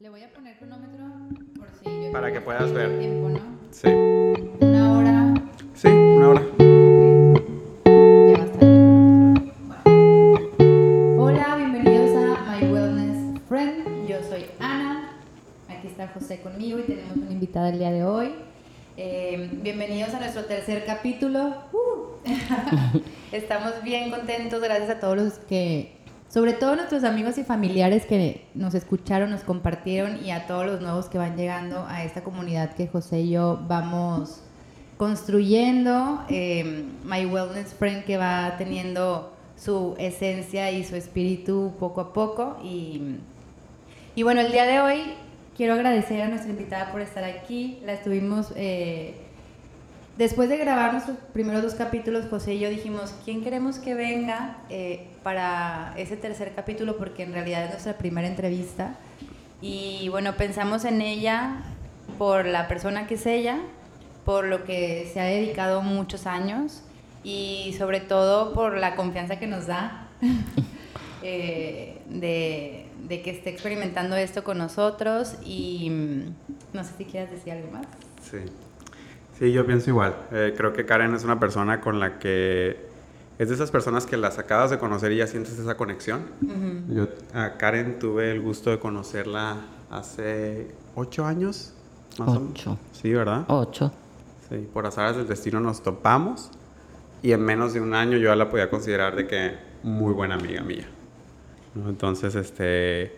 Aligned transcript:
Le 0.00 0.08
voy 0.10 0.22
a 0.22 0.28
poner 0.32 0.56
cronómetro 0.58 1.04
por 1.56 1.68
si 1.78 1.84
yo 1.84 2.12
Para 2.12 2.32
que 2.32 2.40
puedas 2.40 2.72
ver. 2.72 2.98
tiempo, 2.98 3.28
¿no? 3.28 3.38
Sí. 3.70 3.88
Una 3.88 4.98
hora. 4.98 5.34
Sí, 5.74 5.88
una 5.88 6.28
hora. 6.30 6.42
Ya 8.28 8.38
va. 8.38 8.46
Bueno. 9.86 11.22
Hola, 11.22 11.56
bienvenidos 11.56 12.10
a 12.16 12.58
My 12.60 12.72
Wellness 12.72 13.40
Friend. 13.48 14.08
Yo 14.08 14.16
soy 14.28 14.46
Ana. 14.58 15.10
Aquí 15.68 15.86
está 15.86 16.08
José 16.08 16.40
conmigo 16.40 16.78
y 16.80 16.82
tenemos 16.82 17.16
una 17.16 17.30
invitada 17.32 17.70
el 17.70 17.78
día 17.78 17.92
de 17.92 18.04
hoy. 18.04 18.34
Eh, 18.96 19.48
bienvenidos 19.62 20.12
a 20.14 20.20
nuestro 20.20 20.44
tercer 20.44 20.84
capítulo. 20.84 21.54
Uh. 21.72 22.18
Estamos 23.32 23.82
bien 23.82 24.10
contentos, 24.10 24.60
gracias 24.62 24.90
a 24.90 25.00
todos 25.00 25.16
los 25.16 25.34
que, 25.34 25.96
sobre 26.34 26.52
todo 26.52 26.74
nuestros 26.74 27.04
amigos 27.04 27.38
y 27.38 27.44
familiares 27.44 28.06
que 28.06 28.44
nos 28.56 28.74
escucharon, 28.74 29.30
nos 29.30 29.42
compartieron 29.44 30.18
y 30.26 30.32
a 30.32 30.48
todos 30.48 30.66
los 30.66 30.80
nuevos 30.80 31.06
que 31.06 31.16
van 31.16 31.36
llegando 31.36 31.86
a 31.86 32.02
esta 32.02 32.24
comunidad 32.24 32.74
que 32.74 32.88
José 32.88 33.20
y 33.20 33.30
yo 33.30 33.60
vamos 33.68 34.40
construyendo. 34.96 36.24
eh, 36.28 36.86
My 37.04 37.24
Wellness 37.24 37.74
Friend 37.74 38.02
que 38.04 38.16
va 38.16 38.56
teniendo 38.58 39.32
su 39.56 39.94
esencia 39.96 40.72
y 40.72 40.82
su 40.82 40.96
espíritu 40.96 41.72
poco 41.78 42.00
a 42.00 42.12
poco. 42.12 42.56
Y, 42.64 43.18
y 44.16 44.24
bueno, 44.24 44.40
el 44.40 44.50
día 44.50 44.64
de 44.64 44.80
hoy 44.80 45.02
quiero 45.56 45.74
agradecer 45.74 46.20
a 46.20 46.26
nuestra 46.26 46.50
invitada 46.50 46.90
por 46.90 47.00
estar 47.00 47.22
aquí. 47.22 47.78
La 47.84 47.92
estuvimos... 47.92 48.52
eh, 48.56 49.23
Después 50.16 50.48
de 50.48 50.56
grabar 50.56 50.92
nuestros 50.92 51.16
primeros 51.32 51.62
dos 51.62 51.74
capítulos, 51.74 52.26
José 52.30 52.54
y 52.54 52.60
yo 52.60 52.70
dijimos, 52.70 53.12
¿quién 53.24 53.42
queremos 53.42 53.78
que 53.78 53.94
venga 53.94 54.58
eh, 54.70 55.08
para 55.24 55.92
ese 55.96 56.16
tercer 56.16 56.52
capítulo? 56.54 56.96
Porque 56.96 57.24
en 57.24 57.32
realidad 57.32 57.64
es 57.64 57.70
nuestra 57.70 57.98
primera 57.98 58.28
entrevista. 58.28 58.94
Y 59.60 60.08
bueno, 60.10 60.36
pensamos 60.36 60.84
en 60.84 61.00
ella 61.00 61.62
por 62.16 62.46
la 62.46 62.68
persona 62.68 63.08
que 63.08 63.14
es 63.14 63.26
ella, 63.26 63.58
por 64.24 64.44
lo 64.44 64.62
que 64.62 65.10
se 65.12 65.20
ha 65.20 65.24
dedicado 65.24 65.82
muchos 65.82 66.26
años 66.26 66.82
y 67.24 67.74
sobre 67.76 67.98
todo 67.98 68.54
por 68.54 68.76
la 68.76 68.94
confianza 68.94 69.40
que 69.40 69.48
nos 69.48 69.66
da 69.66 70.06
eh, 71.24 71.98
de, 72.08 72.86
de 73.08 73.22
que 73.22 73.30
esté 73.30 73.50
experimentando 73.50 74.14
esto 74.14 74.44
con 74.44 74.58
nosotros. 74.58 75.34
Y 75.44 75.90
mm, 75.90 76.34
no 76.72 76.84
sé 76.84 76.90
si 76.98 77.04
quieras 77.04 77.32
decir 77.32 77.54
algo 77.54 77.72
más. 77.72 77.86
Sí. 78.22 78.38
Sí, 79.38 79.52
yo 79.52 79.66
pienso 79.66 79.90
igual. 79.90 80.14
Eh, 80.32 80.54
creo 80.56 80.72
que 80.72 80.84
Karen 80.86 81.14
es 81.14 81.24
una 81.24 81.40
persona 81.40 81.80
con 81.80 81.98
la 82.00 82.18
que 82.18 82.76
es 83.38 83.48
de 83.48 83.54
esas 83.54 83.70
personas 83.70 84.06
que 84.06 84.16
las 84.16 84.38
acabas 84.38 84.70
de 84.70 84.78
conocer 84.78 85.10
y 85.12 85.16
ya 85.16 85.26
sientes 85.26 85.58
esa 85.58 85.76
conexión. 85.76 86.22
Ujú. 86.42 86.94
Yo 86.94 87.08
a 87.32 87.56
Karen 87.58 87.98
tuve 87.98 88.30
el 88.30 88.40
gusto 88.40 88.70
de 88.70 88.78
conocerla 88.78 89.56
hace 89.90 90.68
ocho 90.94 91.26
años. 91.26 91.72
más 92.18 92.28
o 92.28 92.40
menos. 92.40 92.50
Ocho. 92.52 92.78
Sí, 92.92 93.12
¿verdad? 93.12 93.44
Ocho. 93.48 93.92
Sí, 94.48 94.68
por 94.72 94.86
azares 94.86 95.16
del 95.16 95.26
destino 95.26 95.58
nos 95.58 95.82
topamos 95.82 96.50
y 97.22 97.32
en 97.32 97.40
menos 97.42 97.72
de 97.72 97.80
un 97.80 97.94
año 97.94 98.18
yo 98.18 98.28
ya 98.28 98.36
la 98.36 98.48
podía 98.50 98.70
considerar 98.70 99.16
de 99.16 99.26
que 99.26 99.54
muy 99.82 100.12
buena 100.12 100.34
amiga 100.36 100.62
mía. 100.62 100.86
Entonces, 101.74 102.36
este, 102.36 103.12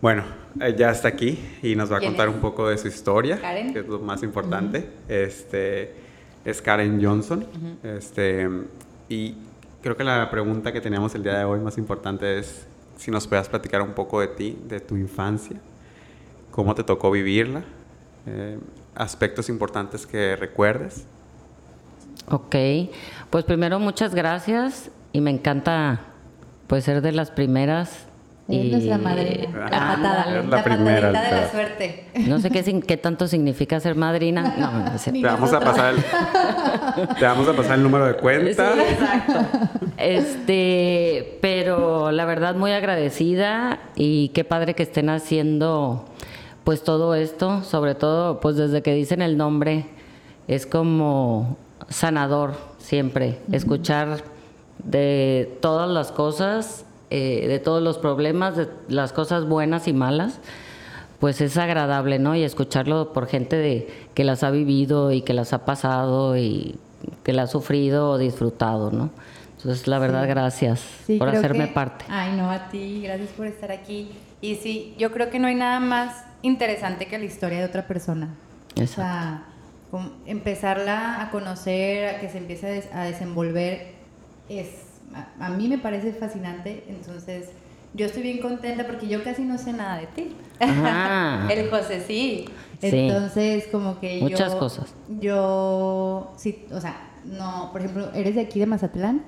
bueno, 0.00 0.24
eh, 0.60 0.74
ya 0.76 0.90
está 0.90 1.08
aquí 1.08 1.38
y 1.62 1.74
nos 1.74 1.90
va 1.90 1.96
a 1.96 2.00
¿Quién 2.00 2.12
contar 2.12 2.28
es? 2.28 2.34
un 2.34 2.40
poco 2.40 2.68
de 2.68 2.78
su 2.78 2.88
historia, 2.88 3.40
Karen. 3.40 3.72
que 3.72 3.80
es 3.80 3.86
lo 3.88 3.98
más 3.98 4.22
importante. 4.22 4.88
Este, 5.08 5.94
es 6.44 6.62
Karen 6.62 7.02
Johnson. 7.02 7.46
Este, 7.82 8.48
y 9.08 9.34
creo 9.82 9.96
que 9.96 10.04
la 10.04 10.30
pregunta 10.30 10.72
que 10.72 10.80
teníamos 10.80 11.14
el 11.14 11.22
día 11.22 11.38
de 11.38 11.44
hoy 11.44 11.60
más 11.60 11.78
importante 11.78 12.38
es 12.38 12.66
si 12.96 13.10
nos 13.10 13.26
puedas 13.26 13.48
platicar 13.48 13.82
un 13.82 13.92
poco 13.92 14.20
de 14.20 14.28
ti, 14.28 14.58
de 14.66 14.80
tu 14.80 14.96
infancia, 14.96 15.56
cómo 16.50 16.74
te 16.74 16.82
tocó 16.82 17.10
vivirla, 17.10 17.62
eh, 18.26 18.58
aspectos 18.94 19.48
importantes 19.48 20.06
que 20.06 20.36
recuerdes. 20.36 21.04
Ok. 22.28 22.56
Pues 23.30 23.44
primero 23.44 23.78
muchas 23.78 24.14
gracias 24.14 24.90
y 25.12 25.20
me 25.20 25.30
encanta 25.30 26.00
pues 26.66 26.84
ser 26.84 27.02
de 27.02 27.12
las 27.12 27.30
primeras. 27.30 28.06
Y- 28.48 28.66
es 28.66 28.72
nuestra 28.72 28.98
madrina, 28.98 29.48
la 29.58 29.66
Ah, 29.66 29.96
patada, 29.96 30.38
es 30.38 30.46
la 30.46 30.56
la, 30.56 30.62
primera, 30.64 31.12
patadita 31.12 31.34
de 31.34 31.40
la 31.42 31.50
suerte. 31.50 32.04
No 32.28 32.38
sé 32.38 32.50
qué, 32.50 32.62
sin- 32.62 32.80
qué 32.82 32.96
tanto 32.96 33.26
significa 33.26 33.80
ser 33.80 33.96
madrina. 33.96 34.54
No, 34.58 34.70
no. 34.70 34.92
Ni 35.12 35.20
Te 35.20 35.26
vamos 35.26 35.52
a 35.52 35.60
pasar 35.60 35.94
el, 35.94 37.14
te 37.16 37.24
vamos 37.24 37.48
a 37.48 37.52
pasar 37.54 37.74
el 37.76 37.82
número 37.82 38.06
de 38.06 38.14
cuenta. 38.14 38.72
Sí, 38.74 38.80
exacto. 38.80 39.34
Este, 39.98 41.38
pero 41.42 42.10
la 42.12 42.24
verdad 42.24 42.54
muy 42.54 42.72
agradecida 42.72 43.80
y 43.96 44.28
qué 44.28 44.44
padre 44.44 44.74
que 44.74 44.82
estén 44.82 45.10
haciendo 45.10 46.06
pues 46.64 46.82
todo 46.82 47.14
esto, 47.14 47.62
sobre 47.62 47.94
todo 47.94 48.40
pues 48.40 48.56
desde 48.56 48.80
que 48.82 48.94
dicen 48.94 49.20
el 49.22 49.36
nombre 49.36 49.86
es 50.48 50.66
como 50.66 51.56
sanador 51.88 52.54
siempre, 52.78 53.38
escuchar 53.52 54.22
de 54.82 55.58
todas 55.60 55.88
las 55.90 56.12
cosas, 56.12 56.85
eh, 57.10 57.46
de 57.48 57.58
todos 57.58 57.82
los 57.82 57.98
problemas, 57.98 58.56
de 58.56 58.68
las 58.88 59.12
cosas 59.12 59.44
buenas 59.46 59.86
y 59.88 59.92
malas, 59.92 60.40
pues 61.20 61.40
es 61.40 61.56
agradable, 61.56 62.18
¿no? 62.18 62.34
Y 62.36 62.42
escucharlo 62.42 63.12
por 63.12 63.26
gente 63.26 63.56
de, 63.56 63.88
que 64.14 64.24
las 64.24 64.42
ha 64.42 64.50
vivido 64.50 65.12
y 65.12 65.22
que 65.22 65.32
las 65.32 65.52
ha 65.52 65.64
pasado 65.64 66.36
y 66.36 66.78
que 67.22 67.32
la 67.32 67.42
ha 67.42 67.46
sufrido 67.46 68.10
o 68.10 68.18
disfrutado, 68.18 68.90
¿no? 68.90 69.10
Entonces, 69.56 69.86
la 69.86 69.98
verdad, 69.98 70.22
Sí. 70.24 70.28
gracias 70.28 70.84
Sí, 71.06 71.16
por 71.18 71.28
hacerme 71.28 71.68
que- 71.68 71.72
parte. 71.74 72.04
Ay, 72.08 72.36
no, 72.36 72.50
a 72.50 72.68
ti, 72.68 73.00
gracias 73.02 73.30
por 73.30 73.46
estar 73.46 73.72
aquí. 73.72 74.10
Y 74.40 74.56
sí, 74.56 74.94
yo 74.98 75.10
creo 75.12 75.30
que 75.30 75.38
no 75.38 75.48
hay 75.48 75.54
nada 75.54 75.80
más 75.80 76.24
interesante 76.42 77.06
que 77.06 77.18
la 77.18 77.24
historia 77.24 77.58
de 77.60 77.64
otra 77.64 77.86
persona. 77.86 78.28
O 78.76 78.80
Exacto. 78.80 78.94
sea, 79.02 79.42
com- 79.90 80.10
empezarla 80.26 81.22
a 81.22 81.30
conocer, 81.30 82.06
a 82.16 82.20
que 82.20 82.28
se 82.28 82.38
empiece 82.38 82.66
a, 82.66 82.70
des- 82.70 82.92
a 82.94 83.04
desenvolver, 83.04 83.92
es, 84.50 84.68
a, 85.38 85.46
a 85.46 85.50
mí 85.50 85.68
me 85.68 85.78
parece 85.78 86.12
fascinante. 86.12 86.84
Entonces, 86.88 87.50
yo 87.94 88.06
estoy 88.06 88.22
bien 88.22 88.38
contenta 88.40 88.86
porque 88.86 89.08
yo 89.08 89.22
casi 89.24 89.42
no 89.42 89.56
sé 89.58 89.72
nada 89.72 89.98
de 89.98 90.06
ti. 90.08 90.36
Ah. 90.60 91.48
El 91.50 91.70
José 91.70 92.02
sí. 92.06 92.44
Sí. 92.80 92.88
Entonces, 92.92 93.68
como 93.72 93.98
que 94.00 94.20
Muchas 94.20 94.52
yo... 94.52 94.58
cosas. 94.58 94.94
Yo, 95.20 96.32
sí, 96.36 96.66
o 96.72 96.80
sea, 96.80 96.94
no, 97.24 97.70
por 97.72 97.80
ejemplo, 97.80 98.10
¿eres 98.14 98.34
de 98.34 98.42
aquí 98.42 98.60
de 98.60 98.66
Mazatlán? 98.66 99.22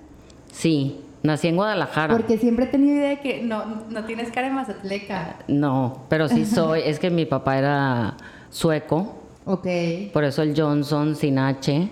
Sí, 0.53 1.01
nací 1.23 1.49
en 1.49 1.57
Guadalajara. 1.57 2.15
Porque 2.15 2.37
siempre 2.37 2.67
he 2.67 2.69
tenido 2.69 2.97
idea 2.97 3.09
de 3.09 3.21
que 3.21 3.43
no, 3.43 3.85
no 3.89 4.05
tienes 4.05 4.31
cara 4.31 4.49
de 4.49 4.55
mazatleca. 4.55 5.37
No, 5.49 6.03
pero 6.11 6.29
sí 6.29 6.45
soy, 6.47 6.83
es 6.85 6.99
que 6.99 7.09
mi 7.11 7.25
papá 7.25 7.59
era 7.59 8.17
sueco, 8.51 9.17
Ok. 9.47 9.67
por 10.13 10.25
eso 10.25 10.43
el 10.43 10.55
Johnson 10.59 11.17
sin 11.17 11.39
H. 11.39 11.89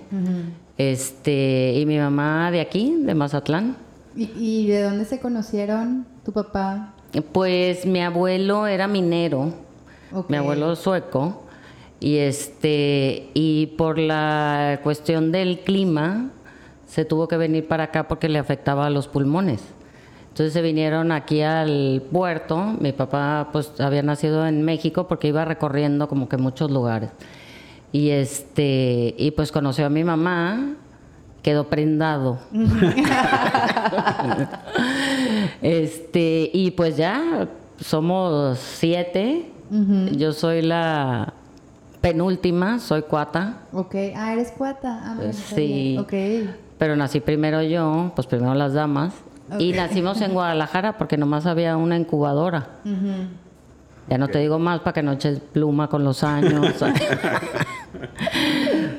Este, 0.76 1.72
y 1.74 1.86
mi 1.86 1.96
mamá 1.98 2.50
de 2.50 2.60
aquí, 2.60 2.96
de 3.00 3.14
Mazatlán. 3.14 3.76
¿Y, 4.16 4.32
y 4.36 4.66
de 4.68 4.82
dónde 4.82 5.04
se 5.04 5.20
conocieron 5.20 6.06
tu 6.24 6.32
papá? 6.32 6.94
Pues 7.32 7.86
mi 7.86 8.02
abuelo 8.02 8.66
era 8.66 8.88
minero, 8.88 9.52
mi 10.28 10.36
abuelo 10.36 10.74
sueco, 10.76 11.44
y 12.00 12.16
este, 12.16 13.30
y 13.34 13.66
por 13.78 13.98
la 13.98 14.80
cuestión 14.82 15.32
del 15.32 15.60
clima, 15.60 16.30
se 16.86 17.04
tuvo 17.04 17.28
que 17.28 17.36
venir 17.36 17.66
para 17.68 17.84
acá 17.84 18.08
porque 18.08 18.28
le 18.28 18.38
afectaba 18.38 18.86
a 18.86 18.90
los 18.90 19.08
pulmones. 19.08 19.62
Entonces 20.28 20.52
se 20.52 20.60
vinieron 20.60 21.12
aquí 21.12 21.40
al 21.40 22.02
puerto. 22.12 22.74
Mi 22.78 22.92
papá 22.92 23.48
pues 23.52 23.80
había 23.80 24.02
nacido 24.02 24.46
en 24.46 24.62
México 24.62 25.08
porque 25.08 25.28
iba 25.28 25.44
recorriendo 25.44 26.08
como 26.08 26.28
que 26.28 26.36
muchos 26.36 26.70
lugares. 26.70 27.10
Y 27.90 28.10
este, 28.10 29.14
y 29.16 29.30
pues 29.30 29.50
conoció 29.50 29.86
a 29.86 29.88
mi 29.88 30.04
mamá, 30.04 30.74
quedó 31.46 31.68
prendado. 31.68 32.40
este, 35.62 36.50
y 36.52 36.72
pues 36.72 36.96
ya 36.96 37.46
somos 37.80 38.58
siete. 38.58 39.52
Yo 39.70 40.32
soy 40.32 40.62
la 40.62 41.34
penúltima, 42.00 42.80
soy 42.80 43.02
cuata. 43.02 43.58
Ok. 43.72 43.94
Ah, 44.16 44.32
eres 44.32 44.50
cuata. 44.58 45.00
Ah, 45.04 45.14
no 45.20 45.32
Sí. 45.32 45.96
sabía. 45.96 46.00
Ok. 46.00 46.50
Pero 46.78 46.96
nací 46.96 47.20
primero 47.20 47.62
yo, 47.62 48.10
pues 48.16 48.26
primero 48.26 48.54
las 48.54 48.72
damas. 48.74 49.14
Y 49.60 49.72
nacimos 49.72 50.20
en 50.22 50.32
Guadalajara 50.32 50.98
porque 50.98 51.16
nomás 51.16 51.46
había 51.46 51.76
una 51.76 51.96
incubadora. 51.96 52.66
Ya 54.08 54.18
no 54.18 54.26
te 54.26 54.40
digo 54.40 54.58
más 54.58 54.80
para 54.80 54.94
que 54.94 55.02
no 55.04 55.12
eches 55.12 55.38
pluma 55.38 55.86
con 55.88 56.02
los 56.02 56.24
años. 56.24 56.74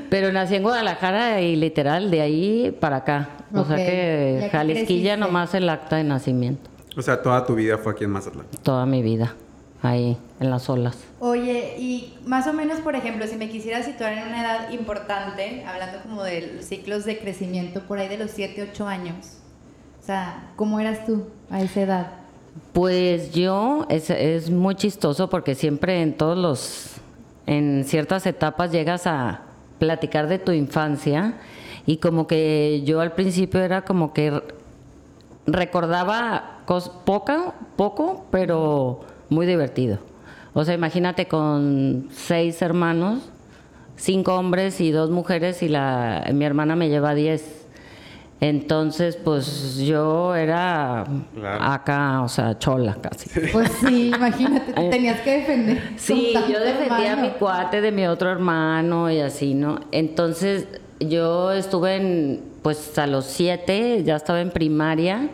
Pero 0.09 0.31
nací 0.31 0.55
en 0.55 0.63
Guadalajara 0.63 1.41
y 1.41 1.55
literal 1.55 2.09
de 2.11 2.21
ahí 2.21 2.77
para 2.79 2.97
acá. 2.97 3.29
O 3.53 3.61
Ok, 3.61 3.67
sea 3.67 3.77
que 3.77 4.49
Jalisquilla 4.51 5.13
creciste. 5.13 5.17
nomás 5.17 5.53
el 5.53 5.69
acta 5.69 5.97
de 5.97 6.03
nacimiento. 6.03 6.69
O 6.95 7.01
sea, 7.01 7.21
toda 7.21 7.45
tu 7.45 7.55
vida 7.55 7.77
fue 7.77 7.93
aquí 7.93 8.03
en 8.03 8.11
Mazatlán. 8.11 8.45
Toda 8.63 8.85
mi 8.85 9.01
vida. 9.01 9.35
Ahí, 9.83 10.17
en 10.39 10.49
las 10.49 10.69
olas. 10.69 10.97
Oye, 11.19 11.75
y 11.77 12.15
más 12.25 12.47
o 12.47 12.53
menos, 12.53 12.79
por 12.79 12.95
ejemplo, 12.95 13.27
si 13.27 13.35
me 13.35 13.47
quisiera 13.47 13.83
situar 13.83 14.13
en 14.13 14.27
una 14.27 14.41
edad 14.41 14.71
importante, 14.71 15.63
hablando 15.65 15.99
como 16.01 16.23
de 16.23 16.53
los 16.55 16.65
ciclos 16.65 17.05
de 17.05 17.19
crecimiento, 17.19 17.81
por 17.81 17.99
ahí 17.99 18.07
de 18.07 18.17
los 18.17 18.31
7, 18.31 18.69
8 18.71 18.87
años. 18.87 19.37
O 20.01 20.05
sea, 20.05 20.49
¿cómo 20.55 20.79
eras 20.79 21.05
tú 21.05 21.27
a 21.51 21.61
esa 21.61 21.81
edad? 21.81 22.07
Pues 22.73 23.31
yo, 23.33 23.85
es, 23.89 24.09
es 24.09 24.49
muy 24.49 24.73
chistoso 24.73 25.29
porque 25.29 25.53
siempre 25.53 26.01
en 26.01 26.17
todos 26.17 26.37
los, 26.37 26.93
en 27.45 27.83
ciertas 27.85 28.25
etapas 28.25 28.71
llegas 28.71 29.05
a 29.05 29.41
platicar 29.79 30.27
de 30.27 30.39
tu 30.39 30.51
infancia 30.51 31.35
y 31.85 31.97
como 31.97 32.27
que 32.27 32.83
yo 32.85 32.99
al 33.01 33.13
principio 33.13 33.61
era 33.61 33.83
como 33.83 34.13
que 34.13 34.41
recordaba 35.45 36.59
cos, 36.65 36.89
poca, 37.05 37.53
poco, 37.75 38.25
pero 38.31 38.99
muy 39.29 39.45
divertido. 39.45 39.99
O 40.53 40.65
sea, 40.65 40.73
imagínate 40.73 41.27
con 41.27 42.07
seis 42.11 42.61
hermanos, 42.61 43.29
cinco 43.95 44.35
hombres 44.35 44.81
y 44.81 44.91
dos 44.91 45.09
mujeres 45.09 45.63
y 45.63 45.69
la, 45.69 46.25
mi 46.33 46.45
hermana 46.45 46.75
me 46.75 46.89
lleva 46.89 47.13
diez. 47.13 47.66
Entonces, 48.39 49.15
pues 49.15 49.77
yo 49.77 50.35
era 50.35 51.05
Claro. 51.33 51.63
acá, 51.63 52.21
o 52.21 52.27
sea, 52.29 52.57
chola 52.59 52.95
casi. 53.01 53.29
Pues 53.51 53.71
sí, 53.79 54.11
imagínate, 54.15 54.73
te 54.73 54.89
tenías 54.89 55.21
que 55.21 55.31
defender. 55.39 55.77
Eh, 55.77 55.93
Sí, 55.97 56.33
yo 56.51 56.59
defendía 56.59 57.13
a 57.13 57.15
mi 57.15 57.29
cuate 57.31 57.81
de 57.81 57.91
mi 57.91 58.05
otro 58.05 58.29
hermano 58.31 59.09
y 59.09 59.19
así, 59.21 59.55
¿no? 59.55 59.79
Entonces 59.91 60.67
yo 60.99 61.51
estuve 61.51 61.95
en, 61.95 62.43
pues 62.61 62.97
a 62.99 63.07
los 63.07 63.25
siete, 63.25 64.03
ya 64.03 64.15
estaba 64.15 64.39
en 64.41 64.51
primaria 64.51 65.29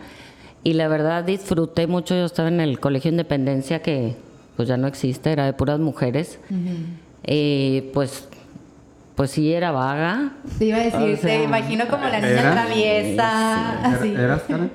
y 0.63 0.73
la 0.73 0.88
verdad 0.88 1.25
disfruté 1.25 1.88
mucho, 1.88 2.15
yo 2.15 2.23
estaba 2.23 2.47
en 2.47 2.61
el 2.61 2.79
Colegio 2.79 3.11
Independencia 3.11 3.81
que 3.81 4.15
pues 4.56 4.69
ya 4.69 4.77
no 4.77 4.88
existe, 4.88 5.31
era 5.31 5.45
de 5.45 5.51
puras 5.53 5.79
mujeres. 5.79 6.39
Eh, 7.23 7.89
pues, 7.94 8.27
pues 9.15 9.31
sí 9.31 9.54
era 9.54 9.71
vaga, 9.71 10.31
Te 10.57 10.65
iba 10.65 10.77
a 10.77 10.81
decir, 10.81 11.00
O 11.00 11.18
sea, 11.18 11.38
te 11.38 11.44
imagino 11.44 11.88
como 11.88 12.04
la 12.06 12.19
niña 12.19 12.30
¿era? 12.42 12.51
traviesa, 12.51 13.81
así. 13.95 14.13
¿Eras, 14.15 14.42
Karen? 14.48 14.71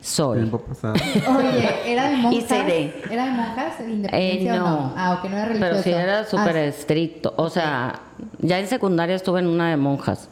soy. 0.00 0.38
Tiempo 0.38 0.58
pasado. 0.60 0.94
Oye, 1.38 1.68
¿era 1.92 2.10
de 2.10 2.16
monjas? 2.16 2.44
seré. 2.48 2.92
¿Era 3.10 3.24
de 3.26 3.30
monjas? 3.30 3.78
¿De 3.78 3.84
Eh, 3.84 3.90
independencia 3.92 4.54
o 4.54 4.58
no. 4.58 4.64
no? 4.70 4.92
Ah, 4.96 5.12
ok, 5.18 5.30
no 5.30 5.36
era 5.36 5.44
religioso. 5.46 5.70
Pero 5.70 5.82
sí 5.84 5.90
era 5.92 6.24
súper 6.24 6.56
Ah, 6.56 6.64
estricto. 6.64 7.34
O 7.36 7.48
sea, 7.48 8.00
ya 8.40 8.58
en 8.58 8.66
secundaria 8.66 9.14
estuve 9.14 9.38
en 9.40 9.46
una 9.46 9.70
de 9.70 9.76
monjas. 9.76 10.28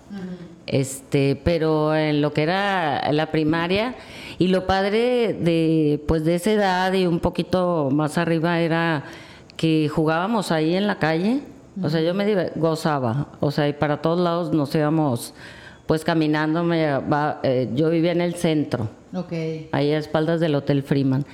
Este, 0.66 1.40
pero 1.44 1.94
en 1.96 2.20
lo 2.20 2.32
que 2.32 2.42
era 2.42 3.10
la 3.12 3.30
primaria 3.32 3.94
y 4.38 4.48
lo 4.48 4.66
padre 4.66 5.32
de 5.34 6.00
pues 6.06 6.24
de 6.24 6.36
esa 6.36 6.50
edad 6.52 6.92
y 6.92 7.06
un 7.06 7.18
poquito 7.18 7.88
más 7.92 8.18
arriba 8.18 8.60
era 8.60 9.02
que 9.56 9.88
jugábamos 9.88 10.50
ahí 10.52 10.74
en 10.74 10.86
la 10.86 10.98
calle. 10.98 11.40
O 11.82 11.88
sea, 11.88 12.00
yo 12.00 12.14
me 12.14 12.50
gozaba. 12.56 13.26
O 13.40 13.50
sea, 13.50 13.68
y 13.68 13.72
para 13.72 14.02
todos 14.02 14.20
lados 14.20 14.52
nos 14.52 14.74
íbamos 14.74 15.34
pues 15.86 16.04
caminando. 16.04 16.62
Me, 16.62 16.98
eh, 17.42 17.68
yo 17.74 17.90
vivía 17.90 18.12
en 18.12 18.20
el 18.20 18.34
centro 18.34 18.88
Ok. 19.14 19.32
ahí 19.72 19.92
a 19.92 19.98
espaldas 19.98 20.40
del 20.40 20.54
Hotel 20.54 20.82
Freeman. 20.82 21.24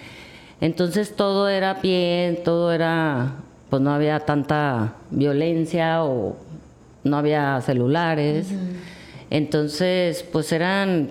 Entonces 0.61 1.15
todo 1.15 1.49
era 1.49 1.75
bien, 1.75 2.43
todo 2.43 2.73
era, 2.73 3.33
pues 3.69 3.83
no 3.83 3.93
había 3.93 4.21
tanta 4.21 4.95
violencia 5.11 6.03
o 6.05 6.37
no 7.05 7.17
había 7.19 7.61
celulares. 7.61 8.49
Entonces, 9.31 10.23
pues 10.33 10.53
eran 10.53 11.11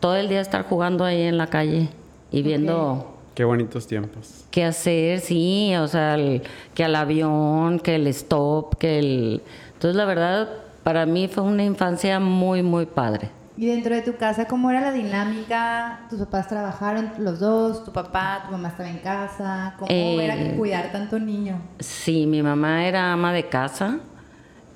todo 0.00 0.16
el 0.16 0.28
día 0.28 0.40
estar 0.40 0.64
jugando 0.64 1.04
ahí 1.04 1.22
en 1.22 1.38
la 1.38 1.46
calle 1.48 1.88
y 2.30 2.42
viendo 2.42 3.13
Qué 3.34 3.42
bonitos 3.44 3.86
tiempos. 3.86 4.44
qué 4.50 4.64
hacer, 4.64 5.20
sí, 5.20 5.74
o 5.76 5.88
sea, 5.88 6.14
el- 6.14 6.42
que 6.74 6.84
al 6.84 6.94
avión, 6.94 7.80
que 7.80 7.96
el 7.96 8.06
stop, 8.08 8.76
que 8.78 8.98
el... 9.00 9.42
Entonces, 9.72 9.96
la 9.96 10.04
verdad, 10.04 10.48
para 10.84 11.04
mí 11.06 11.26
fue 11.28 11.42
una 11.42 11.64
infancia 11.64 12.20
muy, 12.20 12.62
muy 12.62 12.86
padre. 12.86 13.30
Y 13.56 13.66
dentro 13.66 13.94
de 13.94 14.02
tu 14.02 14.16
casa, 14.16 14.46
¿cómo 14.46 14.70
era 14.70 14.80
la 14.80 14.92
dinámica? 14.92 16.06
¿Tus 16.10 16.18
papás 16.20 16.48
trabajaron 16.48 17.10
los 17.18 17.38
dos? 17.40 17.84
¿Tu 17.84 17.92
papá, 17.92 18.42
tu 18.46 18.52
mamá 18.52 18.68
estaba 18.68 18.88
en 18.88 18.98
casa? 18.98 19.74
¿Cómo 19.78 19.88
Eh, 19.90 20.24
era 20.24 20.36
que 20.36 20.56
cuidar 20.56 20.90
tanto 20.92 21.18
niño? 21.20 21.60
Sí, 21.78 22.26
mi 22.26 22.42
mamá 22.42 22.86
era 22.86 23.12
ama 23.12 23.32
de 23.32 23.48
casa. 23.48 23.98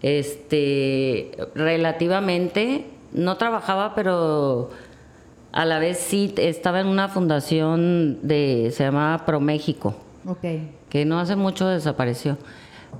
Este, 0.03 1.33
relativamente, 1.55 2.87
no 3.13 3.37
trabajaba, 3.37 3.95
pero 3.95 4.71
a 5.53 5.65
la 5.65 5.79
vez 5.79 5.99
sí 5.99 6.35
estaba 6.37 6.81
en 6.81 6.87
una 6.87 7.09
fundación 7.09 8.19
de, 8.23 8.71
se 8.73 8.85
llamaba 8.85 9.25
ProMéxico, 9.25 9.95
Ok. 10.27 10.45
que 10.89 11.05
no 11.05 11.19
hace 11.19 11.37
mucho 11.37 11.67
desapareció. 11.69 12.37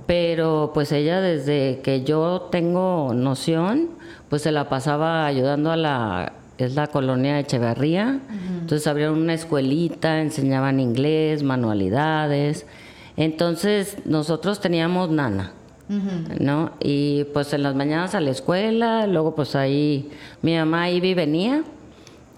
Pero 0.05 0.71
pues 0.73 0.91
ella 0.91 1.21
desde 1.21 1.81
que 1.83 2.03
yo 2.03 2.47
tengo 2.51 3.11
noción, 3.13 3.89
pues 4.29 4.41
se 4.43 4.51
la 4.51 4.69
pasaba 4.69 5.25
ayudando 5.25 5.71
a 5.71 5.75
la, 5.75 6.33
es 6.57 6.75
la 6.75 6.87
colonia 6.87 7.35
de 7.35 7.41
Echeverría. 7.41 8.19
Entonces 8.61 8.85
abrieron 8.87 9.19
una 9.19 9.33
escuelita, 9.33 10.21
enseñaban 10.21 10.79
inglés, 10.79 11.43
manualidades. 11.43 12.65
Entonces 13.17 13.97
nosotros 14.05 14.59
teníamos 14.59 15.09
nana. 15.09 15.53
¿no? 16.39 16.71
Y 16.79 17.23
pues 17.33 17.51
en 17.53 17.63
las 17.63 17.73
mañanas 17.73 18.13
a 18.13 18.19
la 18.21 18.29
escuela, 18.29 19.07
luego 19.07 19.33
pues 19.33 19.55
ahí 19.55 20.11
mi 20.43 20.55
mamá 20.55 20.89
iba 20.91 21.07
y 21.07 21.13
venía. 21.15 21.63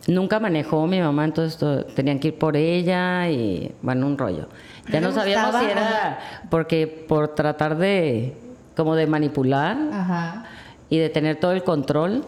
Nunca 0.07 0.39
manejó 0.39 0.87
mi 0.87 0.99
mamá, 0.99 1.25
entonces 1.25 1.57
to- 1.59 1.85
tenían 1.85 2.19
que 2.19 2.29
ir 2.29 2.37
por 2.39 2.57
ella 2.57 3.29
y 3.29 3.71
bueno, 3.81 4.07
un 4.07 4.17
rollo. 4.17 4.47
Ya 4.91 4.99
¿Le 4.99 5.07
no 5.07 5.11
sabíamos 5.11 5.51
gustaba 5.51 5.65
si 5.65 5.71
era 5.71 6.19
porque 6.49 6.87
por 7.07 7.35
tratar 7.35 7.77
de 7.77 8.33
como 8.75 8.95
de 8.95 9.05
manipular 9.05 9.77
Ajá. 9.93 10.45
y 10.89 10.97
de 10.97 11.09
tener 11.09 11.35
todo 11.35 11.51
el 11.51 11.63
control, 11.63 12.23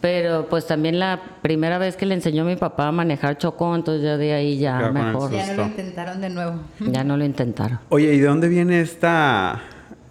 pero 0.00 0.46
pues 0.48 0.66
también 0.68 0.98
la 1.00 1.20
primera 1.42 1.78
vez 1.78 1.96
que 1.96 2.06
le 2.06 2.14
enseñó 2.14 2.42
a 2.42 2.46
mi 2.46 2.56
papá 2.56 2.86
a 2.88 2.92
manejar 2.92 3.38
chocó, 3.38 3.74
entonces 3.74 4.04
ya 4.04 4.16
de 4.16 4.32
ahí 4.32 4.58
ya 4.58 4.78
mejor, 4.90 5.32
Ya 5.32 5.46
no 5.48 5.54
lo 5.54 5.66
intentaron 5.66 6.20
de 6.20 6.30
nuevo. 6.30 6.60
ya 6.80 7.02
no 7.02 7.16
lo 7.16 7.24
intentaron. 7.24 7.80
Oye, 7.88 8.14
¿y 8.14 8.20
de 8.20 8.26
dónde 8.26 8.48
viene 8.48 8.80
esta 8.80 9.60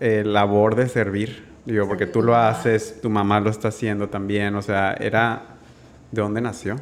eh, 0.02 0.24
labor 0.26 0.76
de 0.76 0.90
servir? 0.90 1.48
Digo, 1.66 1.88
porque 1.88 2.08
tú 2.08 2.22
lo 2.22 2.36
haces, 2.36 3.00
tu 3.02 3.10
mamá 3.10 3.40
lo 3.40 3.50
está 3.50 3.70
haciendo 3.70 4.10
también, 4.10 4.54
o 4.56 4.62
sea, 4.62 4.94
era... 5.00 5.49
¿De 6.12 6.22
dónde 6.22 6.42
nació? 6.42 6.78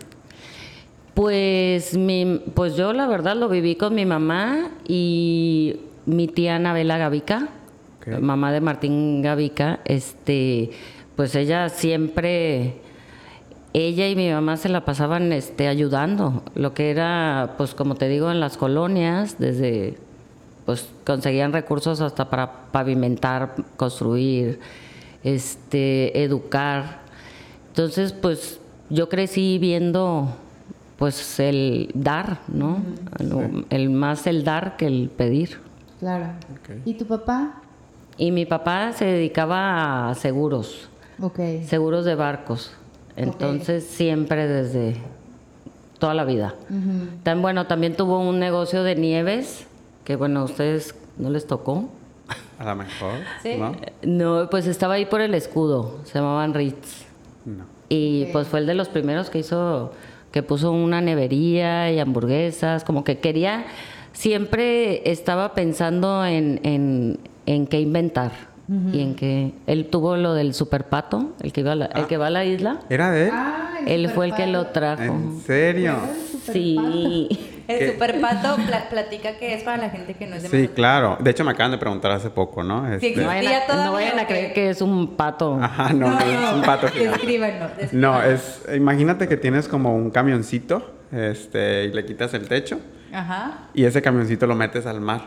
Pues, 1.13 1.97
mi, 1.97 2.43
pues 2.53 2.75
yo 2.75 2.93
la 2.93 3.07
verdad 3.07 3.35
lo 3.35 3.49
viví 3.49 3.75
con 3.75 3.95
mi 3.95 4.05
mamá 4.05 4.69
y 4.87 5.79
mi 6.05 6.27
tía 6.27 6.55
Anabela 6.55 6.97
Gavica, 6.97 7.49
mamá 8.21 8.51
de 8.51 8.61
Martín 8.61 9.21
Gavica, 9.21 9.79
este, 9.83 10.71
pues 11.15 11.35
ella 11.35 11.69
siempre, 11.69 12.75
ella 13.73 14.07
y 14.07 14.15
mi 14.15 14.31
mamá 14.31 14.55
se 14.55 14.69
la 14.69 14.85
pasaban 14.85 15.33
este, 15.33 15.67
ayudando, 15.67 16.43
lo 16.55 16.73
que 16.73 16.91
era, 16.91 17.55
pues 17.57 17.73
como 17.73 17.95
te 17.95 18.07
digo, 18.07 18.31
en 18.31 18.39
las 18.39 18.55
colonias, 18.55 19.37
desde, 19.39 19.97
pues 20.65 20.87
conseguían 21.05 21.51
recursos 21.51 21.99
hasta 21.99 22.29
para 22.29 22.71
pavimentar, 22.71 23.55
construir, 23.75 24.59
este, 25.23 26.23
educar. 26.23 27.01
Entonces, 27.69 28.13
pues 28.13 28.59
yo 28.89 29.09
crecí 29.09 29.57
viendo 29.59 30.29
pues 30.97 31.39
el 31.39 31.91
dar, 31.93 32.39
¿no? 32.47 32.81
El 33.69 33.89
más 33.91 34.25
el 34.27 34.43
dar 34.43 34.77
que 34.77 34.87
el 34.87 35.09
pedir. 35.15 35.59
Claro. 35.99 36.27
¿Y 36.85 36.93
tu 36.95 37.05
papá? 37.05 37.61
Y 38.17 38.31
mi 38.31 38.45
papá 38.45 38.93
se 38.93 39.05
dedicaba 39.05 40.09
a 40.09 40.15
seguros, 40.15 40.89
Ok. 41.21 41.39
seguros 41.65 42.05
de 42.05 42.15
barcos. 42.15 42.71
Entonces 43.15 43.83
siempre 43.85 44.47
desde 44.47 44.95
toda 45.99 46.13
la 46.13 46.23
vida. 46.23 46.55
Tan 47.23 47.41
bueno, 47.41 47.67
también 47.67 47.95
tuvo 47.95 48.19
un 48.19 48.39
negocio 48.39 48.83
de 48.83 48.95
nieves, 48.95 49.65
que 50.03 50.15
bueno, 50.15 50.41
a 50.41 50.43
ustedes 50.45 50.95
no 51.17 51.29
les 51.29 51.45
tocó. 51.47 51.89
A 52.59 52.65
lo 52.65 52.75
mejor, 52.75 53.19
Sí. 53.43 53.55
¿no? 53.57 53.75
No, 54.03 54.49
pues 54.49 54.65
estaba 54.67 54.95
ahí 54.95 55.05
por 55.05 55.21
el 55.21 55.33
escudo, 55.35 55.99
se 56.05 56.15
llamaban 56.19 56.53
Ritz. 56.55 57.05
No. 57.45 57.65
Y 57.89 58.25
pues 58.33 58.47
fue 58.47 58.59
el 58.59 58.65
de 58.65 58.75
los 58.75 58.89
primeros 58.89 59.29
que 59.29 59.39
hizo, 59.39 59.91
que 60.31 60.43
puso 60.43 60.71
una 60.71 60.99
nevería 61.01 61.91
y 61.91 61.99
hamburguesas, 61.99 62.83
como 62.83 63.03
que 63.03 63.19
quería, 63.19 63.65
siempre 64.13 65.09
estaba 65.11 65.53
pensando 65.53 66.25
en, 66.25 66.59
en, 66.63 67.19
en 67.45 67.67
qué 67.67 67.79
inventar. 67.79 68.31
Y 68.91 68.99
en 68.99 69.15
que 69.15 69.53
él 69.65 69.85
tuvo 69.85 70.17
lo 70.17 70.33
del 70.33 70.53
superpato, 70.53 71.31
el 71.41 71.53
que, 71.53 71.61
iba 71.61 71.71
a 71.71 71.75
la- 71.75 71.85
el 71.85 72.05
que 72.07 72.17
va 72.17 72.27
a 72.27 72.29
la 72.29 72.43
isla. 72.43 72.81
¿Era 72.89 73.11
de 73.11 73.27
él? 73.27 73.31
Ah, 73.33 73.75
Él 73.87 74.09
fue 74.09 74.25
el 74.25 74.35
que 74.35 74.45
lo 74.45 74.67
trajo. 74.67 75.03
¿En 75.03 75.39
serio? 75.39 75.95
Sí. 76.51 77.29
El 77.67 77.79
¿Qué? 77.79 77.91
superpato 77.91 78.55
pla- 78.65 78.87
platica 78.89 79.37
que 79.37 79.53
es 79.53 79.63
para 79.63 79.77
la 79.77 79.89
gente 79.89 80.13
que 80.13 80.25
no 80.27 80.35
es 80.37 80.43
de 80.43 80.49
Sí, 80.49 80.67
claro. 80.69 81.17
De 81.19 81.31
hecho, 81.31 81.43
me 81.43 81.51
acaban 81.51 81.71
de 81.71 81.77
preguntar 81.77 82.11
hace 82.11 82.29
poco, 82.29 82.63
¿no? 82.63 82.85
Sí, 82.99 83.07
Este-. 83.07 83.21
No 83.21 83.27
vayan, 83.27 83.43
¿Existía 83.53 83.81
a, 83.81 83.85
no 83.85 83.91
vayan 83.93 84.25
creer 84.25 84.53
que 84.53 84.69
es 84.69 84.81
un 84.81 85.15
pato. 85.15 85.59
Ajá, 85.61 85.91
no, 85.93 86.09
no, 86.11 86.19
es 86.19 86.53
un 86.53 86.61
pato 86.61 86.87
gigante. 86.93 87.17
Descríbanlo. 87.17 87.65
No, 87.91 88.21
es... 88.23 88.61
Imagínate 88.75 89.27
que 89.27 89.35
tienes 89.37 89.67
como 89.67 89.95
un 89.95 90.11
camioncito, 90.11 90.93
este, 91.11 91.85
y 91.85 91.91
le 91.93 92.05
quitas 92.05 92.33
el 92.33 92.47
techo, 92.47 92.79
Ajá. 93.13 93.69
y 93.73 93.83
ese 93.85 94.01
camioncito 94.01 94.47
lo 94.47 94.55
metes 94.55 94.85
al 94.85 95.01
mar. 95.01 95.21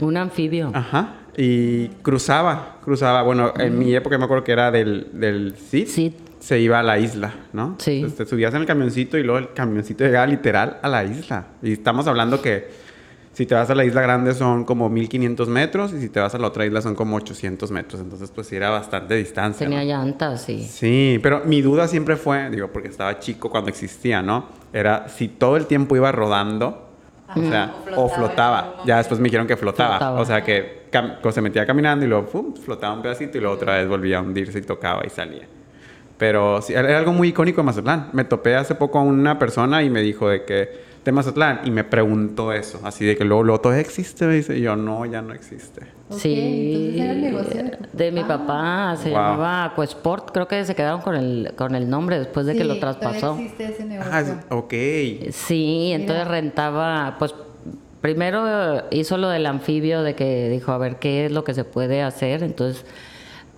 Un 0.00 0.16
anfibio. 0.16 0.70
Ajá. 0.74 1.14
y 1.36 1.88
cruzaba, 2.02 2.78
cruzaba. 2.82 3.22
Bueno, 3.22 3.52
en 3.58 3.78
mi 3.78 3.94
época 3.94 4.18
me 4.18 4.24
acuerdo 4.24 4.42
que 4.44 4.52
era 4.52 4.70
del, 4.70 5.08
del 5.12 5.54
CID. 5.56 5.86
Sí. 5.86 6.16
Se 6.40 6.58
iba 6.60 6.78
a 6.78 6.82
la 6.82 6.98
isla, 6.98 7.34
¿no? 7.52 7.76
Sí. 7.78 7.96
Entonces 7.96 8.18
te 8.18 8.26
subías 8.26 8.54
en 8.54 8.60
el 8.60 8.66
camioncito 8.66 9.18
y 9.18 9.22
luego 9.22 9.38
el 9.38 9.52
camioncito 9.52 10.04
llegaba 10.04 10.26
literal 10.26 10.78
a 10.82 10.88
la 10.88 11.04
isla. 11.04 11.46
Y 11.62 11.72
estamos 11.72 12.06
hablando 12.06 12.40
que 12.40 12.68
si 13.32 13.46
te 13.46 13.54
vas 13.54 13.70
a 13.70 13.74
la 13.74 13.84
isla 13.84 14.00
grande 14.02 14.34
son 14.34 14.64
como 14.64 14.88
1500 14.88 15.48
metros 15.48 15.92
y 15.92 16.00
si 16.00 16.08
te 16.08 16.18
vas 16.20 16.34
a 16.34 16.38
la 16.38 16.48
otra 16.48 16.66
isla 16.66 16.80
son 16.80 16.94
como 16.94 17.16
800 17.16 17.70
metros. 17.70 18.00
Entonces, 18.00 18.30
pues 18.32 18.46
sí 18.48 18.56
era 18.56 18.70
bastante 18.70 19.14
distancia. 19.14 19.66
Tenía 19.66 19.80
¿no? 19.82 19.86
llantas, 20.04 20.42
sí. 20.42 20.62
Sí, 20.64 21.20
pero 21.22 21.42
mi 21.44 21.60
duda 21.62 21.86
siempre 21.88 22.16
fue, 22.16 22.50
digo, 22.50 22.68
porque 22.72 22.88
estaba 22.88 23.18
chico 23.18 23.48
cuando 23.50 23.70
existía, 23.70 24.22
¿no? 24.22 24.46
Era 24.72 25.08
si 25.08 25.28
todo 25.28 25.56
el 25.56 25.66
tiempo 25.66 25.94
iba 25.96 26.10
rodando, 26.12 26.88
o 27.34 27.40
sea, 27.42 27.74
o 27.94 28.04
o 28.04 28.08
flotaba 28.08 28.76
Ya 28.86 28.96
después 28.96 29.20
me 29.20 29.24
dijeron 29.24 29.46
que 29.46 29.56
flotaba. 29.56 29.98
Flotaba. 29.98 30.20
O 30.20 30.24
sea, 30.24 30.42
que 30.42 30.88
co- 31.22 31.30
se 31.30 31.40
metía 31.42 31.66
caminando 31.66 32.04
y 32.04 32.08
luego 32.08 32.26
¡pum! 32.26 32.54
flotaba 32.54 32.94
un 32.94 33.02
pedacito 33.02 33.38
y 33.38 33.40
luego 33.40 33.54
otra 33.56 33.76
vez 33.76 33.86
volvía 33.88 34.18
a 34.18 34.22
hundirse 34.22 34.58
y 34.58 34.62
tocaba 34.62 35.04
y 35.06 35.10
salía. 35.10 35.46
Pero 36.18 36.60
sí, 36.62 36.72
era 36.74 36.98
algo 36.98 37.12
muy 37.12 37.28
icónico 37.28 37.60
de 37.60 37.66
Mazatlán. 37.66 38.10
Me 38.12 38.24
topé 38.24 38.56
hace 38.56 38.74
poco 38.74 38.98
a 38.98 39.02
una 39.02 39.38
persona 39.38 39.82
y 39.84 39.90
me 39.90 40.02
dijo 40.02 40.28
de 40.28 40.44
que 40.44 40.88
de 41.04 41.12
Mazatlán 41.12 41.60
y 41.64 41.70
me 41.70 41.84
preguntó 41.84 42.52
eso, 42.52 42.80
así 42.84 43.06
de 43.06 43.16
que 43.16 43.24
luego, 43.24 43.42
luego 43.42 43.60
todavía 43.62 43.80
existe, 43.80 44.26
me 44.26 44.34
dice, 44.34 44.58
y 44.58 44.62
yo 44.62 44.76
no, 44.76 45.06
ya 45.06 45.22
no 45.22 45.32
existe. 45.32 45.80
Ok, 46.10 46.18
sí, 46.18 46.34
entonces 46.72 47.00
era 47.00 47.12
el 47.12 47.22
negocio 47.22 47.62
de 47.94 48.12
mi 48.12 48.20
papá. 48.22 48.38
papá, 48.38 48.96
se 48.96 49.08
Wow. 49.10 49.18
llamaba 49.18 49.64
Aquasport, 49.66 50.32
creo 50.32 50.46
que 50.48 50.64
se 50.66 50.74
quedaron 50.74 51.00
con 51.00 51.14
el, 51.14 51.52
con 51.56 51.74
el 51.76 51.88
nombre 51.88 52.18
después 52.18 52.44
de 52.46 52.52
que 52.56 52.62
Sí, 52.62 52.68
lo 52.68 52.78
traspasó. 52.78 53.34
existe 53.38 53.64
ese 53.68 53.84
negocio. 53.86 54.12
Ah, 54.12 54.54
ok. 54.54 54.74
Sí, 55.30 55.92
entonces 55.94 56.24
Mira. 56.24 56.30
rentaba, 56.40 57.16
pues 57.18 57.34
primero 58.02 58.82
hizo 58.90 59.16
lo 59.16 59.28
del 59.30 59.46
anfibio 59.46 60.02
de 60.02 60.14
que 60.14 60.50
dijo, 60.50 60.72
a 60.72 60.78
ver 60.78 60.96
qué 60.96 61.26
es 61.26 61.32
lo 61.32 61.42
que 61.44 61.54
se 61.54 61.64
puede 61.64 62.02
hacer, 62.02 62.42
entonces 62.42 62.84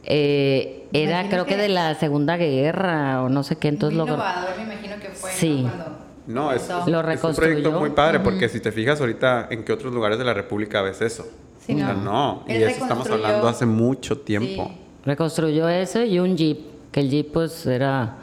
eh, 0.05 0.80
era 0.93 1.11
Imagino 1.21 1.31
creo 1.31 1.45
que, 1.47 1.55
que- 1.57 1.63
de 1.63 1.69
la 1.69 1.95
Segunda 1.95 2.37
Guerra 2.37 3.23
o 3.23 3.29
no 3.29 3.43
sé 3.43 3.57
qué, 3.57 3.69
entonces 3.69 3.97
lo... 3.97 4.05
innovador, 4.05 4.51
me 4.57 4.63
imagino 4.65 4.97
que 5.01 5.09
fue. 5.11 5.31
¿no? 5.31 5.37
Sí. 5.37 5.63
Cuando 5.69 5.97
No, 6.27 6.53
es. 6.53 6.69
Lo 6.69 6.77
es 6.77 6.87
un 6.87 7.03
reconstruyó. 7.03 7.51
proyecto 7.53 7.73
muy 7.79 7.91
padre 7.91 8.21
porque 8.21 8.49
si 8.49 8.61
te 8.61 8.73
fijas 8.73 9.01
ahorita 9.01 9.49
en 9.51 9.65
qué 9.65 9.73
otros 9.73 9.93
lugares 9.93 10.19
de 10.19 10.25
la 10.25 10.35
República 10.35 10.83
ves 10.83 11.01
eso. 11.01 11.27
Sí, 11.67 11.75
O 11.75 11.79
sea, 11.79 11.93
no. 11.95 12.03
no. 12.03 12.45
Y 12.49 12.53
Él 12.55 12.63
eso 12.65 12.83
estamos 12.83 13.09
hablando 13.11 13.47
hace 13.49 13.67
mucho 13.67 14.19
tiempo. 14.19 14.69
Sí. 14.73 14.77
Reconstruyó 15.05 15.69
ese 15.69 16.07
y 16.07 16.19
un 16.19 16.37
jeep, 16.37 16.59
que 16.93 17.01
el 17.01 17.11
jeep 17.11 17.33
pues 17.33 17.67
era, 17.67 18.17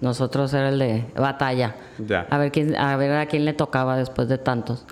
nosotros 0.00 0.52
era 0.54 0.68
el 0.68 0.78
de 0.78 1.04
batalla. 1.16 1.74
Ya. 1.98 2.26
A 2.30 2.38
ver 2.38 2.50
quién, 2.52 2.76
a 2.76 2.96
ver 2.96 3.12
a 3.12 3.26
quién 3.26 3.44
le 3.44 3.52
tocaba 3.52 3.96
después 3.96 4.28
de 4.28 4.38
tantos. 4.38 4.84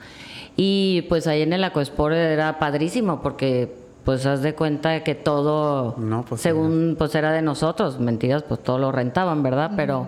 Y 0.56 1.02
pues 1.08 1.26
ahí 1.26 1.42
en 1.42 1.52
el 1.52 1.62
Aquasport 1.64 2.14
era 2.14 2.58
padrísimo 2.58 3.20
porque 3.22 3.76
pues 4.08 4.24
haz 4.24 4.40
de 4.40 4.54
cuenta 4.54 5.04
que 5.04 5.14
todo, 5.14 5.94
No, 5.98 6.24
pues, 6.26 6.40
según 6.40 6.96
pues 6.96 7.14
era 7.14 7.30
de 7.30 7.42
nosotros, 7.42 8.00
mentiras, 8.00 8.42
pues 8.42 8.62
todo 8.62 8.78
lo 8.78 8.90
rentaban, 8.90 9.42
¿verdad? 9.42 9.72
Pero 9.76 10.06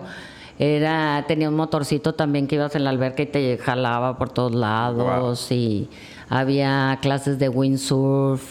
era, 0.57 1.23
tenía 1.27 1.49
un 1.49 1.55
motorcito 1.55 2.15
también 2.15 2.47
que 2.47 2.55
ibas 2.55 2.73
en 2.73 2.83
la 2.83 2.89
alberca 2.89 3.21
y 3.21 3.27
te 3.27 3.59
jalaba 3.59 4.17
por 4.17 4.31
todos 4.31 4.55
lados 4.55 5.51
y 5.51 5.87
había 6.29 6.97
clases 6.99 7.37
de 7.37 7.47
windsurf. 7.49 8.41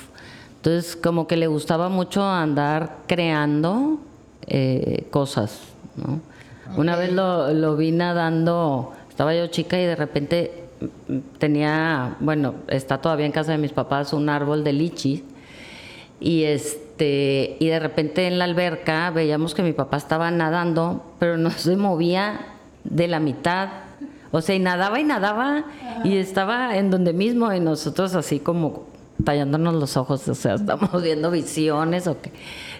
Entonces, 0.58 0.94
como 0.94 1.26
que 1.26 1.36
le 1.36 1.48
gustaba 1.48 1.88
mucho 1.88 2.24
andar 2.24 2.98
creando 3.08 3.98
eh, 4.46 5.08
cosas, 5.10 5.62
¿no? 5.96 6.20
Una 6.80 6.94
vez 6.94 7.12
lo, 7.12 7.52
lo 7.52 7.74
vi 7.74 7.90
nadando, 7.90 8.92
estaba 9.08 9.34
yo 9.34 9.48
chica 9.48 9.80
y 9.80 9.84
de 9.84 9.96
repente 9.96 10.68
mm, 11.08 11.18
tenía, 11.40 12.14
bueno, 12.20 12.54
está 12.68 12.98
todavía 12.98 13.26
en 13.26 13.32
casa 13.32 13.50
de 13.50 13.58
mis 13.58 13.72
papás 13.72 14.12
un 14.12 14.28
árbol 14.28 14.62
de 14.62 14.74
lichis 14.74 15.24
y 16.20 16.44
este 16.44 17.56
y 17.58 17.66
de 17.68 17.80
repente 17.80 18.26
en 18.26 18.38
la 18.38 18.44
alberca 18.44 19.10
veíamos 19.10 19.54
que 19.54 19.62
mi 19.62 19.72
papá 19.72 19.96
estaba 19.96 20.30
nadando, 20.30 21.02
pero 21.18 21.36
no 21.38 21.50
se 21.50 21.76
movía 21.76 22.40
de 22.84 23.08
la 23.08 23.20
mitad. 23.20 23.68
O 24.32 24.40
sea, 24.40 24.54
y 24.54 24.60
nadaba 24.60 25.00
y 25.00 25.04
nadaba 25.04 25.64
y 26.04 26.16
estaba 26.18 26.76
en 26.76 26.90
donde 26.90 27.12
mismo 27.12 27.52
y 27.52 27.58
nosotros 27.58 28.14
así 28.14 28.38
como 28.38 28.84
tallándonos 29.24 29.74
los 29.74 29.96
ojos, 29.96 30.26
o 30.28 30.34
sea, 30.34 30.54
estamos 30.56 31.02
viendo 31.02 31.30
visiones 31.30 32.06
o 32.06 32.20
qué. 32.20 32.32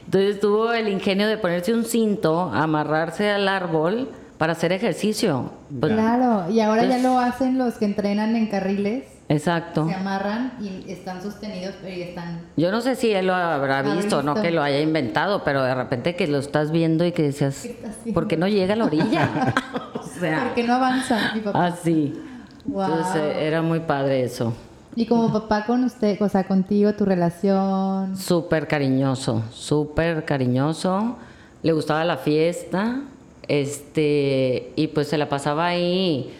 Entonces 0.05 0.41
tuvo 0.41 0.73
el 0.73 0.89
ingenio 0.89 1.27
de 1.29 1.39
ponerse 1.39 1.75
un 1.75 1.85
cinto, 1.85 2.51
amarrarse 2.53 3.31
al 3.31 3.49
árbol 3.49 4.09
para 4.39 4.53
hacer 4.53 4.73
ejercicio. 4.73 5.51
Pues, 5.79 5.93
Claro, 5.93 6.51
y 6.51 6.61
ahora 6.61 6.85
ya 6.85 6.99
lo 6.99 7.19
hacen 7.19 7.59
los 7.59 7.75
que 7.75 7.85
entrenan 7.85 8.37
en 8.37 8.47
carriles. 8.47 9.05
Exacto. 9.31 9.87
Se 9.87 9.95
amarran 9.95 10.55
y 10.61 10.91
están 10.91 11.23
sostenidos, 11.23 11.77
y 11.87 12.03
están. 12.03 12.41
Yo 12.57 12.73
no 12.73 12.81
sé 12.81 12.97
si 12.97 13.13
él 13.13 13.29
lo 13.29 13.35
habrá 13.35 13.79
Habrá 13.79 13.95
visto, 13.95 14.25
no 14.25 14.35
visto. 14.35 14.43
que 14.43 14.51
lo 14.51 14.61
haya 14.61 14.81
inventado, 14.81 15.45
pero 15.45 15.63
de 15.63 15.73
repente 15.73 16.17
que 16.17 16.27
lo 16.27 16.39
estás 16.39 16.73
viendo 16.73 17.05
y 17.05 17.13
que 17.13 17.23
decías, 17.23 17.63
¿Qué? 18.05 18.13
¿por 18.13 18.27
qué 18.27 18.37
no 18.37 18.49
llega 18.49 18.75
a 18.75 18.77
la 18.77 18.87
orilla? 18.87 19.55
o 19.95 20.03
sea, 20.03 20.43
Porque 20.47 20.65
no 20.65 20.75
avanza 20.75 21.33
mi 21.33 21.41
papá. 21.43 21.67
así. 21.67 22.21
Wow. 22.65 22.83
Entonces 22.83 23.37
era 23.37 23.63
muy 23.63 23.79
padre 23.81 24.25
eso. 24.25 24.53
Y 24.97 25.07
como 25.07 25.33
papá 25.33 25.65
con 25.65 25.85
usted, 25.85 26.21
o 26.21 26.29
sea, 26.29 26.43
contigo, 26.43 26.93
tu 26.95 27.05
relación. 27.05 28.17
Súper 28.17 28.67
cariñoso, 28.67 29.45
súper 29.53 30.25
cariñoso. 30.25 31.17
Le 31.63 31.73
gustaba 31.73 32.05
la 32.05 32.17
fiesta, 32.17 33.03
este, 33.47 34.73
y 34.75 34.89
pues 34.89 35.07
se 35.07 35.19
la 35.19 35.29
pasaba 35.29 35.67
ahí. 35.67 36.35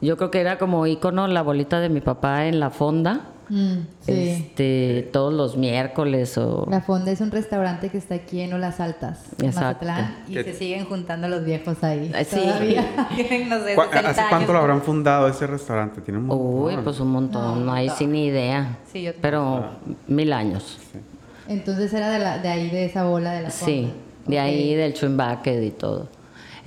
Yo 0.00 0.16
creo 0.16 0.30
que 0.30 0.40
era 0.40 0.58
como 0.58 0.86
ícono 0.86 1.26
la 1.28 1.42
bolita 1.42 1.80
de 1.80 1.88
mi 1.88 2.00
papá 2.00 2.46
en 2.46 2.58
la 2.60 2.70
fonda. 2.70 3.20
Mm, 3.50 3.78
sí. 4.02 4.12
Este, 4.12 5.08
todos 5.12 5.32
los 5.34 5.56
miércoles 5.56 6.38
o 6.38 6.68
La 6.70 6.82
Fonda 6.82 7.10
es 7.10 7.20
un 7.20 7.32
restaurante 7.32 7.88
que 7.88 7.98
está 7.98 8.14
aquí 8.14 8.40
en 8.42 8.52
Olas 8.52 8.78
Altas, 8.78 9.24
en 9.40 9.46
Exacto. 9.46 9.84
Mazatlán, 9.86 10.22
y 10.28 10.34
Que- 10.34 10.44
se 10.44 10.54
siguen 10.54 10.84
juntando 10.84 11.26
los 11.26 11.44
viejos 11.44 11.82
ahí. 11.82 12.12
Eh, 12.14 12.24
sí. 12.24 12.36
Todavía 12.40 13.08
tienen, 13.16 13.48
no 13.48 13.58
sé, 13.64 13.74
¿Cu- 13.74 13.82
60 13.90 14.08
¿Hace 14.10 14.22
cuánto 14.30 14.52
lo 14.52 14.60
habrán 14.60 14.82
fundado 14.82 15.26
ese 15.26 15.48
restaurante? 15.48 16.00
Tiene 16.00 16.20
un 16.20 16.26
montón. 16.26 16.62
Uy, 16.62 16.76
pues 16.84 17.00
un 17.00 17.08
montón, 17.10 17.66
no, 17.66 17.72
hay 17.72 17.88
no. 17.88 17.96
sin 17.96 18.12
ni 18.12 18.26
idea. 18.26 18.78
Sí, 18.92 19.02
yo- 19.02 19.12
pero 19.20 19.64
mil 20.06 20.32
años. 20.32 20.78
Entonces 21.48 21.92
era 21.92 22.08
de, 22.10 22.20
la, 22.20 22.38
de 22.38 22.48
ahí, 22.48 22.70
de 22.70 22.84
esa 22.84 23.02
bola 23.04 23.32
de 23.32 23.42
la 23.42 23.50
Fonda. 23.50 23.66
Sí, 23.66 23.92
de 24.26 24.38
ahí 24.38 24.74
del 24.76 24.94
Twin 24.94 25.16
Bucket 25.16 25.60
y 25.64 25.70
todo. 25.72 26.06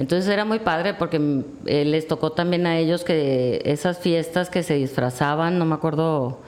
Entonces 0.03 0.29
era 0.29 0.43
muy 0.43 0.59
padre 0.59 0.93
porque 0.93 1.17
mm, 1.17 1.43
eh, 1.65 1.85
les 1.85 2.09
tocó 2.09 2.33
también 2.33 2.67
a 2.67 2.77
ellos 2.77 3.05
que 3.05 3.61
esas 3.63 3.99
fiestas 3.99 4.49
que 4.49 4.61
se 4.61 4.73
disfrazaban, 4.73 5.57
no 5.57 5.63
me 5.63 5.75
acuerdo 5.75 6.39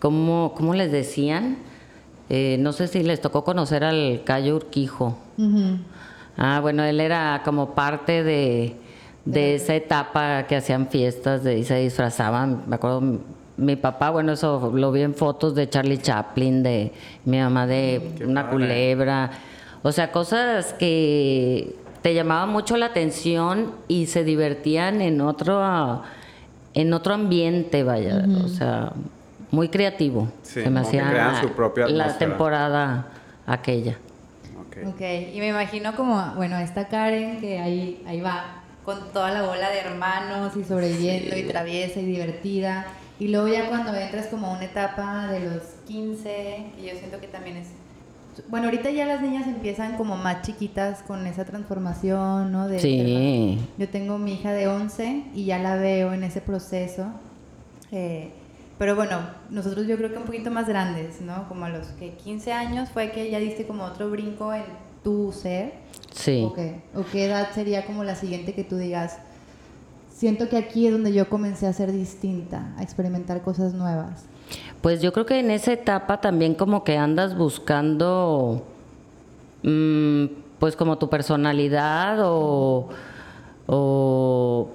cómo, 0.00 0.52
cómo 0.54 0.74
les 0.74 0.92
decían. 0.92 1.56
Eh, 2.28 2.58
no 2.60 2.74
sé 2.74 2.86
si 2.88 3.02
les 3.02 3.22
tocó 3.22 3.42
conocer 3.42 3.84
al 3.84 4.20
Cayo 4.22 4.56
Urquijo. 4.56 5.16
Ah, 6.36 6.58
bueno, 6.60 6.84
él 6.84 7.00
era 7.00 7.40
como 7.42 7.70
parte 7.74 8.22
de, 8.22 8.76
de 9.24 9.54
esa 9.54 9.74
etapa 9.74 10.42
que 10.46 10.54
hacían 10.56 10.88
fiestas 10.88 11.42
de, 11.44 11.58
y 11.58 11.64
se 11.64 11.76
disfrazaban. 11.78 12.64
Me 12.66 12.76
acuerdo, 12.76 13.02
mi 13.56 13.76
papá, 13.76 14.10
bueno, 14.10 14.32
eso 14.32 14.70
lo 14.74 14.92
vi 14.92 15.00
en 15.00 15.14
fotos 15.14 15.54
de 15.54 15.70
Charlie 15.70 15.96
Chaplin, 16.02 16.62
de 16.62 16.92
mi 17.24 17.38
mamá 17.38 17.66
de 17.66 18.12
Qué 18.18 18.26
una 18.26 18.42
padre. 18.42 18.52
culebra. 18.58 19.30
O 19.82 19.90
sea, 19.90 20.12
cosas 20.12 20.74
que 20.74 21.74
te 22.08 22.14
llamaban 22.14 22.48
mucho 22.48 22.78
la 22.78 22.86
atención 22.86 23.74
y 23.86 24.06
se 24.06 24.24
divertían 24.24 25.02
en 25.02 25.20
otro, 25.20 26.02
en 26.72 26.94
otro 26.94 27.12
ambiente, 27.12 27.82
vaya. 27.82 28.24
O 28.42 28.48
sea, 28.48 28.94
muy 29.50 29.68
creativo. 29.68 30.26
Sí, 30.42 30.62
se 30.62 30.70
me 30.70 30.80
hacía 30.80 31.06
crean 31.10 31.38
su 31.38 31.50
propia 31.50 31.86
la 31.86 32.16
temporada 32.16 33.08
aquella. 33.46 33.98
Ok. 34.58 34.94
Ok, 34.94 35.02
y 35.34 35.38
me 35.38 35.48
imagino 35.48 35.94
como, 35.94 36.32
bueno, 36.34 36.56
esta 36.56 36.88
Karen 36.88 37.42
que 37.42 37.58
ahí, 37.58 38.02
ahí 38.06 38.22
va, 38.22 38.62
con 38.86 39.12
toda 39.12 39.30
la 39.30 39.42
bola 39.42 39.68
de 39.68 39.80
hermanos 39.80 40.56
y 40.56 40.64
sobreviviendo 40.64 41.36
y 41.36 41.42
traviesa 41.42 42.00
y 42.00 42.06
divertida. 42.06 42.86
Y 43.18 43.28
luego 43.28 43.48
ya 43.48 43.68
cuando 43.68 43.94
entras 43.94 44.28
como 44.28 44.46
a 44.46 44.52
una 44.52 44.64
etapa 44.64 45.26
de 45.26 45.40
los 45.40 45.62
15, 45.86 46.72
que 46.74 46.82
yo 46.86 46.98
siento 46.98 47.20
que 47.20 47.26
también 47.26 47.58
es... 47.58 47.68
Bueno, 48.48 48.66
ahorita 48.66 48.90
ya 48.90 49.06
las 49.06 49.20
niñas 49.20 49.46
empiezan 49.46 49.96
como 49.96 50.16
más 50.16 50.42
chiquitas 50.42 51.02
con 51.02 51.26
esa 51.26 51.44
transformación, 51.44 52.52
¿no? 52.52 52.68
De 52.68 52.78
Sí. 52.78 53.58
Yo 53.78 53.88
tengo 53.88 54.18
mi 54.18 54.34
hija 54.34 54.52
de 54.52 54.68
11 54.68 55.24
y 55.34 55.44
ya 55.44 55.58
la 55.58 55.76
veo 55.76 56.12
en 56.12 56.24
ese 56.24 56.40
proceso. 56.40 57.06
Eh, 57.90 58.30
pero 58.78 58.94
bueno, 58.94 59.20
nosotros 59.50 59.86
yo 59.86 59.96
creo 59.96 60.10
que 60.12 60.18
un 60.18 60.24
poquito 60.24 60.50
más 60.50 60.68
grandes, 60.68 61.20
¿no? 61.20 61.48
Como 61.48 61.64
a 61.64 61.68
los 61.68 61.88
que 61.88 62.12
15 62.12 62.52
años 62.52 62.88
fue 62.90 63.10
que 63.10 63.30
ya 63.30 63.40
diste 63.40 63.66
como 63.66 63.84
otro 63.84 64.10
brinco 64.10 64.54
en 64.54 64.64
tu 65.02 65.32
ser. 65.32 65.74
Sí. 66.12 66.42
¿O 66.44 66.52
qué? 66.54 66.82
¿O 66.94 67.04
qué 67.10 67.24
edad 67.24 67.48
sería 67.54 67.84
como 67.86 68.04
la 68.04 68.14
siguiente 68.14 68.54
que 68.54 68.64
tú 68.64 68.76
digas? 68.76 69.18
Siento 70.14 70.48
que 70.48 70.56
aquí 70.56 70.86
es 70.86 70.92
donde 70.92 71.12
yo 71.12 71.28
comencé 71.28 71.66
a 71.66 71.72
ser 71.72 71.92
distinta, 71.92 72.72
a 72.76 72.82
experimentar 72.82 73.42
cosas 73.42 73.74
nuevas. 73.74 74.24
Pues 74.80 75.02
yo 75.02 75.12
creo 75.12 75.26
que 75.26 75.40
en 75.40 75.50
esa 75.50 75.72
etapa 75.72 76.20
también 76.20 76.54
como 76.54 76.84
que 76.84 76.96
andas 76.96 77.36
buscando, 77.36 78.64
mm, 79.62 80.26
pues 80.58 80.76
como 80.76 80.98
tu 80.98 81.08
personalidad 81.10 82.18
o, 82.22 82.88
o, 83.66 84.70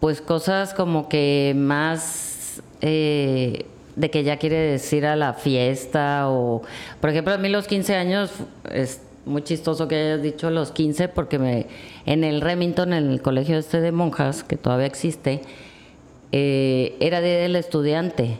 pues 0.00 0.20
cosas 0.20 0.74
como 0.74 1.08
que 1.08 1.54
más, 1.56 2.62
eh, 2.80 3.66
de 3.96 4.10
que 4.10 4.22
ya 4.22 4.36
quieres 4.36 4.92
ir 4.92 5.06
a 5.06 5.16
la 5.16 5.32
fiesta 5.34 6.28
o, 6.28 6.62
por 7.00 7.10
ejemplo, 7.10 7.34
a 7.34 7.38
mí 7.38 7.48
los 7.48 7.66
15 7.66 7.96
años 7.96 8.30
es 8.70 9.00
muy 9.24 9.42
chistoso 9.42 9.88
que 9.88 9.96
hayas 9.96 10.22
dicho 10.22 10.50
los 10.50 10.72
15 10.72 11.08
porque 11.08 11.38
me, 11.38 11.66
en 12.06 12.24
el 12.24 12.40
Remington, 12.40 12.92
en 12.92 13.10
el 13.10 13.22
colegio 13.22 13.58
este 13.58 13.80
de 13.80 13.92
monjas, 13.92 14.44
que 14.44 14.56
todavía 14.56 14.86
existe, 14.86 15.42
eh, 16.32 16.96
era 17.00 17.20
Día 17.20 17.38
del 17.38 17.56
Estudiante. 17.56 18.38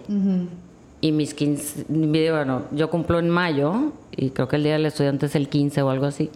Y 1.00 1.12
mis 1.12 1.34
15, 1.34 1.86
bueno, 2.30 2.62
yo 2.72 2.90
cumplo 2.90 3.18
en 3.18 3.30
mayo 3.30 3.92
y 4.16 4.30
creo 4.30 4.48
que 4.48 4.56
el 4.56 4.64
Día 4.64 4.72
del 4.72 4.86
Estudiante 4.86 5.26
es 5.26 5.36
el 5.36 5.48
15 5.48 5.82
o 5.82 5.90
algo 5.90 6.06
así. 6.06 6.30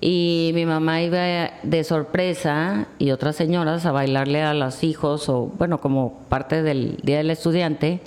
Y 0.00 0.52
mi 0.54 0.64
mamá 0.64 1.02
iba 1.02 1.50
de 1.62 1.84
sorpresa 1.84 2.88
y 2.98 3.10
otras 3.10 3.36
señoras 3.36 3.84
a 3.86 3.92
bailarle 3.92 4.42
a 4.42 4.54
los 4.54 4.82
hijos 4.84 5.28
o 5.28 5.52
bueno, 5.58 5.80
como 5.80 6.20
parte 6.28 6.62
del 6.62 6.98
Día 7.02 7.18
del 7.18 7.30
Estudiante 7.30 8.00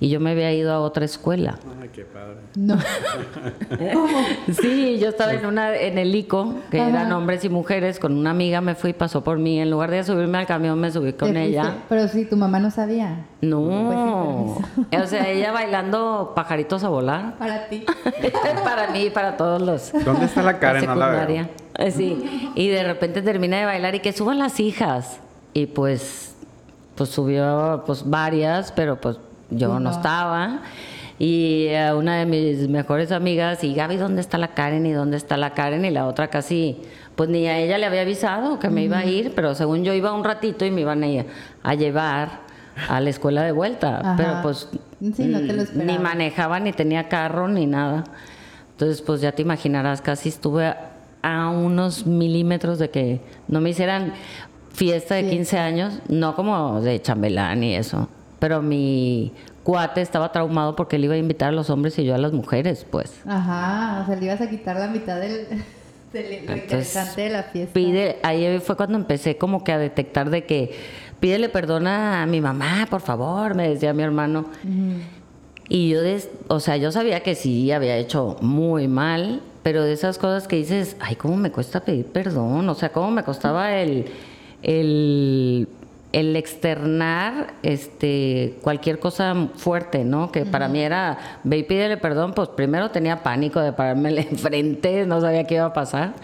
y 0.00 0.08
yo 0.08 0.18
me 0.18 0.30
había 0.32 0.52
ido 0.52 0.72
a 0.72 0.80
otra 0.80 1.04
escuela. 1.04 1.58
Ay, 1.80 1.90
qué 1.92 2.04
padre. 2.04 2.36
No. 2.56 2.76
Sí, 4.60 4.98
yo 4.98 5.08
estaba 5.08 5.32
en 5.32 5.46
una 5.46 5.76
en 5.76 5.98
el 5.98 6.14
ICO, 6.14 6.54
que 6.70 6.80
Ajá. 6.80 6.90
eran 6.90 7.12
hombres 7.12 7.44
y 7.44 7.48
mujeres, 7.48 7.98
con 7.98 8.16
una 8.16 8.30
amiga 8.30 8.60
me 8.60 8.74
fui, 8.74 8.92
pasó 8.92 9.22
por 9.22 9.38
mí, 9.38 9.60
en 9.60 9.70
lugar 9.70 9.90
de 9.90 10.02
subirme 10.04 10.38
al 10.38 10.46
camión 10.46 10.78
me 10.78 10.90
subí 10.90 11.12
con 11.12 11.36
ella. 11.36 11.62
fuiste, 11.64 11.80
Pero 11.88 12.08
sí, 12.08 12.24
tu 12.24 12.36
mamá 12.36 12.58
no 12.58 12.70
sabía. 12.70 13.26
No, 13.40 14.58
Pues 14.90 15.02
o 15.02 15.06
sea, 15.06 15.28
ella 15.28 15.52
bailando 15.52 16.32
pajaritos 16.34 16.82
a 16.84 16.88
volar. 16.88 17.36
Para 17.38 17.68
ti. 17.68 17.84
para 18.64 18.90
mí 18.90 19.04
y 19.06 19.10
para 19.10 19.36
todos 19.36 19.62
los 19.62 19.92
¿Dónde 20.04 20.26
está 20.26 20.42
la 20.42 20.52
la 20.52 20.58
Karen? 20.58 20.86
No 20.86 20.94
la 20.94 21.06
veo. 21.08 21.20
secundaria. 21.20 21.50
Eh, 21.78 21.90
Sí, 21.90 22.50
y 22.54 22.68
de 22.68 22.82
repente 22.84 23.22
termina 23.22 23.58
de 23.58 23.64
bailar 23.64 23.94
y 23.94 24.00
que 24.00 24.12
suban 24.12 24.38
las 24.38 24.60
hijas. 24.60 25.18
Y 25.54 25.66
pues, 25.66 26.34
pues 26.94 27.08
subió 27.10 27.82
pues 27.86 28.08
varias, 28.08 28.72
pero 28.72 29.00
pues 29.00 29.18
yo 29.50 29.68
no 29.68 29.80
no. 29.80 29.90
estaba. 29.90 30.60
Y 31.18 31.68
a 31.74 31.94
una 31.96 32.16
de 32.16 32.24
mis 32.26 32.68
mejores 32.68 33.12
amigas, 33.12 33.62
y 33.62 33.74
Gaby, 33.74 33.96
¿dónde 33.96 34.22
está 34.22 34.38
la 34.38 34.48
Karen? 34.48 34.86
¿Y 34.86 34.92
dónde 34.92 35.18
está 35.18 35.36
la 35.36 35.50
Karen? 35.52 35.84
Y 35.84 35.90
la 35.90 36.06
otra 36.06 36.28
casi, 36.28 36.78
pues 37.14 37.28
ni 37.28 37.46
a 37.46 37.58
ella 37.58 37.76
le 37.76 37.84
había 37.84 38.00
avisado 38.02 38.58
que 38.58 38.70
me 38.70 38.82
iba 38.84 38.98
a 38.98 39.04
ir, 39.04 39.32
pero 39.34 39.54
según 39.54 39.84
yo 39.84 39.92
iba 39.92 40.14
un 40.14 40.24
ratito 40.24 40.64
y 40.64 40.70
me 40.70 40.80
iban 40.80 41.04
a, 41.04 41.06
a 41.62 41.74
llevar 41.74 42.40
a 42.88 43.00
la 43.00 43.10
escuela 43.10 43.42
de 43.42 43.52
vuelta. 43.52 43.98
Ajá. 44.00 44.14
Pero 44.16 44.38
pues 44.42 44.68
Sí, 45.14 45.24
no 45.24 45.40
te 45.40 45.52
lo 45.52 45.62
mm, 45.64 45.86
ni 45.86 45.98
manejaba, 45.98 46.58
ni 46.60 46.72
tenía 46.72 47.08
carro, 47.08 47.48
ni 47.48 47.66
nada. 47.66 48.04
Entonces, 48.72 49.02
pues 49.02 49.20
ya 49.20 49.32
te 49.32 49.42
imaginarás, 49.42 50.00
casi 50.00 50.30
estuve 50.30 50.66
a, 50.66 50.90
a 51.22 51.50
unos 51.50 52.06
milímetros 52.06 52.78
de 52.78 52.88
que 52.88 53.20
no 53.46 53.60
me 53.60 53.70
hicieran 53.70 54.14
fiesta 54.72 55.16
de 55.16 55.24
Sí. 55.24 55.30
15 55.30 55.58
años, 55.58 55.98
no 56.08 56.34
como 56.34 56.80
de 56.80 57.00
chambelán 57.02 57.62
y 57.62 57.74
eso. 57.76 58.08
Pero 58.40 58.60
mi 58.62 59.32
cuate 59.62 60.00
estaba 60.00 60.32
traumado 60.32 60.74
porque 60.74 60.96
él 60.96 61.04
iba 61.04 61.14
a 61.14 61.18
invitar 61.18 61.50
a 61.50 61.52
los 61.52 61.70
hombres 61.70 61.96
y 62.00 62.04
yo 62.04 62.14
a 62.14 62.18
las 62.18 62.32
mujeres, 62.32 62.84
pues. 62.90 63.20
Ajá, 63.26 64.00
o 64.02 64.06
sea, 64.06 64.16
le 64.16 64.24
ibas 64.26 64.40
a 64.40 64.50
quitar 64.50 64.76
la 64.76 64.88
mitad 64.88 65.20
del, 65.20 65.46
del- 66.12 66.46
lo 66.46 66.52
Entonces, 66.52 66.62
interesante 66.62 67.20
de 67.22 67.30
la 67.30 67.42
fiesta. 67.44 67.72
Pide, 67.74 68.16
ahí 68.24 68.58
fue 68.58 68.76
cuando 68.76 68.96
empecé 68.98 69.36
como 69.36 69.62
que 69.62 69.70
a 69.72 69.78
detectar 69.78 70.30
de 70.30 70.44
que 70.44 70.72
pídele 71.20 71.48
perdón 71.50 71.86
a 71.86 72.26
mi 72.26 72.40
mamá, 72.40 72.86
por 72.90 73.02
favor, 73.02 73.54
me 73.54 73.68
decía 73.68 73.92
mi 73.92 74.02
hermano. 74.02 74.46
Y 75.68 75.90
yo, 75.90 76.00
des- 76.02 76.30
o 76.48 76.58
sea, 76.58 76.76
yo 76.78 76.90
sabía 76.90 77.20
que 77.20 77.34
sí 77.36 77.70
había 77.70 77.96
hecho 77.98 78.36
muy 78.40 78.88
mal, 78.88 79.40
pero 79.62 79.84
de 79.84 79.92
esas 79.92 80.16
cosas 80.18 80.48
que 80.48 80.56
dices, 80.56 80.96
ay, 80.98 81.14
cómo 81.16 81.36
me 81.36 81.52
cuesta 81.52 81.80
pedir 81.80 82.06
perdón, 82.06 82.66
o 82.68 82.74
sea, 82.74 82.90
cómo 82.90 83.10
me 83.10 83.22
costaba 83.22 83.76
el, 83.76 84.06
el, 84.62 85.68
el 86.12 86.34
externar 86.36 87.54
este, 87.62 88.58
cualquier 88.62 88.98
cosa 88.98 89.34
fuerte, 89.56 90.04
¿no? 90.04 90.32
Que 90.32 90.44
para 90.44 90.68
mí 90.68 90.80
era, 90.80 91.18
ve 91.44 91.58
y 91.58 91.62
pídele 91.62 91.96
perdón, 91.96 92.32
pues 92.34 92.48
primero 92.48 92.90
tenía 92.90 93.22
pánico 93.22 93.60
de 93.60 93.72
parármele 93.72 94.22
enfrente, 94.30 95.06
no 95.06 95.20
sabía 95.20 95.44
qué 95.44 95.54
iba 95.56 95.66
a 95.66 95.72
pasar. 95.72 96.14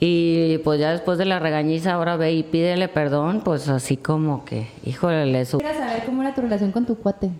Y 0.00 0.58
pues 0.58 0.80
ya 0.80 0.90
después 0.90 1.16
de 1.18 1.26
la 1.26 1.38
regañiza, 1.38 1.92
ahora 1.92 2.16
ve 2.16 2.32
y 2.32 2.42
pídele 2.42 2.88
perdón, 2.88 3.42
pues 3.44 3.68
así 3.68 3.96
como 3.96 4.44
que, 4.44 4.66
híjole, 4.84 5.26
le 5.26 5.44
su- 5.44 5.58
Quisiera 5.58 5.78
saber 5.86 6.04
cómo 6.04 6.22
era 6.22 6.34
tu 6.34 6.40
relación 6.40 6.72
con 6.72 6.86
tu 6.86 6.96
cuate. 6.96 7.30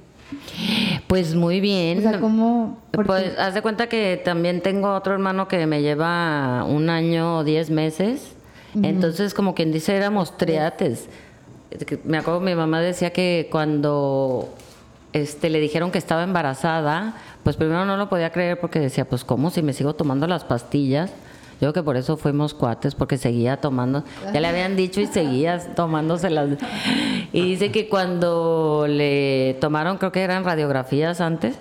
Pues 1.09 1.35
muy 1.35 1.61
bien. 1.61 1.99
O 1.99 2.03
sea, 2.03 2.21
cómo... 2.21 2.79
Pues 2.93 3.39
haz 3.39 3.55
de 3.55 3.63
cuenta 3.63 3.89
que 3.89 4.21
también 4.25 4.61
tengo 4.61 4.95
otro 4.95 5.13
hermano 5.13 5.49
que 5.49 5.67
me 5.67 5.83
lleva 5.83 6.65
un 6.65 6.89
año 6.91 7.39
o 7.39 7.45
diez 7.45 7.71
meses. 7.71 8.33
Entonces, 8.83 9.35
como 9.35 9.55
quien 9.55 9.73
dice, 9.73 9.95
éramos 9.95 10.39
triates. 10.39 11.09
Me 12.05 12.19
acuerdo, 12.19 12.41
mi 12.41 12.55
mamá 12.55 12.81
decía 12.81 13.13
que 13.13 13.49
cuando 13.51 14.49
este, 15.13 15.51
le 15.51 15.61
dijeron 15.61 15.91
que 15.91 15.99
estaba 15.99 16.23
embarazada, 16.23 17.15
pues 17.43 17.57
primero 17.57 17.85
no 17.85 17.97
lo 17.97 18.09
podía 18.09 18.31
creer 18.31 18.61
porque 18.61 18.81
decía, 18.81 19.05
pues 19.05 19.25
¿cómo 19.25 19.51
si 19.51 19.63
me 19.63 19.73
sigo 19.73 19.95
tomando 19.95 20.27
las 20.27 20.45
pastillas? 20.45 21.11
Yo 21.63 21.73
creo 21.73 21.73
que 21.75 21.83
por 21.85 21.97
eso 21.97 22.17
fuimos 22.17 22.55
cuates, 22.55 22.97
porque 22.97 23.17
seguía 23.17 23.59
tomando. 23.59 24.03
Ya 24.35 24.41
le 24.41 24.49
habían 24.49 24.75
dicho 24.75 25.01
y 25.01 25.07
seguía 25.07 25.61
tomándoselas. 25.77 26.59
Y 27.33 27.41
dice 27.43 27.71
que 27.71 27.89
cuando 27.89 28.87
le 28.89 29.57
tomaron, 29.61 29.97
creo 29.99 30.11
que 30.11 30.23
eran 30.23 30.43
radiografías 30.45 31.21
antes, 31.21 31.55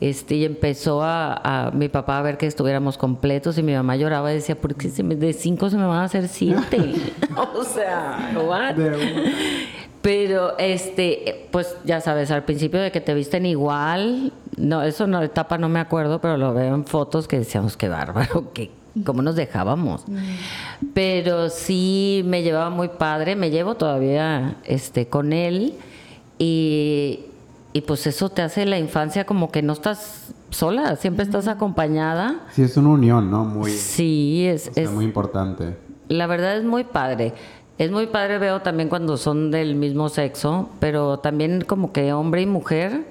este, 0.00 0.34
y 0.36 0.44
empezó 0.44 1.02
a, 1.02 1.66
a 1.66 1.70
mi 1.70 1.88
papá 1.88 2.18
a 2.18 2.22
ver 2.22 2.36
que 2.36 2.46
estuviéramos 2.46 2.98
completos 2.98 3.56
y 3.58 3.62
mi 3.62 3.72
mamá 3.74 3.96
lloraba 3.96 4.32
y 4.32 4.36
decía, 4.36 4.54
¿por 4.60 4.74
qué 4.74 4.88
se 4.90 5.02
me- 5.02 5.16
de 5.16 5.32
cinco 5.32 5.70
se 5.70 5.76
me 5.76 5.86
van 5.86 5.98
a 6.00 6.04
hacer 6.04 6.28
siete? 6.28 6.78
o 7.56 7.64
sea, 7.64 8.32
what? 8.46 8.74
Pero, 10.02 10.58
este, 10.58 11.46
pues 11.50 11.76
ya 11.86 12.00
sabes, 12.02 12.30
al 12.30 12.44
principio 12.44 12.78
de 12.80 12.92
que 12.92 13.00
te 13.00 13.14
visten 13.14 13.46
igual, 13.46 14.32
no, 14.58 14.82
eso 14.82 15.06
no, 15.06 15.22
etapa 15.22 15.56
no 15.56 15.70
me 15.70 15.80
acuerdo, 15.80 16.20
pero 16.20 16.36
lo 16.36 16.52
veo 16.52 16.74
en 16.74 16.84
fotos 16.84 17.26
que 17.26 17.38
decíamos, 17.38 17.78
qué 17.78 17.88
bárbaro, 17.88 18.52
que 18.52 18.70
cómo 19.06 19.22
nos 19.22 19.34
dejábamos. 19.34 20.04
Pero 20.92 21.48
sí 21.48 22.22
me 22.26 22.42
llevaba 22.42 22.68
muy 22.68 22.88
padre, 22.88 23.34
me 23.34 23.50
llevo 23.50 23.76
todavía 23.76 24.56
este, 24.64 25.06
con 25.06 25.32
él 25.32 25.72
y, 26.38 27.20
y 27.74 27.80
pues 27.80 28.06
eso 28.06 28.28
te 28.30 28.40
hace 28.40 28.64
la 28.66 28.78
infancia 28.78 29.26
como 29.26 29.50
que 29.50 29.60
no 29.60 29.72
estás 29.72 30.32
sola, 30.50 30.94
siempre 30.94 31.24
estás 31.24 31.48
acompañada. 31.48 32.46
Sí, 32.52 32.62
es 32.62 32.76
una 32.76 32.90
unión, 32.90 33.32
¿no? 33.32 33.44
Muy, 33.44 33.72
Sí, 33.72 34.46
es, 34.46 34.68
o 34.68 34.74
sea, 34.74 34.84
es, 34.84 34.90
muy 34.92 35.04
importante. 35.04 35.76
la 36.08 36.28
verdad 36.28 36.56
es 36.56 36.64
muy 36.64 36.84
padre. 36.84 37.34
Es 37.76 37.90
muy 37.90 38.06
padre, 38.06 38.38
veo 38.38 38.62
también 38.62 38.88
cuando 38.88 39.16
son 39.16 39.50
del 39.50 39.74
mismo 39.74 40.08
sexo, 40.08 40.70
pero 40.78 41.18
también 41.18 41.62
como 41.62 41.92
que 41.92 42.12
hombre 42.12 42.42
y 42.42 42.46
mujer, 42.46 43.08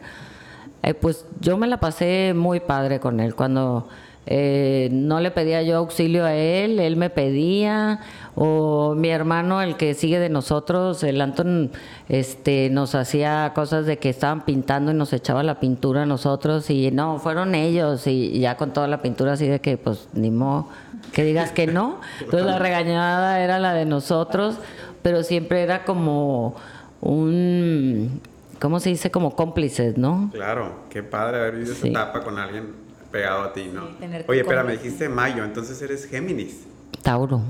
eh, 0.81 0.93
pues 0.93 1.25
yo 1.41 1.57
me 1.57 1.67
la 1.67 1.81
pasé 1.81 2.33
muy 2.33 2.61
padre 2.61 3.01
con 3.01 3.19
él. 3.19 3.35
Cuando 3.35 3.89
eh, 4.25 4.89
no 4.91 5.19
le 5.19 5.31
pedía 5.31 5.61
yo 5.63 5.77
auxilio 5.77 6.25
a 6.25 6.33
él, 6.33 6.79
él 6.79 6.95
me 6.95 7.09
pedía, 7.09 7.99
o 8.35 8.95
mi 8.95 9.09
hermano, 9.09 9.61
el 9.61 9.75
que 9.75 9.93
sigue 9.93 10.19
de 10.19 10.29
nosotros, 10.29 11.03
el 11.03 11.19
Anton, 11.21 11.71
este, 12.09 12.69
nos 12.69 12.95
hacía 12.95 13.51
cosas 13.53 13.85
de 13.85 13.97
que 13.97 14.09
estaban 14.09 14.45
pintando 14.45 14.91
y 14.91 14.93
nos 14.95 15.13
echaba 15.13 15.43
la 15.43 15.59
pintura 15.59 16.03
a 16.03 16.05
nosotros, 16.05 16.69
y 16.69 16.91
no, 16.91 17.19
fueron 17.19 17.53
ellos, 17.55 18.07
y 18.07 18.39
ya 18.39 18.55
con 18.57 18.71
toda 18.71 18.87
la 18.87 19.01
pintura 19.01 19.33
así 19.33 19.47
de 19.47 19.59
que, 19.59 19.77
pues, 19.77 20.07
ni 20.13 20.31
modo 20.31 20.67
que 21.11 21.23
digas 21.23 21.51
que 21.51 21.67
no. 21.67 21.99
Entonces 22.21 22.45
la 22.45 22.57
regañada 22.59 23.41
era 23.41 23.59
la 23.59 23.73
de 23.73 23.85
nosotros, 23.85 24.55
pero 25.01 25.21
siempre 25.21 25.61
era 25.61 25.83
como 25.83 26.55
un, 27.01 28.21
¿cómo 28.59 28.79
se 28.79 28.89
dice? 28.89 29.11
Como 29.11 29.35
cómplices, 29.35 29.97
¿no? 29.97 30.29
Claro, 30.33 30.83
qué 30.89 31.03
padre 31.03 31.37
haber 31.39 31.55
vivido 31.55 31.73
Sí. 31.75 31.89
esa 31.89 32.01
etapa 32.03 32.23
con 32.23 32.39
alguien 32.39 32.82
pegado 33.13 33.43
a 33.43 33.53
ti, 33.53 33.69
¿no? 33.73 33.87
Sí, 33.87 33.93
tener 33.99 34.25
tu 34.25 34.31
Oye, 34.33 34.41
espera, 34.41 34.63
me 34.63 34.73
dijiste 34.73 35.07
mayo, 35.07 35.43
entonces 35.45 35.81
eres 35.81 36.05
Géminis. 36.07 36.63
Tauro, 37.01 37.41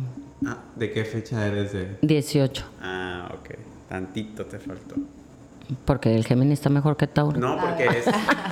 Ah, 0.45 0.57
¿de 0.75 0.91
qué 0.91 1.05
fecha 1.05 1.47
eres 1.47 1.71
de...? 1.73 1.97
18, 2.01 2.65
Ah, 2.81 3.31
ok. 3.33 3.55
Tantito 3.87 4.45
te 4.45 4.59
faltó. 4.59 4.95
porque 5.85 6.13
el 6.13 6.25
Géminis 6.25 6.59
está 6.59 6.69
mejor 6.69 6.97
que 6.97 7.07
Tauro. 7.07 7.39
No, 7.39 7.57
porque 7.57 7.85
es... 7.85 8.05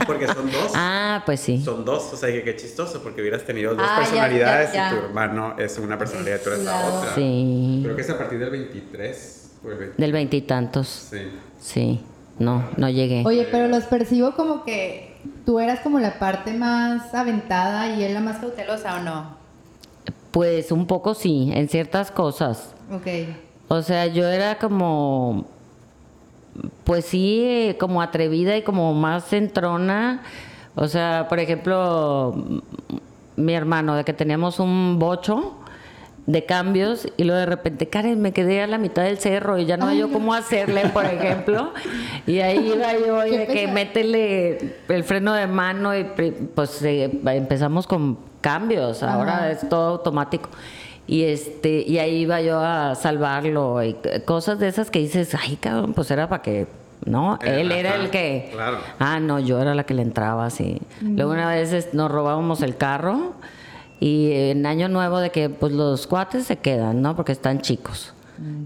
Porque 0.08 0.26
son 0.28 0.50
dos. 0.50 0.72
Ah, 0.74 1.22
pues 1.26 1.42
sí. 1.42 1.62
Son 1.62 1.84
dos, 1.84 2.14
o 2.14 2.16
sea, 2.18 2.32
que 2.32 2.44
qué 2.44 2.56
chistoso, 2.56 3.04
porque 3.04 3.22
hubieras 3.22 3.44
tenido 3.44 3.76
dos 3.76 3.86
Ah, 3.88 3.98
personalidades 4.00 4.72
ya, 4.74 4.90
ya. 4.90 4.96
y 4.96 5.00
tu 5.00 5.06
hermano 5.06 5.56
es 5.60 5.78
una 5.80 5.98
personalidad 5.98 6.40
y 6.40 6.44
tú 6.44 6.50
eres 6.52 6.64
la 6.64 6.88
otra. 6.88 7.16
Sí, 7.16 7.82
Creo 7.84 7.96
que 7.96 8.02
es 8.02 8.10
a 8.10 8.18
partir 8.18 8.40
del 8.40 8.50
23. 8.52 9.52
o 9.66 9.70
el 9.72 9.78
20. 9.78 10.02
del 10.02 10.12
veintitantos. 10.14 10.88
Sí. 10.88 11.18
Sí, 11.60 12.02
no, 12.40 12.70
no 12.78 12.90
llegué. 12.90 13.24
Oye, 13.26 13.48
pero 13.52 13.68
los 13.68 13.84
percibo 13.84 14.32
como 14.34 14.64
que 14.64 15.11
tú 15.46 15.60
eras 15.60 15.80
como 15.80 16.00
la 16.00 16.20
parte 16.20 16.54
más 16.54 17.14
aventada 17.14 17.96
y 17.96 18.04
él 18.04 18.14
la 18.14 18.22
más 18.22 18.38
cautelosa, 18.40 19.00
¿o 19.00 19.04
no? 19.04 19.42
Pues 20.32 20.72
un 20.72 20.88
poco 20.88 21.14
sí, 21.14 21.52
en 21.54 21.68
ciertas 21.68 22.12
cosas. 22.12 22.74
Ok. 22.92 23.08
O 23.68 23.82
sea, 23.82 24.08
yo 24.08 24.28
era 24.28 24.58
como, 24.58 25.46
pues 26.84 27.06
sí, 27.06 27.76
como 27.80 28.02
atrevida 28.02 28.58
y 28.58 28.64
como 28.64 28.94
más 28.94 29.26
centrona. 29.26 30.24
O 30.76 30.88
sea, 30.88 31.28
por 31.30 31.40
ejemplo, 31.40 32.62
mi 33.36 33.54
hermano, 33.54 33.96
de 33.96 34.04
que 34.04 34.14
teníamos 34.14 34.60
un 34.60 35.00
bocho, 35.00 35.56
de 36.28 36.46
cambios 36.46 37.08
y 37.18 37.24
luego 37.24 37.40
de 37.40 37.46
repente, 37.48 37.88
Karen, 37.88 38.22
me 38.22 38.32
quedé 38.32 38.62
a 38.62 38.68
la 38.68 38.78
mitad 38.78 39.04
del 39.04 39.18
cerro 39.18 39.58
y 39.58 39.66
ya 39.66 39.76
no 39.78 39.88
hay 39.88 39.98
yo 40.00 40.12
cómo 40.12 40.34
hacerle, 40.34 40.84
por 40.94 41.06
ejemplo. 41.06 41.74
Y 42.28 42.40
ahí 42.40 42.72
iba 42.76 42.94
yo 42.98 43.26
y 43.26 43.38
de 43.38 43.48
que 43.48 43.68
métele 43.68 44.76
el 44.88 45.04
freno 45.04 45.34
de 45.34 45.48
mano 45.48 45.98
y 45.98 46.04
pri- 46.04 46.32
pues 46.54 46.82
eh, 46.84 47.10
empezamos 47.26 47.88
con 47.88 48.18
cambios, 48.42 49.02
ahora 49.04 49.38
Ajá. 49.38 49.52
es 49.52 49.68
todo 49.68 49.90
automático. 49.90 50.50
Y 51.08 51.24
este 51.24 51.84
y 51.86 51.98
ahí 51.98 52.18
iba 52.22 52.40
yo 52.42 52.60
a 52.60 52.96
salvarlo 52.96 53.84
y 53.84 53.98
cosas 54.26 54.60
de 54.60 54.68
esas 54.68 54.92
que 54.92 55.00
dices, 55.00 55.36
ay, 55.36 55.56
cabrón, 55.58 55.94
pues 55.94 56.10
era 56.12 56.30
para 56.30 56.42
que 56.44 56.68
no, 57.04 57.40
él 57.44 57.72
era 57.72 57.96
el 57.96 58.12
que 58.12 58.50
claro. 58.54 58.78
Ah, 59.00 59.20
no, 59.20 59.40
yo 59.40 59.60
era 59.60 59.74
la 59.74 59.84
que 59.86 59.96
le 59.96 60.04
entraba 60.04 60.46
así. 60.46 60.80
Luego 61.02 61.32
una 61.32 61.50
vez 61.50 61.94
nos 61.94 62.12
robábamos 62.12 62.62
el 62.62 62.78
carro 62.78 63.34
y 64.02 64.32
en 64.32 64.66
año 64.66 64.90
nuevo 64.90 65.20
de 65.20 65.30
que 65.30 65.50
pues 65.50 65.72
los 65.72 66.08
cuates 66.08 66.46
se 66.48 66.58
quedan, 66.58 67.04
¿no? 67.04 67.16
Porque 67.16 67.32
están 67.32 67.62
chicos. 67.62 68.14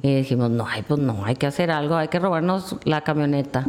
Y 0.01 0.15
dijimos, 0.15 0.49
no, 0.49 0.65
ay, 0.65 0.83
pues 0.87 1.01
no, 1.01 1.25
hay 1.25 1.35
que 1.35 1.45
hacer 1.45 1.69
algo, 1.69 1.97
hay 1.97 2.07
que 2.07 2.17
robarnos 2.17 2.77
la 2.85 3.01
camioneta. 3.01 3.65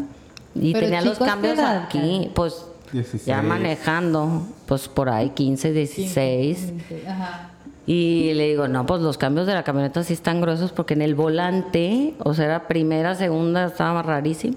Y 0.55 0.73
Pero 0.73 0.87
tenía 0.87 1.01
los 1.01 1.15
chicos, 1.15 1.27
¿qué 1.27 1.31
cambios 1.33 1.59
edad, 1.59 1.83
aquí, 1.83 2.31
pues 2.33 2.67
16. 2.93 3.27
ya 3.27 3.43
manejando, 3.43 4.47
pues 4.67 4.87
por 4.87 5.09
ahí 5.09 5.31
15, 5.31 5.73
16. 5.73 6.73
Ajá. 7.09 7.51
Y 7.85 8.33
le 8.35 8.47
digo, 8.47 8.69
no, 8.69 8.87
pues 8.87 9.03
los 9.03 9.19
cambios 9.19 9.49
de 9.49 9.55
la 9.55 9.65
camioneta 9.65 10.05
sí 10.05 10.13
están 10.13 10.41
gruesos 10.41 10.71
porque 10.71 10.95
en 10.95 11.03
el 11.03 11.17
volante, 11.17 12.15
o 12.21 12.33
sea, 12.33 12.45
era 12.45 12.69
primera, 12.69 13.17
segunda, 13.17 13.67
estaba 13.67 14.03
rarísimo. 14.03 14.55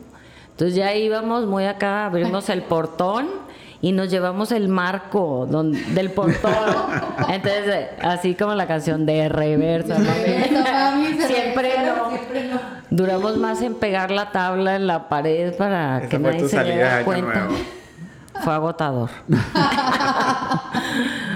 Entonces 0.51 0.75
ya 0.75 0.93
íbamos 0.93 1.47
muy 1.47 1.65
acá, 1.65 2.05
abrimos 2.05 2.49
el 2.49 2.61
portón 2.61 3.48
y 3.81 3.91
nos 3.93 4.09
llevamos 4.09 4.51
el 4.51 4.67
marco 4.67 5.47
don- 5.49 5.71
del 5.95 6.11
portón. 6.11 6.51
Entonces, 7.29 7.87
así 8.01 8.35
como 8.35 8.53
la 8.55 8.67
canción 8.67 9.05
de 9.05 9.29
reversa. 9.29 9.97
Mami, 9.99 11.17
siempre 11.21 11.73
no. 11.85 12.09
siempre 12.09 12.47
no. 12.49 12.59
Duramos 12.89 13.37
más 13.37 13.61
en 13.61 13.75
pegar 13.75 14.11
la 14.11 14.31
tabla 14.31 14.75
en 14.75 14.87
la 14.87 15.07
pared 15.09 15.53
para 15.55 15.99
Esa 15.99 16.09
que 16.09 16.19
nadie 16.19 16.49
se 16.49 16.63
diera 16.63 17.03
cuenta. 17.05 17.39
nuevo. 17.45 17.55
Fue 18.43 18.53
agotador. 18.53 19.09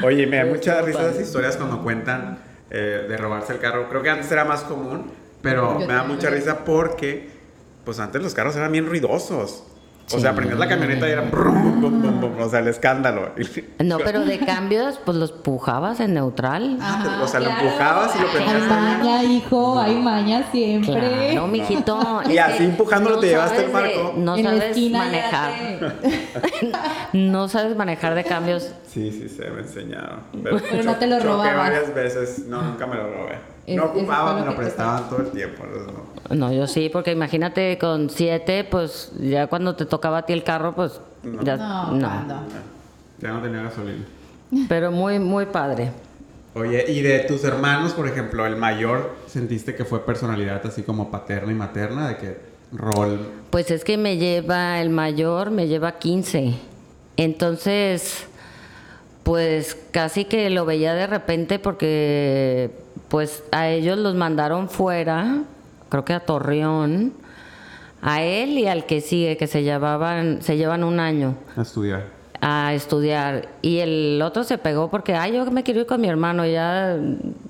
Oye, 0.03 0.27
me 0.27 0.37
da 0.37 0.45
mucha 0.45 0.81
risa 0.81 1.09
esas 1.09 1.21
historias 1.21 1.57
cuando 1.57 1.81
cuentan 1.81 2.39
eh, 2.69 3.05
de 3.07 3.17
robarse 3.17 3.53
el 3.53 3.59
carro. 3.59 3.87
Creo 3.89 4.01
que 4.01 4.09
antes 4.09 4.31
era 4.31 4.45
más 4.45 4.61
común, 4.61 5.11
pero 5.41 5.73
Yo 5.79 5.81
me 5.87 5.87
da 5.93 5.99
también. 5.99 6.17
mucha 6.17 6.29
risa 6.29 6.59
porque, 6.65 7.29
pues 7.85 7.99
antes 7.99 8.21
los 8.21 8.33
carros 8.33 8.55
eran 8.55 8.71
bien 8.71 8.85
ruidosos. 8.85 9.63
O 10.13 10.19
sea, 10.19 10.35
prendías 10.35 10.59
la 10.59 10.67
camioneta 10.67 11.07
y 11.07 11.11
era 11.11 11.21
brum, 11.21 11.81
bum, 11.81 12.01
bum, 12.01 12.21
bum, 12.21 12.41
o 12.41 12.49
sea, 12.49 12.59
el 12.59 12.67
escándalo. 12.67 13.31
No, 13.79 13.97
pero 13.99 14.23
de 14.25 14.37
cambios, 14.39 14.99
pues 15.03 15.17
los 15.17 15.31
pujabas 15.31 15.99
en 15.99 16.13
neutral. 16.13 16.77
Ajá, 16.81 17.21
o 17.23 17.27
sea, 17.27 17.39
lo 17.39 17.47
claro. 17.47 17.65
empujabas 17.65 18.15
y 18.15 18.19
lo 18.19 18.27
Hay 18.27 18.33
prendías 18.35 18.67
maña, 18.69 19.23
hijo, 19.23 19.79
hay 19.79 19.95
maña 19.95 20.43
siempre. 20.51 20.93
Claro, 21.31 21.47
mijito. 21.47 22.21
Y 22.29 22.33
es 22.33 22.39
así 22.39 22.63
empujándolo 22.65 23.19
te 23.19 23.27
llevaste 23.27 23.65
el 23.65 23.71
sabes 23.71 23.91
de- 23.93 23.97
marco. 24.03 24.13
no 24.17 24.35
en 24.37 24.43
la 24.43 24.49
sabes 24.51 24.69
esquina 24.69 24.99
manejar. 24.99 25.51
no 27.13 27.47
sabes 27.47 27.75
manejar 27.75 28.15
de 28.15 28.23
cambios. 28.23 28.71
Sí, 28.87 29.11
sí, 29.11 29.29
se 29.29 29.49
me 29.49 29.61
enseñaron. 29.61 30.19
Pero 30.43 30.83
no 30.83 30.95
te 30.95 31.07
lo 31.07 31.19
robabas. 31.19 31.55
varias 31.57 31.93
veces. 31.93 32.39
No, 32.47 32.61
nunca 32.61 32.85
me 32.87 32.95
lo 32.95 33.03
robé. 33.03 33.52
Es- 33.65 33.75
no 33.77 33.83
eso 33.83 33.91
fue 33.93 34.01
ocupaba, 34.01 34.33
lo 34.33 34.39
me 34.41 34.45
lo 34.45 34.55
prestaban 34.55 35.09
todo 35.09 35.19
el 35.21 35.31
tiempo. 35.31 35.63
no. 36.29 36.35
No, 36.35 36.51
yo 36.53 36.67
sí, 36.67 36.89
porque 36.91 37.11
imagínate 37.11 37.77
con 37.77 38.09
siete, 38.09 38.63
pues 38.63 39.11
ya 39.19 39.47
cuando 39.47 39.75
te 39.75 39.85
tocaba 39.85 40.19
a 40.19 40.25
ti 40.25 40.33
el 40.33 40.43
carro, 40.43 40.73
pues 40.73 40.99
ya 41.43 41.57
No, 41.57 41.91
no. 41.91 42.09
Ya 43.19 43.29
no 43.31 43.41
tenía 43.41 43.61
gasolina. 43.63 44.03
Pero 44.69 44.91
muy, 44.91 45.19
muy 45.19 45.45
padre. 45.45 45.91
Oye, 46.55 46.85
y 46.91 47.01
de 47.01 47.19
tus 47.19 47.43
hermanos, 47.43 47.93
por 47.93 48.07
ejemplo, 48.07 48.45
el 48.45 48.55
mayor, 48.55 49.15
¿sentiste 49.27 49.75
que 49.75 49.85
fue 49.85 50.05
personalidad 50.05 50.65
así 50.65 50.83
como 50.83 51.09
paterna 51.09 51.51
y 51.51 51.55
materna? 51.55 52.07
De 52.09 52.17
que 52.17 52.37
rol. 52.71 53.19
Pues 53.49 53.71
es 53.71 53.83
que 53.83 53.97
me 53.97 54.17
lleva, 54.17 54.79
el 54.81 54.89
mayor 54.89 55.51
me 55.51 55.67
lleva 55.67 55.93
15. 55.99 56.53
Entonces, 57.17 58.25
pues 59.23 59.77
casi 59.91 60.25
que 60.25 60.49
lo 60.49 60.65
veía 60.65 60.93
de 60.93 61.07
repente 61.07 61.57
porque 61.59 62.71
pues 63.13 63.43
a 63.51 63.69
ellos 63.69 63.99
los 63.99 64.15
mandaron 64.15 64.69
fuera, 64.69 65.43
creo 65.89 66.03
que 66.03 66.13
a 66.13 66.19
Torreón, 66.21 67.13
a 68.01 68.23
él 68.23 68.57
y 68.57 68.65
al 68.65 68.87
que 68.87 69.01
sigue, 69.01 69.37
que 69.37 69.45
se 69.45 69.61
llevaban, 69.61 70.41
se 70.41 70.57
llevan 70.57 70.83
un 70.83 70.99
año 70.99 71.35
A 71.55 71.61
estudiar. 71.61 72.07
a 72.41 72.73
estudiar. 72.73 73.49
Y 73.61 73.77
el 73.81 74.19
otro 74.23 74.43
se 74.43 74.57
pegó 74.57 74.89
porque 74.89 75.13
ay 75.13 75.33
yo 75.33 75.45
me 75.51 75.61
quiero 75.61 75.81
ir 75.81 75.85
con 75.85 76.01
mi 76.01 76.07
hermano 76.07 76.43
ya 76.47 76.97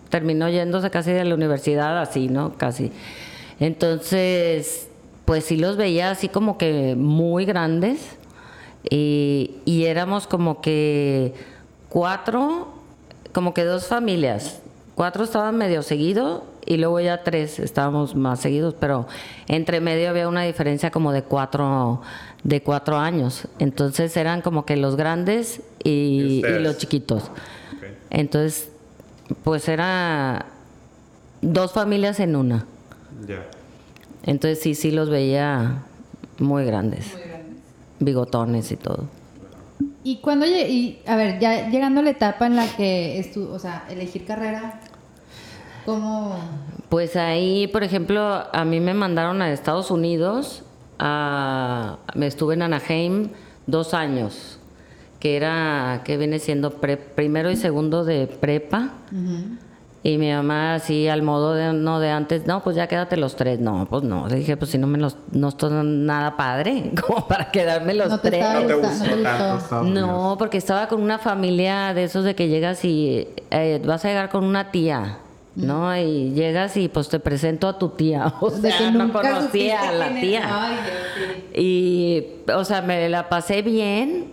terminó 0.10 0.49
yéndose 0.49 0.89
casi 0.89 1.12
de 1.13 1.23
la 1.23 1.34
universidad 1.34 1.97
así 1.97 2.28
no 2.28 2.52
casi. 2.58 2.91
Entonces 3.62 4.89
pues 5.23 5.45
sí 5.45 5.56
los 5.56 5.78
veía 5.78 6.12
así 6.12 6.28
como 6.28 6.58
que 6.58 6.95
muy 6.97 7.45
grandes 7.45 8.17
y, 8.89 9.56
y 9.63 9.86
éramos 9.86 10.28
como 10.28 10.60
que 10.60 11.34
cuatro 11.88 12.67
como 13.32 13.54
que 13.54 13.63
dos 13.63 13.88
familias 13.88 14.60
cuatro 14.96 15.24
estaban 15.24 15.58
medio 15.58 15.82
seguidos 15.84 16.44
y 16.66 16.78
luego 16.78 17.00
ya 17.00 17.24
tres 17.24 17.60
estábamos 17.60 18.16
más 18.16 18.40
seguidos 18.40 18.76
pero 18.80 19.08
entre 19.48 19.82
medio 19.82 20.10
había 20.10 20.28
una 20.28 20.44
diferencia 20.44 20.92
como 20.92 21.12
de 21.12 21.24
cuatro 21.24 22.02
de 22.44 22.62
cuatro 22.62 22.98
años. 22.98 23.48
Entonces 23.60 24.16
eran 24.18 24.42
como 24.42 24.66
que 24.66 24.76
los 24.76 24.98
grandes 24.98 25.62
Y 25.84 25.90
y, 25.90 26.36
ustedes. 26.38 26.60
y 26.60 26.64
los 26.64 26.78
chiquitos. 26.78 27.32
Entonces 28.10 28.70
pues 29.44 29.68
era 29.70 30.46
dos 31.42 31.72
familias 31.72 32.20
en 32.20 32.36
una. 32.36 32.66
Entonces 34.26 34.60
sí 34.62 34.76
sí 34.76 34.92
los 34.92 35.10
veía 35.10 35.84
muy 36.40 36.66
grandes. 36.66 37.14
Bigotones 38.00 38.72
y 38.72 38.76
todo 38.76 39.08
Y 40.04 40.18
cuando, 40.18 40.46
y, 40.46 41.00
a 41.08 41.16
ver, 41.16 41.39
ya 41.39 41.70
llegando 41.70 42.02
a 42.02 42.04
la 42.04 42.10
etapa 42.10 42.46
en 42.46 42.56
la 42.56 42.68
que, 42.76 43.20
estu 43.20 43.50
o 43.52 43.60
sea, 43.60 43.86
elegir 43.89 44.26
carrera, 44.26 44.80
¿cómo? 45.86 46.36
Pues 46.89 47.16
ahí, 47.16 47.68
por 47.68 47.84
ejemplo, 47.84 48.22
a 48.52 48.66
mí 48.66 48.80
me 48.80 48.94
mandaron 48.94 49.42
a 49.42 49.52
Estados 49.52 49.92
Unidos, 49.92 50.63
a- 51.00 51.98
me 52.16 52.28
estuve 52.28 52.54
en 52.56 52.63
Anaheim 52.63 53.30
dos 53.66 53.94
años, 53.94 54.60
que 55.20 55.38
era, 55.38 56.02
que 56.04 56.18
viene 56.18 56.39
siendo 56.39 56.72
pre- 56.82 56.98
primero 56.98 57.50
y 57.50 57.56
segundo 57.56 58.04
de 58.04 58.28
prepa. 58.28 58.92
Y 60.06 60.18
mi 60.18 60.30
mamá 60.34 60.76
así 60.76 61.08
al 61.08 61.22
modo 61.22 61.54
de 61.54 61.72
no 61.72 62.02
de 62.02 62.10
antes, 62.10 62.46
no, 62.46 62.62
pues 62.62 62.76
ya 62.76 62.88
quédate 62.88 63.16
los 63.16 63.38
tres. 63.38 63.60
No, 63.60 63.88
pues 63.89 64.04
no. 64.04 64.28
Le 64.28 64.36
dije, 64.36 64.58
pues 64.58 64.72
si 64.72 64.78
no 64.78 64.86
me 64.86 64.98
los, 64.98 65.16
no 65.32 65.48
estoy 65.48 65.72
nada 65.86 66.36
padre, 66.36 66.92
como 67.08 67.26
para 67.26 67.50
quedarme 67.52 67.94
los 67.94 68.10
No 68.10 68.20
te 68.20 68.30
tres. 68.30 68.42
estaba 68.42 68.60
No 68.60 68.68
te 68.68 68.74
gusta- 68.74 68.89
gustó 68.89 69.06
no 69.10 69.16
te 69.16 69.24
tanto 69.24 69.44
gustó. 69.54 69.63
Estados 69.63 69.88
No, 69.88 70.02
Unidos. 70.10 70.38
porque 70.39 70.58
estaba 70.58 70.88
con 70.89 71.02
una 71.02 71.20
familia 71.20 71.94
de 71.94 72.04
esos 72.04 72.26
de 72.26 72.36
que 72.36 72.50
llegas 72.50 72.84
y 72.84 73.30
eh, 73.50 73.82
vas 73.86 74.04
a 74.04 74.10
llegar 74.10 74.30
con 74.30 74.44
una 74.44 74.72
tía, 74.72 75.20
¿no? 75.56 75.96
Y 75.98 76.32
llegas 76.34 76.76
y 76.76 76.89
pues 76.89 77.08
te 77.08 77.22
presento 77.22 77.70
a 77.70 77.80
tu 77.80 77.88
tía. 77.89 78.34
O 78.42 78.50
De 78.52 78.72
sea, 78.72 78.78
que 78.80 78.92
no 78.92 79.10
conocía 79.13 79.88
a 79.88 79.92
la 79.94 80.10
tía. 80.20 80.42
Ay, 80.52 80.76
sí. 81.54 81.62
Y, 81.62 82.52
o 82.52 82.66
sea, 82.66 82.82
me 82.82 83.08
la 83.08 83.30
pasé 83.30 83.62
bien, 83.62 84.26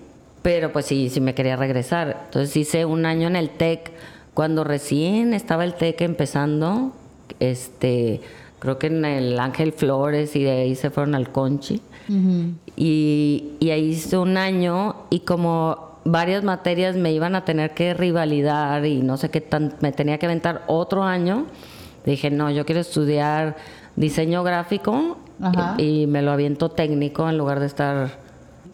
pero 0.42 0.72
pues 0.72 0.86
sí, 0.86 1.08
sí 1.10 1.20
me 1.20 1.32
quería 1.34 1.54
regresar. 1.54 2.22
Entonces 2.24 2.56
hice 2.56 2.84
un 2.84 3.06
año 3.06 3.28
en 3.28 3.36
el 3.36 3.50
TEC, 3.50 3.92
cuando 4.34 4.64
recién 4.64 5.34
estaba 5.34 5.64
el 5.64 5.74
TEC 5.74 6.02
empezando, 6.02 6.92
este, 7.40 8.20
creo 8.58 8.78
que 8.78 8.86
en 8.88 9.04
el 9.04 9.38
Ángel 9.38 9.72
Flores 9.72 10.36
y 10.36 10.44
de 10.44 10.50
ahí 10.50 10.74
se 10.74 10.90
fueron 10.90 11.14
al 11.14 11.30
Conchi. 11.30 11.82
Y, 12.76 13.52
y 13.60 13.70
ahí 13.70 13.90
hice 13.90 14.16
un 14.16 14.36
año 14.36 14.96
y 15.10 15.20
como 15.20 15.90
varias 16.04 16.42
materias 16.42 16.96
me 16.96 17.12
iban 17.12 17.36
a 17.36 17.44
tener 17.44 17.72
que 17.72 17.94
rivalidar 17.94 18.84
y 18.84 19.00
no 19.00 19.16
sé 19.16 19.30
qué 19.30 19.40
tan, 19.40 19.74
me 19.80 19.92
tenía 19.92 20.18
que 20.18 20.26
aventar 20.26 20.64
otro 20.66 21.04
año, 21.04 21.46
dije, 22.04 22.30
no, 22.30 22.50
yo 22.50 22.66
quiero 22.66 22.80
estudiar 22.80 23.56
diseño 23.94 24.42
gráfico 24.42 25.18
y, 25.78 26.02
y 26.02 26.06
me 26.08 26.22
lo 26.22 26.32
aviento 26.32 26.70
técnico 26.70 27.28
en 27.28 27.38
lugar 27.38 27.60
de 27.60 27.66
estar 27.66 28.18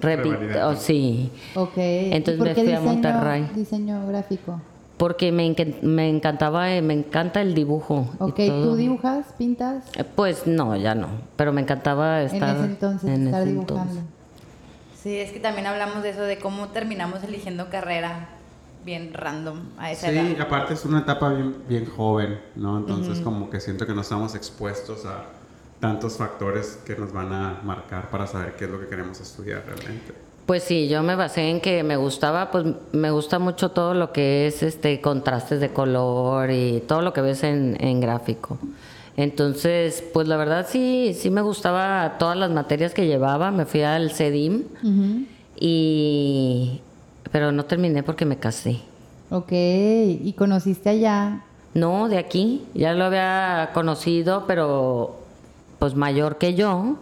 repitiendo. 0.00 0.38
Revalidando. 0.40 0.80
sí, 0.80 1.30
Ok. 1.54 1.72
Entonces 1.76 2.34
¿Y 2.34 2.38
por 2.38 2.48
me 2.48 2.54
fui 2.54 2.72
a 2.72 2.80
Monterrey. 2.80 3.50
Diseño 3.54 4.06
gráfico. 4.06 4.60
Porque 4.96 5.30
me, 5.32 5.54
me 5.82 6.09
encantaba, 6.09 6.72
eh, 6.72 6.82
me 6.82 6.94
encanta 6.94 7.40
el 7.42 7.54
dibujo. 7.54 8.09
y 8.14 8.22
Ok, 8.22 8.37
todo. 8.46 8.70
¿tú 8.70 8.76
dibujas, 8.76 9.26
pintas? 9.37 9.85
Eh, 9.96 10.04
Pues 10.04 10.46
no, 10.46 10.74
ya 10.76 10.94
no, 10.94 11.09
pero 11.37 11.52
me 11.52 11.61
encantaba 11.61 12.22
estar 12.22 12.50
en 12.50 12.56
ese 12.56 12.64
entonces, 12.64 13.11
en 13.11 13.26
estar 13.26 13.42
ese 13.42 13.50
dibujando. 13.50 13.82
entonces. 13.82 14.04
Sí, 15.02 15.16
es 15.18 15.30
que 15.32 15.38
también 15.40 15.66
hablamos 15.66 16.02
de 16.02 16.11
eso, 16.11 16.22
de 16.22 16.38
cómo 16.38 16.68
terminamos 16.68 17.22
eligiendo 17.22 17.68
carrera 17.70 18.28
bien 18.85 19.12
random 19.12 19.61
a 19.78 19.90
esa 19.92 20.09
Sí, 20.11 20.16
edad. 20.16 20.40
aparte 20.40 20.74
es 20.74 20.85
una 20.85 21.00
etapa 21.00 21.28
bien, 21.30 21.56
bien 21.68 21.87
joven, 21.87 22.40
¿no? 22.56 22.78
Entonces 22.78 23.20
como 23.20 23.50
que 23.50 23.61
siento 23.61 23.87
que 23.87 23.94
no 23.94 24.00
estamos 24.00 24.35
expuestos 24.35 25.04
a 25.04 25.24
tantos 25.80 26.16
factores 26.16 26.78
que 26.87 26.96
nos 26.96 27.12
van 27.12 27.32
a 27.32 27.61
marcar 27.64 28.09
para 28.11 28.26
saber 28.26 28.54
qué 28.56 28.64
es 28.64 28.70
lo 28.70 28.80
que 28.80 28.87
queremos 28.87 29.20
estudiar 29.20 29.62
realmente. 29.66 30.14
Pues 30.46 30.62
sí, 30.62 30.87
yo 30.88 31.02
me 31.02 31.16
basé 31.16 31.50
en 31.50 31.61
que 31.61 31.82
me 31.82 31.96
gustaba, 31.96 32.52
pues 32.52 32.64
me 32.92 33.11
gusta 33.11 33.40
mucho 33.40 33.72
todo 33.72 33.94
lo 33.94 34.12
que 34.12 34.46
es 34.46 34.62
este 34.62 35.00
contrastes 35.00 35.61
de 35.61 35.70
color 35.70 36.52
y 36.52 36.85
todo 36.87 37.02
lo 37.02 37.12
que 37.12 37.20
ves 37.20 37.42
en, 37.42 37.76
en 37.80 38.00
gráfico. 38.00 38.56
Entonces, 39.16 40.04
pues 40.12 40.28
la 40.28 40.37
verdad 40.37 40.66
sí, 40.68 41.16
sí 41.18 41.30
me 41.30 41.40
gustaba 41.40 42.16
todas 42.18 42.37
las 42.37 42.50
materias 42.50 42.94
que 42.94 43.06
llevaba. 43.06 43.50
Me 43.50 43.64
fui 43.64 43.82
al 43.82 44.11
CEDIM 44.12 44.64
y 45.59 46.80
pero 47.32 47.50
no 47.50 47.64
terminé 47.64 48.02
porque 48.02 48.24
me 48.24 48.37
casé. 48.38 48.80
Ok, 49.30 49.50
y 49.50 50.35
conociste 50.38 50.90
allá. 50.90 51.42
No, 51.74 52.09
de 52.09 52.18
aquí, 52.18 52.64
ya 52.74 52.94
lo 52.94 53.04
había 53.04 53.70
conocido, 53.74 54.44
pero 54.46 55.16
pues 55.78 55.94
mayor 55.94 56.38
que 56.38 56.54
yo. 56.54 56.96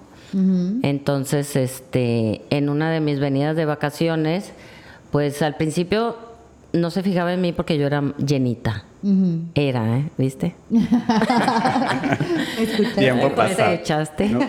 Entonces, 0.83 1.55
este, 1.57 2.43
en 2.51 2.69
una 2.69 2.91
de 2.91 3.01
mis 3.01 3.21
venidas 3.21 3.55
de 3.57 3.65
vacaciones, 3.65 4.53
pues 5.13 5.41
al 5.43 5.57
principio 5.57 6.17
no 6.73 6.91
se 6.91 7.03
fijaba 7.03 7.33
en 7.33 7.41
mí 7.41 7.53
porque 7.53 7.79
yo 7.79 7.87
era 7.87 8.03
llenita. 8.19 8.85
Era, 9.55 9.99
¿eh? 9.99 10.11
¿Viste? 10.17 10.55
Tiempo 12.97 13.29
Te 13.29 13.35
pasado. 13.35 13.73
echaste. 13.73 14.29
¿no? 14.29 14.41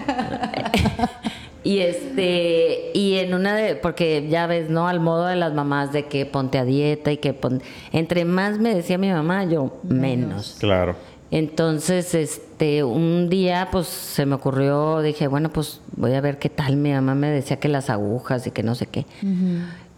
Y 1.65 1.79
este, 1.79 2.91
y 2.93 3.15
en 3.15 3.33
una 3.33 3.55
de, 3.55 3.75
porque 3.75 4.27
ya 4.29 4.45
ves, 4.45 4.69
¿no? 4.69 4.87
Al 4.87 4.99
modo 4.99 5.25
de 5.25 5.35
las 5.35 5.51
mamás 5.55 5.91
de 5.91 6.05
que 6.05 6.27
ponte 6.27 6.59
a 6.59 6.63
dieta 6.63 7.11
y 7.11 7.17
que 7.17 7.33
pon, 7.33 7.59
entre 7.91 8.23
más 8.23 8.59
me 8.59 8.75
decía 8.75 8.99
mi 8.99 9.09
mamá, 9.09 9.45
yo 9.45 9.79
menos. 9.81 10.57
Claro. 10.59 10.95
Entonces, 11.35 12.15
este, 12.15 12.85
un 12.85 13.27
día, 13.27 13.67
pues, 13.69 13.87
se 13.87 14.25
me 14.25 14.35
ocurrió, 14.35 15.01
dije, 15.01 15.27
bueno, 15.27 15.49
pues, 15.49 15.81
voy 15.97 16.13
a 16.13 16.21
ver 16.21 16.39
qué 16.39 16.47
tal. 16.47 16.77
Mi 16.77 16.93
mamá 16.93 17.13
me 17.13 17.29
decía 17.29 17.59
que 17.59 17.67
las 17.67 17.89
agujas 17.89 18.47
y 18.47 18.51
que 18.51 18.63
no 18.63 18.73
sé 18.73 18.87
qué. 18.87 19.05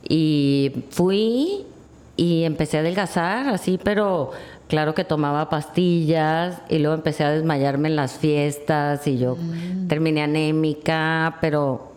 Y 0.10 0.86
fui 0.90 1.68
y 2.16 2.44
empecé 2.44 2.78
a 2.78 2.80
adelgazar, 2.80 3.50
así, 3.50 3.80
pero 3.84 4.32
claro 4.68 4.96
que 4.96 5.04
tomaba 5.04 5.48
pastillas 5.48 6.60
y 6.70 6.80
luego 6.80 6.96
empecé 6.96 7.24
a 7.24 7.30
desmayarme 7.30 7.90
en 7.90 7.98
las 7.98 8.14
fiestas 8.14 9.06
y 9.06 9.20
yo 9.20 9.38
terminé 9.88 10.24
anémica, 10.24 11.38
pero 11.40 11.92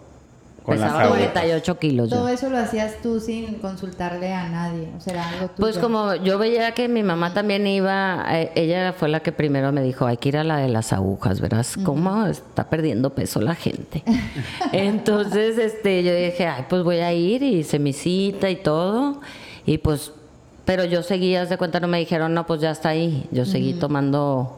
Con 0.62 0.74
pesaba 0.74 1.00
agujas. 1.02 1.18
48 1.32 1.78
kilos. 1.78 2.10
yo. 2.10 2.16
Todo 2.18 2.28
eso 2.28 2.50
lo 2.50 2.58
hacías 2.58 2.96
tú 3.02 3.18
sin 3.18 3.54
consultarle 3.54 4.32
a 4.34 4.48
nadie. 4.48 4.88
O 4.96 5.00
sea, 5.00 5.14
era 5.14 5.28
algo 5.28 5.46
tuyo. 5.48 5.56
Pues 5.58 5.78
como 5.78 6.14
yo 6.16 6.38
veía 6.38 6.72
que 6.72 6.86
mi 6.88 7.02
mamá 7.02 7.32
también 7.32 7.66
iba, 7.66 8.24
eh, 8.30 8.52
ella 8.54 8.92
fue 8.92 9.08
la 9.08 9.20
que 9.20 9.32
primero 9.32 9.72
me 9.72 9.82
dijo, 9.82 10.06
hay 10.06 10.18
que 10.18 10.28
ir 10.28 10.36
a 10.36 10.44
la 10.44 10.58
de 10.58 10.68
las 10.68 10.92
agujas, 10.92 11.40
verás 11.40 11.76
cómo 11.84 12.26
está 12.26 12.68
perdiendo 12.68 13.10
peso 13.14 13.40
la 13.40 13.54
gente. 13.54 14.02
Entonces, 14.72 15.58
este, 15.58 16.02
yo 16.02 16.14
dije, 16.14 16.46
ay, 16.46 16.64
pues 16.68 16.82
voy 16.82 16.98
a 16.98 17.12
ir 17.12 17.42
y 17.42 17.56
hice 17.60 17.78
mi 17.78 17.92
cita 17.92 18.50
y 18.50 18.56
todo. 18.56 19.20
Y 19.66 19.78
pues, 19.78 20.12
pero 20.64 20.84
yo 20.84 21.02
seguía, 21.02 21.46
de 21.46 21.56
cuenta, 21.58 21.80
no 21.80 21.88
me 21.88 21.98
dijeron, 21.98 22.34
no, 22.34 22.46
pues 22.46 22.60
ya 22.60 22.70
está 22.70 22.90
ahí. 22.90 23.26
Yo 23.32 23.44
seguí 23.46 23.72
tomando 23.74 24.56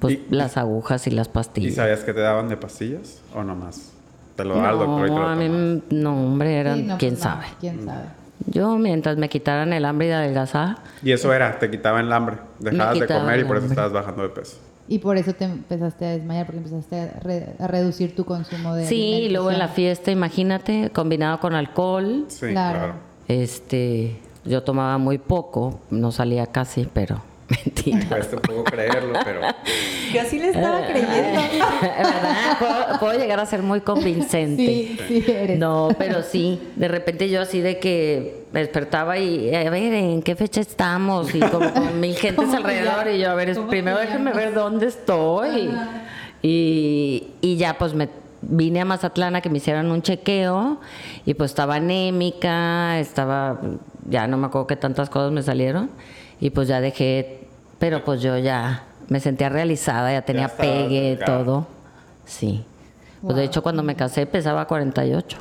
pues 0.00 0.14
Y- 0.14 0.34
las 0.34 0.56
agujas 0.56 1.06
y 1.06 1.10
las 1.10 1.28
¿Y 1.28 1.30
pastillas. 1.30 1.74
sabías 1.76 2.00
que 2.00 2.12
te 2.12 2.20
daban 2.20 2.48
de 2.48 2.56
pastillas 2.56 3.20
o 3.34 3.42
no 3.44 3.54
más? 3.54 3.92
Te 4.36 4.44
lo 4.44 4.56
da 4.56 4.70
el 4.72 4.78
doctor 4.78 5.06
y 5.06 5.10
te 5.10 5.14
no, 5.14 5.20
lo 5.20 5.28
a 5.28 5.34
mí, 5.36 5.82
no, 5.90 6.24
hombre, 6.26 6.74
Sí, 6.74 6.82
no, 6.82 6.98
quién 6.98 7.14
no, 7.14 7.20
sabe. 7.20 7.44
¿Quién 7.60 7.84
sabe? 7.84 8.04
Yo, 8.46 8.76
mientras 8.76 9.16
me 9.16 9.28
quitaran 9.28 9.72
el 9.72 9.84
hambre 9.84 10.08
y 10.08 10.10
la 10.10 10.18
adelgazada, 10.18 10.78
Y 11.02 11.12
eso 11.12 11.32
era, 11.32 11.58
te 11.58 11.70
quitaban 11.70 12.06
el 12.06 12.12
hambre. 12.12 12.36
Dejabas 12.58 12.98
de 13.00 13.06
comer 13.06 13.40
y 13.40 13.44
por 13.44 13.56
eso 13.58 13.66
estabas 13.66 13.92
bajando 13.92 14.22
de 14.22 14.28
peso. 14.30 14.58
Y 14.86 14.98
por 14.98 15.16
eso 15.16 15.32
te 15.32 15.44
empezaste 15.46 16.04
a 16.04 16.10
desmayar, 16.10 16.44
porque 16.44 16.58
empezaste 16.58 17.00
a, 17.00 17.20
re- 17.20 17.54
a 17.58 17.66
reducir 17.68 18.14
tu 18.14 18.24
consumo 18.26 18.74
de 18.74 18.86
Sí, 18.86 18.96
y 18.96 19.28
luego 19.30 19.50
en 19.50 19.58
la 19.58 19.68
fiesta, 19.68 20.10
imagínate, 20.10 20.90
combinado 20.90 21.40
con 21.40 21.54
alcohol. 21.54 22.26
Sí, 22.28 22.48
Claro. 22.48 22.78
claro. 22.78 22.94
Este, 23.28 24.18
yo 24.44 24.62
tomaba 24.62 24.98
muy 24.98 25.16
poco, 25.18 25.80
no 25.90 26.12
salía 26.12 26.46
casi, 26.48 26.86
pero 26.92 27.22
mentira. 27.64 28.06
Cuesta 28.08 28.36
un 28.36 28.42
poco 28.42 28.64
creerlo, 28.64 29.18
pero 29.24 29.40
Yo 30.14 30.22
sí 30.28 30.38
le 30.38 30.48
estaba 30.50 30.86
creyendo. 30.86 31.40
¿Verdad? 31.82 32.58
Puedo, 32.58 32.98
puedo 33.00 33.18
llegar 33.18 33.40
a 33.40 33.46
ser 33.46 33.62
muy 33.62 33.80
convincente. 33.80 34.64
Sí, 34.64 34.98
sí 35.08 35.24
eres. 35.28 35.58
No, 35.58 35.88
pero 35.98 36.22
sí, 36.22 36.60
de 36.76 36.88
repente 36.88 37.28
yo 37.28 37.42
así 37.42 37.60
de 37.60 37.78
que 37.78 38.44
me 38.52 38.60
despertaba 38.60 39.18
y 39.18 39.54
a 39.54 39.68
ver 39.68 39.92
en 39.92 40.22
qué 40.22 40.36
fecha 40.36 40.60
estamos 40.60 41.34
y 41.34 41.40
como 41.40 41.72
con 41.72 42.00
mil 42.00 42.14
gentes 42.14 42.36
¿Cómo 42.36 42.50
te 42.52 42.56
alrededor 42.58 43.08
y 43.08 43.18
yo 43.18 43.30
a 43.30 43.34
ver 43.34 43.54
¿Cómo 43.54 43.68
primero 43.68 43.98
déjenme 43.98 44.32
ver 44.32 44.54
dónde 44.54 44.86
estoy 44.86 45.70
y, 46.40 47.32
y 47.40 47.56
ya 47.56 47.76
pues 47.76 47.94
me 47.94 48.08
vine 48.42 48.80
a 48.80 48.84
Mazatlán 48.84 49.34
a 49.34 49.40
que 49.40 49.50
me 49.50 49.58
hicieran 49.58 49.90
un 49.90 50.02
chequeo 50.02 50.78
y 51.26 51.34
pues 51.34 51.50
estaba 51.50 51.76
anémica, 51.76 53.00
estaba 53.00 53.60
ya 54.08 54.26
no 54.26 54.36
me 54.36 54.46
acuerdo 54.46 54.66
qué 54.66 54.76
tantas 54.76 55.10
cosas 55.10 55.32
me 55.32 55.42
salieron 55.42 55.90
y 56.40 56.50
pues 56.50 56.68
ya 56.68 56.80
dejé, 56.80 57.40
pero 57.78 58.04
pues 58.04 58.20
yo 58.22 58.36
ya 58.38 58.84
me 59.08 59.20
sentía 59.20 59.48
realizada, 59.48 60.12
ya 60.12 60.22
tenía 60.22 60.46
estabas 60.46 60.66
pegue, 60.66 61.00
delgada. 61.16 61.38
todo. 61.44 61.66
Sí. 62.24 62.64
Pues 63.22 63.36
de 63.36 63.42
Wow. 63.42 63.48
hecho 63.50 63.62
cuando 63.62 63.82
me 63.82 63.94
casé 63.96 64.26
pesaba 64.26 64.66
48. 64.66 65.38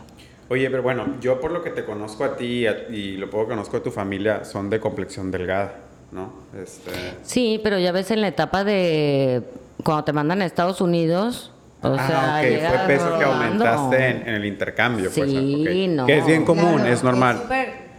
Oye, 0.49 0.69
pero 0.69 0.83
bueno, 0.83 1.05
yo 1.21 1.39
por 1.39 1.51
lo 1.51 1.63
que 1.63 1.69
te 1.69 1.83
conozco 1.85 2.23
a 2.23 2.35
ti 2.37 2.45
y, 2.61 2.67
a- 2.67 2.89
y 2.89 3.17
lo 3.17 3.29
poco 3.29 3.45
que 3.45 3.49
conozco 3.51 3.77
de 3.77 3.83
tu 3.83 3.91
familia, 3.91 4.43
son 4.45 4.69
de 4.69 4.79
complexión 4.79 5.31
delgada, 5.31 5.75
¿no? 6.11 6.31
Este, 6.61 6.91
Sí, 7.23 7.59
pero 7.63 7.79
ya 7.79 7.91
ves 7.91 8.11
en 8.11 8.21
la 8.21 8.27
etapa 8.27 8.63
de 8.63 9.41
cuando 9.83 10.03
te 10.03 10.13
mandan 10.13 10.41
a 10.41 10.45
Estados 10.45 10.79
Unidos, 10.81 11.51
o 11.81 11.95
ah, 11.97 12.07
sea, 12.07 12.35
ok, 12.39 12.49
llegas 12.49 12.73
fue 12.73 12.87
peso 12.95 13.05
que 13.17 13.25
rodando. 13.25 13.65
aumentaste 13.65 14.07
en, 14.09 14.27
en 14.29 14.35
el 14.35 14.45
intercambio, 14.45 15.09
pues, 15.13 15.29
Sí, 15.31 15.65
ok. 15.87 15.89
no. 15.95 16.05
Que 16.05 16.17
es 16.19 16.25
bien 16.25 16.45
común, 16.45 16.75
Claro, 16.75 16.93
es 16.93 17.03
normal. 17.03 17.37
Es 17.43 17.49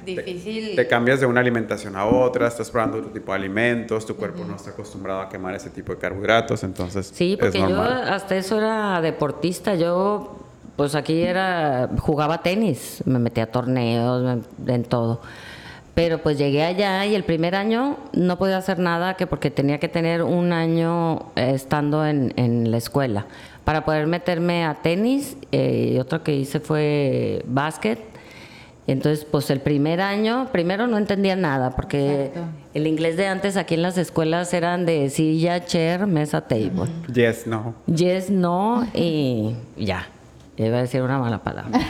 difícil. 0.04 0.76
Te 0.76 0.86
cambias 0.86 1.20
de 1.20 1.26
una 1.26 1.40
alimentación 1.40 1.96
a 1.96 2.04
otra, 2.06 2.48
estás 2.48 2.70
probando 2.70 2.98
otro 2.98 3.10
tipo 3.10 3.32
de 3.32 3.38
alimentos, 3.38 4.06
tu 4.06 4.16
cuerpo 4.16 4.44
no 4.44 4.56
está 4.56 4.70
acostumbrado 4.70 5.20
a 5.20 5.28
quemar 5.28 5.54
ese 5.54 5.70
tipo 5.70 5.92
de 5.92 5.98
carbohidratos, 5.98 6.62
entonces 6.64 7.10
Sí, 7.14 7.32
es 7.32 7.38
porque 7.38 7.58
yo 7.58 7.80
hasta 7.82 8.36
eso 8.36 8.58
era 8.58 9.00
deportista. 9.00 9.74
Yo, 9.74 10.36
pues 10.76 10.94
aquí 10.94 11.22
era, 11.22 11.88
jugaba 11.98 12.42
tenis, 12.42 13.02
me 13.06 13.18
metía 13.18 13.44
a 13.44 13.46
torneos, 13.46 14.42
me- 14.64 14.74
en 14.74 14.84
todo. 14.84 15.20
Pero 15.94 16.18
pues 16.18 16.36
llegué 16.38 16.64
allá 16.64 17.06
y 17.06 17.14
el 17.14 17.22
primer 17.22 17.54
año 17.54 17.96
no 18.12 18.36
podía 18.36 18.56
hacer 18.56 18.80
nada 18.80 19.14
que 19.14 19.28
porque 19.28 19.52
tenía 19.52 19.78
que 19.78 19.86
tener 19.88 20.22
un 20.24 20.52
año 20.52 21.26
eh, 21.36 21.52
estando 21.54 22.04
en, 22.04 22.32
en 22.36 22.72
la 22.72 22.78
escuela 22.78 23.26
para 23.62 23.84
poder 23.84 24.08
meterme 24.08 24.64
a 24.64 24.74
tenis 24.82 25.36
eh, 25.52 25.92
y 25.94 25.98
otro 26.00 26.24
que 26.24 26.34
hice 26.34 26.58
fue 26.58 27.42
básquet. 27.46 28.00
Entonces, 28.86 29.24
pues 29.24 29.48
el 29.50 29.60
primer 29.60 30.00
año, 30.02 30.48
primero 30.52 30.86
no 30.86 30.98
entendía 30.98 31.36
nada, 31.36 31.70
porque 31.70 32.26
Exacto. 32.26 32.50
el 32.74 32.86
inglés 32.86 33.16
de 33.16 33.26
antes 33.26 33.56
aquí 33.56 33.74
en 33.74 33.82
las 33.82 33.96
escuelas 33.96 34.52
eran 34.52 34.84
de 34.84 35.08
silla, 35.08 35.64
chair, 35.64 36.06
mesa, 36.06 36.42
table. 36.42 36.90
Yes, 37.12 37.46
no. 37.46 37.74
Yes, 37.86 38.28
no 38.30 38.86
y 38.92 39.54
ya. 39.78 40.08
Iba 40.56 40.78
a 40.78 40.80
decir 40.82 41.02
una 41.02 41.18
mala 41.18 41.42
palabra. 41.42 41.80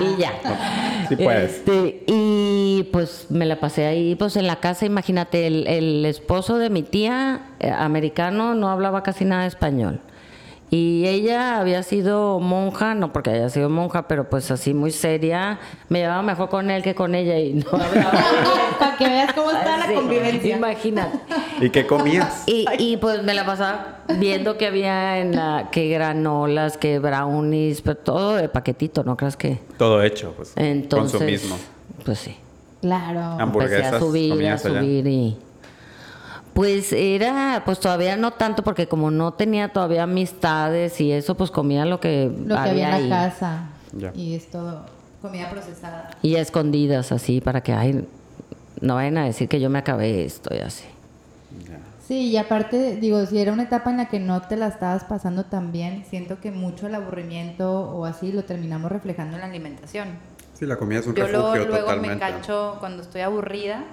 Y 0.00 0.16
ya. 0.20 0.32
Sí 1.10 1.16
puedes. 1.16 1.54
Este, 1.56 2.04
y 2.06 2.88
pues 2.92 3.26
me 3.30 3.44
la 3.44 3.58
pasé 3.58 3.84
ahí, 3.86 4.14
pues 4.14 4.36
en 4.36 4.46
la 4.46 4.56
casa, 4.60 4.86
imagínate, 4.86 5.48
el, 5.48 5.66
el 5.66 6.06
esposo 6.06 6.56
de 6.56 6.70
mi 6.70 6.84
tía, 6.84 7.48
eh, 7.58 7.68
americano, 7.68 8.54
no 8.54 8.68
hablaba 8.70 9.02
casi 9.02 9.24
nada 9.24 9.42
de 9.42 9.48
español. 9.48 10.00
Y 10.72 11.04
ella 11.08 11.58
había 11.58 11.82
sido 11.82 12.38
monja, 12.38 12.94
no 12.94 13.12
porque 13.12 13.30
haya 13.30 13.48
sido 13.48 13.68
monja, 13.68 14.06
pero 14.06 14.30
pues 14.30 14.52
así 14.52 14.72
muy 14.72 14.92
seria. 14.92 15.58
Me 15.88 15.98
llevaba 15.98 16.22
mejor 16.22 16.48
con 16.48 16.70
él 16.70 16.82
que 16.84 16.94
con 16.94 17.16
ella 17.16 17.40
y 17.40 17.54
no 17.54 17.64
hablaba. 17.72 18.12
Para 18.78 18.96
que 18.96 19.04
veas 19.08 19.32
cómo 19.32 19.50
está 19.50 19.76
la 19.78 19.92
convivencia. 19.92 20.56
Imagínate. 20.56 21.18
¿Y 21.60 21.70
qué 21.70 21.86
comías? 21.88 22.44
Y, 22.46 22.66
y, 22.78 22.96
pues 22.98 23.24
me 23.24 23.34
la 23.34 23.44
pasaba 23.44 23.98
viendo 24.20 24.56
que 24.58 24.66
había 24.68 25.18
en 25.18 25.34
la, 25.34 25.70
que 25.72 25.88
granolas, 25.88 26.76
que 26.76 27.00
brownies, 27.00 27.82
pero 27.82 27.96
todo 27.96 28.36
de 28.36 28.48
paquetito, 28.48 29.02
¿no 29.02 29.16
creas 29.16 29.36
que? 29.36 29.58
Todo 29.76 30.02
hecho, 30.04 30.34
pues. 30.36 30.52
Entonces, 30.54 31.18
Consumismo. 31.18 31.56
pues 32.04 32.18
sí. 32.20 32.36
Claro. 32.80 33.18
Hamburg- 33.20 33.64
Empecé 33.64 33.84
a 33.84 33.88
Hamburguesas 33.88 33.98
subir, 34.00 34.32
a 34.32 34.54
allá. 34.54 34.58
subir 34.58 35.06
y... 35.08 35.36
Pues 36.54 36.92
era, 36.92 37.62
pues 37.64 37.78
todavía 37.80 38.16
no 38.16 38.32
tanto, 38.32 38.62
porque 38.64 38.86
como 38.88 39.10
no 39.10 39.32
tenía 39.32 39.72
todavía 39.72 40.02
amistades 40.02 41.00
y 41.00 41.12
eso, 41.12 41.36
pues 41.36 41.50
comía 41.50 41.84
lo 41.84 42.00
que, 42.00 42.30
Lo 42.44 42.54
que 42.56 42.60
había 42.70 42.88
en 42.88 42.94
ahí. 42.94 43.08
la 43.08 43.28
casa. 43.30 43.68
Ya. 43.92 44.12
Y 44.14 44.34
es 44.34 44.50
todo 44.50 44.84
comida 45.22 45.48
procesada. 45.50 46.10
Y 46.22 46.36
a 46.36 46.40
escondidas 46.40 47.12
así, 47.12 47.40
para 47.40 47.62
que, 47.62 47.72
ay, 47.72 48.06
no 48.80 48.94
vayan 48.96 49.18
a 49.18 49.24
decir 49.24 49.48
que 49.48 49.60
yo 49.60 49.70
me 49.70 49.78
acabé 49.78 50.24
esto 50.24 50.54
y 50.54 50.58
así. 50.58 50.84
Ya. 51.68 51.78
Sí, 52.06 52.28
y 52.30 52.36
aparte, 52.38 52.96
digo, 52.96 53.24
si 53.26 53.38
era 53.38 53.52
una 53.52 53.62
etapa 53.64 53.90
en 53.90 53.98
la 53.98 54.08
que 54.08 54.18
no 54.18 54.40
te 54.42 54.56
la 54.56 54.66
estabas 54.66 55.04
pasando 55.04 55.44
tan 55.44 55.70
bien, 55.70 56.04
siento 56.10 56.40
que 56.40 56.50
mucho 56.50 56.88
el 56.88 56.94
aburrimiento 56.96 57.70
o 57.82 58.04
así 58.04 58.32
lo 58.32 58.42
terminamos 58.44 58.90
reflejando 58.90 59.36
en 59.36 59.42
la 59.42 59.46
alimentación. 59.46 60.08
Sí, 60.58 60.66
la 60.66 60.76
comida 60.76 60.98
es 61.00 61.06
un 61.06 61.14
Yo 61.14 61.28
luego, 61.28 61.54
refugio 61.54 61.70
luego 61.84 62.02
me 62.02 62.18
cacho 62.18 62.76
cuando 62.80 63.02
estoy 63.02 63.20
aburrida, 63.20 63.84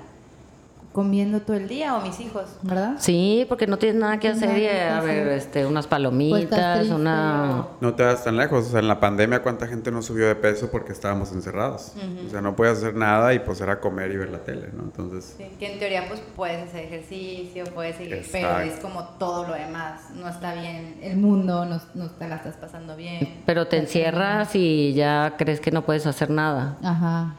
comiendo 0.97 1.41
todo 1.41 1.55
el 1.57 1.67
día 1.67 1.95
o 1.95 2.01
mis 2.01 2.19
hijos. 2.19 2.45
¿Verdad? 2.63 2.95
Sí, 2.97 3.45
porque 3.47 3.67
no 3.67 3.77
tienes 3.77 4.01
nada 4.01 4.17
que 4.19 4.29
No 4.29 4.35
hacer 4.35 4.57
y 4.57 4.63
nada 4.65 4.73
que 4.73 4.81
a 4.81 5.01
ver, 5.01 5.19
hacer. 5.27 5.37
este, 5.37 5.65
unas 5.67 5.85
Pues 5.85 5.91
palomitas, 5.91 6.87
una... 6.89 7.67
No 7.81 7.93
te 7.93 8.01
vas 8.01 8.23
tan 8.23 8.35
lejos. 8.35 8.65
O 8.65 8.69
sea, 8.71 8.79
en 8.79 8.87
la 8.87 8.99
pandemia, 8.99 9.43
¿cuánta 9.43 9.67
gente 9.67 9.91
no 9.91 10.01
subió 10.01 10.27
de 10.27 10.33
peso 10.33 10.71
porque 10.71 10.93
estábamos 10.93 11.31
encerrados? 11.33 11.91
O 12.25 12.29
sea, 12.31 12.41
no 12.41 12.55
podías 12.55 12.79
hacer 12.79 12.95
nada 12.95 13.31
y 13.35 13.37
pues 13.37 13.61
era 13.61 13.79
comer 13.79 14.09
y 14.11 14.17
ver 14.17 14.31
la 14.31 14.39
tele, 14.39 14.69
¿no? 14.75 14.85
Entonces, 14.85 15.35
Sí, 15.37 15.45
que 15.59 15.71
en 15.73 15.77
teoría 15.77 16.07
pues 16.07 16.19
puedes 16.35 16.67
hacer 16.67 16.85
ejercicio, 16.85 17.65
puedes 17.75 17.97
seguir, 17.97 18.25
pero 18.31 18.47
Exacto. 18.47 18.73
es 18.73 18.79
como 18.79 19.03
todo 19.19 19.47
lo 19.49 19.53
demás, 19.53 20.01
no 20.15 20.27
está 20.27 20.55
bien, 20.55 20.97
El 21.03 21.17
mundo 21.17 21.63
nos, 21.65 21.93
nos 21.93 22.17
te 22.17 22.27
la 22.27 22.37
estás 22.37 22.55
pasando 22.55 22.95
bien. 22.95 23.35
Pero 23.45 23.67
te 23.67 23.77
encierras 23.77 24.55
y 24.55 24.93
ya 24.93 25.35
crees 25.37 25.59
que 25.59 25.69
no 25.69 25.83
puedes 25.83 26.07
hacer 26.07 26.31
nada. 26.31 26.75
Ajá. 26.83 27.35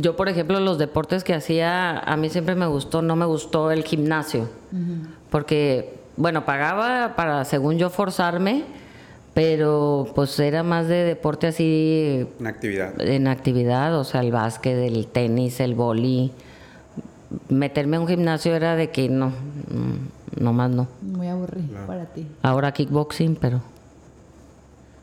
Yo, 0.00 0.16
por 0.16 0.28
ejemplo, 0.28 0.58
los 0.60 0.78
deportes 0.78 1.24
que 1.24 1.34
hacía, 1.34 1.98
a 1.98 2.16
mí 2.16 2.28
siempre 2.30 2.54
me 2.54 2.66
gustó, 2.66 3.02
no 3.02 3.16
me 3.16 3.26
gustó 3.26 3.70
el 3.70 3.84
gimnasio. 3.84 4.48
Porque, 5.30 5.94
bueno, 6.16 6.44
pagaba 6.44 7.14
para, 7.16 7.44
según 7.44 7.76
yo, 7.78 7.90
forzarme, 7.90 8.64
pero 9.34 10.06
pues 10.14 10.38
era 10.38 10.62
más 10.62 10.86
de 10.88 11.04
deporte 11.04 11.48
así 11.48 12.26
una 12.38 12.50
actividad. 12.50 13.00
en 13.00 13.26
actividad, 13.28 13.98
o 13.98 14.04
sea, 14.04 14.20
el 14.20 14.30
básquet, 14.32 14.76
el 14.78 15.06
tenis, 15.06 15.60
el 15.60 15.74
boli. 15.74 16.32
Meterme 17.48 17.96
a 17.96 18.00
un 18.00 18.06
gimnasio 18.06 18.54
era 18.54 18.76
de 18.76 18.90
que 18.90 19.08
no, 19.08 19.32
no 20.38 20.52
más 20.52 20.70
no. 20.70 20.86
Muy 21.02 21.26
aburrido 21.28 21.68
Claro. 21.68 21.86
para 21.86 22.04
ti. 22.06 22.26
Ahora 22.42 22.72
kickboxing, 22.72 23.34
pero 23.36 23.60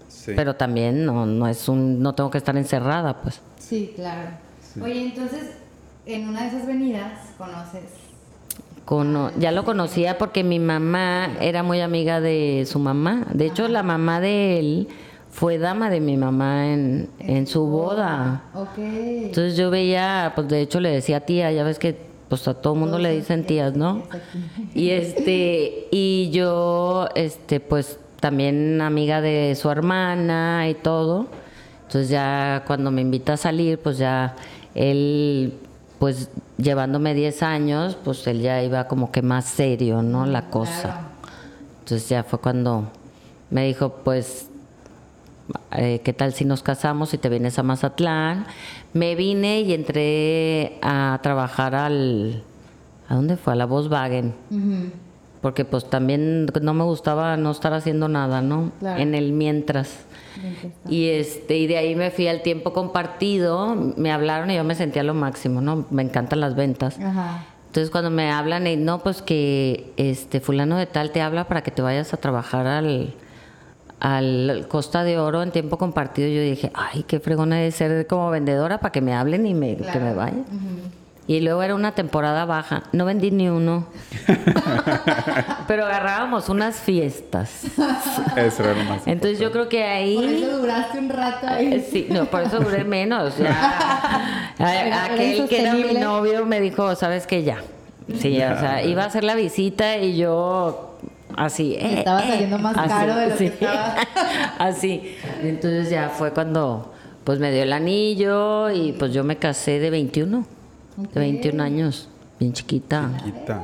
Sí. 0.07 0.33
pero 0.35 0.55
también 0.55 1.05
no 1.05 1.25
no 1.25 1.47
es 1.47 1.67
un 1.67 2.01
no 2.01 2.13
tengo 2.13 2.29
que 2.29 2.37
estar 2.37 2.55
encerrada, 2.55 3.21
pues. 3.21 3.41
Sí, 3.59 3.91
claro. 3.95 4.29
Oye, 4.81 5.01
entonces, 5.05 5.51
en 6.05 6.29
una 6.29 6.41
de 6.43 6.47
esas 6.49 6.65
venidas 6.67 7.11
conoces 7.37 7.83
Cono- 8.85 9.31
ya 9.39 9.51
lo 9.51 9.63
conocía 9.63 10.17
porque 10.17 10.43
mi 10.43 10.59
mamá 10.59 11.37
era 11.39 11.63
muy 11.63 11.81
amiga 11.81 12.19
de 12.19 12.65
su 12.67 12.79
mamá. 12.79 13.25
De 13.33 13.45
hecho, 13.45 13.67
la 13.67 13.83
mamá 13.83 14.19
de 14.19 14.59
él 14.59 14.87
fue 15.29 15.57
dama 15.59 15.89
de 15.89 16.01
mi 16.01 16.17
mamá 16.17 16.67
en, 16.73 17.07
en 17.19 17.47
su 17.47 17.65
boda. 17.67 18.43
Ok. 18.53 18.77
Entonces 18.77 19.55
yo 19.55 19.69
veía, 19.69 20.33
pues 20.35 20.47
de 20.49 20.61
hecho 20.61 20.79
le 20.79 20.89
decía 20.89 21.21
tía, 21.21 21.51
ya 21.51 21.63
ves 21.63 21.79
que 21.79 21.95
pues 22.27 22.47
a 22.47 22.53
todo 22.53 22.75
mundo 22.75 22.97
le 22.97 23.11
dicen 23.13 23.45
tías, 23.45 23.75
¿no? 23.75 24.03
Y 24.73 24.89
este, 24.91 25.87
y 25.91 26.29
yo, 26.31 27.07
este, 27.15 27.59
pues 27.59 27.99
también 28.19 28.81
amiga 28.81 29.21
de 29.21 29.55
su 29.55 29.69
hermana 29.69 30.67
y 30.69 30.73
todo. 30.73 31.27
Entonces 31.85 32.09
ya 32.09 32.63
cuando 32.65 32.89
me 32.89 33.01
invita 33.01 33.33
a 33.33 33.37
salir, 33.37 33.77
pues 33.79 33.97
ya 33.97 34.35
él, 34.75 35.53
pues 35.99 36.29
llevándome 36.57 37.13
10 37.13 37.43
años, 37.43 37.97
pues 38.03 38.25
él 38.27 38.41
ya 38.41 38.63
iba 38.63 38.87
como 38.87 39.11
que 39.11 39.21
más 39.21 39.45
serio, 39.45 40.01
¿no? 40.01 40.25
La 40.25 40.49
cosa. 40.49 41.07
Entonces 41.79 42.07
ya 42.09 42.23
fue 42.23 42.39
cuando 42.39 42.89
me 43.49 43.65
dijo, 43.65 43.95
pues, 44.03 44.47
eh, 45.71 46.01
¿qué 46.03 46.13
tal 46.13 46.33
si 46.33 46.45
nos 46.45 46.63
casamos 46.63 47.13
y 47.13 47.17
te 47.17 47.29
vienes 47.29 47.59
a 47.59 47.63
Mazatlán? 47.63 48.45
Me 48.93 49.15
vine 49.15 49.61
y 49.61 49.73
entré 49.73 50.79
a 50.81 51.19
trabajar 51.21 51.75
al... 51.75 52.43
¿A 53.09 53.15
dónde 53.15 53.35
fue? 53.35 53.53
A 53.53 53.55
la 53.57 53.65
Volkswagen. 53.65 54.33
Porque 55.41 55.65
pues 55.65 55.89
también 55.89 56.45
no 56.61 56.73
me 56.73 56.83
gustaba 56.83 57.35
no 57.35 57.51
estar 57.51 57.73
haciendo 57.73 58.07
nada, 58.07 58.41
¿no? 58.41 58.71
Claro. 58.79 59.01
En 59.01 59.15
el 59.15 59.33
mientras. 59.33 60.05
Y 60.87 61.09
este 61.09 61.57
y 61.57 61.67
de 61.67 61.77
ahí 61.77 61.95
me 61.95 62.11
fui 62.11 62.27
al 62.27 62.41
tiempo 62.41 62.73
compartido, 62.73 63.75
me 63.97 64.11
hablaron 64.11 64.49
y 64.51 64.55
yo 64.55 64.63
me 64.63 64.75
sentía 64.75 65.03
lo 65.03 65.13
máximo, 65.13 65.61
¿no? 65.61 65.85
Me 65.89 66.01
encantan 66.01 66.39
las 66.39 66.55
ventas. 66.55 66.99
Ajá. 66.99 67.45
Entonces 67.67 67.89
cuando 67.89 68.09
me 68.09 68.29
hablan 68.31 68.67
y 68.67 68.75
no, 68.75 68.99
pues 68.99 69.21
que 69.21 69.93
este 69.95 70.41
fulano 70.41 70.77
de 70.77 70.87
tal 70.87 71.11
te 71.11 71.21
habla 71.21 71.47
para 71.47 71.61
que 71.61 71.71
te 71.71 71.81
vayas 71.81 72.13
a 72.13 72.17
trabajar 72.17 72.67
al 72.67 73.15
al 74.01 74.65
Costa 74.67 75.03
de 75.03 75.19
Oro 75.19 75.43
en 75.43 75.51
tiempo 75.51 75.77
compartido, 75.77 76.27
yo 76.27 76.41
dije, 76.41 76.71
ay, 76.73 77.03
qué 77.03 77.19
fregona 77.19 77.57
de 77.57 77.71
ser 77.71 78.07
como 78.07 78.31
vendedora 78.31 78.79
para 78.79 78.91
que 78.91 78.99
me 78.99 79.13
hablen 79.13 79.45
y 79.45 79.53
me, 79.53 79.77
que 79.77 79.99
me 79.99 80.15
vaya. 80.15 80.43
Y 81.31 81.39
luego 81.39 81.63
era 81.63 81.75
una 81.75 81.93
temporada 81.93 82.43
baja, 82.43 82.83
no 82.91 83.05
vendí 83.05 83.31
ni 83.31 83.47
uno. 83.47 83.85
Pero 85.67 85.85
agarrábamos 85.85 86.49
unas 86.49 86.75
fiestas. 86.75 87.63
Eso 88.35 88.63
era 88.63 88.73
lo 88.73 88.83
más 88.83 89.07
Entonces 89.07 89.39
yo 89.39 89.49
creo 89.53 89.69
que 89.69 89.77
Por 89.79 89.87
ahí... 89.89 90.43
eso 90.43 90.57
duraste 90.57 90.99
un 90.99 91.07
rato 91.09 91.47
Eh, 91.47 91.49
ahí. 91.49 91.87
Sí, 91.89 92.07
no, 92.09 92.25
por 92.25 92.41
eso 92.41 92.59
duré 92.59 92.83
menos. 92.83 93.37
Ya. 93.37 93.49
A- 94.59 95.05
aquel 95.05 95.47
que 95.47 95.61
era 95.61 95.73
mi 95.73 95.93
novio 95.93 96.45
me 96.45 96.59
dijo, 96.59 96.95
¿sabes 96.95 97.25
qué? 97.27 97.43
Ya. 97.43 97.59
Sí, 98.19 98.35
o 98.35 98.59
sea, 98.59 98.83
iba 98.83 99.03
a 99.03 99.05
hacer 99.05 99.23
la 99.23 99.35
visita 99.35 99.97
y 99.99 100.17
yo 100.17 100.97
así. 101.37 101.75
eh, 101.75 101.99
Estaba 101.99 102.23
eh, 102.25 102.27
saliendo 102.27 102.57
más 102.59 102.75
así, 102.77 102.89
caro 102.89 103.15
de 103.15 103.27
lo 103.27 103.31
que 103.31 103.37
sí. 103.37 103.45
estaba. 103.45 103.95
así. 104.59 105.15
Entonces 105.43 105.89
ya 105.89 106.09
fue 106.09 106.31
cuando 106.31 106.93
pues 107.23 107.39
me 107.39 107.53
dio 107.53 107.63
el 107.63 107.71
anillo 107.71 108.69
y 108.69 108.91
pues 108.91 109.13
yo 109.13 109.23
me 109.23 109.37
casé 109.37 109.79
de 109.79 109.89
21. 109.91 110.45
De 111.13 111.19
21 111.19 111.61
años. 111.63 112.09
Bien 112.39 112.53
chiquita. 112.53 113.09
Quita. 113.23 113.63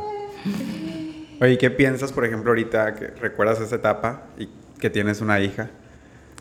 Oye, 1.42 1.54
¿y 1.54 1.58
¿qué 1.58 1.70
piensas, 1.70 2.12
por 2.12 2.26
ejemplo, 2.26 2.52
ahorita 2.52 2.96
que 2.96 3.08
recuerdas 3.08 3.60
esa 3.60 3.76
etapa 3.76 4.24
y 4.38 4.48
que 4.80 4.90
tienes 4.90 5.22
una 5.22 5.40
hija? 5.40 5.70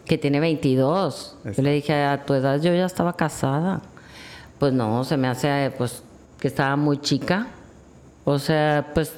que 0.06 0.16
tiene 0.16 0.40
22. 0.40 1.36
Eso. 1.44 1.52
Yo 1.56 1.62
le 1.62 1.72
dije, 1.72 1.92
a 1.92 2.24
tu 2.24 2.34
edad 2.34 2.60
yo 2.60 2.72
ya 2.72 2.86
estaba 2.86 3.14
casada. 3.14 3.82
Pues 4.58 4.72
no, 4.72 5.04
se 5.04 5.16
me 5.16 5.28
hace, 5.28 5.72
pues, 5.76 6.02
que 6.40 6.48
estaba 6.48 6.76
muy 6.76 6.98
chica. 7.00 7.48
O 8.24 8.38
sea, 8.38 8.92
pues, 8.94 9.12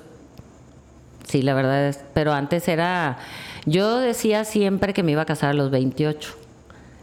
sí, 1.29 1.43
la 1.43 1.55
verdad 1.55 1.89
es, 1.89 2.01
pero 2.15 2.33
antes 2.33 2.67
era, 2.69 3.19
yo 3.67 3.99
decía 4.01 4.45
siempre 4.45 4.93
que 4.93 5.03
me 5.03 5.13
iba 5.13 5.23
a 5.23 5.27
casar 5.27 5.51
a 5.51 5.55
los 5.55 5.71
28, 5.71 6.35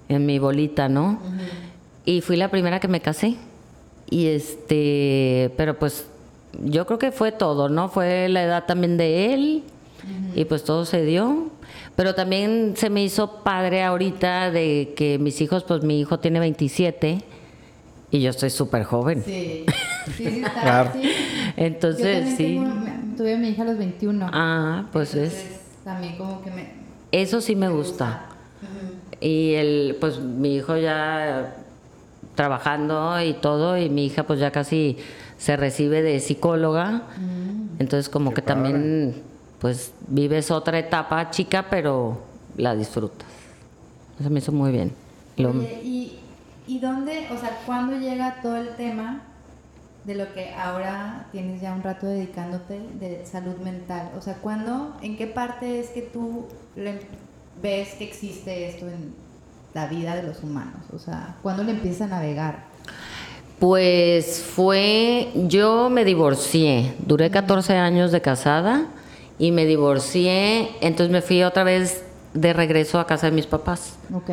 en 0.10 0.26
mi 0.26 0.40
bolita, 0.40 0.90
¿no? 0.90 1.20
Y 2.04 2.22
fui 2.22 2.36
la 2.36 2.50
primera 2.50 2.80
que 2.80 2.88
me 2.88 3.02
casé. 3.02 3.38
Y 4.10 4.28
este, 4.28 5.52
pero 5.58 5.78
pues, 5.80 6.08
yo 6.64 6.86
creo 6.86 7.00
que 7.00 7.12
fue 7.12 7.32
todo, 7.32 7.70
¿no? 7.70 7.90
Fue 7.90 8.30
la 8.30 8.44
edad 8.44 8.66
también 8.66 8.98
de 8.98 9.34
él. 9.34 9.64
Y 10.36 10.46
pues 10.46 10.64
todo 10.64 10.86
se 10.86 11.04
dio. 11.04 11.50
Pero 11.96 12.14
también 12.14 12.74
se 12.76 12.90
me 12.90 13.04
hizo 13.04 13.42
padre 13.44 13.82
ahorita 13.84 14.52
de 14.52 14.94
que 14.96 15.18
mis 15.18 15.40
hijos, 15.42 15.64
pues 15.64 15.82
mi 15.84 16.00
hijo 16.00 16.20
tiene 16.20 16.40
27 16.40 17.22
y 18.12 18.22
yo 18.22 18.30
estoy 18.30 18.50
súper 18.50 18.84
joven. 18.84 19.24
Sí. 19.26 19.66
Sí, 20.06 20.12
sí, 20.24 20.28
está. 20.46 20.62
Claro. 20.62 20.92
sí. 20.94 21.02
Yo 21.02 21.10
Entonces, 21.58 22.18
también 22.26 22.38
sí. 22.38 22.44
tengo- 22.44 23.18
tuve 23.18 23.34
a 23.34 23.38
mi 23.38 23.48
hija 23.50 23.64
a 23.64 23.66
los 23.66 23.78
21. 23.80 24.30
Ah, 24.32 24.86
pues 24.94 25.16
es. 25.16 25.34
Entonces, 25.34 25.60
también 25.84 26.16
como 26.18 26.44
que 26.44 26.52
me... 26.52 26.70
Eso 27.12 27.42
sí 27.42 27.56
me 27.56 27.70
gusta. 27.70 28.28
Y 29.20 29.54
el, 29.56 29.98
pues 30.00 30.20
mi 30.20 30.54
hijo 30.58 30.78
ya 30.78 31.56
trabajando 32.36 33.20
y 33.22 33.34
todo, 33.34 33.78
y 33.78 33.90
mi 33.90 34.06
hija 34.06 34.24
pues 34.24 34.40
ya 34.40 34.52
casi 34.52 34.98
se 35.38 35.56
recibe 35.58 36.02
de 36.02 36.20
psicóloga. 36.20 37.04
Entonces 37.80 38.10
como 38.10 38.30
Qué 38.32 38.36
que 38.36 38.42
también 38.44 39.24
pues 39.60 39.92
vives 40.08 40.52
otra 40.52 40.78
etapa 40.80 41.32
chica, 41.32 41.66
pero 41.70 42.22
la 42.58 42.76
disfrutas. 42.76 43.28
Eso 44.20 44.30
me 44.30 44.40
hizo 44.40 44.52
muy 44.52 44.72
bien. 44.72 44.94
Lo- 45.38 45.50
Oye, 45.50 45.82
¿y, 45.84 46.20
¿y 46.68 46.80
dónde, 46.80 47.28
o 47.34 47.38
sea, 47.38 47.58
cuándo 47.66 47.98
llega 47.98 48.42
todo 48.42 48.56
el 48.58 48.70
tema 48.76 49.22
de 50.06 50.16
lo 50.16 50.32
que 50.34 50.54
ahora 50.54 51.28
tienes 51.32 51.62
ya 51.62 51.74
un 51.74 51.82
rato 51.84 52.06
dedicándote 52.06 52.80
de 53.00 53.26
salud 53.26 53.58
mental? 53.58 54.12
O 54.18 54.22
sea, 54.22 54.36
¿cuándo, 54.36 54.96
en 55.02 55.18
qué 55.18 55.28
parte 55.28 55.80
es 55.80 55.90
que 55.90 56.02
tú 56.04 56.46
le- 56.76 57.00
ves 57.62 57.96
que 57.96 58.04
existe 58.06 58.70
esto 58.70 58.88
en 58.88 59.14
la 59.76 59.88
vida 59.88 60.16
de 60.16 60.24
los 60.24 60.42
humanos? 60.42 60.86
O 60.94 60.98
sea, 60.98 61.36
¿cuándo 61.44 61.64
le 61.64 61.72
empiezas 61.72 62.10
a 62.10 62.16
navegar? 62.16 62.64
Pues 63.60 64.42
fue, 64.42 65.30
yo 65.36 65.90
me 65.90 66.06
divorcié, 66.06 66.96
duré 67.06 67.30
14 67.30 67.76
años 67.76 68.12
de 68.12 68.22
casada 68.22 68.88
y 69.38 69.52
me 69.52 69.66
divorcié, 69.66 70.70
entonces 70.82 71.12
me 71.12 71.22
fui 71.22 71.44
otra 71.44 71.64
vez 71.64 72.04
de 72.34 72.54
regreso 72.54 73.00
a 73.00 73.06
casa 73.06 73.28
de 73.28 73.34
mis 73.34 73.46
papás. 73.46 73.98
Ok. 74.14 74.30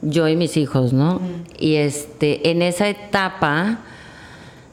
yo 0.00 0.28
y 0.28 0.36
mis 0.36 0.56
hijos, 0.56 0.92
¿no? 0.92 1.20
Y 1.58 1.74
este, 1.74 2.50
en 2.50 2.62
esa 2.62 2.88
etapa 2.88 3.80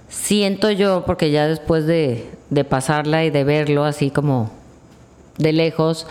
siento 0.08 0.70
yo, 0.70 1.04
porque 1.06 1.32
ya 1.32 1.48
después 1.48 1.88
de, 1.88 2.30
de 2.52 2.64
pasarla 2.64 3.26
y 3.26 3.32
de 3.32 3.44
verlo 3.44 3.86
así 3.86 4.12
como 4.12 4.52
de 5.40 5.52
lejos, 5.52 6.06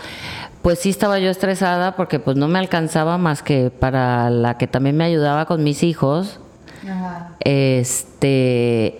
pues 0.65 0.79
sí 0.79 0.89
estaba 0.89 1.19
yo 1.19 1.29
estresada 1.29 1.95
porque 1.95 2.17
pues 2.17 2.37
no 2.37 2.47
me 2.47 2.57
alcanzaba 2.57 3.19
más 3.19 3.43
que 3.43 3.69
para 3.69 4.31
la 4.31 4.57
que 4.57 4.65
también 4.65 4.97
me 4.97 5.03
ayudaba 5.03 5.45
con 5.45 5.63
mis 5.63 5.83
hijos, 5.83 6.39
Ajá. 6.83 7.35
este 7.41 8.99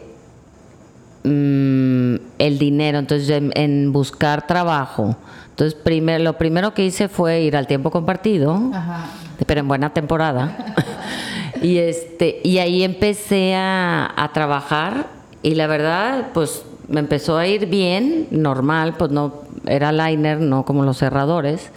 mm, 1.24 2.16
el 2.38 2.60
dinero, 2.60 3.00
entonces 3.00 3.28
en, 3.32 3.52
en 3.56 3.92
buscar 3.92 4.46
trabajo. 4.46 5.16
Entonces, 5.50 5.74
primer, 5.74 6.22
lo 6.22 6.38
primero 6.38 6.76
que 6.76 6.86
hice 6.86 7.08
fue 7.08 7.42
ir 7.42 7.58
al 7.58 7.66
tiempo 7.66 7.90
compartido 7.90 8.62
Ajá. 8.72 9.08
pero 9.48 9.62
en 9.62 9.68
buena 9.68 9.92
temporada. 9.92 10.56
y 11.64 11.80
este 11.80 12.42
y 12.44 12.60
ahí 12.60 12.84
empecé 12.84 13.56
a, 13.56 14.14
a 14.16 14.32
trabajar 14.34 15.08
y 15.42 15.56
la 15.56 15.66
verdad, 15.66 16.28
pues 16.32 16.64
me 16.88 17.00
empezó 17.00 17.40
a 17.40 17.48
ir 17.48 17.66
bien, 17.66 18.28
normal, 18.30 18.94
pues 19.00 19.10
no 19.10 19.45
era 19.68 19.92
liner, 19.92 20.40
no 20.40 20.66
como 20.66 20.84
los 20.84 20.98
cerradores. 20.98 21.70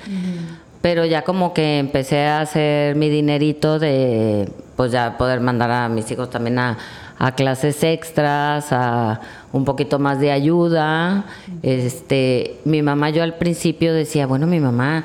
Pero 0.81 1.05
ya 1.05 1.23
como 1.23 1.55
que 1.55 1.79
empecé 1.79 2.27
a 2.27 2.41
hacer 2.41 2.95
mi 2.95 3.09
dinerito 3.09 3.79
de 3.79 4.49
pues 4.77 4.93
ya 4.93 5.19
poder 5.19 5.41
mandar 5.41 5.71
a 5.71 5.89
mis 5.89 6.09
hijos 6.11 6.31
también 6.31 6.59
a, 6.59 6.79
a 7.19 7.33
clases 7.33 7.83
extras, 7.83 8.69
a 8.71 9.21
un 9.53 9.65
poquito 9.65 9.99
más 9.99 10.21
de 10.21 10.31
ayuda. 10.31 11.25
Este, 11.63 12.61
mi 12.65 12.81
mamá 12.81 13.11
yo 13.11 13.23
al 13.23 13.35
principio 13.35 13.93
decía, 13.93 14.27
bueno, 14.27 14.47
mi 14.47 14.61
mamá 14.61 15.05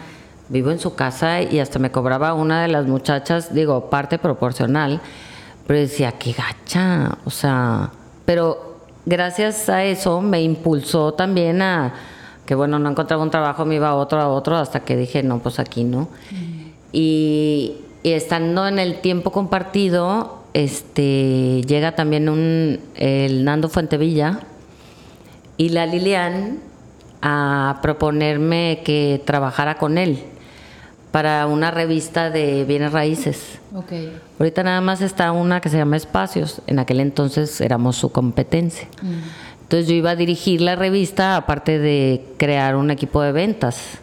vivo 0.49 0.69
en 0.69 0.79
su 0.79 0.93
casa 0.93 1.41
y 1.41 1.59
hasta 1.59 1.79
me 1.79 1.91
cobraba 1.91 2.33
una 2.35 2.61
de 2.61 2.67
las 2.67 2.85
muchachas, 2.85 3.53
digo, 3.53 3.89
parte 3.89 4.19
proporcional, 4.19 5.01
pero 5.65 5.79
decía, 5.79 6.11
qué 6.13 6.33
gacha, 6.33 7.17
o 7.25 7.31
sea, 7.31 7.89
pero 8.25 8.77
gracias 9.05 9.67
a 9.69 9.83
eso 9.83 10.21
me 10.21 10.43
impulsó 10.43 11.13
también 11.13 11.61
a 11.61 11.93
que 12.45 12.55
bueno, 12.55 12.79
no 12.79 12.89
encontraba 12.89 13.23
un 13.23 13.31
trabajo, 13.31 13.65
me 13.65 13.75
iba 13.75 13.89
a 13.89 13.95
otro, 13.95 14.19
a 14.19 14.27
otro, 14.27 14.57
hasta 14.57 14.81
que 14.81 14.97
dije, 14.97 15.23
no, 15.23 15.39
pues 15.39 15.59
aquí 15.59 15.83
no. 15.83 16.09
Y, 16.91 17.77
y 18.03 18.11
estando 18.11 18.67
en 18.67 18.79
el 18.79 19.01
tiempo 19.01 19.31
compartido, 19.31 20.43
este, 20.53 21.61
llega 21.63 21.95
también 21.95 22.29
un, 22.29 22.79
el 22.95 23.43
Nando 23.43 23.69
Fuentevilla 23.69 24.41
y 25.57 25.69
la 25.69 25.85
Lilian 25.85 26.59
a 27.21 27.79
proponerme 27.81 28.81
que 28.83 29.21
trabajara 29.25 29.77
con 29.77 29.97
él 29.97 30.23
para 31.11 31.45
una 31.47 31.71
revista 31.71 32.29
de 32.29 32.65
bienes 32.65 32.91
raíces. 32.91 33.59
Ok. 33.73 33.93
Ahorita 34.39 34.63
nada 34.63 34.81
más 34.81 35.01
está 35.01 35.31
una 35.31 35.61
que 35.61 35.69
se 35.69 35.77
llama 35.77 35.95
Espacios. 35.95 36.61
En 36.67 36.79
aquel 36.79 36.99
entonces 36.99 37.61
éramos 37.61 37.95
su 37.95 38.11
competencia. 38.11 38.87
Entonces 39.73 39.89
yo 39.89 39.95
iba 39.95 40.11
a 40.11 40.15
dirigir 40.15 40.61
la 40.61 40.75
revista 40.75 41.35
aparte 41.35 41.79
de 41.79 42.23
crear 42.37 42.75
un 42.75 42.91
equipo 42.91 43.23
de 43.23 43.31
ventas. 43.31 43.97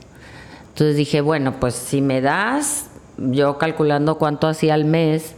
Entonces 0.71 0.97
dije, 0.97 1.21
bueno, 1.21 1.61
pues 1.61 1.77
si 1.77 2.01
me 2.01 2.21
das, 2.21 2.91
yo 3.19 3.57
calculando 3.57 4.19
cuánto 4.19 4.49
hacía 4.49 4.75
al 4.75 4.85
mes, 4.85 5.37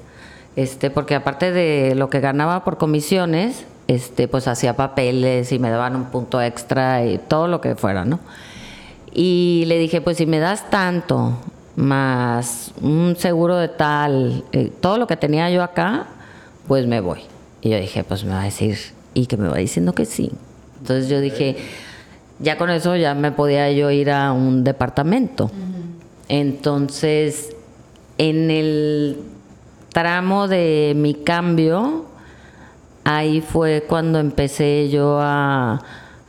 este, 0.56 0.88
porque 0.88 1.16
aparte 1.16 1.52
de 1.52 1.94
lo 1.96 2.08
que 2.08 2.20
ganaba 2.20 2.64
por 2.64 2.78
comisiones, 2.78 3.66
este, 3.88 4.26
pues 4.26 4.48
hacía 4.48 4.74
papeles 4.74 5.52
y 5.52 5.58
me 5.58 5.68
daban 5.68 5.96
un 5.96 6.06
punto 6.06 6.40
extra 6.40 7.04
y 7.04 7.18
todo 7.18 7.46
lo 7.46 7.60
que 7.60 7.74
fuera, 7.74 8.06
¿no? 8.06 8.18
Y 9.12 9.64
le 9.66 9.78
dije, 9.78 10.00
pues 10.00 10.16
si 10.16 10.24
me 10.24 10.38
das 10.38 10.70
tanto, 10.70 11.36
más 11.76 12.72
un 12.80 13.16
seguro 13.18 13.56
de 13.56 13.68
tal, 13.68 14.44
eh, 14.52 14.72
todo 14.80 14.96
lo 14.96 15.06
que 15.06 15.18
tenía 15.18 15.50
yo 15.50 15.62
acá, 15.62 16.06
pues 16.68 16.86
me 16.86 17.00
voy. 17.00 17.20
Y 17.60 17.68
yo 17.68 17.76
dije, 17.76 18.02
pues 18.02 18.24
me 18.24 18.32
va 18.32 18.40
a 18.40 18.44
decir, 18.44 18.78
y 19.14 19.26
que 19.26 19.36
me 19.36 19.48
va 19.48 19.58
diciendo 19.58 19.94
que 19.94 20.04
sí. 20.04 20.30
Entonces 20.80 21.08
yo 21.08 21.20
dije, 21.20 21.56
ya 22.38 22.58
con 22.58 22.70
eso 22.70 22.96
ya 22.96 23.14
me 23.14 23.32
podía 23.32 23.70
yo 23.72 23.90
ir 23.90 24.10
a 24.10 24.32
un 24.32 24.64
departamento. 24.64 25.50
Entonces, 26.28 27.54
en 28.18 28.50
el 28.50 29.18
tramo 29.92 30.48
de 30.48 30.94
mi 30.96 31.14
cambio, 31.14 32.06
ahí 33.04 33.40
fue 33.40 33.84
cuando 33.86 34.18
empecé 34.18 34.88
yo 34.88 35.18
a, 35.20 35.82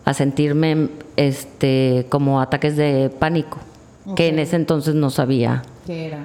a 0.06 0.14
sentirme 0.14 0.90
este, 1.16 2.06
como 2.10 2.42
ataques 2.42 2.76
de 2.76 3.10
pánico, 3.20 3.60
que 4.16 4.28
en 4.28 4.40
ese 4.40 4.56
entonces 4.58 4.96
no 4.96 5.10
sabía 5.10 5.62
¿Qué 5.86 6.08
era? 6.08 6.20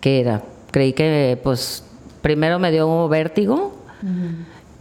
qué 0.00 0.20
era. 0.20 0.42
Creí 0.70 0.92
que, 0.92 1.38
pues, 1.42 1.84
primero 2.22 2.58
me 2.58 2.70
dio 2.70 3.08
vértigo 3.08 3.74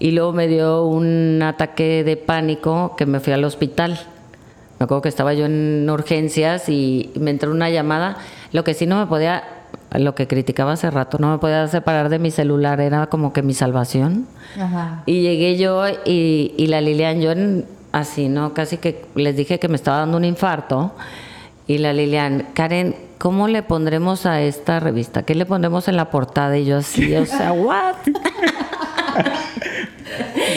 y 0.03 0.11
luego 0.11 0.33
me 0.33 0.49
dio 0.49 0.83
un 0.85 1.41
ataque 1.41 2.03
de 2.03 2.17
pánico 2.17 2.95
que 2.97 3.05
me 3.05 3.21
fui 3.21 3.31
al 3.31 3.45
hospital. 3.45 3.97
Me 4.77 4.83
acuerdo 4.83 5.01
que 5.01 5.07
estaba 5.07 5.33
yo 5.33 5.45
en 5.45 5.89
urgencias 5.89 6.67
y 6.67 7.09
me 7.15 7.31
entró 7.31 7.51
una 7.51 7.69
llamada. 7.69 8.17
Lo 8.51 8.65
que 8.65 8.73
sí 8.73 8.85
no 8.85 8.97
me 8.99 9.05
podía, 9.07 9.43
lo 9.93 10.13
que 10.13 10.27
criticaba 10.27 10.73
hace 10.73 10.91
rato, 10.91 11.19
no 11.19 11.31
me 11.31 11.37
podía 11.37 11.65
separar 11.69 12.09
de 12.09 12.19
mi 12.19 12.31
celular, 12.31 12.81
era 12.81 13.07
como 13.07 13.31
que 13.31 13.43
mi 13.43 13.53
salvación. 13.53 14.27
Ajá. 14.59 15.03
Y 15.05 15.21
llegué 15.21 15.55
yo 15.57 15.85
y, 16.03 16.53
y 16.57 16.67
la 16.67 16.81
Lilian, 16.81 17.21
yo 17.21 17.31
en- 17.31 17.65
así, 17.93 18.27
¿no? 18.27 18.53
Casi 18.53 18.75
que 18.77 19.05
les 19.15 19.37
dije 19.37 19.57
que 19.57 19.69
me 19.69 19.75
estaba 19.77 19.99
dando 19.99 20.17
un 20.17 20.25
infarto. 20.25 20.91
Y 21.65 21.77
la 21.77 21.93
Lilian, 21.93 22.47
Karen, 22.53 22.93
¿cómo 23.19 23.47
le 23.47 23.63
pondremos 23.63 24.25
a 24.25 24.41
esta 24.41 24.81
revista? 24.81 25.23
¿Qué 25.23 25.33
le 25.33 25.45
pondremos 25.45 25.87
en 25.87 25.95
la 25.95 26.09
portada? 26.09 26.57
Y 26.57 26.65
yo 26.65 26.79
así, 26.79 27.15
o 27.15 27.25
sea, 27.25 27.53
¿what? 27.53 27.95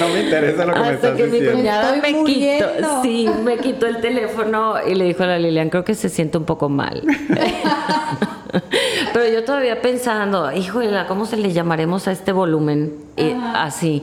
No 0.06 0.14
me 0.14 0.22
interesa 0.22 0.64
lo 0.64 0.72
que 0.72 0.80
me 0.80 0.86
Hasta 0.86 1.08
estás 1.08 1.16
que 1.16 1.26
mi 1.26 1.46
cuñada 1.46 1.96
me 1.96 2.12
muriendo. 2.12 2.68
quitó, 2.76 3.02
sí, 3.02 3.28
me 3.44 3.58
quitó 3.58 3.86
el 3.86 4.00
teléfono 4.00 4.74
y 4.86 4.94
le 4.94 5.04
dijo 5.04 5.22
a 5.22 5.26
la 5.26 5.38
Lilian, 5.38 5.70
creo 5.70 5.84
que 5.84 5.94
se 5.94 6.08
siente 6.08 6.38
un 6.38 6.44
poco 6.44 6.68
mal. 6.68 7.02
Pero 9.12 9.28
yo 9.28 9.44
todavía 9.44 9.82
pensando, 9.82 10.50
híjole, 10.52 10.90
¿cómo 11.08 11.26
se 11.26 11.36
le 11.36 11.52
llamaremos 11.52 12.08
a 12.08 12.12
este 12.12 12.32
volumen? 12.32 12.94
Y 13.16 13.32
así. 13.54 14.02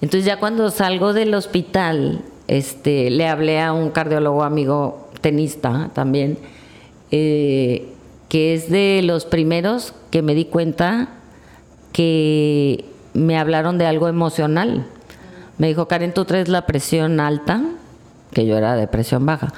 Entonces 0.00 0.24
ya 0.24 0.38
cuando 0.38 0.70
salgo 0.70 1.12
del 1.12 1.34
hospital, 1.34 2.22
este, 2.48 3.10
le 3.10 3.28
hablé 3.28 3.60
a 3.60 3.72
un 3.72 3.90
cardiólogo 3.90 4.42
amigo 4.42 5.08
tenista 5.20 5.90
también, 5.94 6.38
eh, 7.10 7.88
que 8.28 8.54
es 8.54 8.70
de 8.70 9.00
los 9.02 9.24
primeros 9.24 9.94
que 10.10 10.22
me 10.22 10.34
di 10.34 10.44
cuenta 10.44 11.08
que 11.92 12.84
me 13.14 13.38
hablaron 13.38 13.78
de 13.78 13.86
algo 13.86 14.08
emocional. 14.08 14.86
Me 15.58 15.68
dijo, 15.68 15.86
Karen, 15.86 16.12
tú 16.12 16.24
traes 16.24 16.48
la 16.48 16.66
presión 16.66 17.20
alta, 17.20 17.62
que 18.32 18.46
yo 18.46 18.56
era 18.56 18.76
de 18.76 18.86
presión 18.86 19.24
baja. 19.24 19.52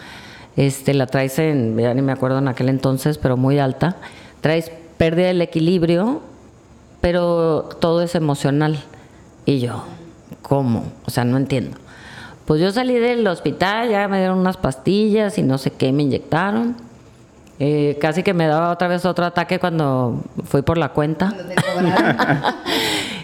Este, 0.57 0.95
la 0.95 1.07
traes 1.07 1.39
en, 1.39 1.77
ya 1.79 1.93
ni 1.95 2.03
me 2.03 2.13
acuerdo 2.13 2.39
en 2.39 2.49
aquel 2.49 2.69
entonces, 2.69 3.19
pero 3.19 3.37
muy 3.37 3.59
alta. 3.59 3.97
Traes 4.41 4.71
pérdida 4.99 5.29
del 5.29 5.43
equilibrio, 5.43 6.21
pero 7.01 7.69
todo 7.81 8.03
es 8.03 8.15
emocional. 8.15 8.83
Y 9.45 9.61
yo, 9.61 9.85
¿cómo? 10.43 10.85
O 11.07 11.11
sea, 11.11 11.25
no 11.25 11.37
entiendo. 11.37 11.77
Pues 12.47 12.61
yo 12.61 12.71
salí 12.71 12.95
del 12.95 13.27
hospital, 13.27 13.91
ya 13.91 14.07
me 14.09 14.19
dieron 14.19 14.39
unas 14.39 14.57
pastillas 14.57 15.37
y 15.37 15.43
no 15.43 15.59
sé 15.59 15.73
qué 15.73 15.93
me 15.93 16.05
inyectaron. 16.05 16.77
Eh, 17.59 17.97
casi 18.01 18.23
que 18.23 18.35
me 18.35 18.47
daba 18.47 18.71
otra 18.71 18.87
vez 18.89 19.05
otro 19.05 19.25
ataque 19.25 19.59
cuando 19.59 20.23
fui 20.45 20.63
por 20.63 20.79
la 20.79 20.91
cuenta. 20.91 21.35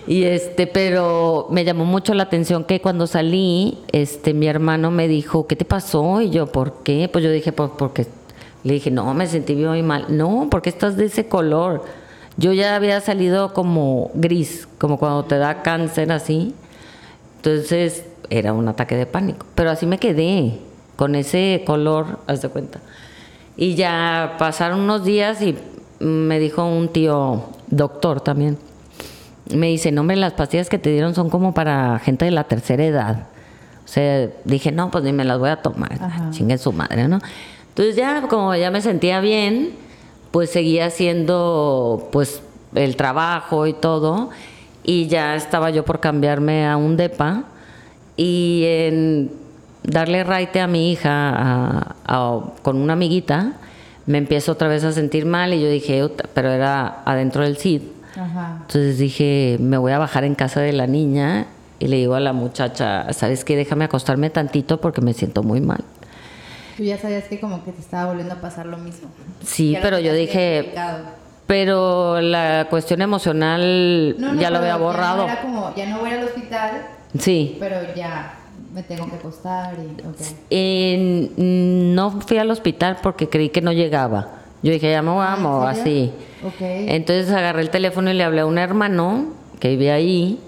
Y 0.06 0.24
este, 0.24 0.66
pero 0.66 1.46
me 1.50 1.64
llamó 1.64 1.84
mucho 1.84 2.12
la 2.14 2.24
atención 2.24 2.64
que 2.64 2.80
cuando 2.80 3.06
salí, 3.06 3.78
este, 3.92 4.34
mi 4.34 4.48
hermano 4.48 4.90
me 4.90 5.06
dijo, 5.06 5.46
¿qué 5.46 5.54
te 5.54 5.64
pasó? 5.64 6.20
Y 6.20 6.30
yo, 6.30 6.46
¿por 6.46 6.82
qué? 6.82 7.08
Pues 7.10 7.24
yo 7.24 7.30
dije, 7.30 7.52
pues 7.52 7.70
porque 7.78 8.06
le 8.64 8.74
dije, 8.74 8.90
no, 8.90 9.14
me 9.14 9.26
sentí 9.26 9.54
muy 9.54 9.82
mal. 9.82 10.06
No, 10.08 10.48
porque 10.50 10.70
estás 10.70 10.96
de 10.96 11.04
ese 11.06 11.28
color. 11.28 11.84
Yo 12.36 12.52
ya 12.52 12.74
había 12.74 13.00
salido 13.00 13.54
como 13.54 14.10
gris, 14.14 14.68
como 14.78 14.98
cuando 14.98 15.24
te 15.24 15.38
da 15.38 15.62
cáncer 15.62 16.10
así. 16.10 16.54
Entonces 17.36 18.04
era 18.28 18.52
un 18.52 18.66
ataque 18.68 18.96
de 18.96 19.06
pánico. 19.06 19.46
Pero 19.54 19.70
así 19.70 19.86
me 19.86 19.98
quedé, 19.98 20.58
con 20.96 21.14
ese 21.14 21.62
color, 21.64 22.18
haz 22.26 22.42
de 22.42 22.48
cuenta. 22.48 22.80
Y 23.62 23.76
ya 23.76 24.34
pasaron 24.40 24.80
unos 24.80 25.04
días 25.04 25.40
y 25.40 25.56
me 26.00 26.40
dijo 26.40 26.66
un 26.66 26.88
tío, 26.88 27.44
doctor 27.68 28.20
también, 28.20 28.58
me 29.54 29.68
dice, 29.68 29.92
no, 29.92 30.00
hombre, 30.00 30.16
las 30.16 30.32
pastillas 30.32 30.68
que 30.68 30.78
te 30.78 30.90
dieron 30.90 31.14
son 31.14 31.30
como 31.30 31.54
para 31.54 32.00
gente 32.00 32.24
de 32.24 32.32
la 32.32 32.42
tercera 32.42 32.84
edad. 32.84 33.28
O 33.84 33.86
sea, 33.88 34.28
dije, 34.44 34.72
no, 34.72 34.90
pues 34.90 35.04
ni 35.04 35.12
me 35.12 35.24
las 35.24 35.38
voy 35.38 35.50
a 35.50 35.62
tomar. 35.62 35.92
Ajá. 35.92 36.30
Chingue 36.32 36.58
su 36.58 36.72
madre, 36.72 37.06
¿no? 37.06 37.20
Entonces 37.68 37.94
ya, 37.94 38.22
como 38.22 38.52
ya 38.56 38.72
me 38.72 38.80
sentía 38.80 39.20
bien, 39.20 39.76
pues 40.32 40.50
seguía 40.50 40.86
haciendo, 40.86 42.08
pues, 42.10 42.42
el 42.74 42.96
trabajo 42.96 43.68
y 43.68 43.74
todo. 43.74 44.30
Y 44.82 45.06
ya 45.06 45.36
estaba 45.36 45.70
yo 45.70 45.84
por 45.84 46.00
cambiarme 46.00 46.66
a 46.66 46.76
un 46.76 46.96
DEPA. 46.96 47.44
Y 48.16 48.64
en 48.66 49.41
darle 49.82 50.24
raite 50.24 50.60
a 50.60 50.66
mi 50.66 50.92
hija 50.92 51.30
a- 51.30 51.94
a- 52.06 52.40
con 52.62 52.76
una 52.76 52.92
amiguita, 52.94 53.52
me 54.06 54.18
empiezo 54.18 54.52
otra 54.52 54.68
vez 54.68 54.84
a 54.84 54.92
sentir 54.92 55.26
mal. 55.26 55.52
Y 55.54 55.60
yo 55.62 55.68
dije, 55.68 56.08
pero 56.34 56.50
era 56.50 57.02
adentro 57.04 57.42
del 57.42 57.56
CID. 57.56 57.82
Ajá. 58.16 58.58
Entonces 58.62 58.98
dije, 58.98 59.56
me 59.60 59.78
voy 59.78 59.92
a 59.92 59.98
bajar 59.98 60.24
en 60.24 60.34
casa 60.34 60.60
de 60.60 60.72
la 60.72 60.86
niña 60.86 61.46
y 61.78 61.88
le 61.88 61.96
digo 61.96 62.14
a 62.14 62.20
la 62.20 62.32
muchacha, 62.32 63.12
¿sabes 63.12 63.44
qué? 63.44 63.56
Déjame 63.56 63.84
acostarme 63.84 64.30
tantito 64.30 64.80
porque 64.80 65.00
me 65.00 65.14
siento 65.14 65.42
muy 65.42 65.60
mal. 65.60 65.82
Tú 66.76 66.84
ya 66.84 66.96
sabías 66.98 67.24
que 67.24 67.38
como 67.40 67.64
que 67.64 67.72
te 67.72 67.80
estaba 67.80 68.06
volviendo 68.06 68.34
a 68.34 68.40
pasar 68.40 68.66
lo 68.66 68.78
mismo. 68.78 69.08
Sí, 69.44 69.76
pero 69.82 69.98
yo 69.98 70.12
dije, 70.14 70.72
pero 71.46 72.20
la 72.20 72.66
cuestión 72.70 73.02
emocional 73.02 74.16
No, 74.18 74.32
no, 74.34 74.40
ya 74.40 74.50
lo 74.50 74.58
había 74.58 74.76
borrado. 74.76 75.26
Ya 75.26 75.26
no 75.26 75.32
era 75.32 75.42
como, 75.42 75.74
ya 75.76 75.86
no 75.88 75.98
voy 76.00 76.10
al 76.10 76.24
hospital, 76.24 76.70
Sí. 77.18 77.56
pero 77.60 77.76
ya 77.94 78.34
me 78.72 78.82
tengo 78.82 79.06
que 79.08 79.16
acostar 79.16 79.74
y... 79.78 80.00
ok. 80.06 80.16
Eh, 80.50 81.30
no 81.36 82.10
fui 82.20 82.38
al 82.38 82.50
hospital 82.50 82.98
porque 83.02 83.28
creí 83.28 83.50
que 83.50 83.60
no 83.60 83.72
llegaba. 83.72 84.28
Yo 84.62 84.72
dije, 84.72 84.90
ya 84.90 85.02
me 85.02 85.10
Ah, 85.10 85.34
¿en 85.36 85.40
amo, 85.40 85.62
así. 85.64 86.12
Ok. 86.44 86.60
Entonces 86.60 87.30
agarré 87.30 87.62
el 87.62 87.70
teléfono 87.70 88.10
y 88.10 88.14
le 88.14 88.24
hablé 88.24 88.40
a 88.42 88.46
un 88.46 88.58
hermano 88.58 89.26
que 89.60 89.68
vivía 89.70 89.94
ahí 89.94 90.38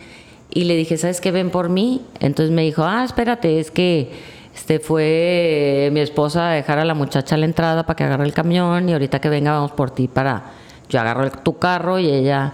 Y 0.50 0.64
le 0.64 0.76
dije, 0.76 0.96
¿sabes 0.96 1.20
qué? 1.20 1.32
Ven 1.32 1.50
por 1.50 1.68
mí. 1.68 2.00
Entonces 2.20 2.54
me 2.54 2.62
dijo, 2.62 2.84
ah, 2.84 3.02
espérate, 3.04 3.58
es 3.58 3.70
que 3.72 4.12
este 4.54 4.78
fue 4.78 5.90
mi 5.92 5.98
esposa 6.00 6.50
a 6.50 6.52
dejar 6.52 6.78
a 6.78 6.84
la 6.84 6.94
muchacha 6.94 7.34
a 7.34 7.38
la 7.38 7.44
entrada 7.44 7.84
para 7.86 7.96
que 7.96 8.04
agarre 8.04 8.24
el 8.24 8.32
camión 8.32 8.88
y 8.88 8.92
ahorita 8.92 9.20
que 9.20 9.28
venga 9.28 9.50
vamos 9.52 9.72
por 9.72 9.90
ti 9.90 10.06
para... 10.08 10.44
Yo 10.88 11.00
agarro 11.00 11.24
el- 11.24 11.32
tu 11.32 11.58
carro 11.58 11.98
y 11.98 12.08
ella... 12.08 12.52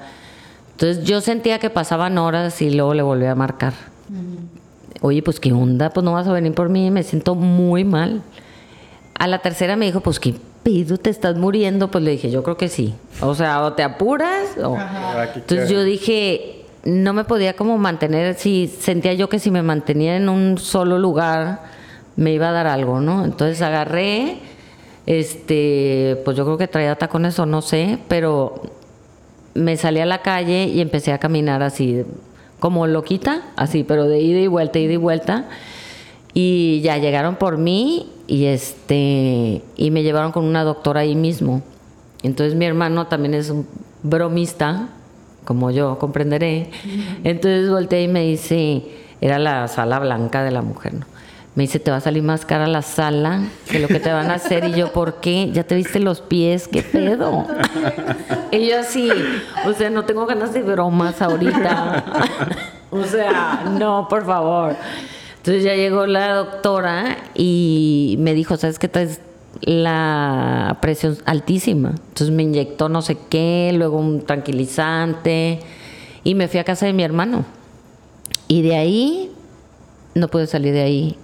Entonces 0.73 1.05
yo 1.05 1.21
sentía 1.21 1.59
que 1.59 1.69
pasaban 1.69 2.17
horas 2.17 2.63
y 2.63 2.71
luego 2.71 2.95
le 2.95 3.03
volví 3.03 3.27
a 3.27 3.35
marcar. 3.35 3.75
Oye, 5.01 5.23
pues 5.23 5.41
qué 5.41 5.53
onda, 5.53 5.91
pues 5.91 6.05
no 6.05 6.13
vas 6.13 6.27
a 6.27 6.33
venir 6.33 6.53
por 6.53 6.69
mí, 6.69 6.91
me 6.91 7.03
siento 7.03 7.35
muy 7.35 7.85
mal. 7.85 8.23
A 9.15 9.27
la 9.27 9.39
tercera 9.41 9.77
me 9.77 9.87
dijo, 9.87 10.01
pues 10.01 10.21
qué 10.21 10.35
pedo, 10.63 10.99
te 10.99 11.11
estás 11.11 11.37
muriendo. 11.37 11.91
Pues 11.91 12.05
le 12.05 12.13
dije, 12.13 12.31
yo 12.31 12.43
creo 12.43 12.57
que 12.57 12.69
sí. 12.69 12.95
O 13.21 13.35
sea, 13.35 13.65
o 13.65 13.73
te 13.73 13.83
apuras 13.83 14.57
o... 14.63 14.77
Entonces 15.35 15.69
yo 15.69 15.83
dije, 15.83 16.65
no 16.85 17.13
me 17.13 17.25
podía 17.25 17.55
como 17.55 17.79
mantener, 17.79 18.35
si 18.35 18.67
sentía 18.67 19.15
yo 19.15 19.29
que 19.29 19.39
si 19.39 19.51
me 19.51 19.63
mantenía 19.63 20.17
en 20.17 20.29
un 20.29 20.59
solo 20.59 20.99
lugar 20.99 21.63
me 22.17 22.33
iba 22.33 22.49
a 22.49 22.53
dar 22.53 22.67
algo, 22.67 23.01
¿no? 23.01 23.25
Entonces 23.25 23.63
agarré, 23.63 24.39
este, 25.07 26.21
pues 26.25 26.37
yo 26.37 26.45
creo 26.45 26.59
que 26.59 26.69
traía 26.69 26.95
tacones 26.97 27.39
o 27.39 27.47
no 27.47 27.63
sé, 27.63 27.99
pero 28.09 28.63
me 29.55 29.77
salí 29.77 30.01
a 30.01 30.07
la 30.07 30.23
calle 30.23 30.65
y 30.65 30.81
empecé 30.81 31.13
a 31.13 31.19
caminar 31.19 31.63
así, 31.63 32.05
como 32.61 32.87
loquita, 32.87 33.43
así, 33.57 33.83
pero 33.83 34.07
de 34.07 34.21
ida 34.21 34.39
y 34.39 34.47
vuelta, 34.47 34.79
ida 34.79 34.93
y 34.93 34.97
vuelta. 34.97 35.49
Y 36.33 36.81
ya 36.83 36.99
llegaron 36.99 37.35
por 37.35 37.59
mí 37.59 38.13
y 38.29 38.45
este 38.45 39.63
y 39.77 39.91
me 39.91 40.05
llevaron 40.05 40.31
con 40.31 40.45
una 40.45 40.63
doctora 40.63 41.01
ahí 41.01 41.17
mismo. 41.17 41.63
Entonces 42.23 42.55
mi 42.55 42.67
hermano 42.67 43.09
también 43.09 43.35
es 43.35 43.51
un 43.51 43.67
bromista, 44.03 44.91
como 45.45 45.71
yo 45.73 45.99
comprenderé. 45.99 46.71
Entonces 47.25 47.69
volteé 47.69 48.05
y 48.05 48.09
me 48.09 48.23
dice, 48.23 48.83
era 49.21 49.39
la 49.39 49.67
sala 49.67 49.99
blanca 49.99 50.45
de 50.45 50.53
la 50.53 50.63
mujer, 50.63 50.95
¿no? 50.95 51.10
Me 51.55 51.65
dice, 51.65 51.81
te 51.81 51.91
va 51.91 51.97
a 51.97 52.01
salir 52.01 52.23
más 52.23 52.45
cara 52.45 52.69
la 52.69 52.83
sala 52.83 53.43
que 53.69 53.81
lo 53.81 53.89
que 53.89 53.99
te 53.99 54.13
van 54.13 54.31
a 54.31 54.35
hacer. 54.35 54.65
Y 54.65 54.73
yo, 54.73 54.93
¿por 54.93 55.21
qué? 55.21 55.51
Ya 55.53 55.65
te 55.65 55.75
viste 55.75 55.99
los 55.99 56.21
pies, 56.21 56.69
¿qué 56.69 56.83
pedo? 56.83 57.47
Y 58.53 58.69
yo 58.69 58.81
así, 58.81 59.11
o 59.67 59.73
sea, 59.73 59.91
no 59.91 60.05
tengo 60.05 60.27
ganas 60.27 60.53
de 60.53 60.63
bromas 60.63 61.23
ahorita. 61.23 62.05
o 62.91 63.05
sea, 63.05 63.65
no, 63.79 64.07
por 64.09 64.25
favor. 64.25 64.77
Entonces 65.37 65.65
ya 65.65 65.75
llegó 65.75 66.07
la 66.07 66.35
doctora 66.35 67.17
y 67.35 68.17
me 68.19 68.35
dijo, 68.35 68.57
¿sabes 68.57 68.79
qué? 68.79 68.89
Traes 68.89 69.21
la 69.63 70.79
presión 70.81 71.17
altísima. 71.25 71.91
Entonces 71.91 72.31
me 72.31 72.43
inyectó 72.43 72.89
no 72.89 73.03
sé 73.03 73.17
qué, 73.29 73.73
luego 73.75 73.99
un 73.99 74.25
tranquilizante 74.25 75.61
y 76.25 76.35
me 76.35 76.49
fui 76.49 76.61
a 76.61 76.65
casa 76.65 76.87
de 76.87 76.93
mi 76.93 77.03
hermano. 77.03 77.45
Y 78.49 78.63
de 78.63 78.77
ahí, 78.77 79.33
no 80.15 80.29
pude 80.29 80.47
salir 80.47 80.75
de 80.75 80.83
ahí. 80.83 81.17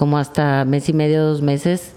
Como 0.00 0.16
hasta 0.16 0.64
mes 0.64 0.88
y 0.88 0.94
medio, 0.94 1.22
dos 1.22 1.42
meses, 1.42 1.92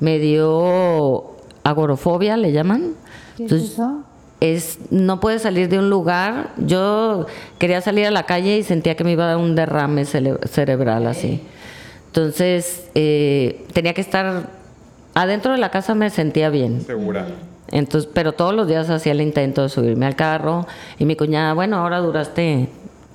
me 0.00 0.18
dio 0.18 1.24
agorofobia, 1.64 2.36
le 2.36 2.52
llaman. 2.52 2.92
¿Qué 3.38 3.46
es 3.46 3.52
eso? 3.52 4.04
es 4.40 4.78
no 4.90 5.18
puedes 5.18 5.40
salir 5.40 5.70
de 5.70 5.78
un 5.78 5.88
lugar. 5.88 6.50
Yo 6.58 7.24
quería 7.58 7.80
salir 7.80 8.04
a 8.04 8.10
la 8.10 8.24
calle 8.24 8.58
y 8.58 8.64
sentía 8.64 8.96
que 8.96 9.02
me 9.02 9.12
iba 9.12 9.24
a 9.24 9.28
dar 9.28 9.36
un 9.38 9.54
derrame 9.54 10.04
cerebral 10.04 11.06
así. 11.06 11.40
Entonces 12.08 12.90
eh, 12.94 13.64
tenía 13.72 13.94
que 13.94 14.02
estar 14.02 14.50
adentro 15.14 15.52
de 15.52 15.56
la 15.56 15.70
casa 15.70 15.94
me 15.94 16.10
sentía 16.10 16.50
bien. 16.50 16.82
Segura. 16.82 17.28
Entonces, 17.70 18.10
pero 18.12 18.32
todos 18.32 18.54
los 18.54 18.68
días 18.68 18.90
hacía 18.90 19.12
el 19.12 19.22
intento 19.22 19.62
de 19.62 19.70
subirme 19.70 20.04
al 20.04 20.16
carro 20.16 20.66
y 20.98 21.06
mi 21.06 21.16
cuñada, 21.16 21.54
bueno, 21.54 21.78
ahora 21.78 22.00
duraste 22.00 22.67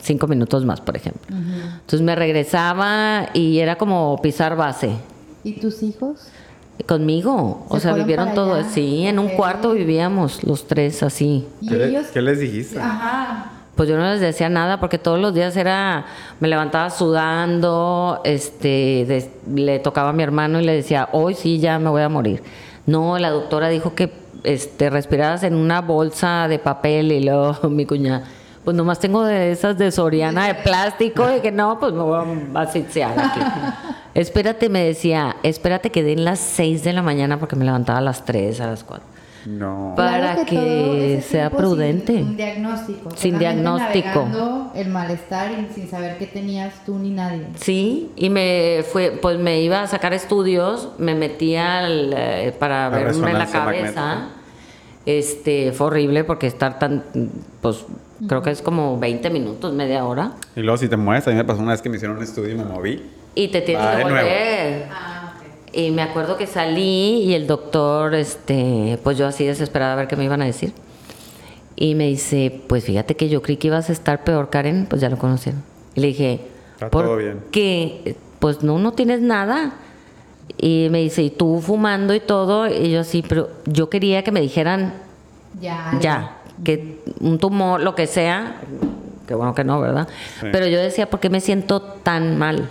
cinco 0.04 0.28
minutos 0.28 0.64
más, 0.66 0.82
por 0.82 0.95
ejemplo. 0.95 1.36
Entonces 1.36 2.01
me 2.01 2.16
regresaba 2.16 3.30
y 3.34 3.60
era 3.60 3.78
como 3.78 4.20
pisar 4.22 4.56
base 4.56 4.91
¿Y 5.43 5.54
tus 5.54 5.82
hijos? 5.84 6.28
conmigo. 6.88 7.66
O 7.70 7.76
¿Se 7.76 7.82
sea, 7.84 7.93
vivieron 7.93 8.34
todo 8.34 8.54
allá? 8.56 8.68
así. 8.68 9.06
En 9.08 9.20
un 9.20 9.30
cuarto 9.30 9.72
vivíamos 9.74 10.43
los 10.43 10.68
tres 10.68 11.04
así. 11.04 11.45
¿Y 11.62 11.68
¿Qué, 11.70 11.86
ellos? 11.86 12.08
qué 12.14 12.22
les 12.22 12.39
dijiste? 12.39 12.80
Ajá. 12.80 13.51
Pues 13.76 13.89
yo 13.89 13.97
no 13.97 14.04
les 14.12 14.22
decía 14.22 14.49
nada 14.49 14.80
porque 14.80 14.99
todos 14.99 15.20
los 15.20 15.34
días 15.34 15.58
era, 15.58 16.06
me 16.39 16.47
levantaba 16.47 16.89
sudando, 16.91 18.22
este, 18.24 19.06
des- 19.08 19.30
le 19.51 19.80
tocaba 19.80 20.10
a 20.10 20.14
mi 20.14 20.22
hermano 20.24 20.60
y 20.62 20.64
le 20.66 20.74
decía, 20.74 21.10
hoy 21.12 21.34
sí 21.34 21.60
ya 21.60 21.80
me 21.80 21.89
voy 21.89 22.04
a 22.04 22.10
morir. 22.10 22.43
No, 22.86 23.18
la 23.18 23.32
doctora 23.32 23.70
dijo 23.70 23.95
que 23.95 24.12
este, 24.43 24.89
respiraras 24.91 25.41
en 25.43 25.56
una 25.56 25.82
bolsa 25.82 26.47
de 26.47 26.60
papel 26.60 27.12
y 27.12 27.24
luego 27.24 27.68
mi 27.70 27.86
cuñada, 27.86 28.26
pues 28.64 28.76
nomás 28.76 28.99
tengo 28.99 29.24
de 29.24 29.51
esas 29.51 29.78
de 29.78 29.91
Soriana 29.91 30.47
de 30.47 30.55
plástico 30.55 31.26
y 31.36 31.41
que 31.41 31.51
no, 31.51 31.80
pues 31.80 31.93
me 31.93 32.01
voy 32.01 32.26
a 32.55 32.59
asfixiar 32.61 33.14
aquí. 33.18 33.39
espérate, 34.14 34.70
me 34.70 34.84
decía, 34.84 35.36
espérate 35.43 35.91
que 35.91 36.03
den 36.03 36.24
las 36.24 36.39
6 36.39 36.84
de 36.84 36.93
la 36.93 37.01
mañana 37.01 37.39
porque 37.39 37.55
me 37.55 37.66
levantaba 37.66 37.99
a 37.99 38.01
las 38.01 38.26
3, 38.26 38.61
a 38.61 38.68
las 38.68 38.84
4. 38.84 39.14
No. 39.45 39.93
Para 39.97 40.20
Claro 40.36 40.45
que 40.45 41.18
ese 41.18 41.30
sea 41.30 41.49
prudente. 41.49 42.14
Sin 42.14 42.28
un 42.28 42.38
diagnóstico. 42.38 43.09
Sin 43.16 43.39
diagnóstico. 43.39 44.72
El 44.74 44.89
malestar 44.89 45.51
y 45.51 45.74
sin 45.74 45.89
saber 45.89 46.18
qué 46.18 46.28
tenías 46.28 46.74
tú 46.86 46.97
ni 46.97 47.09
nadie. 47.09 47.47
Sí, 47.55 48.11
y 48.16 48.30
me 48.30 48.86
fue, 48.89 49.11
pues 49.22 49.38
me 49.39 49.59
iba 49.61 49.82
a 49.82 49.88
sacar 49.88 50.14
estudios, 50.14 50.89
me 50.97 51.14
metía 51.16 51.80
al, 51.80 52.14
eh, 52.16 52.55
para 52.57 52.89
La 52.89 52.97
verme 52.97 53.34
la 53.34 53.45
cabeza. 53.45 53.66
magnética. 53.66 54.43
Este, 55.06 55.72
fue 55.74 55.88
horrible 55.88 56.24
porque 56.24 56.47
estar 56.47 56.80
tan, 56.80 57.04
pues 57.62 57.86
creo 58.28 58.41
que 58.41 58.51
es 58.51 58.62
como 58.62 58.97
20 58.99 59.30
minutos, 59.30 59.74
media 59.74 60.06
hora. 60.06 60.34
Y 60.56 60.62
luego 60.62 60.78
si 60.78 60.88
te 60.88 60.95
mueves, 60.95 61.28
a 61.28 61.32
mí 61.32 61.36
me 61.36 61.43
pasó 61.43 61.62
una 61.62 61.72
vez 61.72 61.82
que 61.82 61.89
me 61.89 61.97
hicieron 61.97 62.18
un 62.18 62.24
estudio 62.24 62.51
y 62.54 62.56
me 62.56 62.64
moví. 62.64 63.04
Y 63.36 63.49
te 63.49 63.62
tienes 63.62 63.86
Va 63.86 63.97
que 63.97 64.04
volver. 64.04 64.86
Ah, 64.91 65.34
ok. 65.36 65.76
Y 65.76 65.91
me 65.91 66.04
acuerdo 66.04 66.38
que 66.38 66.47
salí 66.47 67.24
y 67.24 67.34
el 67.34 67.47
doctor, 67.47 68.14
este, 68.16 68.97
pues 69.04 69.18
yo 69.18 69.28
así 69.28 69.45
desesperada 69.45 69.93
a 69.93 69.95
ver 69.97 70.08
qué 70.08 70.16
me 70.16 70.24
iban 70.24 70.41
a 70.41 70.45
decir. 70.45 70.72
Y 71.76 71.95
me 71.95 72.08
dice, 72.08 72.62
pues 72.68 72.86
fíjate 72.86 73.16
que 73.18 73.28
yo 73.28 73.41
creí 73.41 73.58
que 73.58 73.68
ibas 73.68 73.89
a 73.89 73.93
estar 73.93 74.24
peor, 74.24 74.49
Karen, 74.51 74.86
pues 74.89 75.01
ya 75.01 75.10
lo 75.10 75.18
conocieron. 75.18 75.64
Y 75.95 76.01
le 76.01 76.08
dije, 76.08 76.39
Está 76.76 76.89
¿por 76.89 77.04
todo 77.06 77.18
bien. 77.18 77.39
qué? 77.51 78.16
Pues 78.39 78.62
no, 78.64 78.78
no 78.80 78.93
tienes 78.93 79.20
nada. 79.22 79.74
Y 80.58 80.88
me 80.91 81.00
dice, 81.00 81.24
¿y 81.24 81.30
tú 81.30 81.62
fumando 81.62 82.14
y 82.14 82.20
todo? 82.20 82.68
Y 82.68 82.91
yo 82.91 83.04
sí, 83.04 83.24
pero 83.28 83.50
yo 83.66 83.89
quería 83.89 84.24
que 84.24 84.32
me 84.32 84.41
dijeran 84.41 84.94
Ya. 85.60 85.98
ya, 86.02 86.38
que 86.64 87.00
un 87.20 87.39
tumor, 87.39 87.82
lo 87.82 87.96
que 87.96 88.08
sea, 88.08 88.58
que 89.28 89.36
bueno 89.36 89.54
que 89.56 89.64
no, 89.64 89.80
¿verdad? 89.82 90.08
Sí. 90.39 90.48
Pero 90.52 90.68
yo 90.68 90.80
decía, 90.80 91.10
¿por 91.10 91.20
qué 91.20 91.30
me 91.30 91.41
siento 91.41 91.82
tan 91.82 92.38
mal? 92.38 92.70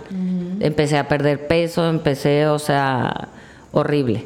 Empecé 0.59 0.97
a 0.97 1.07
perder 1.07 1.47
peso, 1.47 1.87
empecé, 1.89 2.47
o 2.47 2.59
sea, 2.59 3.29
horrible. 3.71 4.25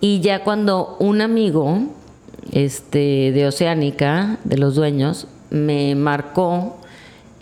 Y 0.00 0.20
ya 0.20 0.44
cuando 0.44 0.96
un 1.00 1.20
amigo 1.20 1.80
este, 2.52 3.32
de 3.32 3.46
Oceánica, 3.46 4.38
de 4.44 4.56
los 4.56 4.74
dueños, 4.76 5.26
me 5.50 5.94
marcó, 5.94 6.78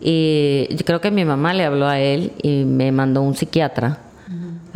y 0.00 0.66
yo 0.70 0.84
creo 0.84 1.00
que 1.00 1.10
mi 1.10 1.24
mamá 1.24 1.54
le 1.54 1.64
habló 1.64 1.86
a 1.86 1.98
él 2.00 2.32
y 2.42 2.64
me 2.64 2.92
mandó 2.92 3.22
un 3.22 3.34
psiquiatra 3.34 3.98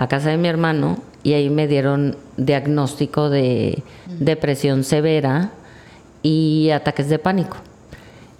a 0.01 0.09
casa 0.09 0.31
de 0.31 0.39
mi 0.39 0.49
hermano 0.49 0.97
y 1.23 1.35
ahí 1.35 1.51
me 1.51 1.69
dieron 1.69 2.17
diagnóstico 2.39 3.29
de 3.29 3.83
depresión 4.19 4.83
severa 4.83 5.51
y 6.23 6.71
ataques 6.71 7.11
de 7.11 7.19
pánico. 7.19 7.59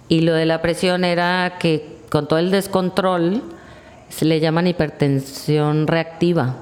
Y 0.07 0.21
lo 0.21 0.33
de 0.33 0.47
la 0.47 0.63
presión 0.63 1.03
era 1.03 1.57
que 1.59 1.99
con 2.09 2.27
todo 2.27 2.39
el 2.39 2.49
descontrol 2.49 3.43
se 4.09 4.25
le 4.25 4.39
llaman 4.39 4.65
hipertensión 4.65 5.85
reactiva. 5.85 6.55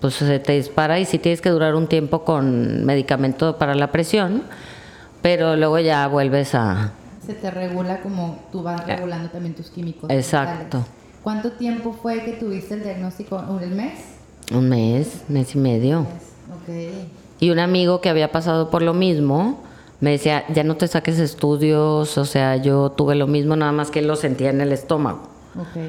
Pues 0.00 0.14
se 0.14 0.40
te 0.40 0.54
dispara 0.54 0.98
y 0.98 1.04
sí 1.04 1.20
tienes 1.20 1.40
que 1.40 1.50
durar 1.50 1.76
un 1.76 1.86
tiempo 1.86 2.24
con 2.24 2.84
medicamento 2.84 3.58
para 3.58 3.76
la 3.76 3.92
presión, 3.92 4.42
pero 5.22 5.54
luego 5.54 5.78
ya 5.78 6.04
vuelves 6.08 6.52
a... 6.56 6.90
Se 7.24 7.34
te 7.34 7.48
regula 7.52 8.00
como 8.00 8.40
tú 8.50 8.64
vas 8.64 8.84
regulando 8.84 9.28
también 9.28 9.54
tus 9.54 9.70
químicos. 9.70 10.10
Exacto. 10.10 10.84
¿Cuánto 11.22 11.52
tiempo 11.52 11.92
fue 11.92 12.24
que 12.24 12.32
tuviste 12.32 12.74
el 12.74 12.82
diagnóstico? 12.82 13.36
¿Un 13.36 13.76
mes? 13.76 14.15
Un 14.52 14.68
mes, 14.68 15.24
mes 15.28 15.54
y 15.54 15.58
medio. 15.58 16.06
Y 17.40 17.50
un 17.50 17.58
amigo 17.58 18.00
que 18.00 18.08
había 18.08 18.32
pasado 18.32 18.70
por 18.70 18.82
lo 18.82 18.94
mismo 18.94 19.62
me 20.00 20.10
decía, 20.10 20.44
ya 20.52 20.62
no 20.62 20.76
te 20.76 20.88
saques 20.88 21.18
estudios, 21.18 22.18
o 22.18 22.24
sea, 22.24 22.56
yo 22.56 22.90
tuve 22.90 23.14
lo 23.14 23.26
mismo, 23.26 23.56
nada 23.56 23.72
más 23.72 23.90
que 23.90 24.00
él 24.00 24.06
lo 24.06 24.16
sentía 24.16 24.50
en 24.50 24.60
el 24.60 24.72
estómago. 24.72 25.28
Ok. 25.58 25.80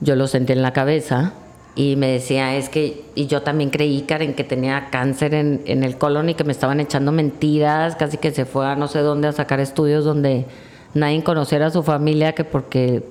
Yo 0.00 0.16
lo 0.16 0.26
sentí 0.26 0.52
en 0.52 0.62
la 0.62 0.72
cabeza 0.72 1.34
y 1.74 1.96
me 1.96 2.08
decía, 2.08 2.56
es 2.56 2.68
que, 2.70 3.04
y 3.14 3.26
yo 3.26 3.42
también 3.42 3.70
creí, 3.70 4.02
Karen, 4.02 4.34
que 4.34 4.44
tenía 4.44 4.88
cáncer 4.90 5.34
en, 5.34 5.62
en 5.66 5.84
el 5.84 5.98
colon 5.98 6.30
y 6.30 6.34
que 6.34 6.44
me 6.44 6.52
estaban 6.52 6.80
echando 6.80 7.12
mentiras, 7.12 7.96
casi 7.96 8.16
que 8.16 8.30
se 8.30 8.46
fue 8.46 8.66
a 8.66 8.76
no 8.76 8.88
sé 8.88 9.00
dónde 9.00 9.28
a 9.28 9.32
sacar 9.32 9.60
estudios 9.60 10.04
donde 10.04 10.46
nadie 10.94 11.22
conociera 11.22 11.66
a 11.66 11.70
su 11.70 11.82
familia, 11.82 12.34
que 12.34 12.44
porque 12.44 13.04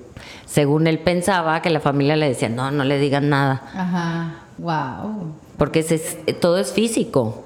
según 0.46 0.88
él 0.88 1.00
pensaba 1.00 1.62
que 1.62 1.70
la 1.70 1.80
familia 1.80 2.16
le 2.16 2.28
decía, 2.28 2.50
no, 2.50 2.72
no 2.72 2.84
le 2.84 2.98
digan 2.98 3.30
nada. 3.30 3.62
Ajá. 3.74 4.49
Wow. 4.60 5.34
Porque 5.58 5.84
se- 5.84 5.98
todo 6.34 6.58
es 6.58 6.72
físico. 6.72 7.44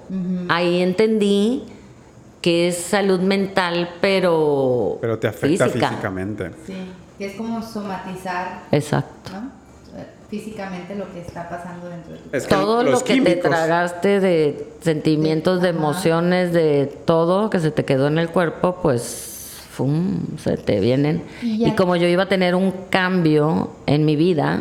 Ahí 0.49 0.81
entendí 0.81 1.63
que 2.41 2.67
es 2.67 2.77
salud 2.77 3.19
mental, 3.21 3.89
pero, 4.01 4.97
Pero 5.01 5.17
te 5.19 5.27
afecta 5.27 5.65
física. 5.65 5.89
físicamente. 5.89 6.51
Sí. 6.67 6.73
que 7.17 7.27
es 7.27 7.35
como 7.35 7.61
somatizar, 7.61 8.63
Exacto. 8.71 9.31
¿no? 9.33 9.51
Eh, 9.99 10.07
Físicamente 10.29 10.95
lo 10.95 11.11
que 11.13 11.21
está 11.21 11.47
pasando 11.47 11.87
dentro 11.87 12.13
de 12.13 12.19
tu 12.19 12.35
Es 12.35 12.47
que 12.47 12.55
todo 12.55 12.83
lo 12.83 12.99
que 13.03 13.21
te 13.21 13.35
tragaste 13.35 14.19
de 14.19 14.67
sentimientos, 14.81 15.61
de 15.61 15.69
Ajá. 15.69 15.77
emociones, 15.77 16.53
de 16.53 16.87
todo 17.05 17.51
que 17.51 17.59
se 17.59 17.69
te 17.69 17.85
quedó 17.85 18.07
en 18.07 18.17
el 18.17 18.29
cuerpo, 18.29 18.79
pues 18.81 19.61
¡fum! 19.71 20.21
se 20.37 20.57
te 20.57 20.79
vienen. 20.79 21.23
Y 21.43 21.71
como 21.73 21.95
yo 21.95 22.07
iba 22.07 22.23
a 22.23 22.27
tener 22.29 22.55
un 22.55 22.71
cambio 22.89 23.69
en 23.85 24.05
mi 24.05 24.15
vida, 24.15 24.59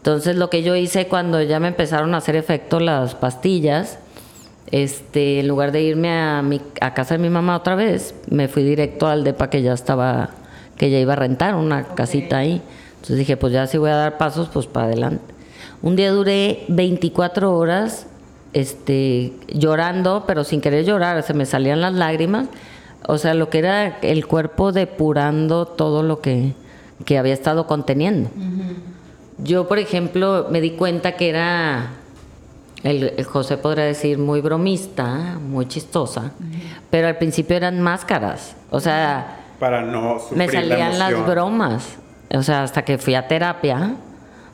entonces 0.00 0.36
lo 0.36 0.48
que 0.48 0.62
yo 0.62 0.74
hice 0.76 1.08
cuando 1.08 1.42
ya 1.42 1.60
me 1.60 1.68
empezaron 1.68 2.14
a 2.14 2.18
hacer 2.18 2.34
efecto 2.34 2.80
las 2.80 3.14
pastillas, 3.14 3.98
este, 4.70 5.40
en 5.40 5.46
lugar 5.48 5.72
de 5.72 5.82
irme 5.82 6.10
a 6.10 6.40
mi 6.40 6.62
a 6.80 6.94
casa 6.94 7.16
de 7.16 7.18
mi 7.18 7.28
mamá 7.28 7.54
otra 7.54 7.74
vez, 7.74 8.14
me 8.30 8.48
fui 8.48 8.62
directo 8.62 9.08
al 9.08 9.24
depa 9.24 9.50
que 9.50 9.60
ya 9.60 9.74
estaba, 9.74 10.30
que 10.78 10.88
ya 10.88 10.98
iba 10.98 11.12
a 11.12 11.16
rentar 11.16 11.54
una 11.54 11.84
casita 11.84 12.38
ahí. 12.38 12.62
Entonces 12.94 13.18
dije, 13.18 13.36
pues 13.36 13.52
ya 13.52 13.66
si 13.66 13.76
voy 13.76 13.90
a 13.90 13.96
dar 13.96 14.16
pasos, 14.16 14.48
pues 14.48 14.66
para 14.66 14.86
adelante. 14.86 15.34
Un 15.82 15.96
día 15.96 16.12
duré 16.12 16.64
24 16.68 17.54
horas 17.54 18.06
este, 18.54 19.34
llorando, 19.48 20.24
pero 20.26 20.44
sin 20.44 20.62
querer 20.62 20.86
llorar, 20.86 21.22
se 21.24 21.34
me 21.34 21.44
salían 21.44 21.82
las 21.82 21.92
lágrimas. 21.92 22.48
O 23.06 23.18
sea, 23.18 23.34
lo 23.34 23.50
que 23.50 23.58
era 23.58 23.98
el 24.00 24.26
cuerpo 24.26 24.72
depurando 24.72 25.66
todo 25.66 26.02
lo 26.02 26.22
que, 26.22 26.54
que 27.04 27.18
había 27.18 27.34
estado 27.34 27.66
conteniendo. 27.66 28.30
Yo, 29.42 29.68
por 29.68 29.78
ejemplo, 29.78 30.48
me 30.50 30.60
di 30.60 30.72
cuenta 30.72 31.12
que 31.12 31.30
era, 31.30 31.90
el, 32.82 33.14
el 33.16 33.24
José 33.24 33.56
podría 33.56 33.84
decir, 33.84 34.18
muy 34.18 34.40
bromista, 34.40 35.38
muy 35.40 35.66
chistosa, 35.66 36.32
pero 36.90 37.08
al 37.08 37.16
principio 37.16 37.56
eran 37.56 37.80
máscaras. 37.80 38.56
O 38.70 38.80
sea, 38.80 39.38
Para 39.58 39.82
no 39.82 40.18
sufrir 40.18 40.38
me 40.38 40.46
la 40.46 40.52
salían 40.52 40.98
las 40.98 41.26
bromas. 41.26 41.98
O 42.32 42.42
sea, 42.42 42.62
hasta 42.62 42.82
que 42.84 42.98
fui 42.98 43.14
a 43.14 43.26
terapia, 43.26 43.96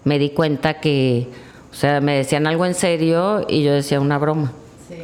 me 0.05 0.19
di 0.19 0.31
cuenta 0.31 0.75
que, 0.75 1.29
o 1.71 1.75
sea, 1.75 2.01
me 2.01 2.17
decían 2.17 2.47
algo 2.47 2.65
en 2.65 2.75
serio 2.75 3.45
y 3.49 3.63
yo 3.63 3.73
decía 3.73 4.01
una 4.01 4.19
broma. 4.19 4.53
Sí. 4.89 4.97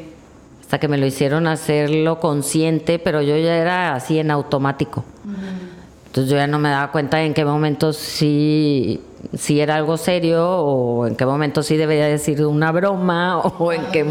Hasta 0.61 0.79
que 0.79 0.89
me 0.89 0.97
lo 0.97 1.05
hicieron 1.05 1.47
hacerlo 1.47 2.19
consciente, 2.19 2.99
pero 2.99 3.21
yo 3.21 3.37
ya 3.37 3.57
era 3.57 3.95
así 3.95 4.19
en 4.19 4.31
automático. 4.31 5.05
Entonces 6.07 6.31
yo 6.31 6.37
ya 6.37 6.47
no 6.47 6.59
me 6.59 6.71
daba 6.71 6.93
cuenta 6.93 7.23
en 7.23 7.35
qué 7.35 7.45
momento 7.45 7.93
sí, 7.93 9.01
sí 9.37 9.61
era 9.61 9.77
algo 9.77 9.97
serio 9.97 10.49
o 10.49 11.07
en 11.07 11.17
qué 11.17 11.27
momento 11.27 11.63
sí 11.63 11.77
debería 11.77 12.07
decir 12.07 12.45
una 12.45 12.73
broma 12.73 13.39
o 13.59 13.73
en 13.73 13.85
qué... 13.93 14.07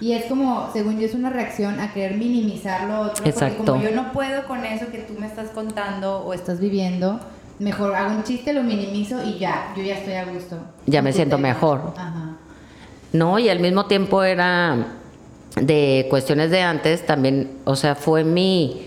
Y 0.00 0.12
es 0.12 0.24
como, 0.24 0.70
según 0.72 0.98
yo, 0.98 1.04
es 1.04 1.14
una 1.14 1.28
reacción 1.28 1.78
a 1.78 1.92
querer 1.92 2.16
minimizar 2.16 2.88
lo 2.88 3.00
otro. 3.00 3.22
Exacto. 3.26 3.58
Porque 3.58 3.70
como 3.70 3.84
yo 3.84 3.94
no 3.94 4.12
puedo 4.12 4.46
con 4.46 4.64
eso 4.64 4.86
que 4.90 4.98
tú 4.98 5.12
me 5.18 5.26
estás 5.26 5.50
contando 5.50 6.20
o 6.20 6.32
estás 6.32 6.58
viviendo, 6.58 7.20
mejor 7.58 7.94
hago 7.94 8.16
un 8.16 8.24
chiste, 8.24 8.54
lo 8.54 8.62
minimizo 8.62 9.22
y 9.22 9.38
ya, 9.38 9.74
yo 9.76 9.82
ya 9.82 9.98
estoy 9.98 10.14
a 10.14 10.24
gusto. 10.24 10.56
Ya 10.86 11.02
me 11.02 11.12
siento 11.12 11.36
tema. 11.36 11.48
mejor. 11.48 11.92
Ajá. 11.98 12.36
No, 13.12 13.38
y 13.38 13.48
al 13.48 13.60
mismo 13.60 13.86
tiempo 13.86 14.22
era 14.22 14.86
de 15.56 16.06
cuestiones 16.08 16.50
de 16.50 16.62
antes, 16.62 17.04
también, 17.04 17.58
o 17.64 17.76
sea, 17.76 17.94
fue 17.94 18.24
mi 18.24 18.86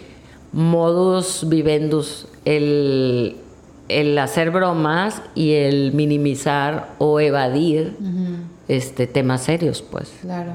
modus 0.52 1.48
vivendus 1.48 2.28
el, 2.46 3.38
el 4.00 4.18
hacer 4.18 4.52
bromas 4.52 5.22
y 5.36 5.54
el 5.54 5.94
minimizar 5.94 6.90
o 7.00 7.20
evadir 7.20 7.96
este 8.68 9.08
temas 9.08 9.42
serios, 9.44 9.82
pues. 9.82 10.14
Claro. 10.22 10.52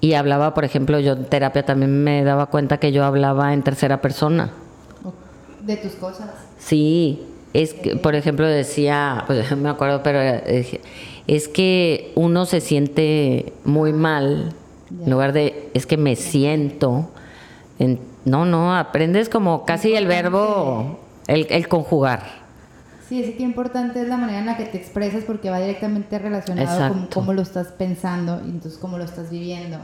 Y 0.00 0.14
hablaba, 0.14 0.54
por 0.54 0.64
ejemplo, 0.64 1.00
yo 1.00 1.12
en 1.14 1.24
terapia 1.24 1.64
también 1.64 2.04
me 2.04 2.22
daba 2.22 2.46
cuenta 2.46 2.78
que 2.78 2.92
yo 2.92 3.04
hablaba 3.04 3.52
en 3.52 3.62
tercera 3.62 4.00
persona. 4.00 4.50
De 5.62 5.76
tus 5.76 5.92
cosas. 5.92 6.30
Sí, 6.58 7.20
es 7.52 7.74
que, 7.74 7.96
por 7.96 8.14
ejemplo, 8.14 8.46
decía, 8.46 9.24
pues 9.26 9.56
me 9.56 9.68
acuerdo, 9.68 10.02
pero 10.02 10.20
eh, 10.20 10.80
es 11.26 11.48
que 11.48 12.12
uno 12.14 12.46
se 12.46 12.60
siente 12.60 13.52
muy 13.64 13.92
mal, 13.92 14.52
Ya. 14.90 15.04
en 15.04 15.10
lugar 15.10 15.32
de, 15.32 15.68
es 15.74 15.84
que 15.86 15.96
me 15.96 16.14
siento. 16.16 17.10
en- 17.78 18.00
no, 18.24 18.44
no, 18.44 18.76
aprendes 18.76 19.28
como 19.30 19.64
casi 19.64 19.94
el 19.94 20.06
verbo, 20.06 20.98
el, 21.28 21.46
el 21.50 21.68
conjugar. 21.68 22.22
Sí, 23.08 23.22
es 23.22 23.36
que 23.36 23.42
importante 23.42 24.02
es 24.02 24.08
la 24.08 24.16
manera 24.18 24.40
en 24.40 24.46
la 24.46 24.56
que 24.56 24.64
te 24.66 24.76
expresas 24.76 25.22
porque 25.24 25.48
va 25.48 25.60
directamente 25.60 26.18
relacionado 26.18 26.88
con 26.88 27.06
cómo 27.06 27.32
lo 27.32 27.40
estás 27.40 27.68
pensando 27.68 28.42
y 28.44 28.50
entonces 28.50 28.78
cómo 28.78 28.98
lo 28.98 29.04
estás 29.04 29.30
viviendo. 29.30 29.78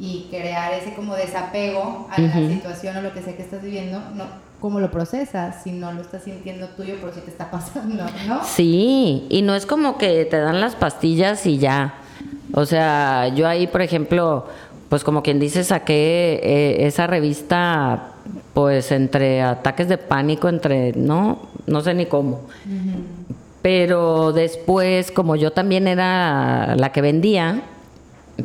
Y 0.00 0.26
crear 0.30 0.72
ese 0.72 0.94
como 0.94 1.14
desapego 1.14 2.08
a 2.10 2.20
Ujú. 2.20 2.40
la 2.40 2.48
situación 2.48 2.96
o 2.96 3.02
lo 3.02 3.12
que 3.12 3.22
sea 3.22 3.36
que 3.36 3.42
estás 3.42 3.62
viviendo, 3.62 4.00
no, 4.14 4.24
cómo 4.58 4.80
lo 4.80 4.90
procesas, 4.90 5.62
si 5.62 5.70
no 5.72 5.92
lo 5.92 6.00
estás 6.00 6.22
sintiendo 6.24 6.66
tuyo, 6.68 6.94
pero 7.00 7.12
si 7.12 7.20
te 7.20 7.30
está 7.30 7.50
pasando, 7.50 8.04
¿no? 8.26 8.42
Sí, 8.42 9.26
y 9.28 9.42
no 9.42 9.54
es 9.54 9.66
como 9.66 9.98
que 9.98 10.24
te 10.24 10.38
dan 10.38 10.60
las 10.60 10.74
pastillas 10.74 11.46
y 11.46 11.58
ya. 11.58 11.94
O 12.54 12.64
sea, 12.66 13.28
yo 13.28 13.46
ahí, 13.46 13.66
por 13.66 13.82
ejemplo, 13.82 14.46
pues 14.88 15.04
como 15.04 15.22
quien 15.22 15.38
dice, 15.38 15.62
saqué 15.64 16.40
eh, 16.42 16.86
esa 16.86 17.06
revista, 17.06 18.11
pues 18.54 18.92
entre 18.92 19.42
ataques 19.42 19.88
de 19.88 19.98
pánico, 19.98 20.48
entre, 20.48 20.92
no, 20.92 21.48
no 21.66 21.80
sé 21.80 21.94
ni 21.94 22.06
cómo. 22.06 22.42
Pero 23.62 24.32
después, 24.32 25.10
como 25.10 25.36
yo 25.36 25.52
también 25.52 25.86
era 25.86 26.74
la 26.76 26.92
que 26.92 27.00
vendía, 27.00 27.62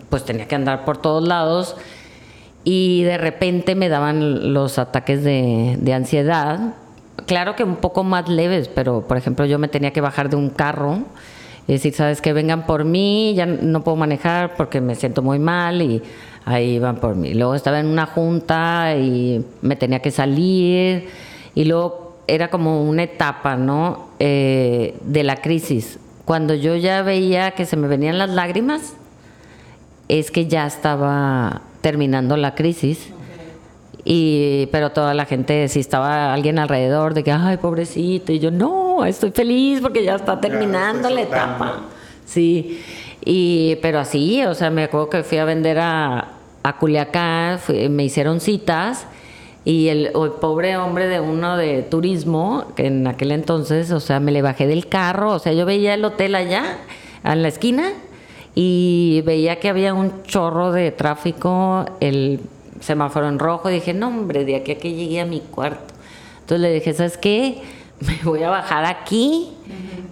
pues 0.10 0.24
tenía 0.26 0.48
que 0.48 0.56
andar 0.56 0.86
por 0.86 0.98
todos 0.98 1.28
lados 1.28 1.76
y 2.64 3.04
de 3.04 3.18
repente 3.18 3.76
me 3.76 3.90
daban 3.90 4.54
los 4.54 4.78
ataques 4.78 5.24
de, 5.24 5.78
de 5.80 5.94
ansiedad. 5.94 6.76
Claro 7.26 7.56
que 7.56 7.64
un 7.64 7.78
poco 7.78 8.04
más 8.04 8.30
leves, 8.30 8.68
pero 8.68 9.08
por 9.08 9.18
ejemplo 9.18 9.46
yo 9.46 9.58
me 9.58 9.68
tenía 9.68 9.92
que 9.92 10.02
bajar 10.02 10.30
de 10.30 10.36
un 10.36 10.50
carro 10.50 11.00
y 11.68 11.74
decir, 11.74 11.94
sabes 11.94 12.22
que 12.22 12.32
vengan 12.32 12.66
por 12.66 12.86
mí, 12.86 13.34
ya 13.36 13.46
no 13.46 13.84
puedo 13.84 13.98
manejar 13.98 14.56
porque 14.56 14.80
me 14.80 14.96
siento 14.96 15.22
muy 15.22 15.38
mal 15.38 15.82
y 15.82 16.02
ahí 16.46 16.80
van 16.80 16.96
por 16.98 17.16
mí. 17.16 17.34
Luego 17.34 17.56
estaba 17.56 17.80
en 17.80 17.88
una 17.88 18.06
junta 18.06 18.96
y 18.96 19.44
me 19.62 19.76
tenía 19.76 20.00
que 20.00 20.12
salir 20.12 21.10
y 21.54 21.66
luego 21.66 22.16
era 22.28 22.50
como 22.50 22.84
una 22.84 23.04
etapa, 23.04 23.58
¿no? 23.58 24.10
Eh, 24.20 24.96
de 25.02 25.24
la 25.24 25.38
crisis. 25.38 26.00
Cuando 26.24 26.54
yo 26.54 26.76
ya 26.76 27.02
veía 27.02 27.52
que 27.52 27.66
se 27.66 27.76
me 27.76 27.88
venían 27.88 28.18
las 28.18 28.30
lágrimas, 28.30 28.94
es 30.08 30.32
que 30.32 30.48
ya 30.48 30.66
estaba 30.66 31.62
terminando 31.82 32.38
la 32.38 32.56
crisis. 32.56 33.10
Y, 34.06 34.68
pero 34.72 34.92
toda 34.92 35.14
la 35.14 35.26
gente, 35.26 35.68
si 35.68 35.82
estaba 35.82 36.34
alguien 36.34 36.60
alrededor 36.60 37.14
de 37.14 37.26
que, 37.26 37.32
ay, 37.34 37.58
pobrecito, 37.58 38.32
y 38.32 38.40
yo, 38.40 38.52
no, 38.52 38.87
estoy 39.06 39.32
feliz 39.32 39.80
porque 39.82 40.04
ya 40.04 40.16
está 40.16 40.40
terminando 40.40 41.10
estoy 41.10 41.16
la 41.16 41.22
etapa. 41.22 41.82
Sí, 42.26 42.82
y, 43.24 43.76
pero 43.82 44.00
así, 44.00 44.44
o 44.44 44.54
sea, 44.54 44.70
me 44.70 44.84
acuerdo 44.84 45.10
que 45.10 45.24
fui 45.24 45.38
a 45.38 45.46
vender 45.46 45.80
a, 45.80 46.28
a 46.64 46.78
Culiacán, 46.78 47.60
fui- 47.60 47.90
me 47.90 48.04
hicieron 48.04 48.40
citas 48.42 49.06
y 49.66 49.90
el 49.90 50.12
pobre 50.40 50.78
hombre 50.78 51.08
de 51.08 51.20
uno 51.20 51.58
de 51.58 51.82
turismo, 51.84 52.66
que 52.76 52.88
en 52.88 53.06
aquel 53.08 53.32
entonces, 53.32 53.92
o 53.92 54.00
sea, 54.00 54.20
me 54.22 54.32
le 54.32 54.42
bajé 54.42 54.66
del 54.68 54.88
carro, 54.88 55.32
o 55.34 55.40
sea, 55.40 55.52
yo 55.54 55.66
veía 55.66 55.94
el 55.94 56.06
hotel 56.06 56.36
allá, 56.36 56.78
en 57.24 57.42
la 57.42 57.50
esquina, 57.50 57.92
y 58.56 59.22
veía 59.26 59.60
que 59.60 59.68
había 59.70 59.94
un 59.94 60.24
chorro 60.24 60.72
de 60.72 60.92
tráfico, 60.92 61.86
el 62.00 62.40
semáforo 62.80 63.28
en 63.28 63.40
rojo, 63.40 63.70
y 63.70 63.74
dije, 63.74 63.94
no, 63.94 64.08
hombre, 64.08 64.46
de 64.46 64.56
aquí 64.56 64.72
a 64.72 64.78
que 64.78 64.94
llegué 64.94 65.20
a 65.20 65.26
mi 65.26 65.42
cuarto. 65.42 65.94
Entonces 66.42 66.62
le 66.62 66.74
dije, 66.74 66.94
¿sabes 66.94 67.18
qué? 67.18 67.62
Me 68.06 68.20
voy 68.24 68.44
a 68.44 68.50
bajar 68.50 68.86
aquí. 68.86 69.54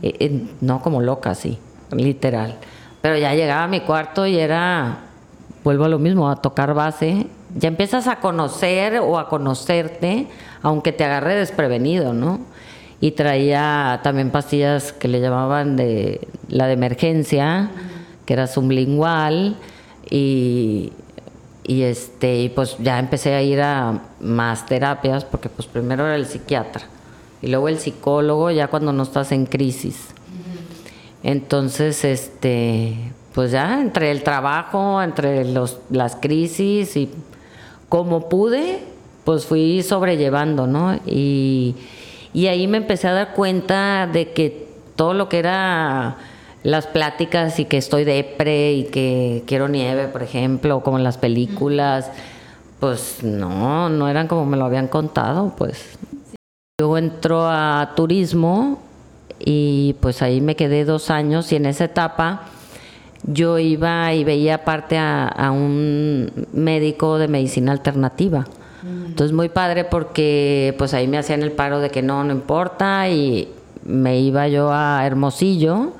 Eh, 0.01 0.15
eh, 0.19 0.47
no 0.61 0.81
como 0.81 1.01
loca, 1.01 1.35
sí, 1.35 1.57
literal. 1.91 2.57
Pero 3.01 3.17
ya 3.17 3.33
llegaba 3.33 3.63
a 3.63 3.67
mi 3.67 3.81
cuarto 3.81 4.25
y 4.25 4.37
era, 4.37 4.99
vuelvo 5.63 5.85
a 5.85 5.89
lo 5.89 5.99
mismo, 5.99 6.29
a 6.29 6.37
tocar 6.37 6.73
base. 6.73 7.27
Ya 7.55 7.67
empiezas 7.67 8.07
a 8.07 8.19
conocer 8.19 8.99
o 8.99 9.19
a 9.19 9.29
conocerte, 9.29 10.27
aunque 10.61 10.91
te 10.91 11.03
agarre 11.03 11.35
desprevenido, 11.35 12.13
¿no? 12.13 12.39
Y 12.99 13.11
traía 13.11 13.99
también 14.03 14.31
pastillas 14.31 14.91
que 14.91 15.07
le 15.07 15.21
llamaban 15.21 15.75
de 15.75 16.27
la 16.49 16.67
de 16.67 16.73
emergencia, 16.73 17.69
que 18.25 18.33
era 18.33 18.47
sublingual, 18.47 19.57
y, 20.09 20.91
y 21.63 21.83
este, 21.83 22.39
y 22.39 22.49
pues 22.49 22.77
ya 22.79 22.99
empecé 22.99 23.35
a 23.35 23.41
ir 23.41 23.61
a 23.61 24.01
más 24.19 24.65
terapias, 24.65 25.25
porque 25.25 25.49
pues 25.49 25.67
primero 25.67 26.05
era 26.05 26.15
el 26.15 26.25
psiquiatra, 26.25 26.83
y 27.41 27.47
luego 27.47 27.67
el 27.67 27.79
psicólogo 27.79 28.51
ya 28.51 28.67
cuando 28.67 28.93
no 28.93 29.03
estás 29.03 29.31
en 29.31 29.45
crisis. 29.45 30.07
Entonces, 31.23 32.05
este, 32.05 32.95
pues 33.33 33.51
ya 33.51 33.81
entre 33.81 34.11
el 34.11 34.23
trabajo, 34.23 35.01
entre 35.01 35.43
los, 35.45 35.79
las 35.89 36.15
crisis 36.15 36.95
y 36.95 37.09
como 37.89 38.29
pude, 38.29 38.79
pues 39.23 39.45
fui 39.45 39.81
sobrellevando, 39.81 40.67
¿no? 40.67 40.99
Y, 41.05 41.75
y 42.33 42.47
ahí 42.47 42.67
me 42.67 42.77
empecé 42.77 43.07
a 43.07 43.13
dar 43.13 43.33
cuenta 43.33 44.07
de 44.07 44.31
que 44.31 44.67
todo 44.95 45.13
lo 45.13 45.29
que 45.29 45.39
era 45.39 46.17
las 46.63 46.87
pláticas 46.87 47.59
y 47.59 47.65
que 47.65 47.77
estoy 47.77 48.05
depre 48.05 48.73
y 48.73 48.83
que 48.85 49.43
quiero 49.45 49.67
nieve, 49.67 50.07
por 50.07 50.23
ejemplo, 50.23 50.81
como 50.81 50.97
en 50.97 51.03
las 51.03 51.17
películas, 51.17 52.09
pues 52.79 53.23
no, 53.23 53.89
no 53.89 54.09
eran 54.09 54.27
como 54.27 54.45
me 54.45 54.57
lo 54.57 54.65
habían 54.65 54.87
contado, 54.87 55.53
pues 55.57 55.97
Luego 56.77 56.97
entró 56.97 57.47
a 57.47 57.93
turismo 57.95 58.81
y 59.39 59.95
pues 60.01 60.21
ahí 60.21 60.41
me 60.41 60.57
quedé 60.57 60.83
dos 60.83 61.09
años 61.09 61.49
y 61.53 61.55
en 61.55 61.67
esa 61.67 61.85
etapa 61.85 62.49
yo 63.23 63.57
iba 63.59 64.13
y 64.13 64.25
veía 64.25 64.55
aparte 64.55 64.97
a, 64.97 65.25
a 65.25 65.51
un 65.51 66.29
médico 66.51 67.17
de 67.17 67.29
medicina 67.29 67.71
alternativa. 67.71 68.45
Entonces 68.83 69.33
muy 69.33 69.47
padre 69.47 69.85
porque 69.85 70.75
pues 70.77 70.93
ahí 70.93 71.07
me 71.07 71.17
hacían 71.17 71.43
el 71.43 71.53
paro 71.53 71.79
de 71.79 71.91
que 71.91 72.01
no, 72.01 72.25
no 72.25 72.33
importa 72.33 73.07
y 73.07 73.47
me 73.85 74.19
iba 74.19 74.49
yo 74.49 74.69
a 74.73 75.07
Hermosillo 75.07 75.93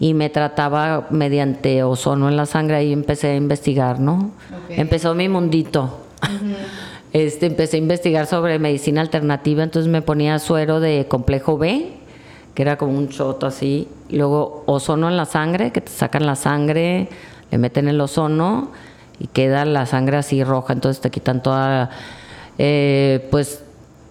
y 0.00 0.14
me 0.14 0.30
trataba 0.30 1.06
mediante 1.10 1.82
ozono 1.82 2.30
en 2.30 2.38
la 2.38 2.46
sangre 2.46 2.82
y 2.82 2.94
empecé 2.94 3.32
a 3.32 3.36
investigar, 3.36 4.00
¿no? 4.00 4.30
Empezó 4.70 5.14
mi 5.14 5.28
mundito. 5.28 6.00
Este, 7.14 7.46
empecé 7.46 7.76
a 7.76 7.78
investigar 7.78 8.26
sobre 8.26 8.58
medicina 8.58 9.00
alternativa, 9.00 9.62
entonces 9.62 9.90
me 9.90 10.02
ponía 10.02 10.38
suero 10.40 10.80
de 10.80 11.06
complejo 11.08 11.56
B, 11.56 11.92
que 12.54 12.62
era 12.62 12.76
como 12.76 12.98
un 12.98 13.08
choto 13.08 13.46
así, 13.46 13.86
luego 14.10 14.64
ozono 14.66 15.08
en 15.08 15.16
la 15.16 15.24
sangre, 15.24 15.70
que 15.70 15.80
te 15.80 15.92
sacan 15.92 16.26
la 16.26 16.34
sangre, 16.34 17.08
le 17.52 17.58
meten 17.58 17.86
el 17.88 18.00
ozono 18.00 18.72
y 19.20 19.28
queda 19.28 19.64
la 19.64 19.86
sangre 19.86 20.16
así 20.16 20.42
roja, 20.42 20.72
entonces 20.72 21.00
te 21.00 21.10
quitan 21.12 21.40
toda, 21.40 21.90
eh, 22.58 23.26
pues, 23.30 23.62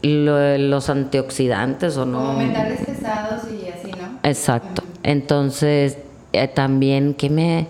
lo- 0.01 0.57
los 0.57 0.89
antioxidantes 0.89 1.97
o 1.97 2.05
no. 2.05 2.19
Como 2.19 2.33
metales 2.37 2.85
pesados 2.85 3.41
y 3.51 3.67
así, 3.69 3.91
¿no? 3.91 4.19
Exacto. 4.23 4.81
Entonces, 5.03 5.97
eh, 6.31 6.47
también 6.47 7.13
que 7.15 7.29
me, 7.29 7.67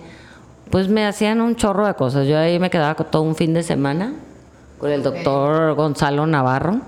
pues 0.69 0.89
me 0.89 1.07
hacían 1.07 1.41
un 1.41 1.55
chorro 1.55 1.87
de 1.87 1.95
cosas. 1.95 2.27
Yo 2.27 2.37
ahí 2.37 2.59
me 2.59 2.69
quedaba 2.69 2.93
todo 2.95 3.23
un 3.23 3.35
fin 3.35 3.55
de 3.55 3.63
semana 3.63 4.13
con 4.83 4.91
el 4.91 5.01
doctor 5.01 5.75
Gonzalo 5.75 6.27
Navarro. 6.27 6.81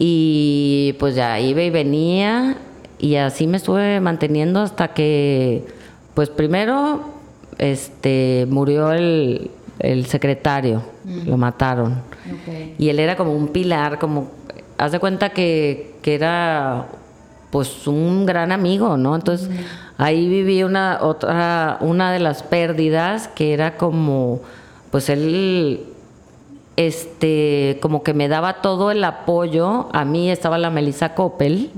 Y 0.00 0.96
pues 0.98 1.14
ya 1.14 1.38
iba 1.38 1.62
y 1.62 1.70
venía 1.70 2.56
y 2.98 3.14
así 3.14 3.46
me 3.46 3.58
estuve 3.58 4.00
manteniendo 4.00 4.60
hasta 4.60 4.88
que, 4.88 5.64
pues 6.14 6.28
primero, 6.28 7.02
este, 7.58 8.48
murió 8.50 8.90
el, 8.90 9.52
el 9.78 10.06
secretario, 10.06 10.82
lo 11.24 11.36
mataron. 11.36 12.02
Y 12.78 12.88
él 12.88 12.98
era 12.98 13.14
como 13.14 13.32
un 13.32 13.48
pilar, 13.48 14.00
como, 14.00 14.32
haz 14.76 14.90
de 14.90 14.98
cuenta 14.98 15.28
que, 15.28 15.94
que 16.02 16.16
era 16.16 16.88
pues 17.50 17.86
un 17.86 18.26
gran 18.26 18.50
amigo, 18.50 18.96
¿no? 18.96 19.14
Entonces 19.14 19.48
ahí 19.98 20.28
viví 20.28 20.64
una 20.64 20.98
otra, 21.00 21.78
una 21.80 22.10
de 22.10 22.18
las 22.18 22.42
pérdidas 22.42 23.28
que 23.28 23.52
era 23.52 23.76
como, 23.76 24.40
pues 24.90 25.08
él, 25.10 25.91
este, 26.86 27.78
como 27.80 28.02
que 28.02 28.14
me 28.14 28.28
daba 28.28 28.62
todo 28.62 28.90
el 28.90 29.02
apoyo. 29.04 29.88
A 29.92 30.04
mí 30.04 30.30
estaba 30.30 30.58
la 30.58 30.70
Melissa 30.70 31.14
Coppel, 31.14 31.70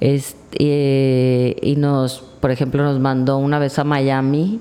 este, 0.00 0.38
eh, 0.58 1.56
y 1.62 1.76
nos, 1.76 2.20
por 2.40 2.50
ejemplo, 2.50 2.82
nos 2.82 2.98
mandó 3.00 3.38
una 3.38 3.58
vez 3.58 3.78
a 3.78 3.84
Miami 3.84 4.60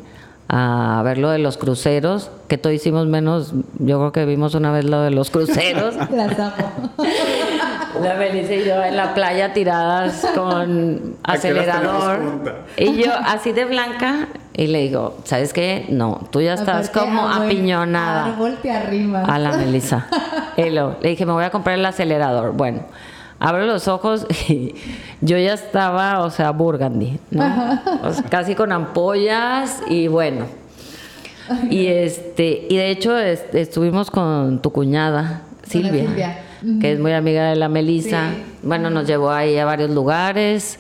a 0.50 1.02
ver 1.04 1.18
lo 1.18 1.30
de 1.30 1.40
los 1.40 1.58
cruceros, 1.58 2.32
que 2.48 2.58
todos 2.58 2.74
hicimos 2.74 3.06
menos, 3.06 3.54
yo 3.80 4.00
creo 4.00 4.12
que 4.14 4.26
vimos 4.26 4.56
una 4.56 4.72
vez 4.72 4.86
lo 4.86 5.02
de 5.02 5.12
los 5.12 5.30
cruceros. 5.30 5.96
Las 6.12 6.40
amo. 6.40 6.72
La 8.02 8.14
Melissa 8.16 8.54
y 8.54 8.66
yo 8.66 8.84
en 8.84 8.96
la 8.98 9.14
playa 9.14 9.54
tiradas 9.54 10.26
con 10.36 11.16
acelerador. 11.24 12.20
Y 12.78 13.04
yo 13.04 13.12
así 13.26 13.52
de 13.52 13.66
blanca 13.66 14.28
y 14.54 14.68
le 14.68 14.80
digo, 14.84 15.18
¿sabes 15.24 15.54
qué? 15.54 15.86
No, 15.90 16.28
tú 16.32 16.42
ya 16.42 16.54
estás 16.56 16.90
Aparte, 16.90 17.10
como 17.12 17.30
apiñonada 17.30 18.26
Árbol 18.26 18.58
te 18.62 18.72
arriba. 18.72 19.24
a 19.24 19.40
la 19.40 19.58
Melissa. 19.58 20.08
Y 20.58 20.72
luego 20.72 20.96
le 21.02 21.10
dije, 21.10 21.24
me 21.28 21.34
voy 21.34 21.44
a 21.44 21.52
comprar 21.52 21.78
el 21.78 21.86
acelerador. 21.86 22.54
Bueno, 22.54 22.80
abro 23.40 23.66
los 23.68 23.88
ojos 23.88 24.26
y 24.50 24.74
yo 25.22 25.38
ya 25.38 25.54
estaba, 25.54 26.22
o 26.22 26.32
sea, 26.32 26.50
burgundy, 26.50 27.20
¿no? 27.30 27.80
O 28.04 28.12
sea, 28.12 28.24
casi 28.24 28.56
con 28.56 28.72
ampollas 28.72 29.82
y 29.88 30.08
bueno. 30.08 30.46
Y 31.70 31.86
este, 31.88 32.66
y 32.70 32.76
de 32.76 32.90
hecho 32.90 33.18
es- 33.18 33.46
estuvimos 33.54 34.10
con 34.12 34.62
tu 34.62 34.72
cuñada, 34.72 35.42
Silvia, 35.64 35.92
Silvia. 36.08 36.40
Que 36.82 36.94
es 36.94 37.00
muy 37.00 37.14
amiga 37.14 37.50
de 37.50 37.56
la 37.56 37.70
Melissa. 37.70 38.32
Sí. 38.34 38.44
Bueno, 38.64 38.90
nos 38.90 39.08
llevó 39.08 39.32
ahí 39.32 39.58
a 39.58 39.66
varios 39.66 39.90
lugares 39.90 40.80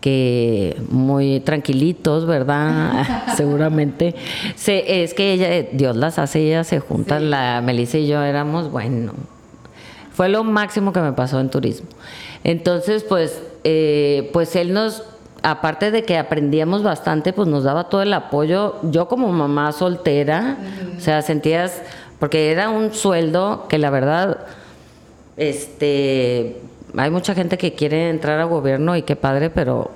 que 0.00 0.76
muy 0.90 1.40
tranquilitos, 1.40 2.26
¿verdad? 2.26 3.04
Seguramente. 3.36 4.14
Se, 4.54 5.02
es 5.02 5.14
que 5.14 5.32
ella, 5.32 5.68
Dios 5.72 5.96
las 5.96 6.18
hace, 6.18 6.40
ellas 6.40 6.68
se 6.68 6.80
juntan, 6.80 7.30
la 7.30 7.60
Melissa 7.60 7.98
y 7.98 8.06
yo 8.06 8.22
éramos, 8.22 8.70
bueno, 8.70 9.14
fue 10.12 10.28
lo 10.28 10.44
máximo 10.44 10.92
que 10.92 11.00
me 11.00 11.12
pasó 11.12 11.40
en 11.40 11.50
turismo. 11.50 11.88
Entonces, 12.44 13.02
pues, 13.02 13.42
eh, 13.64 14.30
pues 14.32 14.54
él 14.54 14.72
nos, 14.72 15.02
aparte 15.42 15.90
de 15.90 16.04
que 16.04 16.16
aprendíamos 16.16 16.82
bastante, 16.82 17.32
pues 17.32 17.48
nos 17.48 17.64
daba 17.64 17.88
todo 17.88 18.02
el 18.02 18.12
apoyo. 18.12 18.76
Yo 18.84 19.08
como 19.08 19.32
mamá 19.32 19.72
soltera, 19.72 20.56
o 20.96 21.00
sea, 21.00 21.20
sentías, 21.22 21.82
porque 22.18 22.52
era 22.52 22.70
un 22.70 22.94
sueldo 22.94 23.66
que 23.68 23.78
la 23.78 23.90
verdad, 23.90 24.38
este, 25.36 26.56
hay 26.96 27.10
mucha 27.10 27.34
gente 27.34 27.58
que 27.58 27.74
quiere 27.74 28.10
entrar 28.10 28.40
a 28.40 28.44
gobierno 28.44 28.96
y 28.96 29.02
qué 29.02 29.16
padre, 29.16 29.50
pero 29.50 29.90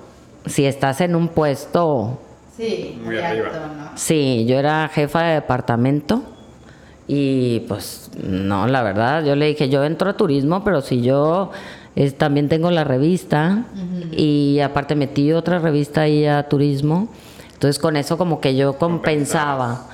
si 0.46 0.66
estás 0.66 1.00
en 1.00 1.14
un 1.14 1.28
puesto, 1.28 2.18
Sí, 2.60 3.00
Muy 3.02 3.18
arriba. 3.18 3.92
Sí, 3.94 4.44
yo 4.46 4.58
era 4.58 4.86
jefa 4.88 5.22
de 5.22 5.34
departamento 5.34 6.22
y 7.08 7.60
pues 7.60 8.10
no, 8.22 8.66
la 8.66 8.82
verdad, 8.82 9.24
yo 9.24 9.34
le 9.34 9.46
dije, 9.46 9.70
yo 9.70 9.82
entro 9.82 10.10
a 10.10 10.16
turismo, 10.16 10.62
pero 10.62 10.82
si 10.82 11.00
yo 11.00 11.52
es, 11.96 12.18
también 12.18 12.50
tengo 12.50 12.70
la 12.70 12.84
revista 12.84 13.64
y 14.12 14.60
aparte 14.60 14.94
metí 14.94 15.32
otra 15.32 15.58
revista 15.58 16.02
ahí 16.02 16.26
a 16.26 16.48
turismo, 16.48 17.08
entonces 17.54 17.78
con 17.78 17.96
eso 17.96 18.18
como 18.18 18.40
que 18.42 18.54
yo 18.54 18.74
compensaba. 18.74 19.86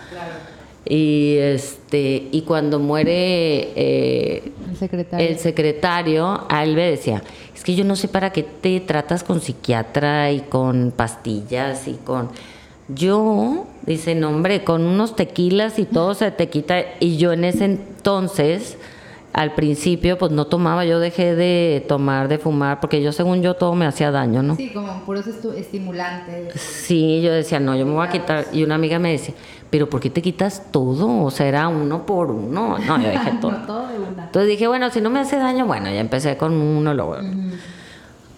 Y 0.88 1.36
este 1.38 2.28
y 2.30 2.42
cuando 2.42 2.78
muere 2.78 3.72
eh, 3.74 4.52
El 4.70 4.76
secretario. 4.76 5.28
el 5.28 5.38
secretario, 5.38 6.46
a 6.48 6.62
él 6.62 6.76
me 6.76 6.90
decía, 6.90 7.22
es 7.54 7.64
que 7.64 7.74
yo 7.74 7.84
no 7.84 7.96
sé 7.96 8.06
para 8.06 8.30
qué 8.30 8.44
te 8.44 8.78
tratas 8.80 9.24
con 9.24 9.40
psiquiatra 9.40 10.30
y 10.30 10.40
con 10.40 10.92
pastillas 10.94 11.88
y 11.88 11.94
con... 11.94 12.30
Yo, 12.88 13.66
dice, 13.84 14.14
no 14.14 14.28
hombre, 14.28 14.62
con 14.62 14.84
unos 14.86 15.16
tequilas 15.16 15.80
y 15.80 15.86
todo 15.86 16.14
se 16.14 16.30
te 16.30 16.48
quita. 16.48 16.76
Y 17.00 17.16
yo 17.16 17.32
en 17.32 17.42
ese 17.42 17.64
entonces, 17.64 18.78
al 19.32 19.54
principio, 19.54 20.16
pues 20.18 20.30
no 20.30 20.46
tomaba, 20.46 20.84
yo 20.84 21.00
dejé 21.00 21.34
de 21.34 21.84
tomar, 21.88 22.28
de 22.28 22.38
fumar, 22.38 22.78
porque 22.80 23.02
yo 23.02 23.10
según 23.10 23.42
yo 23.42 23.54
todo 23.54 23.74
me 23.74 23.86
hacía 23.86 24.12
daño, 24.12 24.42
¿no? 24.42 24.54
Sí, 24.54 24.70
como 24.72 25.04
puros 25.04 25.26
estimulantes. 25.26 26.60
Sí, 26.60 27.20
yo 27.22 27.32
decía, 27.32 27.58
no, 27.58 27.76
yo 27.76 27.84
me 27.86 27.92
voy 27.92 28.06
a 28.06 28.10
quitar. 28.10 28.46
Y 28.52 28.62
una 28.62 28.76
amiga 28.76 29.00
me 29.00 29.10
decía, 29.12 29.34
pero 29.70 29.88
¿por 29.90 30.00
qué 30.00 30.10
te 30.10 30.22
quitas 30.22 30.62
todo? 30.70 31.22
O 31.24 31.30
sea, 31.30 31.46
era 31.46 31.68
uno 31.68 32.06
por 32.06 32.30
uno. 32.30 32.78
No, 32.78 32.98
yo 33.00 33.08
dejé 33.08 33.32
todo. 33.40 33.52
No 33.52 33.66
todo 33.66 33.86
de 33.88 33.98
una. 33.98 34.24
Entonces 34.24 34.48
dije, 34.48 34.66
bueno, 34.68 34.90
si 34.90 35.00
no 35.00 35.10
me 35.10 35.20
hace 35.20 35.36
daño, 35.36 35.66
bueno, 35.66 35.86
ya 35.86 36.00
empecé 36.00 36.36
con 36.36 36.52
uno, 36.54 36.94
luego. 36.94 37.16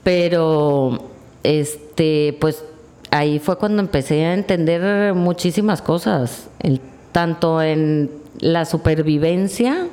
Pero, 0.04 0.98
este, 1.42 2.36
pues 2.40 2.64
ahí 3.10 3.38
fue 3.38 3.56
cuando 3.58 3.80
empecé 3.82 4.24
a 4.26 4.34
entender 4.34 5.14
muchísimas 5.14 5.82
cosas, 5.82 6.48
el- 6.60 6.80
tanto 7.12 7.60
en 7.62 8.10
la 8.40 8.64
supervivencia 8.64 9.86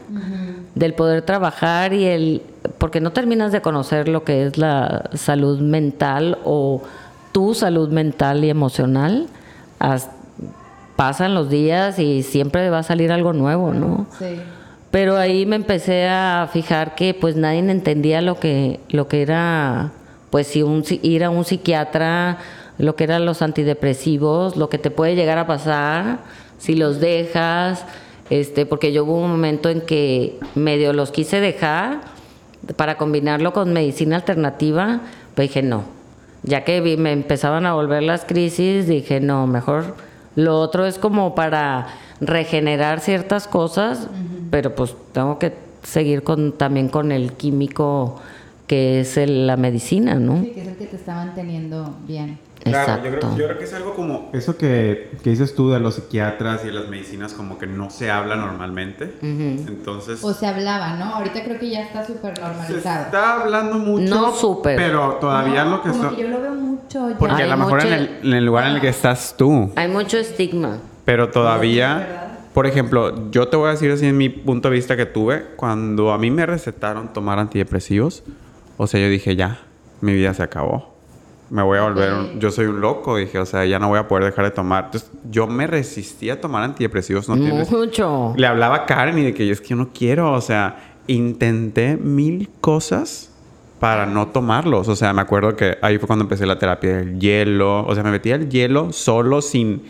del 0.76 0.94
poder 0.94 1.24
trabajar 1.24 1.94
y 1.94 2.06
el, 2.06 2.42
porque 2.78 3.00
no 3.02 3.12
terminas 3.12 3.52
de 3.52 3.62
conocer 3.62 4.08
lo 4.08 4.24
que 4.24 4.46
es 4.46 4.58
la 4.58 5.10
salud 5.14 5.60
mental 5.60 6.38
o 6.44 6.82
tu 7.32 7.54
salud 7.56 7.90
mental 7.90 8.44
y 8.44 8.50
emocional. 8.50 9.28
Has- 9.80 10.10
pasan 10.96 11.34
los 11.34 11.50
días 11.50 12.00
y 12.00 12.24
siempre 12.24 12.70
va 12.70 12.80
a 12.80 12.84
salir 12.84 13.12
algo 13.12 13.34
nuevo, 13.34 13.74
¿no? 13.74 14.06
Sí. 14.18 14.40
Pero 14.92 15.18
ahí 15.18 15.46
me 15.46 15.58
empecé 15.58 16.08
a 16.08 16.50
fijar 16.52 16.96
que 16.96 17.14
pues 17.14 17.36
nadie 17.36 17.60
entendía 17.60 18.22
lo 18.22 18.40
que, 18.40 18.80
lo 18.90 19.08
que 19.10 19.22
era, 19.22 19.92
pues 20.30 20.48
si 20.48 20.64
un, 20.64 20.84
ir 21.02 21.24
a 21.26 21.30
un 21.30 21.44
psiquiatra, 21.44 22.38
lo 22.78 22.96
que 22.96 23.04
eran 23.04 23.26
los 23.26 23.42
antidepresivos, 23.42 24.56
lo 24.56 24.70
que 24.70 24.78
te 24.78 24.92
puede 24.92 25.16
llegar 25.16 25.38
a 25.38 25.48
pasar 25.48 26.20
si 26.58 26.76
los 26.76 27.00
dejas, 27.02 27.86
este, 28.30 28.66
porque 28.66 28.94
yo 28.94 29.04
hubo 29.04 29.18
un 29.18 29.32
momento 29.32 29.70
en 29.70 29.82
que 29.82 30.40
medio 30.56 30.94
los 30.94 31.12
quise 31.12 31.42
dejar 31.42 32.00
para 32.78 32.98
combinarlo 32.98 33.52
con 33.54 33.74
medicina 33.74 34.16
alternativa, 34.16 35.02
pues 35.36 35.50
dije 35.50 35.62
no, 35.62 35.84
ya 36.44 36.64
que 36.64 36.80
vi- 36.82 36.98
me 36.98 37.12
empezaban 37.12 37.66
a 37.66 37.74
volver 37.74 38.02
las 38.04 38.24
crisis, 38.26 38.88
dije 38.88 39.20
no, 39.20 39.46
mejor 39.46 39.96
lo 40.36 40.60
otro 40.60 40.86
es 40.86 40.98
como 41.00 41.36
para 41.36 41.88
regenerar 42.20 43.00
ciertas 43.00 43.48
cosas, 43.48 44.08
pero 44.52 44.76
pues 44.76 44.96
tengo 45.12 45.40
que 45.40 45.54
seguir 45.84 46.24
con 46.24 46.52
también 46.54 46.90
con 46.90 47.12
el 47.12 47.34
químico 47.34 48.16
que 48.68 49.02
es 49.02 49.18
el- 49.18 49.46
la 49.48 49.58
medicina, 49.58 50.16
¿no? 50.16 50.42
Sí, 50.42 50.52
que 50.56 50.62
es 50.62 50.68
el 50.68 50.76
que 50.76 50.86
te 50.88 50.96
está 50.96 51.16
manteniendo 51.16 51.94
bien. 52.08 52.40
Claro, 52.66 53.04
yo 53.04 53.12
creo, 53.12 53.38
yo 53.38 53.46
creo 53.46 53.58
que 53.60 53.64
es 53.66 53.74
algo 53.76 53.94
como 53.94 54.30
eso 54.34 54.58
que, 54.58 55.12
que 55.24 55.30
dices 55.30 55.54
tú 55.54 55.70
de 55.70 55.80
los 55.80 55.96
psiquiatras 55.96 56.64
y 56.64 56.68
de 56.68 56.74
las 56.74 56.88
medicinas, 56.90 57.34
como 57.34 57.58
que 57.60 57.68
no 57.68 57.90
se 57.92 58.10
habla 58.10 58.36
normalmente. 58.36 59.14
Entonces, 59.22 60.24
O 60.24 60.34
se 60.34 60.48
hablaba, 60.48 60.96
¿no? 60.96 61.16
Ahorita 61.16 61.44
creo 61.44 61.60
que 61.60 61.70
ya 61.70 61.82
está 61.84 62.06
súper 62.06 62.36
se 62.36 62.42
normalizado. 62.42 63.06
está 63.06 63.42
hablando 63.42 63.76
mucho. 63.78 64.04
No 64.16 64.34
súper. 64.34 64.76
Pero 64.78 65.18
todavía 65.22 65.64
No, 65.64 65.72
lo 65.78 65.82
que 65.84 65.90
como 65.90 66.04
son. 66.04 66.16
que 66.16 66.22
yo 66.24 66.28
lo 66.30 66.42
veo 66.42 66.54
mucho 66.56 67.10
ya. 67.10 67.18
Porque 67.18 67.34
a 67.36 67.38
Hay 67.38 67.50
lo 67.50 67.58
mejor 67.58 67.82
en 67.82 67.88
mucho- 67.90 68.02
el, 68.22 68.28
en 68.28 68.34
el 68.34 68.46
lugar 68.46 68.68
en 68.68 68.76
el 68.76 68.82
que 68.82 68.90
estás 68.90 69.36
tú. 69.38 69.72
Hay 69.76 69.88
mucho 69.88 70.18
estigma. 70.18 70.80
Pero 71.06 71.30
todavía, 71.30 72.40
por 72.54 72.66
ejemplo, 72.66 73.30
yo 73.32 73.48
te 73.48 73.58
voy 73.58 73.68
a 73.68 73.72
decir 73.72 73.92
así 73.92 74.08
en 74.08 74.18
mi 74.18 74.30
punto 74.30 74.70
de 74.70 74.76
vista 74.76 74.98
que 74.98 75.06
tuve, 75.06 75.46
cuando 75.56 76.12
a 76.12 76.18
mí 76.18 76.32
me 76.32 76.46
recetaron 76.48 77.14
tomar 77.14 77.38
antidepresivos, 77.38 78.24
o 78.78 78.88
sea, 78.88 79.00
yo 79.00 79.08
dije, 79.08 79.36
ya, 79.36 79.60
mi 80.02 80.14
vida 80.14 80.34
se 80.34 80.42
acabó. 80.42 80.95
Me 81.50 81.62
voy 81.62 81.78
a 81.78 81.84
volver 81.84 82.40
yo 82.40 82.50
soy 82.52 82.66
un 82.66 82.82
loco, 82.82 83.18
dije, 83.18 83.38
o 83.38 83.46
sea, 83.46 83.66
ya 83.66 83.78
no 83.78 83.90
voy 83.90 84.00
a 84.00 84.08
poder 84.08 84.26
dejar 84.26 84.46
de 84.46 84.52
tomar. 84.52 84.86
Entonces, 84.86 85.12
yo 85.30 85.48
me 85.48 85.68
resistí 85.68 86.30
a 86.30 86.42
tomar 86.42 86.64
antidepresivos, 86.64 87.30
no. 87.30 87.36
Mucho. 87.36 88.34
Le 88.36 88.48
hablaba 88.48 88.76
a 88.76 88.86
Karen 88.86 89.18
y 89.20 89.24
de 89.24 89.34
que 89.34 89.50
es 89.50 89.62
que 89.62 89.70
yo 89.70 89.76
no 89.76 89.90
quiero, 89.94 90.34
o 90.34 90.42
sea, 90.42 90.96
intenté 91.08 91.98
mil 91.98 92.50
cosas 92.62 93.32
para 93.80 94.06
no 94.06 94.28
tomarlos. 94.30 94.88
O 94.88 94.96
sea, 94.96 95.14
me 95.14 95.22
acuerdo 95.22 95.56
que 95.56 95.78
ahí 95.82 95.98
fue 95.98 96.08
cuando 96.08 96.24
empecé 96.24 96.46
la 96.46 96.58
terapia 96.58 96.98
del 96.98 97.20
hielo. 97.20 97.86
O 97.86 97.94
sea, 97.94 98.04
me 98.04 98.12
metía 98.12 98.36
el 98.36 98.50
hielo 98.50 98.92
solo 98.92 99.42
sin, 99.42 99.84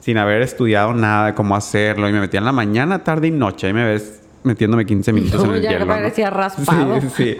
sin 0.00 0.16
haber 0.18 0.42
estudiado 0.42 0.94
nada 0.94 1.26
de 1.26 1.34
cómo 1.34 1.56
hacerlo. 1.56 2.08
Y 2.08 2.12
me 2.12 2.20
metía 2.20 2.38
en 2.38 2.46
la 2.46 2.52
mañana, 2.52 3.04
tarde 3.04 3.28
y 3.28 3.30
noche. 3.30 3.66
Ahí 3.66 3.72
me 3.72 3.84
ves 3.84 4.21
metiéndome 4.44 4.84
15 4.84 5.12
minutos 5.12 5.44
en 5.44 5.50
el 5.52 5.62
ya 5.62 5.70
hielo. 5.70 5.84
¿no? 5.86 5.92
parecía 5.92 6.30
raspado. 6.30 7.00
Sí, 7.00 7.08
sí. 7.16 7.36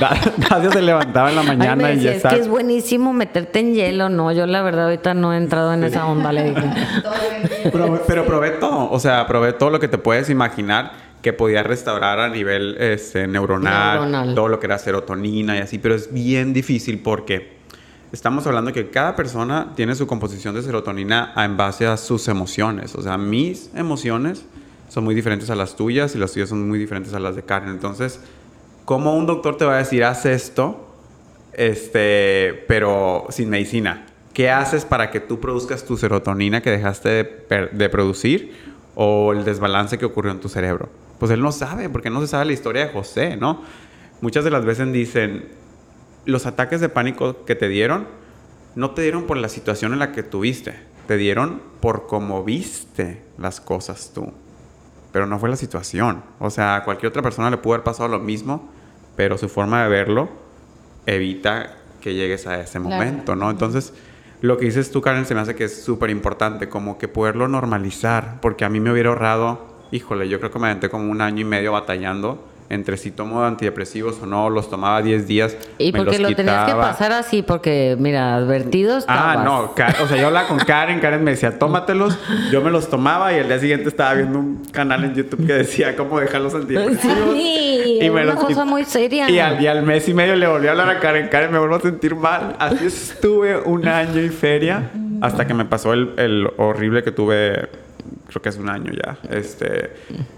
Da- 0.00 0.16
Dacio 0.48 0.70
se 0.72 0.82
levantaba 0.82 1.30
en 1.30 1.36
la 1.36 1.40
Ay, 1.42 1.46
mañana 1.46 1.92
y 1.92 2.00
ya 2.00 2.10
es 2.12 2.22
que 2.22 2.28
está. 2.28 2.36
es 2.36 2.48
buenísimo 2.48 3.12
meterte 3.12 3.60
en 3.60 3.74
hielo. 3.74 4.08
No, 4.08 4.30
yo 4.32 4.46
la 4.46 4.62
verdad 4.62 4.84
ahorita 4.86 5.14
no 5.14 5.32
he 5.32 5.36
entrado 5.38 5.72
en 5.74 5.84
esa 5.84 6.06
onda, 6.06 6.32
le 6.32 6.50
dije. 6.50 6.62
Pero 8.06 8.24
probé 8.26 8.50
todo, 8.52 8.90
o 8.90 9.00
sea, 9.00 9.26
probé 9.26 9.52
todo 9.52 9.70
lo 9.70 9.80
que 9.80 9.88
te 9.88 9.98
puedes 9.98 10.30
imaginar 10.30 10.92
que 11.22 11.32
podía 11.32 11.62
restaurar 11.62 12.20
a 12.20 12.28
nivel 12.28 12.76
este, 12.78 13.26
neuronal, 13.26 13.94
Neuronal. 14.10 14.34
todo 14.34 14.48
lo 14.48 14.60
que 14.60 14.66
era 14.66 14.78
serotonina 14.78 15.56
y 15.56 15.60
así, 15.60 15.78
pero 15.78 15.96
es 15.96 16.12
bien 16.12 16.52
difícil 16.52 17.00
porque 17.00 17.56
estamos 18.12 18.46
hablando 18.46 18.72
que 18.72 18.88
cada 18.90 19.16
persona 19.16 19.72
tiene 19.74 19.96
su 19.96 20.06
composición 20.06 20.54
de 20.54 20.62
serotonina 20.62 21.32
en 21.36 21.56
base 21.56 21.86
a 21.88 21.96
sus 21.96 22.28
emociones, 22.28 22.94
o 22.94 23.02
sea, 23.02 23.18
mis 23.18 23.70
emociones 23.74 24.44
son 24.88 25.04
muy 25.04 25.14
diferentes 25.14 25.50
a 25.50 25.54
las 25.54 25.76
tuyas 25.76 26.14
y 26.14 26.18
las 26.18 26.32
tuyas 26.32 26.48
son 26.48 26.68
muy 26.68 26.78
diferentes 26.78 27.14
a 27.14 27.20
las 27.20 27.36
de 27.36 27.42
Karen, 27.42 27.70
entonces, 27.70 28.20
¿cómo 28.84 29.16
un 29.16 29.26
doctor 29.26 29.56
te 29.56 29.64
va 29.64 29.74
a 29.74 29.78
decir, 29.78 30.04
haz 30.04 30.26
esto? 30.26 30.88
este, 31.58 32.64
pero 32.68 33.26
sin 33.30 33.50
medicina. 33.50 34.06
¿Qué 34.32 34.48
haces 34.48 34.84
para 34.84 35.10
que 35.10 35.18
tú 35.18 35.40
produzcas 35.40 35.84
tu 35.84 35.96
serotonina 35.96 36.62
que 36.62 36.70
dejaste 36.70 37.44
de, 37.72 37.88
producir 37.88 38.54
o 38.94 39.32
el 39.32 39.44
desbalance 39.44 39.98
que 39.98 40.04
ocurrió 40.04 40.30
en 40.30 40.38
tu 40.38 40.48
cerebro? 40.48 40.88
Pues 41.18 41.32
él 41.32 41.42
no 41.42 41.50
sabe, 41.50 41.88
porque 41.88 42.10
no 42.10 42.20
se 42.20 42.28
sabe 42.28 42.44
la 42.44 42.52
historia 42.52 42.86
de 42.86 42.92
José, 42.92 43.36
¿no? 43.36 43.62
Muchas 44.20 44.44
de 44.44 44.50
las 44.50 44.64
veces 44.64 44.92
dicen, 44.92 45.46
los 46.26 46.46
ataques 46.46 46.80
de 46.80 46.88
pánico 46.88 47.44
que 47.44 47.56
te 47.56 47.68
dieron, 47.68 48.06
no 48.76 48.92
te 48.92 49.02
dieron 49.02 49.24
por 49.24 49.36
la 49.36 49.48
situación 49.48 49.92
en 49.92 49.98
la 49.98 50.12
que 50.12 50.22
tuviste, 50.22 50.76
te 51.08 51.16
dieron 51.16 51.60
por 51.80 52.06
cómo 52.06 52.44
viste 52.44 53.24
las 53.36 53.60
cosas 53.60 54.12
tú. 54.14 54.32
Pero 55.18 55.26
no 55.26 55.40
fue 55.40 55.48
la 55.48 55.56
situación. 55.56 56.22
O 56.38 56.48
sea, 56.48 56.76
a 56.76 56.84
cualquier 56.84 57.10
otra 57.10 57.22
persona 57.22 57.50
le 57.50 57.56
pudo 57.56 57.74
haber 57.74 57.82
pasado 57.82 58.08
lo 58.08 58.20
mismo, 58.20 58.68
pero 59.16 59.36
su 59.36 59.48
forma 59.48 59.82
de 59.82 59.88
verlo 59.88 60.28
evita 61.06 61.74
que 62.00 62.14
llegues 62.14 62.46
a 62.46 62.60
ese 62.60 62.78
Claro. 62.78 62.88
momento, 62.94 63.34
¿no? 63.34 63.50
Entonces, 63.50 63.92
lo 64.42 64.58
que 64.58 64.66
dices 64.66 64.92
tú, 64.92 65.00
Karen, 65.00 65.26
se 65.26 65.34
me 65.34 65.40
hace 65.40 65.56
que 65.56 65.64
es 65.64 65.82
súper 65.82 66.10
importante, 66.10 66.68
como 66.68 66.98
que 66.98 67.08
poderlo 67.08 67.48
normalizar, 67.48 68.38
porque 68.40 68.64
a 68.64 68.68
mí 68.68 68.78
me 68.78 68.92
hubiera 68.92 69.08
ahorrado, 69.08 69.58
híjole, 69.90 70.28
yo 70.28 70.38
creo 70.38 70.52
que 70.52 70.60
me 70.60 70.66
aventé 70.68 70.88
como 70.88 71.10
un 71.10 71.20
año 71.20 71.40
y 71.40 71.44
medio 71.44 71.72
batallando 71.72 72.46
entre 72.70 72.96
si 72.96 73.10
tomo 73.10 73.42
antidepresivos 73.44 74.20
o 74.22 74.26
no, 74.26 74.50
los 74.50 74.68
tomaba 74.68 75.00
10 75.02 75.26
días. 75.26 75.56
Y 75.78 75.92
me 75.92 75.98
porque 76.00 76.18
los 76.18 76.30
lo 76.30 76.36
tenías 76.36 76.66
que 76.66 76.72
pasar 76.72 77.12
así, 77.12 77.42
porque 77.42 77.96
mira, 77.98 78.34
advertido 78.36 78.98
estabas. 78.98 79.36
Ah, 79.38 79.42
no, 79.44 79.74
Ka- 79.74 79.94
o 80.02 80.06
sea, 80.06 80.16
yo 80.18 80.26
hablaba 80.26 80.48
con 80.48 80.58
Karen, 80.58 81.00
Karen 81.00 81.24
me 81.24 81.30
decía, 81.32 81.58
tómatelos, 81.58 82.18
yo 82.52 82.60
me 82.60 82.70
los 82.70 82.88
tomaba 82.90 83.32
y 83.32 83.36
el 83.36 83.48
día 83.48 83.58
siguiente 83.58 83.88
estaba 83.88 84.14
viendo 84.14 84.38
un 84.38 84.62
canal 84.72 85.04
en 85.04 85.14
YouTube 85.14 85.46
que 85.46 85.52
decía 85.54 85.96
cómo 85.96 86.20
dejar 86.20 86.40
los 86.42 86.54
antidepresivos. 86.54 87.34
Sí, 87.34 87.98
Y 88.02 88.10
me 88.10 88.22
una 88.22 88.24
los 88.34 88.34
cosa 88.44 88.64
muy 88.64 88.84
seria. 88.84 89.30
Y 89.30 89.38
al, 89.38 89.60
y 89.62 89.66
al 89.66 89.82
mes 89.82 90.08
y 90.08 90.14
medio 90.14 90.36
le 90.36 90.46
volví 90.46 90.66
a 90.66 90.72
hablar 90.72 90.90
a 90.90 90.98
Karen, 91.00 91.28
Karen, 91.28 91.50
me 91.50 91.58
vuelvo 91.58 91.76
a 91.76 91.80
sentir 91.80 92.14
mal. 92.14 92.54
Así 92.58 92.84
estuve 92.86 93.58
un 93.58 93.86
año 93.88 94.20
y 94.20 94.28
feria 94.28 94.90
hasta 95.20 95.46
que 95.46 95.54
me 95.54 95.64
pasó 95.64 95.92
el, 95.94 96.12
el 96.16 96.48
horrible 96.58 97.02
que 97.02 97.10
tuve, 97.12 97.68
creo 98.28 98.40
que 98.42 98.48
es 98.50 98.56
un 98.58 98.68
año 98.68 98.92
ya. 98.92 99.18
Este, 99.30 99.90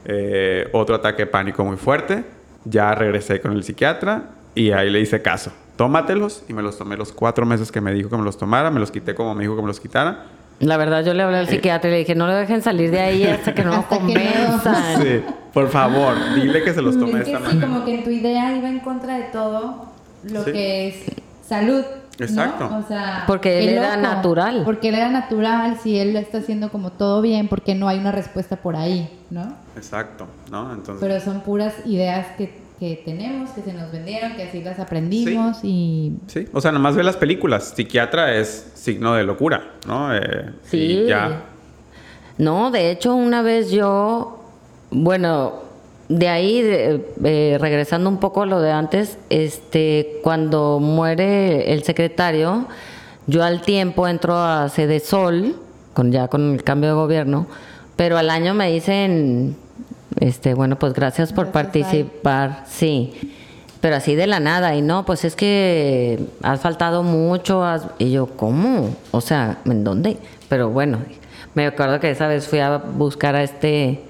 eh, 0.07 0.69
otro 0.73 0.95
ataque 0.97 1.23
de 1.23 1.27
pánico 1.27 1.65
muy 1.65 1.77
fuerte. 1.77 2.25
Ya 2.65 2.95
regresé 2.95 3.41
con 3.41 3.53
el 3.53 3.63
psiquiatra 3.65 4.25
y 4.55 4.71
ahí 4.73 4.91
le 4.91 5.01
hice 5.01 5.21
caso. 5.23 5.53
Tómatelos 5.77 6.45
y 6.49 6.53
me 6.53 6.63
los 6.63 6.77
tomé 6.79 6.97
los 6.97 7.13
cuatro 7.13 7.47
meses 7.47 7.73
que 7.73 7.81
me 7.81 7.93
dijo 7.95 8.11
que 8.11 8.17
me 8.17 8.25
los 8.25 8.37
tomara. 8.39 8.71
Me 8.71 8.81
los 8.81 8.91
quité 8.91 9.15
como 9.15 9.35
me 9.35 9.43
dijo 9.43 9.57
que 9.57 9.63
me 9.63 9.69
los 9.69 9.81
quitara. 9.81 10.25
La 10.61 10.77
verdad, 10.77 11.03
yo 11.03 11.15
le 11.15 11.23
hablé 11.23 11.39
al 11.39 11.49
psiquiatra 11.49 11.89
y 11.89 11.93
le 11.95 11.99
dije, 12.01 12.15
no 12.15 12.27
lo 12.27 12.35
dejen 12.35 12.61
salir 12.61 12.91
de 12.91 13.01
ahí 13.01 13.25
hasta 13.25 13.55
que 13.55 13.65
no 13.65 13.75
lo 13.77 13.83
convenzan. 13.89 15.03
Sí, 15.03 15.23
por 15.55 15.69
favor, 15.71 16.15
dile 16.35 16.63
que 16.63 16.75
se 16.75 16.83
los 16.83 16.99
tome 16.99 17.21
Es 17.21 17.25
que 17.25 17.33
esta 17.33 17.39
sí, 17.39 17.57
manera. 17.57 17.67
como 17.67 17.85
que 17.87 17.95
en 17.95 18.05
tu 18.05 18.11
idea 18.11 18.55
iba 18.55 18.69
en 18.69 18.81
contra 18.81 19.17
de 19.17 19.25
todo 19.33 19.87
lo 20.25 20.45
Sí. 20.45 20.53
que 20.53 20.89
es 20.89 20.97
salud. 21.49 21.83
¿No? 22.21 22.27
Exacto. 22.27 22.71
O 22.77 22.87
sea, 22.87 23.25
Porque 23.27 23.61
él 23.61 23.71
era 23.71 23.97
natural. 23.97 24.63
Porque 24.65 24.89
él 24.91 24.95
era 24.97 25.09
natural, 25.11 25.79
si 25.83 25.99
él 25.99 26.13
lo 26.13 26.19
está 26.19 26.39
haciendo 26.39 26.71
como 26.71 26.91
todo 26.93 27.21
bien, 27.23 27.49
porque 27.49 27.75
no 27.75 27.89
hay 27.89 27.99
una 27.99 28.13
respuesta 28.13 28.57
por 28.57 28.77
ahí, 28.77 29.09
¿no? 29.31 29.55
Exacto, 29.77 30.27
¿no? 30.51 30.73
Entonces... 30.73 30.97
Pero 31.01 31.21
son 31.21 31.41
puras 31.41 31.75
ideas 31.87 32.27
que, 32.37 32.59
que 32.79 33.03
tenemos, 33.05 33.51
que 33.51 33.63
se 33.63 33.73
nos 33.73 33.91
vendieron, 33.93 34.35
que 34.37 34.45
así 34.45 34.63
las 34.63 34.79
aprendimos 34.79 35.59
y 35.63 36.15
Sí, 36.27 36.47
o 36.53 36.61
sea, 36.61 36.73
nomás 36.73 36.97
ve 36.97 37.03
las 37.03 37.17
películas. 37.17 37.73
Psiquiatra 37.75 38.35
es 38.35 38.73
signo 38.75 39.15
de 39.15 39.25
locura, 39.25 39.73
¿no? 39.87 40.15
Eh, 40.15 40.51
Sí. 40.65 40.77
y 40.79 41.07
ya. 41.09 41.45
No, 42.39 42.71
de 42.71 42.91
hecho, 42.91 43.15
una 43.15 43.43
vez 43.43 43.71
yo, 43.71 44.43
bueno, 44.91 45.70
de 46.11 46.29
ahí, 46.29 46.61
de- 46.61 47.07
eh, 47.25 47.57
regresando 47.61 48.11
un 48.11 48.19
poco 48.19 48.43
a 48.43 48.47
lo 48.47 48.61
de 48.61 48.73
antes, 48.73 49.17
este, 49.31 50.19
cuando 50.25 50.79
muere 50.81 51.73
el 51.73 51.85
secretario, 51.85 52.67
yo 53.29 53.45
al 53.45 53.63
tiempo 53.63 54.09
entro 54.09 54.37
a 54.37 54.69
Sede 54.69 54.99
Sol, 54.99 55.55
con, 55.95 56.11
ya 56.11 56.27
con 56.29 56.55
el 56.55 56.65
cambio 56.65 56.91
de 56.91 56.95
gobierno, 56.97 57.47
pero 57.95 58.19
al 58.19 58.29
año 58.29 58.55
me 58.55 58.71
dicen, 58.73 59.57
este, 60.19 60.55
bueno, 60.55 60.77
pues 60.79 60.95
gracias 60.95 61.33
por 61.33 61.53
Gracias, 61.53 61.73
bye. 61.73 61.83
participar, 61.85 62.65
sí. 62.69 63.13
Pero 63.81 63.95
así 63.97 64.15
de 64.17 64.27
la 64.27 64.41
nada, 64.41 64.75
y 64.75 64.83
no, 64.83 65.07
pues 65.07 65.25
es 65.25 65.37
que 65.37 66.19
has 66.43 66.61
faltado 66.61 67.03
mucho, 67.05 67.65
has- 67.65 67.87
y 67.99 68.11
yo, 68.11 68.27
¿cómo? 68.27 68.95
O 69.13 69.21
sea, 69.21 69.59
¿en 69.65 69.85
dónde? 69.85 70.17
Pero 70.49 70.71
bueno, 70.71 70.99
me 71.55 71.67
acuerdo 71.67 72.01
que 72.01 72.11
esa 72.11 72.27
vez 72.27 72.49
fui 72.49 72.59
a 72.59 72.77
buscar 72.79 73.37
a 73.37 73.43
este, 73.45 74.01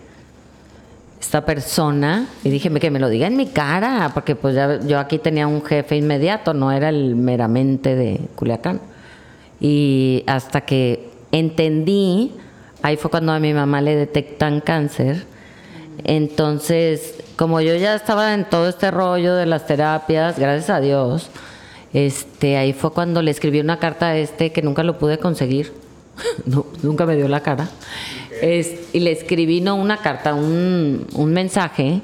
esta 1.20 1.44
persona, 1.44 2.26
y 2.42 2.48
dije, 2.48 2.70
que 2.70 2.90
me 2.90 2.98
lo 2.98 3.08
diga 3.08 3.26
en 3.26 3.36
mi 3.36 3.46
cara, 3.46 4.10
porque 4.14 4.34
pues 4.34 4.54
ya 4.54 4.80
yo 4.80 4.98
aquí 4.98 5.18
tenía 5.18 5.46
un 5.46 5.62
jefe 5.62 5.96
inmediato, 5.96 6.54
no 6.54 6.72
era 6.72 6.88
el 6.88 7.14
meramente 7.14 7.94
de 7.94 8.20
Culiacán. 8.36 8.80
Y 9.60 10.24
hasta 10.26 10.62
que 10.62 11.10
entendí, 11.30 12.32
ahí 12.82 12.96
fue 12.96 13.10
cuando 13.10 13.32
a 13.32 13.38
mi 13.38 13.52
mamá 13.52 13.82
le 13.82 13.94
detectan 13.96 14.60
cáncer. 14.60 15.26
Entonces, 16.04 17.16
como 17.36 17.60
yo 17.60 17.74
ya 17.76 17.94
estaba 17.94 18.32
en 18.32 18.46
todo 18.46 18.68
este 18.68 18.90
rollo 18.90 19.34
de 19.34 19.44
las 19.44 19.66
terapias, 19.66 20.38
gracias 20.38 20.70
a 20.70 20.80
Dios, 20.80 21.28
este, 21.92 22.56
ahí 22.56 22.72
fue 22.72 22.92
cuando 22.92 23.20
le 23.20 23.30
escribí 23.30 23.60
una 23.60 23.78
carta 23.78 24.08
a 24.08 24.16
este 24.16 24.52
que 24.52 24.62
nunca 24.62 24.82
lo 24.82 24.98
pude 24.98 25.18
conseguir. 25.18 25.72
Nunca 26.82 27.06
me 27.06 27.16
dio 27.16 27.28
la 27.28 27.40
cara. 27.40 27.68
Es- 28.42 28.94
y 28.94 29.00
le 29.00 29.12
escribí 29.12 29.60
no 29.60 29.76
una 29.76 29.98
carta, 29.98 30.34
un, 30.34 31.06
un 31.14 31.32
mensaje 31.32 32.00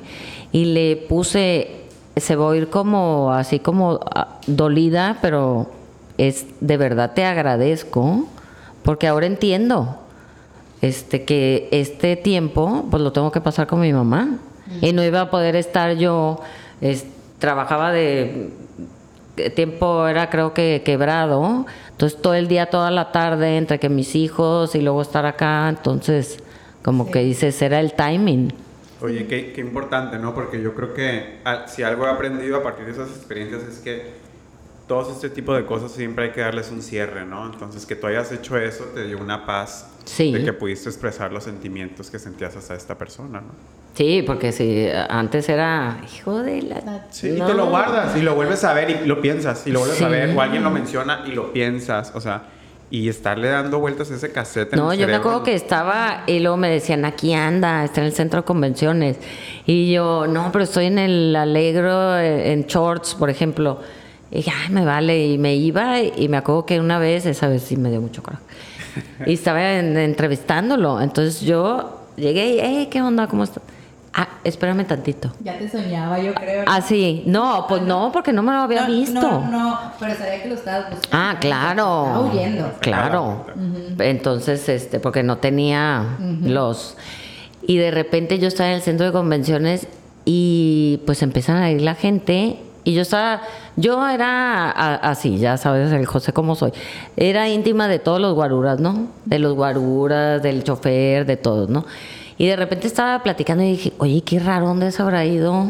y 0.53 0.67
le 0.67 0.97
puse, 0.97 1.71
se 2.17 2.37
va 2.37 2.45
a 2.45 2.49
oír 2.49 2.69
como 2.69 3.33
así 3.33 3.59
como 3.59 4.01
ah, 4.15 4.39
dolida, 4.47 5.19
pero 5.23 5.71
es 6.19 6.47
de 6.61 6.77
verdad 6.77 7.13
te 7.15 7.25
agradezco 7.25 8.27
porque 8.83 9.07
ahora 9.07 9.27
entiendo 9.27 9.99
este 10.83 11.25
que 11.25 11.69
este 11.73 12.17
tiempo 12.17 12.87
pues 12.91 13.03
lo 13.03 13.13
tengo 13.13 13.33
que 13.33 13.41
pasar 13.41 13.67
con 13.67 13.81
mi 13.81 13.93
mamá 13.93 14.39
y 14.81 14.93
no 14.93 15.05
iba 15.05 15.21
a 15.23 15.31
poder 15.31 15.57
estar 15.57 15.97
yo 15.97 16.41
es- 16.81 17.05
trabajaba 17.39 17.93
de 17.93 18.51
tiempo 19.55 20.07
era 20.07 20.31
creo 20.31 20.55
que 20.55 20.83
quebrado. 20.85 21.67
Entonces 21.91 22.21
todo 22.21 22.35
el 22.35 22.49
día 22.49 22.67
toda 22.67 22.91
la 22.91 23.13
tarde 23.13 23.57
entre 23.57 23.79
que 23.79 23.89
mis 23.89 24.15
hijos 24.15 24.75
y 24.75 24.81
luego 24.81 25.03
estar 25.03 25.27
acá 25.27 25.69
entonces 25.69 26.43
como 26.83 27.11
que 27.11 27.21
dices 27.21 27.61
era 27.63 27.81
el 27.81 27.95
timing. 27.95 28.53
Oye, 29.01 29.27
qué, 29.27 29.53
qué 29.53 29.61
importante, 29.61 30.19
¿no? 30.19 30.35
Porque 30.35 30.63
yo 30.63 30.75
creo 30.75 30.95
que 30.95 31.41
ah, 31.45 31.65
si 31.67 31.83
algo 31.83 32.07
he 32.07 32.11
aprendido 32.11 32.57
a 32.57 32.63
partir 32.63 32.87
de 32.87 32.93
esas 32.93 33.11
experiencias 33.11 33.63
es 33.65 33.79
que 33.79 34.26
todos 34.87 35.11
este 35.13 35.31
tipo 35.31 35.53
de 35.55 35.65
cosas 35.67 35.91
siempre 35.93 36.27
hay 36.27 36.31
que 36.31 36.41
darles 36.41 36.71
un 36.71 36.81
cierre, 36.83 37.25
¿no? 37.27 37.47
Entonces, 37.47 37.85
que 37.87 37.97
tú 37.97 38.07
hayas 38.07 38.31
hecho 38.31 38.57
eso 38.57 38.85
te 38.95 39.05
dio 39.07 39.19
una 39.19 39.45
paz 39.45 39.89
Sí. 40.05 40.33
de 40.33 40.45
que 40.45 40.53
pudiste 40.53 40.89
expresar 40.89 41.33
los 41.33 41.43
sentimientos 41.45 42.09
que 42.11 42.19
sentías 42.21 42.57
hacia 42.57 42.77
esta 42.77 42.97
persona, 42.97 43.41
¿no? 43.41 43.49
Sí, 43.95 44.23
porque 44.25 44.53
si 44.53 44.87
antes 45.09 45.49
era 45.49 45.99
hijo 46.05 46.41
de 46.43 46.63
la... 46.63 47.07
Sí, 47.11 47.31
No. 47.31 47.45
y 47.45 47.47
te 47.49 47.55
lo 47.55 47.67
guardas 47.71 48.17
y 48.17 48.21
lo 48.23 48.35
vuelves 48.37 48.63
a 48.63 48.73
ver 48.75 48.91
y 48.91 49.07
lo 49.07 49.21
piensas 49.21 49.67
y 49.67 49.73
lo 49.73 49.81
vuelves 49.81 50.01
a 50.03 50.07
Sí. 50.07 50.11
ver 50.13 50.37
o 50.37 50.41
alguien 50.41 50.63
lo 50.63 50.71
menciona 50.71 51.23
y 51.27 51.33
lo 51.33 51.53
piensas, 51.53 52.13
o 52.15 52.21
sea, 52.21 52.43
y 52.89 53.09
estarle 53.09 53.49
dando 53.49 53.81
vueltas 53.81 54.13
a 54.13 54.15
ese 54.15 54.31
cassette 54.31 54.75
en 54.75 54.79
No, 54.79 54.93
el 54.93 54.99
yo 55.01 55.09
me 55.09 55.15
acuerdo 55.17 55.43
que 55.43 55.55
estaba 55.55 56.23
y 56.29 56.39
luego 56.39 56.57
me 56.57 56.69
decían, 56.71 57.05
aquí 57.05 57.33
anda, 57.35 57.83
está 57.85 58.01
en 58.03 58.07
el 58.07 58.13
centro 58.13 58.43
de 58.43 58.45
convenciones. 58.45 59.17
Y 59.65 59.91
yo, 59.93 60.27
no, 60.29 60.53
pero 60.53 60.63
estoy 60.63 60.85
en 60.87 60.99
el 61.01 61.35
Alegro, 61.35 62.17
eh, 62.17 62.53
en 62.53 62.67
shorts, 62.67 63.17
por 63.17 63.29
ejemplo. 63.31 63.81
Y 64.31 64.37
dije, 64.37 64.51
ay, 64.65 64.71
me 64.73 64.85
vale. 64.85 65.27
Y 65.29 65.39
me 65.39 65.55
iba 65.55 66.01
y 66.01 66.29
me 66.29 66.37
acuerdo 66.37 66.67
que 66.67 66.81
una 66.81 66.99
vez, 66.99 67.27
esa 67.27 67.49
vez 67.49 67.63
sí 67.63 67.77
me 67.77 67.91
dio 67.91 68.01
mucho 68.01 68.23
coraje. 68.23 68.43
Y 69.27 69.35
estaba 69.35 69.75
en- 69.75 69.97
entrevistándolo. 69.97 71.01
Entonces 71.01 71.41
yo 71.43 72.01
llegué 72.17 72.55
y, 72.55 72.59
hey, 72.61 72.89
¿qué 72.91 73.03
onda? 73.03 73.27
¿Cómo 73.27 73.45
estás? 73.45 73.63
Ah, 74.19 74.29
espérame 74.45 74.87
tantito. 74.87 75.31
Ya 75.45 75.59
te 75.59 75.69
soñaba, 75.69 76.19
yo 76.19 76.33
creo. 76.33 76.65
Ah, 76.67 76.81
sí. 76.81 77.23
No, 77.27 77.67
pues 77.69 77.83
no, 77.83 78.11
porque 78.13 78.33
no 78.33 78.43
me 78.43 78.51
lo 78.53 78.61
había 78.61 78.89
no, 78.89 78.95
visto. 78.95 79.21
No, 79.21 79.51
no, 79.51 79.79
pero 80.01 80.15
sabía 80.15 80.43
que 80.43 80.49
lo 80.49 80.55
estabas 80.55 80.91
buscando. 80.91 81.09
Ah, 81.13 81.37
claro. 81.39 82.07
Estaba 82.07 82.21
huyendo. 82.21 82.73
Claro. 82.81 83.47
Entonces, 83.99 84.69
este, 84.71 85.01
porque 85.01 85.23
no 85.23 85.37
tenía 85.37 86.17
los. 86.43 86.97
Y 87.67 87.77
de 87.77 87.91
repente 87.91 88.39
yo 88.39 88.49
estaba 88.49 88.71
en 88.71 88.77
el 88.77 88.83
centro 88.83 89.05
de 89.05 89.13
convenciones 89.13 89.87
y 90.25 91.03
pues 91.05 91.23
empiezan 91.23 91.57
a 91.59 91.71
ir 91.71 91.83
la 91.83 91.95
gente. 91.95 92.57
Y 92.87 92.95
yo 92.95 93.03
estaba, 93.03 93.43
yo 93.75 94.07
era 94.09 94.71
a- 94.71 94.95
así, 95.11 95.39
ya 95.39 95.57
sabes, 95.57 95.91
el 95.91 96.07
José 96.07 96.33
como 96.33 96.55
soy. 96.55 96.73
Era 97.17 97.49
íntima 97.49 97.89
de 97.89 97.99
todos 97.99 98.21
los 98.21 98.33
guaruras, 98.35 98.79
¿no? 98.79 99.09
De 99.25 99.41
los 99.41 99.55
guaruras, 99.55 100.41
del 100.41 100.63
chofer, 100.63 101.27
de 101.27 101.37
todos, 101.37 101.69
¿no? 101.69 101.85
Y 102.39 102.47
de 102.47 102.55
repente 102.55 102.87
estaba 102.87 103.23
platicando 103.25 103.65
y 103.65 103.71
dije, 103.73 103.93
oye, 103.99 104.21
qué 104.23 104.39
raro, 104.39 104.69
¿dónde 104.69 104.93
se 104.93 105.03
habrá 105.03 105.25
ido? 105.25 105.67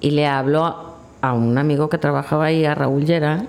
Y 0.00 0.10
le 0.10 0.26
hablo 0.26 0.64
a, 0.64 0.96
a 1.20 1.34
un 1.34 1.56
amigo 1.56 1.88
que 1.88 1.98
trabajaba 1.98 2.46
ahí, 2.46 2.64
a 2.64 2.74
Raúl 2.74 3.04
Llera. 3.04 3.44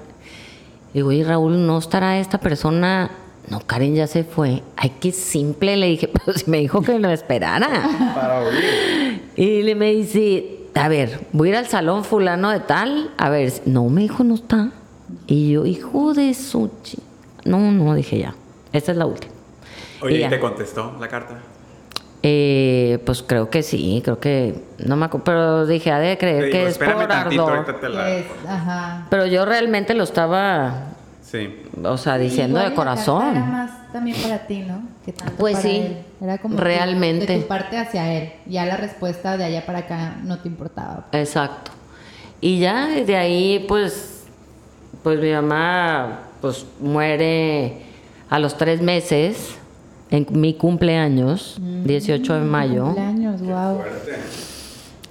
Digo, 0.93 1.09
oye, 1.09 1.23
Raúl, 1.23 1.65
¿no 1.65 1.79
estará 1.79 2.19
esta 2.19 2.37
persona? 2.37 3.09
No, 3.49 3.61
Karen 3.61 3.95
ya 3.95 4.05
se 4.05 4.23
fue. 4.23 4.61
Ay, 4.77 4.93
qué 5.01 5.11
simple. 5.11 5.75
Le 5.75 5.87
dije, 5.87 6.07
pero 6.25 6.37
si 6.37 6.49
me 6.51 6.59
dijo 6.59 6.81
que 6.83 6.99
lo 6.99 7.09
esperara. 7.09 7.67
para 8.13 8.41
oír. 8.41 9.23
y 9.35 9.63
le 9.63 9.73
me 9.73 9.91
dice, 9.91 10.59
a 10.75 10.87
ver, 10.89 11.19
voy 11.31 11.49
a 11.49 11.51
ir 11.51 11.57
al 11.57 11.67
salón 11.67 12.03
fulano 12.03 12.49
de 12.51 12.59
tal. 12.59 13.11
A 13.17 13.29
ver, 13.29 13.51
no, 13.65 13.85
me 13.89 14.01
dijo, 14.01 14.23
no 14.23 14.35
está. 14.35 14.71
Y 15.27 15.51
yo, 15.53 15.65
hijo 15.65 16.13
de 16.13 16.33
su... 16.33 16.69
chi-". 16.83 16.99
No, 17.45 17.59
no, 17.71 17.93
dije 17.95 18.19
ya. 18.19 18.35
Esta 18.73 18.91
es 18.91 18.97
la 18.97 19.05
última. 19.05 19.33
Oye, 20.01 20.15
Y 20.15 20.17
¿y 20.17 20.21
ya. 20.21 20.29
te 20.29 20.39
contestó 20.39 20.95
la 20.99 21.07
carta? 21.07 21.39
Eh, 22.27 22.99
pues 23.05 23.21
creo 23.21 23.49
que 23.51 23.61
sí, 23.61 24.01
creo 24.03 24.19
que... 24.19 24.63
No 24.79 24.95
me 24.95 25.05
acuerdo, 25.05 25.23
pero 25.25 25.65
dije, 25.67 25.91
ha 25.91 25.99
de 25.99 26.17
creer 26.17 26.45
Te 26.45 26.49
que 26.49 26.57
digo, 26.57 26.69
es 26.69 26.77
por 26.79 27.07
tantito, 27.07 27.43
ardor. 27.43 27.57
ahorita 27.59 27.79
te 27.79 27.89
la... 27.89 28.05
Que 28.05 28.19
es, 28.19 28.25
ajá. 28.47 29.07
Pero 29.11 29.25
yo 29.27 29.45
realmente 29.45 29.93
lo 29.93 30.03
estaba, 30.03 30.94
Sí. 31.37 31.63
o 31.83 31.97
sea, 31.97 32.17
diciendo 32.17 32.59
de 32.59 32.73
corazón. 32.73 33.31
Era 33.35 33.45
más 33.45 33.91
también 33.91 34.17
para 34.21 34.39
ti, 34.47 34.59
¿no? 34.59 34.81
Que 35.05 35.11
tanto 35.13 35.35
Pues 35.37 35.55
para 35.57 35.67
sí, 35.69 35.75
él. 35.77 35.97
Era 36.21 36.37
como 36.37 36.57
realmente. 36.57 37.25
de 37.27 37.41
tu 37.41 37.47
parte 37.47 37.77
hacia 37.77 38.13
él. 38.13 38.31
Ya 38.45 38.65
la 38.65 38.77
respuesta 38.77 39.37
de 39.37 39.43
allá 39.45 39.65
para 39.65 39.79
acá 39.79 40.15
no 40.23 40.39
te 40.39 40.47
importaba. 40.47 41.07
Exacto. 41.11 41.71
Y 42.41 42.59
ya 42.59 42.87
de 42.87 43.15
ahí, 43.15 43.65
pues, 43.67 44.23
pues 45.03 45.19
mi 45.19 45.31
mamá, 45.31 46.19
pues 46.41 46.65
muere 46.79 47.81
a 48.29 48.39
los 48.39 48.57
tres 48.57 48.81
meses, 48.81 49.55
en 50.11 50.27
mi 50.31 50.53
cumpleaños, 50.53 51.57
18 51.59 52.33
de 52.35 52.41
mayo. 52.41 52.83
Cumpleaños, 52.85 53.41
wow. 53.41 53.79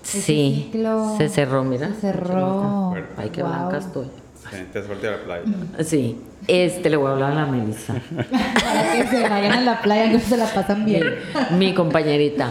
Sí, 0.03 0.71
ciclo 0.73 1.17
se 1.17 1.29
cerró, 1.29 1.65
mira. 1.65 1.89
Se 1.89 2.01
cerró. 2.13 2.95
Ay, 3.17 3.31
qué 3.31 3.43
Wow. 3.43 3.51
blanca 3.51 3.79
estoy. 3.79 4.07
Sí, 4.51 4.57
te 4.73 4.79
has 4.79 4.87
a 4.87 5.11
la 5.11 5.25
playa. 5.25 5.43
Sí, 5.85 6.21
este 6.47 6.91
le 6.91 6.97
voy 6.97 7.09
a 7.09 7.13
hablar 7.13 7.33
a 7.33 7.35
la 7.35 7.47
Melissa, 7.47 7.95
Para 8.17 8.93
que 8.93 9.07
se 9.07 9.29
vayan 9.29 9.53
a 9.53 9.61
la 9.63 9.81
playa, 9.83 10.13
no 10.13 10.19
se 10.21 10.37
la 10.37 10.47
pasan 10.47 10.85
bien. 10.85 11.05
mi 11.59 11.75
compañerita. 11.75 12.51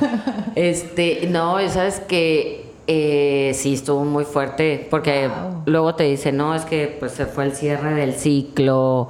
Este, 0.55 1.27
no, 1.29 1.57
sabes 1.69 1.99
que 1.99 2.65
eh, 2.87 3.51
sí 3.55 3.73
estuvo 3.75 4.03
muy 4.03 4.25
fuerte, 4.25 4.87
porque 4.89 5.27
Wow. 5.29 5.63
luego 5.67 5.95
te 5.95 6.03
dice, 6.05 6.31
no, 6.31 6.55
es 6.55 6.65
que 6.65 6.95
pues 6.99 7.11
se 7.13 7.25
fue 7.25 7.45
el 7.45 7.53
cierre 7.53 7.93
del 7.93 8.13
ciclo, 8.13 9.07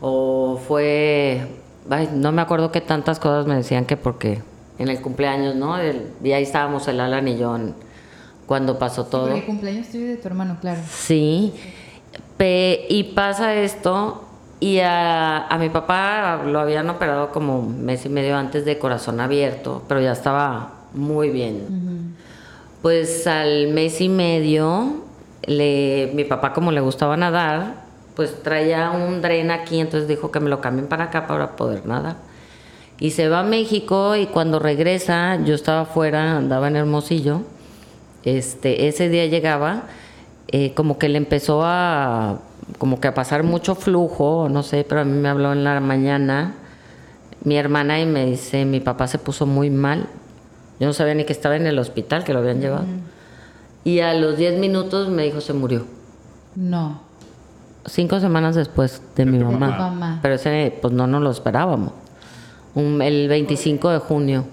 o 0.00 0.60
fue, 0.66 1.46
ay, 1.88 2.10
no 2.12 2.32
me 2.32 2.42
acuerdo 2.42 2.70
qué 2.72 2.80
tantas 2.80 3.18
cosas 3.18 3.46
me 3.46 3.54
decían 3.54 3.86
que 3.86 3.96
porque 3.96 4.42
en 4.78 4.88
el 4.88 5.00
cumpleaños, 5.00 5.54
¿no? 5.54 5.78
El- 5.78 6.08
y 6.22 6.32
ahí 6.32 6.42
estábamos 6.42 6.86
el 6.88 7.00
Alan 7.00 7.26
y 7.28 7.38
yo 7.38 7.54
en- 7.56 7.74
cuando 8.46 8.78
pasó 8.78 9.06
todo. 9.06 9.28
Porque 9.30 9.46
cumpleaños 9.46 9.88
tuyo 9.88 10.06
de 10.08 10.16
tu 10.18 10.28
hermano, 10.28 10.58
claro. 10.60 10.80
Sí, 10.90 11.54
Pe- 12.36 12.86
y 12.88 13.04
pasa 13.04 13.54
esto 13.54 14.24
y 14.60 14.80
a, 14.80 15.46
a 15.46 15.58
mi 15.58 15.68
papá 15.68 16.42
lo 16.46 16.58
habían 16.60 16.88
operado 16.90 17.30
como 17.30 17.58
un 17.58 17.84
mes 17.84 18.04
y 18.06 18.08
medio 18.08 18.36
antes 18.36 18.64
de 18.64 18.78
corazón 18.78 19.20
abierto, 19.20 19.82
pero 19.88 20.00
ya 20.00 20.12
estaba 20.12 20.70
muy 20.94 21.30
bien. 21.30 22.14
Pues 22.82 23.26
al 23.26 23.68
mes 23.68 24.00
y 24.00 24.08
medio, 24.08 25.04
le, 25.46 26.10
mi 26.14 26.24
papá 26.24 26.52
como 26.52 26.70
le 26.70 26.80
gustaba 26.80 27.16
nadar, 27.16 27.84
pues 28.14 28.42
traía 28.42 28.90
un 28.90 29.22
dren 29.22 29.50
aquí, 29.50 29.80
entonces 29.80 30.08
dijo 30.08 30.30
que 30.30 30.38
me 30.40 30.50
lo 30.50 30.60
cambien 30.60 30.86
para 30.86 31.04
acá 31.04 31.26
para 31.26 31.56
poder 31.56 31.86
nadar. 31.86 32.16
Y 33.00 33.10
se 33.10 33.28
va 33.28 33.40
a 33.40 33.42
México 33.42 34.14
y 34.16 34.26
cuando 34.26 34.60
regresa, 34.60 35.38
yo 35.44 35.54
estaba 35.54 35.80
afuera, 35.80 36.36
andaba 36.36 36.68
en 36.68 36.76
Hermosillo, 36.76 37.42
este, 38.24 38.86
ese 38.86 39.08
día 39.08 39.26
llegaba, 39.26 39.82
eh, 40.48 40.72
como 40.74 40.98
que 40.98 41.08
le 41.08 41.18
empezó 41.18 41.62
a, 41.64 42.38
como 42.78 43.00
que 43.00 43.08
a 43.08 43.14
pasar 43.14 43.42
mucho 43.42 43.74
flujo, 43.74 44.48
no 44.50 44.62
sé, 44.62 44.84
pero 44.88 45.00
a 45.00 45.04
mí 45.04 45.12
me 45.18 45.28
habló 45.28 45.52
en 45.52 45.64
la 45.64 45.80
mañana 45.80 46.54
mi 47.42 47.56
hermana 47.56 48.00
y 48.00 48.06
me 48.06 48.24
dice, 48.26 48.64
mi 48.64 48.80
papá 48.80 49.06
se 49.06 49.18
puso 49.18 49.44
muy 49.46 49.68
mal. 49.70 50.06
Yo 50.80 50.86
no 50.86 50.92
sabía 50.94 51.14
ni 51.14 51.24
que 51.24 51.32
estaba 51.34 51.56
en 51.56 51.66
el 51.66 51.78
hospital, 51.78 52.24
que 52.24 52.32
lo 52.32 52.38
habían 52.40 52.60
llevado. 52.60 52.84
Y 53.84 54.00
a 54.00 54.14
los 54.14 54.38
10 54.38 54.58
minutos 54.58 55.10
me 55.10 55.24
dijo, 55.24 55.40
se 55.42 55.52
murió. 55.52 55.84
No. 56.56 57.00
Cinco 57.86 58.18
semanas 58.18 58.54
después 58.54 59.02
de 59.14 59.26
mi 59.26 59.38
mamá. 59.38 59.68
Mamá. 59.76 60.18
Pero 60.22 60.36
ese, 60.36 60.74
pues 60.80 60.94
no 60.94 61.06
nos 61.06 61.20
lo 61.22 61.30
esperábamos. 61.30 61.92
Un- 62.74 63.02
el 63.02 63.28
25 63.28 63.90
de 63.90 63.98
junio. 63.98 64.44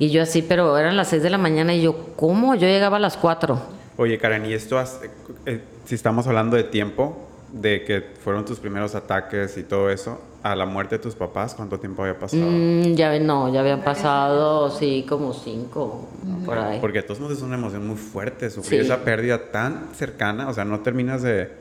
Y 0.00 0.10
yo 0.10 0.20
así, 0.24 0.42
pero 0.42 0.76
eran 0.76 0.96
las 0.96 1.08
6 1.08 1.22
de 1.22 1.30
la 1.30 1.38
mañana 1.38 1.72
y 1.74 1.82
yo, 1.82 1.94
¿cómo? 2.16 2.56
Yo 2.56 2.66
llegaba 2.66 2.96
a 2.96 3.00
las 3.00 3.16
4. 3.16 3.60
Oye, 3.96 4.18
Karen, 4.18 4.44
y 4.46 4.52
esto, 4.52 4.78
has- 4.78 5.00
eh, 5.46 5.60
si 5.84 5.94
estamos 5.94 6.26
hablando 6.26 6.56
de 6.56 6.64
tiempo, 6.64 7.16
de 7.52 7.84
que 7.84 8.00
fueron 8.00 8.44
tus 8.44 8.58
primeros 8.58 8.94
ataques 8.96 9.56
y 9.56 9.62
todo 9.62 9.88
eso, 9.90 10.20
a 10.42 10.56
la 10.56 10.66
muerte 10.66 10.96
de 10.96 11.02
tus 11.02 11.14
papás, 11.14 11.54
¿cuánto 11.54 11.78
tiempo 11.78 12.02
había 12.02 12.18
pasado? 12.18 12.42
Mm, 12.44 12.94
ya 12.94 13.16
no, 13.20 13.52
ya 13.52 13.60
habían 13.60 13.82
pasado, 13.82 14.70
sí, 14.70 15.06
como 15.08 15.32
5, 15.32 16.08
por 16.44 16.58
ahí. 16.58 16.80
Porque 16.80 16.98
de 16.98 17.04
todos 17.04 17.20
modos 17.20 17.38
es 17.38 17.42
una 17.44 17.54
emoción 17.54 17.86
muy 17.86 17.96
fuerte, 17.96 18.50
sufrir 18.50 18.80
Sí. 18.80 18.86
esa 18.86 19.04
pérdida 19.04 19.50
tan 19.52 19.88
cercana, 19.94 20.48
o 20.48 20.52
sea, 20.52 20.64
no 20.64 20.80
terminas 20.80 21.22
de 21.22 21.52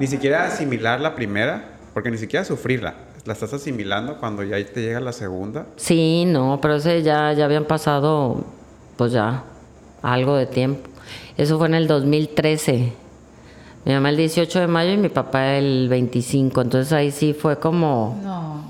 ni 0.00 0.06
siquiera 0.06 0.46
asimilar 0.46 1.00
la 1.00 1.14
primera, 1.14 1.76
porque 1.92 2.10
ni 2.10 2.16
siquiera 2.18 2.44
sufrirla, 2.44 2.94
la 3.26 3.34
estás 3.34 3.52
asimilando 3.52 4.16
cuando 4.18 4.42
ya 4.42 4.56
te 4.64 4.80
llega 4.80 5.00
la 5.00 5.12
segunda. 5.12 5.66
Sí, 5.76 6.24
no, 6.26 6.58
pero 6.62 6.76
ese 6.76 7.02
ya, 7.02 7.32
ya 7.34 7.44
habían 7.44 7.66
pasado, 7.66 8.44
pues 8.96 9.12
ya, 9.12 9.44
algo 10.02 10.34
de 10.36 10.46
tiempo. 10.46 10.88
Eso 11.38 11.56
fue 11.56 11.68
en 11.68 11.74
el 11.74 11.86
2013. 11.86 12.92
Mi 13.84 13.92
mamá 13.94 14.10
el 14.10 14.16
18 14.18 14.60
de 14.60 14.66
mayo 14.66 14.92
y 14.92 14.96
mi 14.98 15.08
papá 15.08 15.54
el 15.54 15.88
25. 15.88 16.60
Entonces 16.60 16.92
ahí 16.92 17.10
sí 17.10 17.32
fue 17.32 17.58
como, 17.58 18.20
No. 18.22 18.64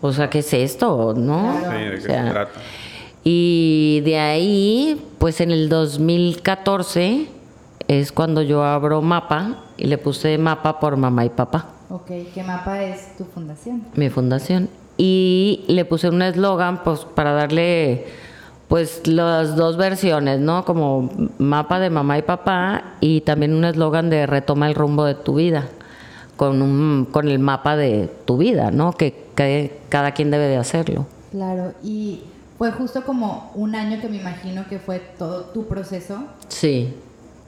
o 0.00 0.12
sea, 0.12 0.28
¿qué 0.30 0.40
es 0.40 0.52
esto? 0.52 1.14
¿No? 1.16 1.56
Claro. 1.60 1.78
Sí, 1.78 1.84
¿de 1.84 1.90
qué 1.90 1.98
O 1.98 2.00
sea, 2.00 2.24
se 2.24 2.30
trata? 2.30 2.60
Y 3.24 4.00
de 4.04 4.18
ahí, 4.18 5.04
pues 5.18 5.40
en 5.40 5.50
el 5.50 5.68
2014 5.68 7.26
es 7.88 8.10
cuando 8.12 8.42
yo 8.42 8.64
abro 8.64 9.02
mapa 9.02 9.64
y 9.76 9.84
le 9.86 9.98
puse 9.98 10.38
mapa 10.38 10.80
por 10.80 10.96
mamá 10.96 11.24
y 11.24 11.28
papá. 11.28 11.66
Ok, 11.90 12.06
¿qué 12.34 12.42
mapa 12.42 12.82
es 12.82 13.16
tu 13.16 13.24
fundación? 13.24 13.82
mi 13.94 14.08
fundación. 14.10 14.68
Y 14.96 15.64
le 15.68 15.84
puse 15.84 16.08
un 16.08 16.22
eslogan 16.22 16.82
pues 16.82 17.00
para 17.04 17.32
darle 17.32 18.06
pues 18.68 19.06
las 19.06 19.56
dos 19.56 19.76
versiones, 19.76 20.40
¿no? 20.40 20.64
Como 20.64 21.10
mapa 21.38 21.80
de 21.80 21.90
mamá 21.90 22.18
y 22.18 22.22
papá 22.22 22.96
y 23.00 23.22
también 23.22 23.54
un 23.54 23.64
eslogan 23.64 24.10
de 24.10 24.26
retoma 24.26 24.68
el 24.68 24.74
rumbo 24.74 25.04
de 25.04 25.14
tu 25.14 25.34
vida 25.36 25.68
con 26.36 26.62
un 26.62 27.06
con 27.10 27.28
el 27.28 27.38
mapa 27.38 27.76
de 27.76 28.08
tu 28.24 28.36
vida, 28.36 28.70
¿no? 28.70 28.92
Que, 28.92 29.14
que 29.34 29.78
cada 29.88 30.12
quien 30.12 30.30
debe 30.30 30.46
de 30.48 30.56
hacerlo. 30.58 31.06
Claro, 31.32 31.72
y 31.82 32.20
fue 32.58 32.70
justo 32.72 33.04
como 33.04 33.50
un 33.54 33.74
año 33.74 34.00
que 34.00 34.08
me 34.08 34.18
imagino 34.18 34.66
que 34.68 34.78
fue 34.78 35.00
todo 35.18 35.46
tu 35.46 35.66
proceso, 35.66 36.18
Sí. 36.48 36.94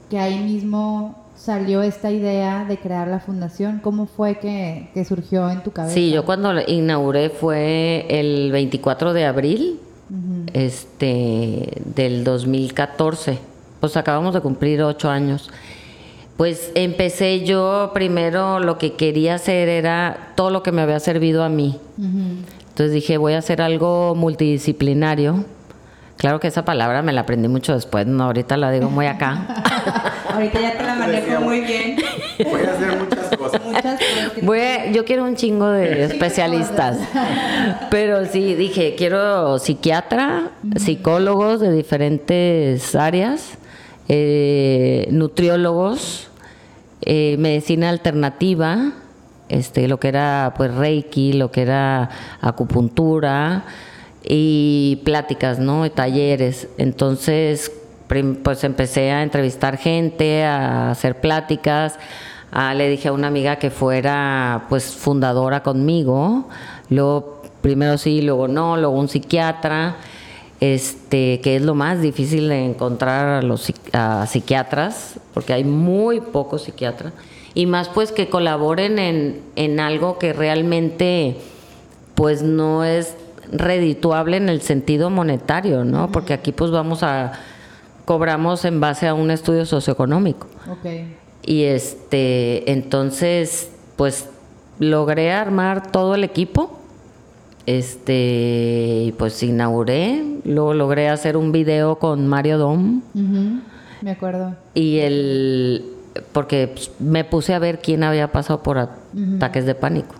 que 0.09 0.19
ahí 0.19 0.39
mismo 0.39 1.15
salió 1.35 1.81
esta 1.81 2.11
idea 2.11 2.65
de 2.65 2.77
crear 2.77 3.07
la 3.07 3.19
fundación? 3.19 3.79
¿Cómo 3.81 4.05
fue 4.05 4.37
que, 4.39 4.89
que 4.93 5.05
surgió 5.05 5.49
en 5.49 5.63
tu 5.63 5.71
cabeza? 5.71 5.93
Sí, 5.95 6.11
yo 6.11 6.25
cuando 6.25 6.51
inauguré 6.67 7.29
fue 7.29 8.05
el 8.09 8.51
24 8.51 9.13
de 9.13 9.25
abril 9.25 9.79
Ujú. 10.11 10.45
este, 10.53 11.81
del 11.85 12.23
2014. 12.23 13.39
Pues 13.79 13.95
acabamos 13.97 14.33
de 14.33 14.41
cumplir 14.41 14.83
ocho 14.83 15.09
años. 15.09 15.49
Pues 16.37 16.71
empecé 16.75 17.45
yo 17.45 17.91
primero, 17.93 18.59
lo 18.59 18.77
que 18.77 18.93
quería 18.93 19.35
hacer 19.35 19.69
era 19.69 20.33
todo 20.35 20.49
lo 20.49 20.63
que 20.63 20.71
me 20.71 20.81
había 20.81 20.99
servido 20.99 21.43
a 21.43 21.49
mí. 21.49 21.79
Entonces 21.97 22.93
dije, 22.93 23.17
voy 23.17 23.33
a 23.33 23.37
hacer 23.39 23.61
algo 23.61 24.15
multidisciplinario. 24.15 25.45
Claro 26.17 26.39
que 26.39 26.47
esa 26.47 26.65
palabra 26.65 27.01
me 27.01 27.13
la 27.13 27.21
aprendí 27.21 27.47
mucho 27.47 27.73
después, 27.73 28.05
no, 28.05 28.25
ahorita 28.25 28.57
la 28.57 28.71
digo 28.71 28.89
muy 28.89 29.07
acá. 29.07 29.47
Ahorita 30.33 30.61
ya 30.61 30.77
te 30.77 30.83
la 30.83 30.95
manejo 30.95 31.41
muy 31.41 31.61
bien. 31.61 31.97
Voy 32.49 32.61
a 32.61 32.71
hacer 32.73 32.97
muchas 32.99 33.37
cosas. 33.37 33.61
Muchas 33.65 33.81
cosas 33.83 34.31
que- 34.35 34.41
Voy 34.41 34.59
a- 34.59 34.91
yo 34.91 35.05
quiero 35.05 35.23
un 35.25 35.35
chingo 35.35 35.67
de 35.67 36.05
especialistas. 36.05 36.97
Pero 37.89 38.25
sí, 38.25 38.55
dije, 38.55 38.95
quiero 38.97 39.59
psiquiatra, 39.59 40.49
psicólogos 40.77 41.59
de 41.59 41.71
diferentes 41.71 42.95
áreas, 42.95 43.57
eh, 44.07 45.07
nutriólogos, 45.11 46.27
eh, 47.01 47.35
medicina 47.39 47.89
alternativa, 47.89 48.93
este, 49.49 49.87
lo 49.87 49.99
que 49.99 50.07
era 50.09 50.53
pues 50.55 50.73
Reiki, 50.73 51.33
lo 51.33 51.51
que 51.51 51.61
era 51.63 52.09
acupuntura 52.41 53.63
y 54.23 55.01
pláticas, 55.03 55.59
¿no? 55.59 55.85
Y 55.85 55.89
talleres. 55.89 56.67
Entonces, 56.77 57.71
pues 58.43 58.63
empecé 58.63 59.11
a 59.11 59.23
entrevistar 59.23 59.77
gente, 59.77 60.43
a 60.43 60.91
hacer 60.91 61.19
pláticas. 61.21 61.97
Ah, 62.51 62.73
le 62.73 62.89
dije 62.89 63.07
a 63.07 63.13
una 63.13 63.27
amiga 63.27 63.57
que 63.57 63.69
fuera 63.69 64.65
pues 64.69 64.93
fundadora 64.95 65.63
conmigo. 65.63 66.49
Luego, 66.89 67.41
primero 67.61 67.97
sí, 67.97 68.21
luego 68.21 68.47
no, 68.47 68.77
luego 68.77 68.99
un 68.99 69.07
psiquiatra. 69.07 69.95
Este, 70.59 71.41
que 71.41 71.55
es 71.55 71.63
lo 71.63 71.73
más 71.73 72.01
difícil 72.01 72.47
de 72.47 72.65
encontrar 72.65 73.27
a 73.29 73.41
los 73.41 73.73
a 73.93 74.27
psiquiatras, 74.27 75.19
porque 75.33 75.53
hay 75.53 75.63
muy 75.63 76.21
pocos 76.21 76.63
psiquiatras. 76.63 77.13
Y 77.55 77.65
más 77.65 77.89
pues 77.89 78.11
que 78.11 78.29
colaboren 78.29 78.99
en, 78.99 79.41
en 79.55 79.79
algo 79.79 80.19
que 80.19 80.33
realmente 80.33 81.37
pues 82.13 82.43
no 82.43 82.83
es 82.83 83.15
redituable 83.51 84.37
en 84.37 84.49
el 84.49 84.61
sentido 84.61 85.09
monetario, 85.09 85.83
¿no? 85.83 86.11
Porque 86.11 86.33
aquí 86.33 86.51
pues 86.51 86.69
vamos 86.69 87.01
a 87.01 87.33
cobramos 88.05 88.65
en 88.65 88.79
base 88.79 89.07
a 89.07 89.13
un 89.13 89.31
estudio 89.31 89.65
socioeconómico. 89.65 90.47
Ok. 90.69 90.85
Y 91.43 91.63
este, 91.63 92.71
entonces, 92.71 93.71
pues 93.95 94.29
logré 94.79 95.31
armar 95.31 95.91
todo 95.91 96.15
el 96.15 96.23
equipo. 96.23 96.79
Este, 97.65 99.13
pues 99.17 99.41
inauguré, 99.43 100.23
luego 100.45 100.73
logré 100.73 101.09
hacer 101.09 101.37
un 101.37 101.51
video 101.51 101.99
con 101.99 102.27
Mario 102.27 102.57
Dom. 102.57 103.01
Me 104.01 104.11
acuerdo. 104.11 104.55
y 104.73 104.97
el 104.97 105.85
porque 106.33 106.67
pues, 106.67 106.91
me 106.99 107.23
puse 107.23 107.53
a 107.53 107.59
ver 107.59 107.79
quién 107.79 108.03
había 108.03 108.31
pasado 108.31 108.63
por 108.63 108.77
ataques 108.77 109.65
de 109.65 109.75
pánico. 109.75 110.15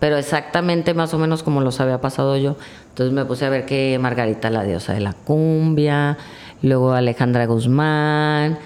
Pero 0.00 0.16
exactamente 0.18 0.92
más 0.92 1.14
o 1.14 1.18
menos 1.18 1.42
como 1.42 1.60
los 1.60 1.80
había 1.80 2.00
pasado 2.00 2.36
yo. 2.36 2.56
Entonces 2.90 3.14
me 3.14 3.24
puse 3.24 3.46
a 3.46 3.48
ver 3.48 3.64
que 3.64 3.98
Margarita 4.00 4.50
la 4.50 4.64
diosa 4.64 4.92
de 4.92 5.00
la 5.00 5.12
cumbia, 5.12 6.18
luego 6.62 6.92
Alejandra 6.92 7.46
Guzmán, 7.46 8.58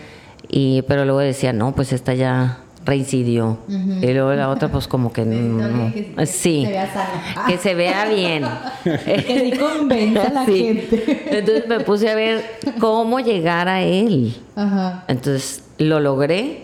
y 0.49 0.83
pero 0.83 1.05
luego 1.05 1.21
decía, 1.21 1.53
no, 1.53 1.75
pues 1.75 1.93
esta 1.93 2.15
ya 2.15 2.59
reincidió. 2.85 3.59
Y 3.69 4.13
luego 4.15 4.33
la 4.33 4.49
otra 4.49 4.69
pues 4.71 4.89
como 4.89 5.13
que 5.13 5.23
no. 5.27 5.93
que- 5.93 6.15
que 6.15 6.27
sí. 6.27 6.65
se 6.65 6.71
vea 6.73 6.87
sana. 6.93 7.47
Que 7.49 7.59
se 7.59 7.75
vea 7.75 8.05
bien. 8.09 8.45
Que 8.85 9.51
sí 9.53 9.59
convenza 9.59 10.29
a 10.29 10.33
la 10.33 10.47
Sí. 10.47 10.65
gente. 10.65 11.27
Entonces 11.39 11.69
me 11.69 11.81
puse 11.81 12.09
a 12.09 12.15
ver 12.15 12.43
cómo 12.81 13.21
llegar 13.21 13.69
a 13.69 13.83
él. 13.83 14.35
Ajá. 14.57 15.05
Entonces 15.09 15.63
lo 15.79 16.01
logré 16.01 16.63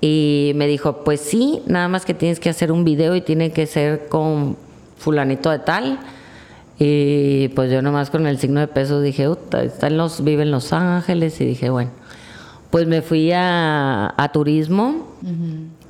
y 0.00 0.52
me 0.56 0.66
dijo, 0.66 1.04
pues 1.04 1.20
sí, 1.20 1.60
nada 1.66 1.88
más 1.88 2.04
que 2.04 2.14
tienes 2.14 2.40
que 2.40 2.48
hacer 2.50 2.70
un 2.72 2.84
video 2.84 3.14
y 3.16 3.20
tiene 3.20 3.50
que 3.52 3.66
ser 3.66 4.08
con 4.08 4.56
fulanito 4.96 5.50
de 5.50 5.58
tal. 5.60 5.98
Y 6.80 7.48
pues 7.48 7.70
yo 7.72 7.82
nomás 7.82 8.10
con 8.10 8.26
el 8.26 8.38
signo 8.38 8.60
de 8.60 8.68
peso 8.68 9.00
dije, 9.00 9.28
"Uta, 9.28 9.62
está 9.62 9.88
en 9.88 9.96
los, 9.96 10.22
vive 10.22 10.42
en 10.42 10.50
Los 10.52 10.72
Ángeles 10.72 11.40
y 11.40 11.44
dije, 11.44 11.70
bueno, 11.70 11.90
pues 12.70 12.86
me 12.86 13.02
fui 13.02 13.32
a, 13.32 14.14
a 14.16 14.32
turismo 14.32 15.06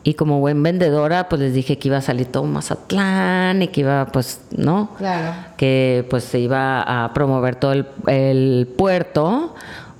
y 0.05 0.14
como 0.14 0.41
buen 0.41 0.62
vendedora 0.62 1.29
pues 1.29 1.41
les 1.43 1.55
dije 1.55 1.76
que 1.79 1.89
iba 1.89 1.99
a 1.99 2.03
salir 2.03 2.26
todo 2.26 2.45
Mazatlán 2.45 3.62
y 3.62 3.68
que 3.68 3.81
iba 3.83 4.07
pues, 4.07 4.41
¿no? 4.57 4.91
Claro. 4.97 5.35
que 5.57 6.07
pues 6.09 6.24
se 6.24 6.39
iba 6.39 7.05
a 7.05 7.12
promover 7.12 7.57
todo 7.57 7.72
el, 7.72 7.87
el 8.07 8.68
puerto 8.76 9.55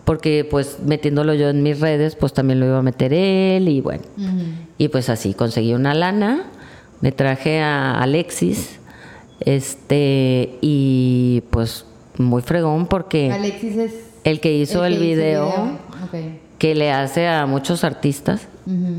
porque 0.05 0.47
pues 0.49 0.79
metiéndolo 0.85 1.35
yo 1.35 1.51
en 1.51 1.63
mis 1.63 1.81
redes 1.81 2.17
pues 2.17 2.33
también 2.33 2.61
lo 2.61 2.67
iba 2.67 2.79
a 2.79 2.83
meter 2.83 3.13
él 3.13 3.69
y 3.69 3.81
bueno 3.81 4.05
y 4.79 4.89
pues 4.89 5.11
así 5.11 5.35
conseguí 5.35 5.75
una 5.75 5.93
lana 5.95 6.45
me 7.01 7.13
traje 7.13 7.61
a 7.61 8.01
Alexis 8.01 8.79
este 9.41 10.57
y 10.61 11.43
pues 11.51 11.85
muy 12.17 12.43
fregón 12.43 12.87
porque 12.87 13.31
Alexis 13.31 13.77
es. 13.77 13.95
el 14.25 14.41
que 14.41 14.53
hizo 14.55 14.85
el, 14.85 14.95
que 14.95 15.01
video, 15.01 15.47
Ok. 16.05 16.48
Que 16.59 16.75
le 16.75 16.91
hace 16.91 17.29
a 17.29 17.47
muchos 17.47 17.85
artistas 17.85 18.49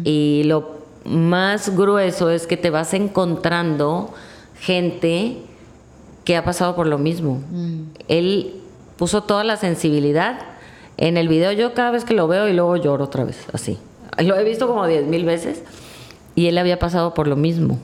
y 0.03 0.43
lo 0.45 0.80
más 1.05 1.76
grueso 1.76 2.32
es 2.32 2.47
que 2.47 2.57
te 2.57 2.70
vas 2.72 2.93
encontrando 2.93 4.14
gente 4.60 5.38
que 6.24 6.36
ha 6.36 6.43
pasado 6.43 6.76
por 6.76 6.88
lo 6.88 6.97
mismo. 6.97 7.41
Mm. 7.51 7.82
Él 8.07 8.55
puso 8.97 9.24
toda 9.24 9.43
la 9.43 9.57
sensibilidad 9.57 10.39
en 10.97 11.18
el 11.18 11.28
video. 11.28 11.51
Yo 11.51 11.74
cada 11.74 11.91
vez 11.91 12.03
que 12.03 12.14
lo 12.14 12.28
veo 12.28 12.47
y 12.47 12.53
luego 12.53 12.76
lloro 12.78 13.05
otra 13.05 13.24
vez, 13.24 13.45
así. 13.53 13.78
Lo 14.18 14.38
he 14.38 14.43
visto 14.43 14.68
como 14.68 14.86
diez 14.88 15.05
mil 15.05 15.26
veces 15.26 15.64
y 16.36 16.47
él 16.47 16.57
había 16.57 16.80
pasado 16.80 17.14
por 17.14 17.28
lo 17.28 17.36
mismo, 17.36 17.80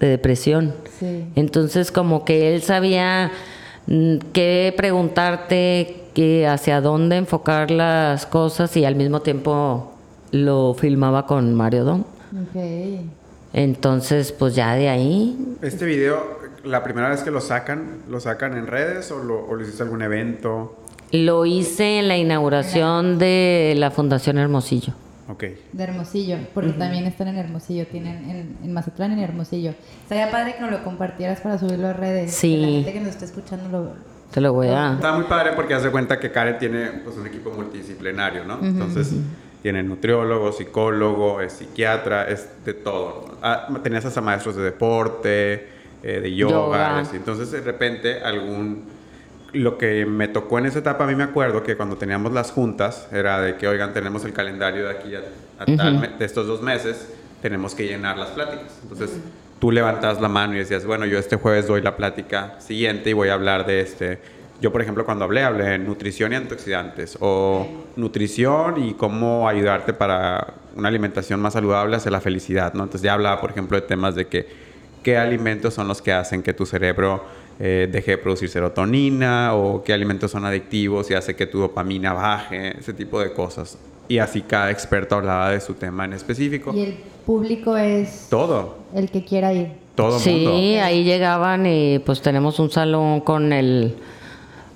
de 0.00 0.08
depresión. 0.08 0.74
Sí. 0.98 1.24
Entonces 1.34 1.90
como 1.90 2.24
que 2.24 2.54
él 2.54 2.62
sabía 2.62 3.32
mm, 3.86 4.18
qué 4.32 4.72
preguntarte, 4.76 6.03
qué, 6.14 6.46
hacia 6.46 6.80
dónde 6.80 7.16
enfocar 7.16 7.70
las 7.70 8.26
cosas 8.26 8.76
y 8.76 8.84
al 8.84 8.96
mismo 8.96 9.20
tiempo 9.20 9.92
lo 10.30 10.74
filmaba 10.74 11.26
con 11.26 11.54
Mario 11.54 11.84
Dom. 11.84 12.00
Ok. 12.00 12.60
Entonces 13.52 14.32
pues 14.32 14.54
ya 14.56 14.74
de 14.74 14.88
ahí 14.88 15.56
Este 15.62 15.84
video, 15.84 16.38
la 16.64 16.82
primera 16.82 17.08
vez 17.08 17.22
que 17.22 17.30
lo 17.30 17.40
sacan, 17.40 18.02
¿lo 18.08 18.18
sacan 18.18 18.56
en 18.56 18.66
redes 18.66 19.12
o 19.12 19.22
lo, 19.22 19.46
o 19.46 19.54
lo 19.54 19.62
hiciste 19.62 19.82
algún 19.82 20.02
evento? 20.02 20.76
lo 21.14 21.46
hice 21.46 22.00
en 22.00 22.08
la 22.08 22.16
inauguración 22.16 23.18
de 23.18 23.74
la 23.76 23.92
Fundación 23.92 24.36
Hermosillo. 24.36 24.94
Ok. 25.28 25.44
De 25.72 25.84
Hermosillo, 25.84 26.38
porque 26.52 26.72
también 26.72 27.06
están 27.06 27.28
en 27.28 27.36
Hermosillo, 27.36 27.86
tienen 27.86 28.28
en, 28.28 28.56
en 28.62 28.72
Mazatlán 28.72 29.12
y 29.12 29.14
en 29.14 29.20
Hermosillo. 29.20 29.74
Estaría 30.02 30.30
padre 30.30 30.54
que 30.56 30.60
nos 30.60 30.72
lo 30.72 30.82
compartieras 30.82 31.40
para 31.40 31.56
subirlo 31.56 31.88
a 31.88 31.92
redes. 31.92 32.32
Sí. 32.32 32.54
Que 32.54 32.60
la 32.60 32.66
gente 32.66 32.92
que 32.92 33.00
nos 33.00 33.08
está 33.10 33.24
escuchando 33.24 33.68
lo. 33.68 34.13
Te 34.34 34.40
lo 34.40 34.52
voy 34.52 34.66
a... 34.66 34.94
Está 34.94 35.12
muy 35.12 35.26
padre 35.26 35.52
porque 35.54 35.74
hace 35.74 35.90
cuenta 35.92 36.18
que 36.18 36.32
Karen 36.32 36.58
tiene 36.58 36.86
pues, 37.04 37.16
un 37.16 37.24
equipo 37.24 37.52
multidisciplinario, 37.52 38.44
¿no? 38.44 38.58
Entonces, 38.60 39.12
tiene 39.62 39.80
nutriólogo, 39.84 40.50
psicólogo, 40.50 41.40
es 41.40 41.52
psiquiatra, 41.52 42.28
es 42.28 42.48
de 42.64 42.74
todo. 42.74 43.38
Ah, 43.40 43.68
tenías 43.84 44.04
hasta 44.04 44.20
maestros 44.20 44.56
de 44.56 44.64
deporte, 44.64 45.68
eh, 46.02 46.18
de 46.20 46.34
yoga, 46.34 46.52
Yoga. 46.52 46.98
así. 46.98 47.14
Entonces, 47.16 47.52
de 47.52 47.60
repente, 47.60 48.22
algún... 48.24 48.82
Lo 49.52 49.78
que 49.78 50.04
me 50.04 50.26
tocó 50.26 50.58
en 50.58 50.66
esa 50.66 50.80
etapa, 50.80 51.04
a 51.04 51.06
mí 51.06 51.14
me 51.14 51.22
acuerdo 51.22 51.62
que 51.62 51.76
cuando 51.76 51.94
teníamos 51.94 52.32
las 52.32 52.50
juntas, 52.50 53.06
era 53.12 53.40
de 53.40 53.54
que, 53.54 53.68
oigan, 53.68 53.92
tenemos 53.92 54.24
el 54.24 54.32
calendario 54.32 54.86
de 54.86 54.90
aquí 54.90 55.14
a, 55.14 55.20
a 55.60 55.76
tal 55.76 56.18
de 56.18 56.24
estos 56.24 56.48
dos 56.48 56.60
meses, 56.60 57.08
tenemos 57.40 57.76
que 57.76 57.86
llenar 57.86 58.18
las 58.18 58.30
pláticas. 58.30 58.80
Entonces, 58.82 59.12
tú 59.58 59.70
levantas 59.70 60.20
la 60.20 60.28
mano 60.28 60.54
y 60.54 60.58
decías, 60.58 60.84
bueno, 60.84 61.06
yo 61.06 61.18
este 61.18 61.36
jueves 61.36 61.66
doy 61.66 61.80
la 61.82 61.96
plática 61.96 62.60
siguiente 62.60 63.10
y 63.10 63.12
voy 63.12 63.28
a 63.28 63.34
hablar 63.34 63.66
de 63.66 63.80
este. 63.80 64.18
Yo, 64.60 64.72
por 64.72 64.80
ejemplo, 64.80 65.04
cuando 65.04 65.24
hablé, 65.24 65.42
hablé 65.42 65.64
de 65.64 65.78
nutrición 65.78 66.32
y 66.32 66.36
antioxidantes, 66.36 67.18
o 67.20 67.66
nutrición 67.96 68.82
y 68.82 68.94
cómo 68.94 69.48
ayudarte 69.48 69.92
para 69.92 70.54
una 70.76 70.88
alimentación 70.88 71.40
más 71.40 71.52
saludable 71.54 71.96
hacia 71.96 72.10
la 72.10 72.20
felicidad, 72.20 72.72
¿no? 72.74 72.84
Entonces, 72.84 73.02
ya 73.02 73.14
hablaba, 73.14 73.40
por 73.40 73.50
ejemplo, 73.50 73.80
de 73.80 73.86
temas 73.86 74.14
de 74.14 74.26
que 74.26 74.46
qué 75.02 75.18
alimentos 75.18 75.74
son 75.74 75.86
los 75.86 76.00
que 76.00 76.12
hacen 76.12 76.42
que 76.42 76.54
tu 76.54 76.66
cerebro 76.66 77.24
eh, 77.60 77.88
deje 77.90 78.12
de 78.12 78.18
producir 78.18 78.48
serotonina, 78.48 79.54
o 79.54 79.84
qué 79.84 79.92
alimentos 79.92 80.30
son 80.30 80.44
adictivos 80.44 81.10
y 81.10 81.14
hace 81.14 81.36
que 81.36 81.46
tu 81.46 81.60
dopamina 81.60 82.12
baje, 82.12 82.78
ese 82.78 82.92
tipo 82.92 83.20
de 83.20 83.32
cosas. 83.32 83.78
Y 84.08 84.18
así 84.18 84.42
cada 84.42 84.70
experto 84.70 85.14
hablaba 85.16 85.50
de 85.50 85.60
su 85.60 85.74
tema 85.74 86.04
en 86.04 86.12
específico. 86.12 86.72
Y 86.74 86.80
el 86.82 86.92
público 87.24 87.76
es 87.76 88.26
Todo, 88.30 88.76
el 88.94 89.10
que 89.10 89.24
quiera 89.24 89.52
ir. 89.52 89.68
todo 89.94 90.18
Sí, 90.18 90.44
mundo. 90.46 90.82
ahí 90.84 91.04
llegaban 91.04 91.64
y 91.66 91.98
pues 92.00 92.20
tenemos 92.20 92.58
un 92.58 92.70
salón 92.70 93.20
con 93.20 93.52
el 93.52 93.96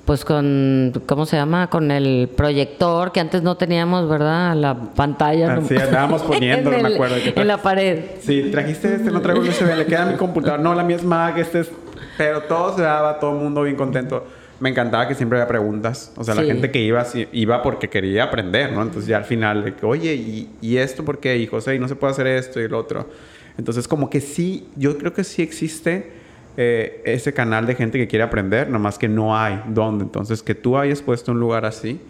pues 0.06 0.24
con, 0.24 0.90
¿cómo 1.04 1.26
se 1.26 1.36
llama? 1.36 1.68
Con 1.68 1.90
el 1.90 2.30
proyector, 2.34 3.12
que 3.12 3.20
antes 3.20 3.42
no 3.42 3.58
teníamos, 3.58 4.08
¿verdad? 4.08 4.56
La 4.56 4.74
pantalla. 4.74 5.52
Así 5.56 5.76
andábamos 5.76 6.22
poniéndolo, 6.26 6.78
en 6.78 6.82
me 6.82 6.94
acuerdo. 6.94 7.16
que 7.16 7.38
En 7.38 7.46
la 7.46 7.58
pared. 7.58 8.04
Sí, 8.22 8.48
trajiste 8.50 8.94
este, 8.94 9.10
no 9.10 9.20
traigo 9.20 9.42
el 9.42 9.50
USB, 9.50 9.76
le 9.76 9.84
queda 9.84 10.04
a 10.04 10.06
mi 10.06 10.16
computadora. 10.16 10.62
No, 10.62 10.74
la 10.74 10.82
mía 10.82 10.96
es 10.96 11.04
Mac, 11.04 11.36
este 11.36 11.60
es... 11.60 11.70
Pero 12.16 12.44
todo 12.44 12.74
se 12.74 12.80
daba, 12.82 13.20
todo 13.20 13.32
el 13.36 13.42
mundo 13.42 13.64
bien 13.64 13.76
contento. 13.76 14.24
Me 14.60 14.70
encantaba 14.70 15.06
que 15.06 15.14
siempre 15.14 15.38
había 15.38 15.48
preguntas. 15.48 16.12
O 16.16 16.24
sea, 16.24 16.34
la 16.34 16.42
gente 16.42 16.70
que 16.70 16.80
iba, 16.80 17.06
iba 17.32 17.62
porque 17.62 17.88
quería 17.88 18.24
aprender, 18.24 18.72
¿no? 18.72 18.82
Entonces 18.82 19.06
ya 19.06 19.18
al 19.18 19.24
final, 19.24 19.64
de 19.64 19.74
que, 19.74 19.86
oye, 19.86 20.14
¿y, 20.14 20.50
¿y 20.60 20.78
esto 20.78 21.04
por 21.04 21.20
qué? 21.20 21.36
Y 21.38 21.46
José, 21.46 21.76
¿y 21.76 21.78
no 21.78 21.86
se 21.86 21.94
puede 21.94 22.12
hacer 22.12 22.26
esto 22.26 22.60
y 22.60 22.68
lo 22.68 22.78
otro? 22.78 23.08
Entonces 23.56 23.88
como 23.88 24.08
que 24.08 24.20
sí, 24.20 24.68
yo 24.76 24.96
creo 24.98 25.12
que 25.12 25.24
sí 25.24 25.42
existe 25.42 26.12
eh, 26.56 27.02
ese 27.04 27.32
canal 27.32 27.66
de 27.66 27.74
gente 27.76 27.98
que 27.98 28.08
quiere 28.08 28.24
aprender, 28.24 28.68
nomás 28.68 28.98
que 28.98 29.08
no 29.08 29.36
hay 29.36 29.60
dónde. 29.68 30.04
Entonces 30.04 30.42
que 30.42 30.54
tú 30.54 30.76
hayas 30.76 31.02
puesto 31.02 31.32
un 31.32 31.40
lugar 31.40 31.64
así, 31.64 32.00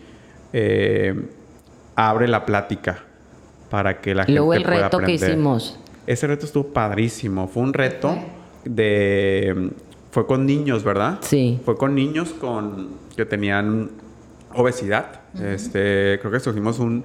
eh, 0.53 1.15
abre 1.97 2.29
la 2.29 2.47
plática 2.47 3.05
para 3.71 4.01
que 4.01 4.15
la 4.15 4.25
gente 4.25 4.39
Luego 4.39 4.55
el 4.55 4.63
pueda 4.63 4.85
reto 4.85 4.99
que 5.01 5.13
hicimos. 5.13 5.79
Ese 6.07 6.27
reto 6.27 6.47
estuvo 6.47 6.69
padrísimo. 6.69 7.49
Fue 7.49 7.63
un 7.63 7.75
reto 7.75 8.17
de... 8.65 9.71
Fue 10.19 10.27
con 10.27 10.47
niños, 10.47 10.83
¿verdad? 10.83 11.19
Sí. 11.21 11.61
Fue 11.65 11.77
con 11.77 11.95
niños 11.95 12.31
con 12.41 12.89
que 13.15 13.25
tenían 13.25 13.89
obesidad. 14.53 15.21
Este, 15.41 16.19
creo 16.19 16.33
que 16.33 16.39
escogimos 16.39 16.81
un... 16.81 17.05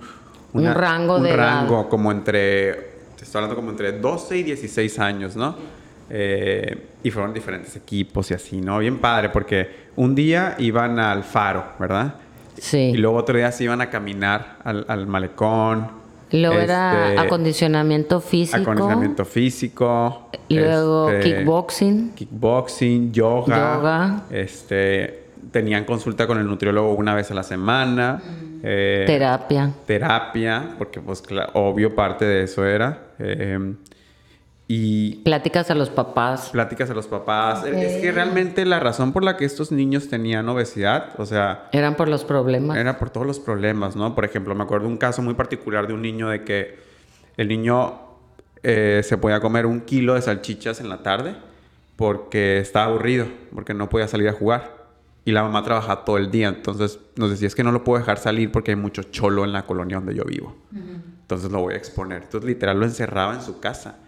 Un 0.51 0.73
rango 0.73 1.17
un 1.17 1.23
de 1.23 1.29
edad. 1.29 1.37
rango 1.37 1.87
como 1.89 2.11
entre... 2.11 2.73
Te 3.15 3.23
estoy 3.23 3.37
hablando 3.37 3.55
como 3.55 3.69
entre 3.69 3.99
12 3.99 4.37
y 4.37 4.41
16 4.41 4.97
años, 4.97 5.35
¿no? 5.35 5.55
Eh, 6.09 6.87
y 7.03 7.11
fueron 7.11 7.35
diferentes 7.35 7.75
equipos 7.75 8.31
y 8.31 8.33
así, 8.33 8.59
¿no? 8.59 8.79
Bien 8.79 8.97
padre, 8.97 9.29
porque 9.29 9.69
un 9.95 10.15
día 10.15 10.55
iban 10.57 10.97
al 10.97 11.23
faro, 11.23 11.65
¿verdad? 11.77 12.15
Sí. 12.57 12.93
Y 12.95 12.97
luego 12.97 13.17
otro 13.17 13.37
día 13.37 13.51
se 13.51 13.63
iban 13.63 13.79
a 13.81 13.91
caminar 13.91 14.57
al, 14.63 14.85
al 14.87 15.05
malecón. 15.05 15.87
Luego 16.33 16.55
era 16.55 17.09
Este, 17.11 17.19
acondicionamiento 17.21 18.19
físico. 18.19 18.57
Acondicionamiento 18.61 19.23
físico. 19.25 20.29
Luego 20.49 21.09
este, 21.09 21.35
kickboxing. 21.37 22.11
Kickboxing, 22.15 23.11
yoga. 23.13 23.75
Yoga. 23.77 24.23
Este, 24.31 25.23
tenían 25.51 25.85
consulta 25.85 26.25
con 26.27 26.39
el 26.39 26.47
nutriólogo 26.47 26.93
una 26.93 27.13
vez 27.15 27.29
a 27.31 27.33
la 27.35 27.43
semana. 27.43 28.21
eh, 28.63 29.03
Terapia. 29.05 29.71
terapia, 29.85 30.75
porque 30.77 30.99
pues 31.01 31.21
obvio 31.53 31.93
parte 31.95 32.25
de 32.25 32.43
eso 32.43 32.65
era. 32.65 32.97
eh, 33.19 33.73
y 34.67 35.15
Pláticas 35.23 35.69
a 35.71 35.75
los 35.75 35.89
papás. 35.89 36.49
pláticas 36.51 36.89
a 36.89 36.93
los 36.93 37.07
papás. 37.07 37.65
Es 37.65 38.01
que 38.01 38.11
realmente 38.11 38.65
la 38.65 38.79
razón 38.79 39.11
por 39.11 39.23
la 39.23 39.35
que 39.35 39.45
estos 39.45 39.71
niños 39.71 40.07
tenían 40.07 40.47
obesidad, 40.47 41.19
o 41.19 41.25
sea, 41.25 41.67
Eran 41.73 41.95
por 41.95 42.07
los 42.07 42.23
problemas. 42.23 42.77
era 42.77 42.97
por 42.97 43.09
todos 43.09 43.27
los 43.27 43.39
problemas, 43.39 43.95
¿no? 43.95 44.15
Por 44.15 44.25
ejemplo, 44.25 44.55
me 44.55 44.63
acuerdo 44.63 44.87
de 44.87 44.93
un 44.93 44.97
caso 44.97 45.21
muy 45.21 45.33
particular 45.33 45.87
de 45.87 45.93
un 45.93 46.01
niño 46.01 46.29
de 46.29 46.43
que 46.43 46.79
el 47.35 47.49
niño 47.49 47.99
eh, 48.63 49.01
se 49.03 49.17
podía 49.17 49.39
comer 49.41 49.65
un 49.65 49.81
kilo 49.81 50.13
de 50.13 50.21
salchichas 50.21 50.79
en 50.79 50.87
la 50.89 51.03
tarde 51.03 51.35
porque 51.97 52.59
estaba 52.59 52.85
aburrido, 52.85 53.27
porque 53.53 53.73
no 53.73 53.89
podía 53.89 54.07
salir 54.07 54.29
a 54.29 54.33
jugar. 54.33 54.83
Y 55.25 55.31
la 55.31 55.43
mamá 55.43 55.63
trabajaba 55.63 56.03
todo 56.03 56.17
el 56.17 56.31
día, 56.31 56.49
entonces 56.49 56.99
nos 57.15 57.29
decía, 57.29 57.47
es 57.47 57.55
que 57.55 57.63
no 57.63 57.71
lo 57.71 57.83
puedo 57.83 57.99
dejar 57.99 58.17
salir 58.17 58.51
porque 58.51 58.71
hay 58.71 58.77
mucho 58.77 59.03
cholo 59.03 59.45
en 59.45 59.53
la 59.53 59.65
colonia 59.65 59.97
donde 59.97 60.15
yo 60.15 60.23
vivo. 60.25 60.55
Entonces 60.73 61.51
lo 61.51 61.61
voy 61.61 61.75
a 61.75 61.77
exponer. 61.77 62.23
Entonces 62.23 62.45
literal 62.47 62.79
lo 62.79 62.85
encerraba 62.85 63.33
en 63.33 63.41
su 63.41 63.59
casa 63.59 63.99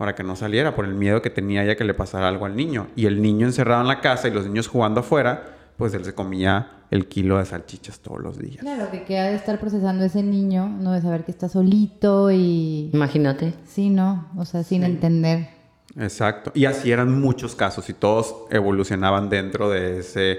para 0.00 0.14
que 0.14 0.22
no 0.22 0.34
saliera 0.34 0.74
por 0.74 0.86
el 0.86 0.94
miedo 0.94 1.20
que 1.20 1.28
tenía 1.28 1.62
ya 1.62 1.76
que 1.76 1.84
le 1.84 1.92
pasara 1.92 2.26
algo 2.26 2.46
al 2.46 2.56
niño. 2.56 2.86
Y 2.96 3.04
el 3.04 3.20
niño 3.20 3.46
encerrado 3.46 3.82
en 3.82 3.86
la 3.86 4.00
casa 4.00 4.28
y 4.28 4.30
los 4.30 4.46
niños 4.46 4.66
jugando 4.66 5.00
afuera, 5.00 5.58
pues 5.76 5.92
él 5.92 6.06
se 6.06 6.14
comía 6.14 6.84
el 6.90 7.06
kilo 7.06 7.36
de 7.36 7.44
salchichas 7.44 8.00
todos 8.00 8.18
los 8.18 8.38
días. 8.38 8.60
Claro, 8.60 8.90
que 8.90 9.04
queda 9.04 9.24
de 9.24 9.34
estar 9.34 9.60
procesando 9.60 10.02
ese 10.02 10.22
niño, 10.22 10.70
no 10.70 10.92
de 10.92 11.02
saber 11.02 11.24
que 11.24 11.30
está 11.30 11.50
solito 11.50 12.30
y... 12.30 12.88
Imagínate. 12.94 13.52
Sí, 13.66 13.90
¿no? 13.90 14.26
O 14.38 14.46
sea, 14.46 14.62
sin 14.62 14.84
entender. 14.84 15.50
Exacto. 15.98 16.50
Y 16.54 16.64
así 16.64 16.90
eran 16.90 17.20
muchos 17.20 17.54
casos 17.54 17.90
y 17.90 17.92
todos 17.92 18.46
evolucionaban 18.50 19.28
dentro 19.28 19.68
de 19.68 19.98
ese, 19.98 20.38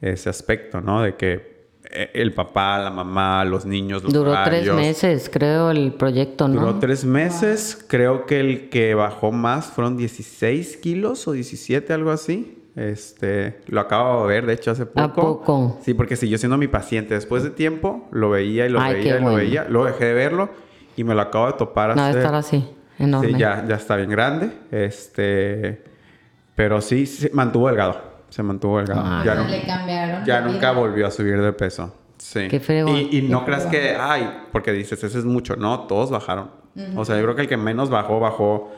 ese 0.00 0.30
aspecto, 0.30 0.80
¿no? 0.80 1.02
De 1.02 1.14
que 1.16 1.53
el 1.90 2.32
papá, 2.32 2.78
la 2.78 2.90
mamá, 2.90 3.44
los 3.44 3.66
niños, 3.66 4.02
los 4.02 4.12
Duró 4.12 4.34
tres 4.44 4.72
meses, 4.72 5.30
creo, 5.32 5.70
el 5.70 5.92
proyecto, 5.92 6.48
¿no? 6.48 6.60
Duró 6.60 6.78
tres 6.78 7.04
meses. 7.04 7.84
Creo 7.86 8.26
que 8.26 8.40
el 8.40 8.68
que 8.68 8.94
bajó 8.94 9.32
más 9.32 9.66
fueron 9.66 9.96
16 9.96 10.76
kilos 10.78 11.28
o 11.28 11.32
17, 11.32 11.92
algo 11.92 12.10
así. 12.10 12.60
Este, 12.76 13.60
lo 13.66 13.80
acabo 13.80 14.26
de 14.26 14.34
ver, 14.34 14.46
de 14.46 14.54
hecho, 14.54 14.72
hace 14.72 14.86
poco. 14.86 15.00
¿A 15.00 15.12
poco? 15.12 15.78
Sí, 15.82 15.94
porque 15.94 16.16
siguió 16.16 16.38
siendo 16.38 16.56
mi 16.56 16.66
paciente. 16.66 17.14
Después 17.14 17.42
de 17.42 17.50
tiempo, 17.50 18.08
lo 18.10 18.30
veía 18.30 18.66
y 18.66 18.68
lo 18.68 18.80
Ay, 18.80 18.94
veía 18.94 19.18
y 19.18 19.22
lo 19.22 19.34
veía. 19.34 19.66
Luego 19.68 19.86
dejé 19.86 20.06
de 20.06 20.14
verlo 20.14 20.50
y 20.96 21.04
me 21.04 21.14
lo 21.14 21.20
acabo 21.20 21.46
de 21.46 21.52
topar 21.52 21.94
No, 21.94 22.02
hace... 22.02 22.12
debe 22.12 22.20
estar 22.20 22.34
así, 22.34 22.68
enorme. 22.98 23.28
Sí, 23.28 23.34
ya, 23.38 23.64
ya 23.68 23.76
está 23.76 23.96
bien 23.96 24.10
grande. 24.10 24.50
Este, 24.72 25.84
pero 26.56 26.80
sí, 26.80 27.06
se 27.06 27.30
mantuvo 27.30 27.68
delgado. 27.68 28.13
Se 28.34 28.42
mantuvo 28.42 28.78
delgado. 28.78 29.02
Ay. 29.04 29.26
ya 29.26 29.34
no- 29.36 29.46
Le 29.48 29.62
cambiaron. 29.62 30.24
ya 30.24 30.40
la 30.40 30.46
nunca 30.46 30.70
vida. 30.72 30.80
volvió 30.80 31.06
a 31.06 31.10
subir 31.12 31.40
de 31.40 31.52
peso. 31.52 31.94
Sí. 32.18 32.48
Qué 32.48 32.58
fregón. 32.58 32.96
Y, 32.96 33.18
y 33.18 33.22
no 33.22 33.44
creas 33.44 33.66
que, 33.66 33.94
ay, 33.98 34.28
porque 34.50 34.72
dices, 34.72 35.04
ese 35.04 35.18
es 35.18 35.24
mucho. 35.24 35.54
No, 35.56 35.80
todos 35.82 36.10
bajaron. 36.10 36.50
O 36.96 37.04
sea, 37.04 37.16
yo 37.16 37.22
creo 37.22 37.36
que 37.36 37.42
el 37.42 37.48
que 37.48 37.56
menos 37.56 37.90
bajó, 37.90 38.18
bajó 38.18 38.72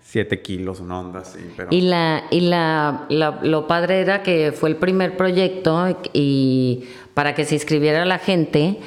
7 0.00 0.40
kilos, 0.40 0.80
una 0.80 1.00
onda 1.00 1.18
así. 1.20 1.40
Pero... 1.56 1.68
Y 1.70 1.82
la, 1.82 2.22
y 2.30 2.40
la, 2.40 3.04
la- 3.10 3.40
lo 3.42 3.66
padre 3.66 4.00
era 4.00 4.22
que 4.22 4.52
fue 4.52 4.70
el 4.70 4.76
primer 4.76 5.16
proyecto 5.18 5.94
y 6.14 6.84
para 7.12 7.34
que 7.34 7.44
se 7.44 7.56
inscribiera 7.56 8.06
la 8.06 8.18
gente, 8.18 8.78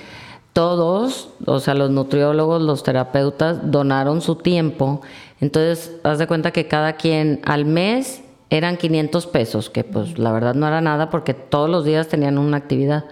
todos, 0.53 1.29
o 1.45 1.59
sea, 1.59 1.73
los 1.75 1.91
nutriólogos, 1.91 2.61
los 2.61 2.81
terapeutas, 2.83 3.69
donaron 3.71 4.21
su 4.21 4.37
tiempo. 4.37 5.01
Entonces, 5.41 5.91
haz 6.03 6.17
de 6.17 6.27
cuenta 6.27 6.51
que 6.51 6.67
cada 6.67 6.93
quien 6.93 7.41
al 7.45 7.65
mes 7.65 8.23
eran 8.49 8.77
500 8.77 9.27
pesos, 9.27 9.69
que 9.69 9.83
pues 9.83 10.17
la 10.19 10.31
verdad 10.31 10.53
no 10.53 10.67
era 10.67 10.81
nada 10.81 11.09
porque 11.09 11.33
todos 11.33 11.69
los 11.69 11.83
días 11.85 12.07
tenían 12.07 12.37
una 12.37 12.57
actividad. 12.57 13.05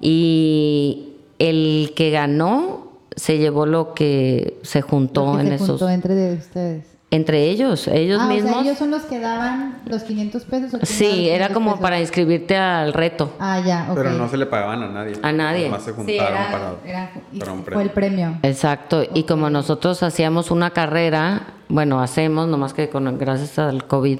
Y 0.00 1.14
el 1.38 1.92
que 1.96 2.10
ganó 2.10 2.92
se 3.14 3.38
llevó 3.38 3.64
lo 3.66 3.94
que 3.94 4.58
se 4.62 4.82
juntó 4.82 5.26
Lo 5.26 5.34
que 5.36 5.40
en 5.42 5.48
se 5.48 5.54
esos... 5.56 5.68
juntó 5.68 5.88
entre 5.90 6.14
de 6.14 6.34
ustedes. 6.36 6.86
Entre 7.12 7.44
ellos, 7.48 7.86
ellos 7.86 8.20
ah, 8.20 8.26
mismos. 8.26 8.50
o 8.50 8.54
sea, 8.54 8.62
ellos 8.64 8.78
son 8.78 8.90
los 8.90 9.02
que 9.02 9.20
daban 9.20 9.80
los 9.86 10.02
500 10.02 10.42
pesos. 10.42 10.74
¿o 10.74 10.78
quién 10.78 10.80
daba 10.80 10.86
Sí, 10.86 11.28
era 11.28 11.46
500 11.46 11.54
como 11.54 11.70
pesos? 11.70 11.80
para 11.80 12.00
inscribirte 12.00 12.56
al 12.56 12.92
reto. 12.92 13.30
Ah, 13.38 13.60
ya, 13.64 13.86
ok. 13.90 13.96
Pero 13.96 14.10
no 14.10 14.28
se 14.28 14.36
le 14.36 14.46
pagaban 14.46 14.82
a 14.82 14.88
nadie. 14.88 15.14
A 15.22 15.32
nadie. 15.32 15.66
Nomás 15.66 15.84
se 15.84 15.90
Sí, 15.92 15.96
juntaron 15.96 16.34
era, 16.36 16.50
para, 16.50 16.74
era- 16.84 17.10
para 17.38 17.52
un 17.52 17.64
fue 17.64 17.82
el 17.84 17.90
premio. 17.90 18.22
premio. 18.32 18.38
Exacto. 18.42 19.04
Y 19.14 19.22
como 19.22 19.48
nosotros 19.50 20.02
hacíamos 20.02 20.50
una 20.50 20.70
carrera, 20.70 21.46
bueno, 21.68 22.00
hacemos, 22.02 22.48
nomás 22.48 22.74
que 22.74 22.88
con, 22.90 23.16
gracias 23.18 23.58
al 23.60 23.86
COVID 23.86 24.18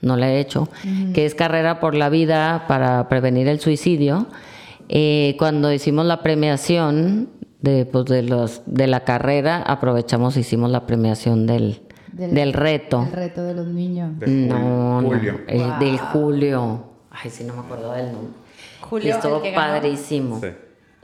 no 0.00 0.16
la 0.16 0.30
he 0.32 0.40
hecho, 0.40 0.68
que 1.14 1.26
es 1.26 1.34
carrera 1.34 1.80
por 1.80 1.94
la 1.94 2.08
vida 2.08 2.64
para 2.68 3.08
prevenir 3.08 3.48
el 3.48 3.60
suicidio. 3.60 4.26
Eh, 4.88 5.36
cuando 5.38 5.72
hicimos 5.72 6.06
la 6.06 6.22
premiación 6.22 7.28
de, 7.60 7.84
pues, 7.84 8.06
de, 8.06 8.22
los, 8.22 8.62
de 8.66 8.86
la 8.86 9.00
carrera, 9.00 9.62
aprovechamos 9.62 10.36
e 10.36 10.40
hicimos 10.40 10.70
la 10.70 10.86
premiación 10.86 11.46
del, 11.46 11.82
del, 12.12 12.52
reto. 12.52 13.04
El 13.06 13.12
reto 13.12 13.42
de 13.42 13.54
los 13.54 13.66
niños. 13.66 14.18
De 14.18 14.26
No, 14.28 15.02
no, 15.02 15.08
Julio. 15.08 15.40
el 15.46 15.78
del 15.78 15.98
Julio. 15.98 16.84
Ay, 17.10 17.30
sí, 17.30 17.44
no 17.44 17.54
me 17.54 17.60
acuerdo 17.60 17.92
del 17.92 18.12
nombre. 18.12 18.32
Julio, 18.80 19.08
Y 19.08 19.10
estuvo 19.10 19.36
el 19.36 19.42
que 19.42 19.50
ganó. 19.50 19.72
padrísimo. 19.74 20.40
Sí. 20.40 20.48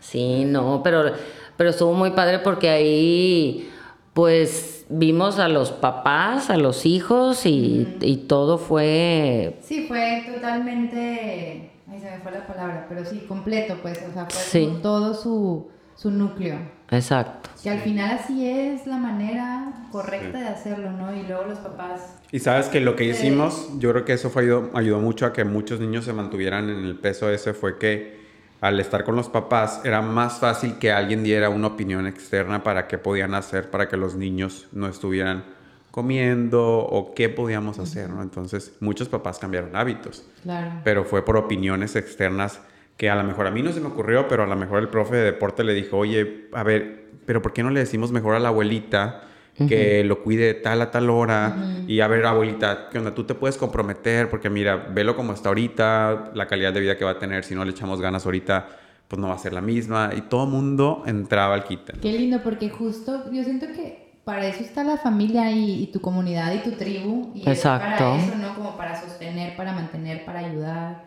Sí, 0.00 0.44
no, 0.46 0.82
pero, 0.82 1.12
pero 1.56 1.70
estuvo 1.70 1.92
muy 1.94 2.10
padre 2.10 2.38
porque 2.38 2.68
ahí, 2.70 3.70
pues, 4.12 4.73
vimos 4.88 5.38
a 5.38 5.48
los 5.48 5.72
papás, 5.72 6.50
a 6.50 6.56
los 6.56 6.86
hijos 6.86 7.46
y, 7.46 7.96
y 8.00 8.16
todo 8.28 8.58
fue... 8.58 9.56
Sí, 9.62 9.86
fue 9.88 10.24
totalmente. 10.32 11.70
Ahí 11.90 12.00
se 12.00 12.10
me 12.10 12.18
fue 12.18 12.32
la 12.32 12.46
palabra, 12.46 12.86
pero 12.88 13.04
sí, 13.04 13.24
completo, 13.28 13.76
pues. 13.82 13.98
O 14.08 14.12
sea, 14.12 14.26
fue 14.26 14.40
Sí. 14.40 14.66
como 14.66 14.78
todo 14.78 15.14
su, 15.14 15.68
su 15.96 16.10
núcleo. 16.10 16.58
Exacto. 16.90 17.50
Que 17.62 17.70
al 17.70 17.78
final 17.80 18.18
así 18.18 18.48
es 18.48 18.86
la 18.86 18.98
manera 18.98 19.86
correcta 19.90 20.38
de 20.38 20.48
hacerlo, 20.48 20.90
¿no? 20.92 21.14
Y 21.14 21.22
luego 21.22 21.44
los 21.44 21.58
papás. 21.58 22.18
Y 22.30 22.40
sabes 22.40 22.66
que 22.66 22.80
lo 22.80 22.94
que 22.96 23.04
hicimos, 23.04 23.68
yo 23.78 23.90
creo 23.92 24.04
que 24.04 24.12
eso 24.14 24.28
fue, 24.30 24.42
ayudó, 24.42 24.70
ayudó 24.74 25.00
mucho 25.00 25.24
a 25.26 25.32
que 25.32 25.44
muchos 25.44 25.80
niños 25.80 26.04
se 26.04 26.12
mantuvieran 26.12 26.68
en 26.68 26.84
el 26.84 26.98
peso 26.98 27.30
ese, 27.30 27.54
fue 27.54 27.78
que 27.78 28.23
al 28.64 28.80
estar 28.80 29.04
con 29.04 29.14
los 29.14 29.28
papás 29.28 29.82
era 29.84 30.00
más 30.00 30.38
fácil 30.38 30.78
que 30.78 30.90
alguien 30.90 31.22
diera 31.22 31.50
una 31.50 31.66
opinión 31.66 32.06
externa 32.06 32.62
para 32.62 32.88
qué 32.88 32.96
podían 32.96 33.34
hacer 33.34 33.68
para 33.68 33.88
que 33.90 33.98
los 33.98 34.14
niños 34.14 34.68
no 34.72 34.88
estuvieran 34.88 35.44
comiendo 35.90 36.78
o 36.78 37.14
qué 37.14 37.28
podíamos 37.28 37.78
hacer, 37.78 38.08
¿no? 38.08 38.22
Entonces 38.22 38.72
muchos 38.80 39.10
papás 39.10 39.38
cambiaron 39.38 39.76
hábitos, 39.76 40.24
Claro. 40.42 40.80
pero 40.82 41.04
fue 41.04 41.22
por 41.26 41.36
opiniones 41.36 41.94
externas 41.94 42.58
que 42.96 43.10
a 43.10 43.16
lo 43.16 43.22
mejor 43.24 43.46
a 43.46 43.50
mí 43.50 43.62
no 43.62 43.70
se 43.70 43.80
me 43.80 43.88
ocurrió, 43.88 44.28
pero 44.28 44.44
a 44.44 44.46
lo 44.46 44.56
mejor 44.56 44.78
el 44.80 44.88
profe 44.88 45.16
de 45.16 45.24
deporte 45.24 45.62
le 45.62 45.74
dijo, 45.74 45.98
oye, 45.98 46.48
a 46.54 46.62
ver, 46.62 47.04
pero 47.26 47.42
¿por 47.42 47.52
qué 47.52 47.62
no 47.62 47.68
le 47.70 47.80
decimos 47.80 48.12
mejor 48.12 48.34
a 48.34 48.38
la 48.40 48.48
abuelita 48.48 49.24
que 49.56 50.02
lo 50.04 50.22
cuide 50.22 50.46
de 50.46 50.54
tal 50.54 50.82
a 50.82 50.90
tal 50.90 51.10
hora 51.10 51.56
y 51.86 52.00
a 52.00 52.08
ver, 52.08 52.26
abuelita, 52.26 52.88
que 52.90 52.98
onda? 52.98 53.14
Tú 53.14 53.24
te 53.24 53.34
puedes 53.34 53.56
comprometer 53.56 54.28
porque 54.28 54.50
mira, 54.50 54.76
velo 54.76 55.16
como 55.16 55.32
está 55.32 55.50
ahorita, 55.50 56.32
la 56.34 56.46
calidad 56.46 56.72
de 56.72 56.80
vida 56.80 56.96
que 56.96 57.04
va 57.04 57.12
a 57.12 57.18
tener, 57.18 57.44
si 57.44 57.54
no 57.54 57.64
le 57.64 57.70
echamos 57.70 58.00
ganas 58.00 58.24
ahorita, 58.26 58.68
pues 59.08 59.20
no 59.20 59.28
va 59.28 59.34
a 59.34 59.38
ser 59.38 59.52
la 59.52 59.60
misma 59.60 60.10
y 60.16 60.22
todo 60.22 60.46
mundo 60.46 61.02
entraba 61.06 61.54
al 61.54 61.64
quite. 61.64 61.92
Qué 62.00 62.12
lindo, 62.12 62.42
porque 62.42 62.68
justo 62.68 63.30
yo 63.30 63.44
siento 63.44 63.66
que 63.66 64.04
para 64.24 64.46
eso 64.46 64.62
está 64.62 64.82
la 64.82 64.96
familia 64.96 65.50
y, 65.50 65.82
y 65.82 65.86
tu 65.88 66.00
comunidad 66.00 66.52
y 66.54 66.58
tu 66.58 66.72
tribu. 66.72 67.30
Y 67.34 67.42
es 67.42 67.58
Exacto. 67.58 67.96
para 67.96 68.16
eso, 68.16 68.34
¿no? 68.36 68.54
Como 68.54 68.76
para 68.76 69.00
sostener, 69.00 69.54
para 69.56 69.72
mantener, 69.72 70.24
para 70.24 70.40
ayudar. 70.40 71.04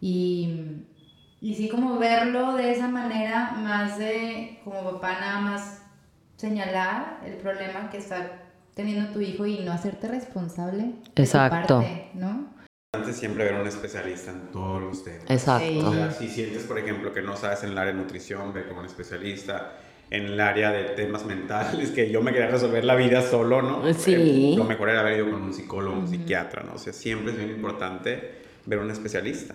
Y, 0.00 0.86
y 1.40 1.54
sí, 1.54 1.68
como 1.68 1.98
verlo 1.98 2.54
de 2.54 2.72
esa 2.72 2.88
manera, 2.88 3.52
más 3.58 3.98
de 3.98 4.60
como 4.64 4.82
papá 4.92 5.18
nada 5.20 5.40
más 5.40 5.79
señalar 6.40 7.20
el 7.26 7.34
problema 7.34 7.90
que 7.90 7.98
está 7.98 8.32
teniendo 8.74 9.12
tu 9.12 9.20
hijo 9.20 9.44
y 9.46 9.58
no 9.60 9.72
hacerte 9.72 10.08
responsable. 10.08 10.82
de 10.84 10.92
tu 11.14 11.22
Exacto. 11.22 11.80
parte, 11.80 12.08
¿no? 12.14 12.46
Antes 12.92 13.16
siempre 13.16 13.44
ver 13.44 13.54
a 13.54 13.60
un 13.60 13.66
especialista 13.68 14.30
en 14.32 14.50
todos 14.50 14.82
los 14.82 15.04
temas. 15.04 15.24
Exacto. 15.28 15.90
O 15.90 15.92
sea, 15.94 16.10
si 16.12 16.28
sientes, 16.28 16.64
por 16.64 16.78
ejemplo, 16.78 17.12
que 17.12 17.22
no 17.22 17.36
sabes 17.36 17.62
en 17.62 17.70
el 17.70 17.78
área 17.78 17.92
de 17.92 17.98
nutrición, 17.98 18.52
ve 18.52 18.66
como 18.66 18.80
un 18.80 18.86
especialista. 18.86 19.74
En 20.10 20.24
el 20.24 20.40
área 20.40 20.72
de 20.72 20.82
temas 20.96 21.24
mentales, 21.24 21.92
que 21.92 22.10
yo 22.10 22.20
me 22.20 22.32
quería 22.32 22.48
resolver 22.48 22.84
la 22.84 22.96
vida 22.96 23.22
solo, 23.22 23.62
¿no? 23.62 23.94
Sí. 23.94 24.14
Eh, 24.14 24.54
Lo 24.56 24.64
mejor 24.64 24.88
era 24.88 25.00
haber 25.00 25.18
ido 25.18 25.30
con 25.30 25.40
un 25.40 25.52
psicólogo, 25.54 25.96
un 26.00 26.08
psiquiatra, 26.08 26.64
¿no? 26.64 26.72
O 26.74 26.78
sea, 26.78 26.92
siempre 26.92 27.30
es 27.30 27.38
bien 27.38 27.50
importante 27.50 28.40
ver 28.66 28.80
a 28.80 28.82
un 28.82 28.90
especialista. 28.90 29.54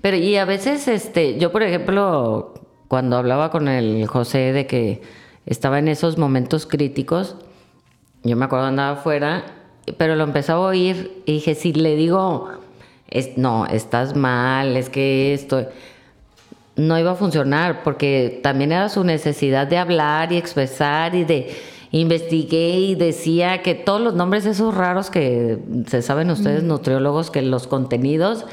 Pero 0.00 0.16
y 0.16 0.34
a 0.36 0.44
veces, 0.44 0.88
este, 0.88 1.38
yo 1.38 1.52
por 1.52 1.62
ejemplo, 1.62 2.54
cuando 2.88 3.18
hablaba 3.18 3.52
con 3.52 3.68
el 3.68 4.04
José 4.08 4.52
de 4.52 4.66
que 4.66 5.00
estaba 5.48 5.78
en 5.78 5.88
esos 5.88 6.18
momentos 6.18 6.66
críticos, 6.66 7.36
yo 8.22 8.36
me 8.36 8.44
acuerdo 8.44 8.66
andaba 8.66 8.98
afuera, 8.98 9.44
pero 9.96 10.14
lo 10.14 10.24
empezaba 10.24 10.60
a 10.66 10.68
oír 10.68 11.22
y 11.24 11.34
dije, 11.34 11.54
si 11.54 11.72
le 11.72 11.96
digo, 11.96 12.50
es, 13.08 13.38
no, 13.38 13.66
estás 13.66 14.14
mal, 14.14 14.76
es 14.76 14.90
que 14.90 15.32
esto 15.32 15.66
no 16.76 16.98
iba 16.98 17.12
a 17.12 17.14
funcionar, 17.14 17.82
porque 17.82 18.40
también 18.42 18.72
era 18.72 18.88
su 18.88 19.02
necesidad 19.04 19.66
de 19.66 19.78
hablar 19.78 20.32
y 20.32 20.36
expresar 20.36 21.14
y 21.14 21.24
de 21.24 21.56
investigué 21.90 22.78
y 22.80 22.94
decía 22.94 23.62
que 23.62 23.74
todos 23.74 24.00
los 24.00 24.14
nombres 24.14 24.44
esos 24.44 24.74
raros 24.74 25.10
que 25.10 25.58
se 25.86 26.02
saben 26.02 26.30
ustedes, 26.30 26.62
nutriólogos, 26.62 27.30
que 27.30 27.40
los 27.40 27.66
contenidos, 27.66 28.44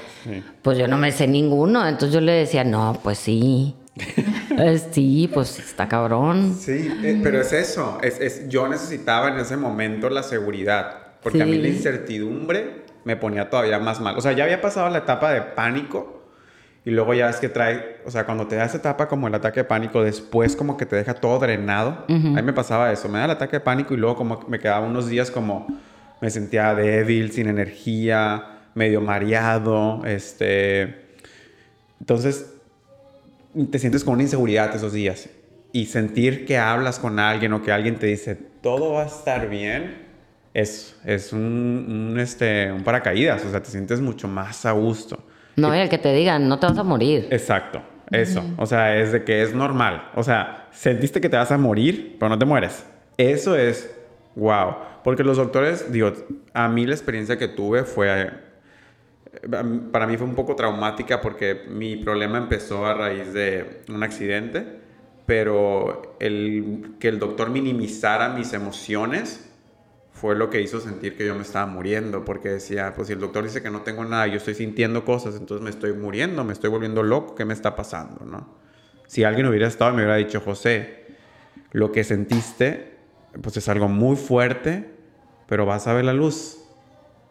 pues 0.62 0.78
yo 0.78 0.88
no 0.88 0.98
me 0.98 1.12
sé 1.12 1.28
ninguno. 1.28 1.86
Entonces 1.86 2.14
yo 2.14 2.22
le 2.22 2.32
decía, 2.32 2.64
no, 2.64 2.98
pues 3.04 3.18
sí. 3.18 3.76
Sí, 4.92 5.30
pues 5.34 5.58
está 5.60 5.88
cabrón. 5.88 6.56
Sí, 6.60 6.92
eh, 7.04 7.20
pero 7.24 7.40
es 7.42 7.54
eso. 7.54 7.98
Es, 8.02 8.20
es- 8.20 8.48
yo 8.50 8.68
necesitaba 8.68 9.30
en 9.30 9.38
ese 9.40 9.58
momento 9.58 10.10
la 10.10 10.24
seguridad. 10.24 10.98
Porque 11.24 11.42
a 11.42 11.46
mí 11.46 11.54
Sí. 11.54 11.62
la 11.62 11.68
incertidumbre 11.70 12.84
me 13.04 13.16
ponía 13.16 13.50
todavía 13.50 13.80
más 13.80 14.00
mal. 14.02 14.18
O 14.18 14.22
sea, 14.22 14.34
ya 14.34 14.44
había 14.44 14.62
pasado 14.62 14.90
la 14.90 15.00
etapa 15.00 15.32
de 15.32 15.42
pánico. 15.42 16.12
Y 16.84 16.92
luego 16.92 17.16
ya 17.16 17.30
es 17.30 17.38
que 17.38 17.50
trae, 17.50 17.98
o 18.06 18.12
sea, 18.12 18.26
cuando 18.28 18.46
te 18.46 18.56
da 18.58 18.66
esa 18.66 18.78
etapa 18.78 19.08
como 19.08 19.28
el 19.28 19.34
ataque 19.34 19.62
de 19.62 19.64
pánico, 19.64 20.04
después 20.04 20.56
como 20.56 20.78
que 20.78 20.86
te 20.86 20.96
deja 20.96 21.16
todo 21.16 21.40
drenado. 21.40 22.06
A 22.08 22.14
mí 22.14 22.42
me 22.44 22.54
pasaba 22.54 22.92
eso, 22.92 23.10
me 23.10 23.18
da 23.18 23.26
el 23.26 23.32
ataque 23.32 23.56
de 23.56 23.60
pánico 23.62 23.96
y 23.96 23.98
luego 23.98 24.16
como 24.18 24.46
me 24.48 24.60
quedaba 24.60 24.86
unos 24.86 25.10
días 25.10 25.32
como 25.32 25.66
me 26.22 26.30
sentía 26.30 26.76
débil, 26.76 27.32
sin 27.32 27.48
energía, 27.48 28.60
medio 28.76 29.02
mareado, 29.02 30.06
este... 30.06 31.06
Entonces, 32.00 32.54
te 33.72 33.80
sientes 33.80 34.04
con 34.04 34.16
una 34.16 34.24
inseguridad 34.24 34.76
esos 34.76 34.94
días. 34.94 35.30
Y 35.72 35.88
sentir 35.88 36.46
que 36.46 36.58
hablas 36.58 37.00
con 37.00 37.20
alguien 37.20 37.54
o 37.54 37.62
que 37.62 37.72
alguien 37.72 37.98
te 37.98 38.08
dice, 38.08 38.36
todo 38.62 38.94
va 38.94 39.04
a 39.04 39.08
estar 39.08 39.50
bien, 39.50 40.06
es, 40.54 40.96
es 41.04 41.34
un, 41.34 42.12
un, 42.12 42.20
este, 42.20 42.72
un 42.72 42.84
paracaídas. 42.84 43.44
O 43.46 43.52
sea, 43.52 43.62
te 43.62 43.70
sientes 43.70 44.00
mucho 44.00 44.28
más 44.28 44.66
a 44.66 44.72
gusto. 44.72 45.20
No, 45.58 45.76
y 45.76 45.80
el 45.80 45.90
que 45.90 45.98
te 45.98 46.14
digan, 46.14 46.48
no 46.48 46.60
te 46.60 46.68
vas 46.68 46.78
a 46.78 46.84
morir. 46.84 47.28
Exacto, 47.30 47.82
eso. 48.12 48.44
O 48.58 48.66
sea, 48.66 48.98
es 48.98 49.12
de 49.12 49.24
que 49.24 49.42
es 49.42 49.54
normal. 49.54 50.10
O 50.16 50.24
sea, 50.24 50.68
sentiste 50.72 51.22
que 51.22 51.30
te 51.30 51.38
vas 51.38 51.52
a 51.52 51.58
morir, 51.58 52.18
pero 52.20 52.30
no 52.30 52.40
te 52.40 52.46
mueres. 52.46 52.86
Eso 53.18 53.56
es 53.56 53.90
wow. 54.36 54.76
Porque 55.04 55.24
los 55.24 55.38
doctores, 55.38 55.92
digo, 55.92 56.14
a 56.54 56.68
mí 56.68 56.86
la 56.86 56.94
experiencia 56.94 57.38
que 57.38 57.48
tuve 57.48 57.84
fue 57.84 58.32
para 59.92 60.08
mí 60.08 60.18
fue 60.18 60.28
un 60.28 60.36
poco 60.36 60.56
traumática 60.56 61.22
porque 61.22 61.66
mi 61.70 61.96
problema 61.98 62.38
empezó 62.38 62.86
a 62.86 62.94
raíz 62.94 63.34
de 63.34 63.82
un 63.90 64.04
accidente, 64.04 64.66
pero 65.26 66.16
el 66.20 66.96
que 67.00 67.08
el 67.08 67.20
doctor 67.20 67.50
minimizara 67.50 68.30
mis 68.30 68.54
emociones 68.54 69.52
fue 70.12 70.36
lo 70.36 70.50
que 70.50 70.62
hizo 70.62 70.80
sentir 70.80 71.18
que 71.18 71.26
yo 71.26 71.36
me 71.36 71.42
estaba 71.42 71.66
muriendo, 71.66 72.24
porque 72.24 72.50
decía, 72.50 72.94
pues 72.96 73.08
si 73.08 73.14
el 73.14 73.20
doctor 73.20 73.44
dice 73.44 73.62
que 73.62 73.70
no 73.70 73.82
tengo 73.82 74.06
nada, 74.06 74.28
yo 74.28 74.38
estoy 74.38 74.56
sintiendo 74.56 75.04
cosas, 75.04 75.36
entonces 75.36 75.62
me 75.64 75.70
estoy 75.70 75.94
muriendo, 75.94 76.44
me 76.46 76.54
estoy 76.54 76.70
volviendo 76.70 77.04
loco, 77.04 77.36
¿qué 77.36 77.44
me 77.44 77.54
está 77.54 77.76
pasando, 77.76 78.26
no? 78.26 78.56
Si 79.08 79.24
alguien 79.24 79.46
hubiera 79.46 79.68
estado 79.68 79.92
y 79.92 79.96
me 79.96 80.04
hubiera 80.04 80.16
dicho, 80.16 80.40
José, 80.40 81.06
lo 81.72 81.92
que 81.92 82.04
sentiste, 82.04 82.96
pues 83.42 83.58
es 83.58 83.68
algo 83.68 83.90
muy 83.90 84.16
fuerte, 84.16 84.90
pero 85.48 85.66
vas 85.66 85.86
a 85.88 85.94
ver 85.94 86.06
la 86.06 86.14
luz 86.14 86.65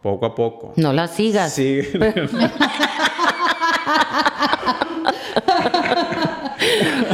poco 0.05 0.25
a 0.27 0.35
poco. 0.35 0.73
No 0.75 0.93
la 0.93 1.07
sigas. 1.07 1.51
Sí. 1.51 1.81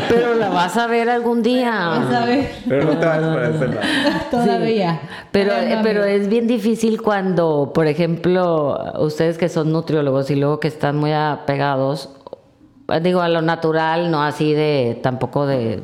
Pero 0.10 0.36
la 0.36 0.50
vas 0.50 0.76
a 0.76 0.88
ver 0.88 1.10
algún 1.10 1.42
día. 1.42 1.72
Vas 1.72 2.14
a 2.14 2.26
ver. 2.26 2.52
Pero 2.68 2.94
no 2.94 3.00
te 3.00 3.06
vayas 3.06 3.30
por 3.30 3.44
ese 3.46 3.68
lado. 3.70 3.82
Todavía. 4.30 5.00
Pero, 5.32 5.54
pero 5.84 6.04
es 6.04 6.28
bien 6.28 6.48
difícil 6.48 7.02
cuando, 7.02 7.72
por 7.74 7.88
ejemplo, 7.88 8.78
ustedes 9.00 9.38
que 9.38 9.48
son 9.48 9.72
nutriólogos 9.72 10.30
y 10.30 10.36
luego 10.36 10.60
que 10.60 10.68
están 10.68 10.98
muy 10.98 11.14
apegados, 11.14 12.10
digo, 13.02 13.22
a 13.22 13.30
lo 13.30 13.42
natural, 13.42 14.12
no 14.12 14.22
así 14.22 14.52
de, 14.52 15.00
tampoco 15.02 15.46
de... 15.46 15.82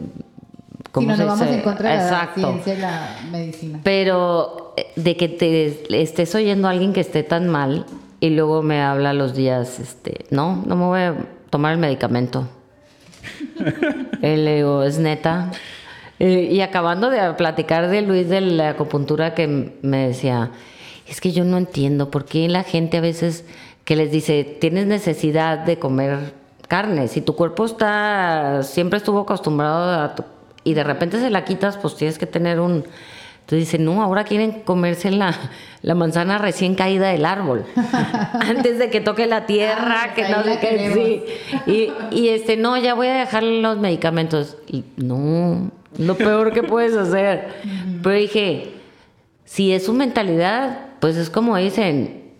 Si 0.99 1.05
¿cómo 1.05 1.11
no, 1.11 1.15
se 1.17 1.21
no 1.23 1.27
vamos 1.29 1.45
dice? 1.47 1.57
en 1.57 1.63
contra 1.63 1.89
de 1.91 1.97
la 1.97 2.03
Exacto. 2.03 2.41
ciencia 2.41 2.73
y 2.73 2.77
la 2.77 3.15
medicina. 3.31 3.79
Pero 3.83 4.73
eh, 4.77 4.87
de 4.95 5.15
que 5.17 5.27
te 5.29 6.01
estés 6.01 6.33
oyendo 6.35 6.67
a 6.67 6.71
alguien 6.71 6.93
que 6.93 7.01
esté 7.01 7.23
tan 7.23 7.47
mal 7.47 7.85
y 8.19 8.29
luego 8.31 8.61
me 8.63 8.81
habla 8.81 9.13
los 9.13 9.35
días, 9.35 9.79
este, 9.79 10.25
no, 10.31 10.63
no 10.65 10.75
me 10.75 10.85
voy 10.85 10.99
a 11.01 11.15
tomar 11.49 11.73
el 11.73 11.77
medicamento. 11.79 12.47
y 14.21 14.35
le 14.35 14.55
digo, 14.57 14.83
es 14.83 14.97
neta. 14.99 15.51
Eh, 16.19 16.49
y 16.51 16.61
acabando 16.61 17.09
de 17.09 17.33
platicar 17.33 17.89
de 17.89 18.01
Luis 18.01 18.27
de 18.29 18.41
la 18.41 18.69
acupuntura 18.69 19.33
que 19.35 19.77
me 19.81 20.07
decía, 20.07 20.51
es 21.07 21.21
que 21.21 21.31
yo 21.31 21.43
no 21.43 21.57
entiendo 21.57 22.09
por 22.09 22.25
qué 22.25 22.47
la 22.49 22.63
gente 22.63 22.97
a 22.97 23.01
veces 23.01 23.45
que 23.85 23.95
les 23.95 24.11
dice, 24.11 24.43
tienes 24.59 24.87
necesidad 24.87 25.59
de 25.59 25.77
comer 25.77 26.33
carne, 26.67 27.07
si 27.07 27.21
tu 27.21 27.35
cuerpo 27.35 27.65
está, 27.65 28.61
siempre 28.63 28.97
estuvo 28.97 29.19
acostumbrado 29.21 30.01
a, 30.03 30.15
tu- 30.15 30.23
y 30.67 30.73
de 30.73 30.83
repente 30.83 31.17
se 31.19 31.29
la 31.29 31.45
quitas, 31.45 31.77
pues 31.77 31.95
tienes 31.95 32.17
que 32.17 32.25
tener 32.25 32.59
un... 32.59 32.83
Entonces 33.39 33.71
dice, 33.71 33.79
no, 33.79 34.03
ahora 34.03 34.25
quieren 34.25 34.63
comerse 34.65 35.09
la, 35.09 35.33
la 35.81 35.95
manzana 35.95 36.37
recién 36.37 36.75
caída 36.75 37.07
del 37.07 37.25
árbol, 37.25 37.63
antes 38.33 38.77
de 38.77 38.89
que 38.89 38.99
toque 38.99 39.25
la 39.27 39.45
tierra, 39.45 40.03
Ah, 40.03 40.13
que 40.13 40.27
no 40.27 40.43
sé 40.43 40.59
qué, 40.59 40.91
sí. 41.65 41.71
Y, 41.71 41.93
y 42.11 42.27
este, 42.27 42.57
no, 42.57 42.77
ya 42.77 42.93
voy 42.93 43.07
a 43.07 43.13
dejar 43.13 43.43
los 43.43 43.77
medicamentos. 43.77 44.57
Y 44.67 44.83
no, 44.97 45.71
lo 45.97 46.15
peor 46.15 46.51
que 46.51 46.63
puedes 46.63 46.97
hacer. 46.97 47.47
Pero 48.03 48.15
dije, 48.17 48.73
si 49.45 49.71
es 49.71 49.85
su 49.85 49.93
mentalidad, 49.93 50.79
pues 50.99 51.15
es 51.15 51.29
como 51.29 51.55
dicen, 51.55 52.33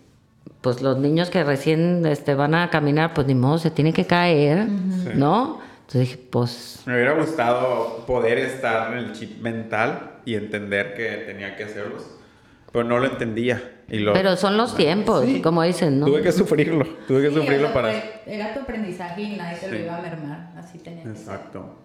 pues 0.60 0.82
los 0.82 0.98
niños 0.98 1.30
que 1.30 1.46
recién 1.46 2.06
este, 2.06 2.36
van 2.36 2.54
a 2.54 2.70
caminar, 2.70 3.14
pues 3.14 3.26
ni 3.28 3.36
modo, 3.36 3.58
se 3.60 3.72
tienen 3.72 3.94
que 3.94 4.06
caer, 4.06 4.68
¿no? 5.16 5.66
Entonces 5.88 6.02
dije, 6.02 6.18
pues 6.30 6.82
Me 6.86 6.96
hubiera 6.96 7.14
gustado 7.14 8.04
poder 8.06 8.38
estar 8.40 8.92
en 8.92 8.98
el 9.00 9.12
chip 9.14 9.40
mental 9.42 10.18
y 10.26 10.36
entender 10.36 10.94
que 10.96 11.10
tenía 11.26 11.56
que 11.56 11.64
hacerlos, 11.64 12.06
pero 12.74 12.84
no 12.84 13.00
lo 13.00 13.06
entendía. 13.06 13.76
Y 13.88 14.00
lo, 14.00 14.12
Pero 14.12 14.36
son 14.36 14.58
los 14.58 14.76
tiempos, 14.76 15.24
Sí. 15.24 15.42
como 15.42 15.64
dicen, 15.64 15.98
¿no? 16.02 16.08
Tuve 16.08 16.22
que 16.22 16.34
sufrirlo, 16.34 16.86
tuve 17.08 17.22
que 17.22 17.30
Sí, 17.30 17.36
sufrirlo 17.36 17.72
para... 17.74 17.90
fue- 17.92 18.22
Era 18.26 18.54
tu 18.54 18.60
aprendizaje 18.60 19.22
y 19.22 19.38
nadie 19.38 19.58
te 19.60 19.72
lo 19.72 19.78
Sí. 19.78 19.84
iba 19.84 19.98
a 19.98 20.02
mermar. 20.02 20.52
Así 20.58 20.78
tenía 20.80 21.04
que 21.04 21.10
ser. 21.16 21.18
Exacto. 21.18 21.78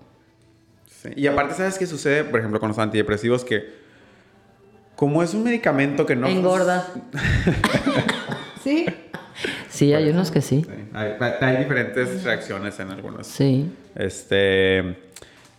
Sí. 0.86 1.10
Y 1.14 1.28
aparte, 1.28 1.54
¿sabes 1.54 1.78
qué 1.78 1.86
sucede, 1.86 2.24
por 2.24 2.40
ejemplo, 2.40 2.58
con 2.58 2.70
los 2.70 2.78
antidepresivos? 2.80 3.44
Que 3.44 3.68
como 4.96 5.22
es 5.22 5.32
un 5.32 5.44
medicamento 5.44 6.04
que 6.04 6.16
no... 6.16 6.26
Engorda. 6.26 6.88
Sí. 8.64 8.86
Sí, 9.72 9.92
hay 9.94 10.08
unos 10.10 10.30
que 10.30 10.40
sí. 10.42 10.64
Sí, 10.66 10.84
Hay, 10.92 11.14
hay 11.40 11.56
diferentes 11.56 12.22
reacciones 12.24 12.78
en 12.78 12.90
algunos. 12.90 13.26
Sí. 13.26 13.70
Este... 13.94 14.96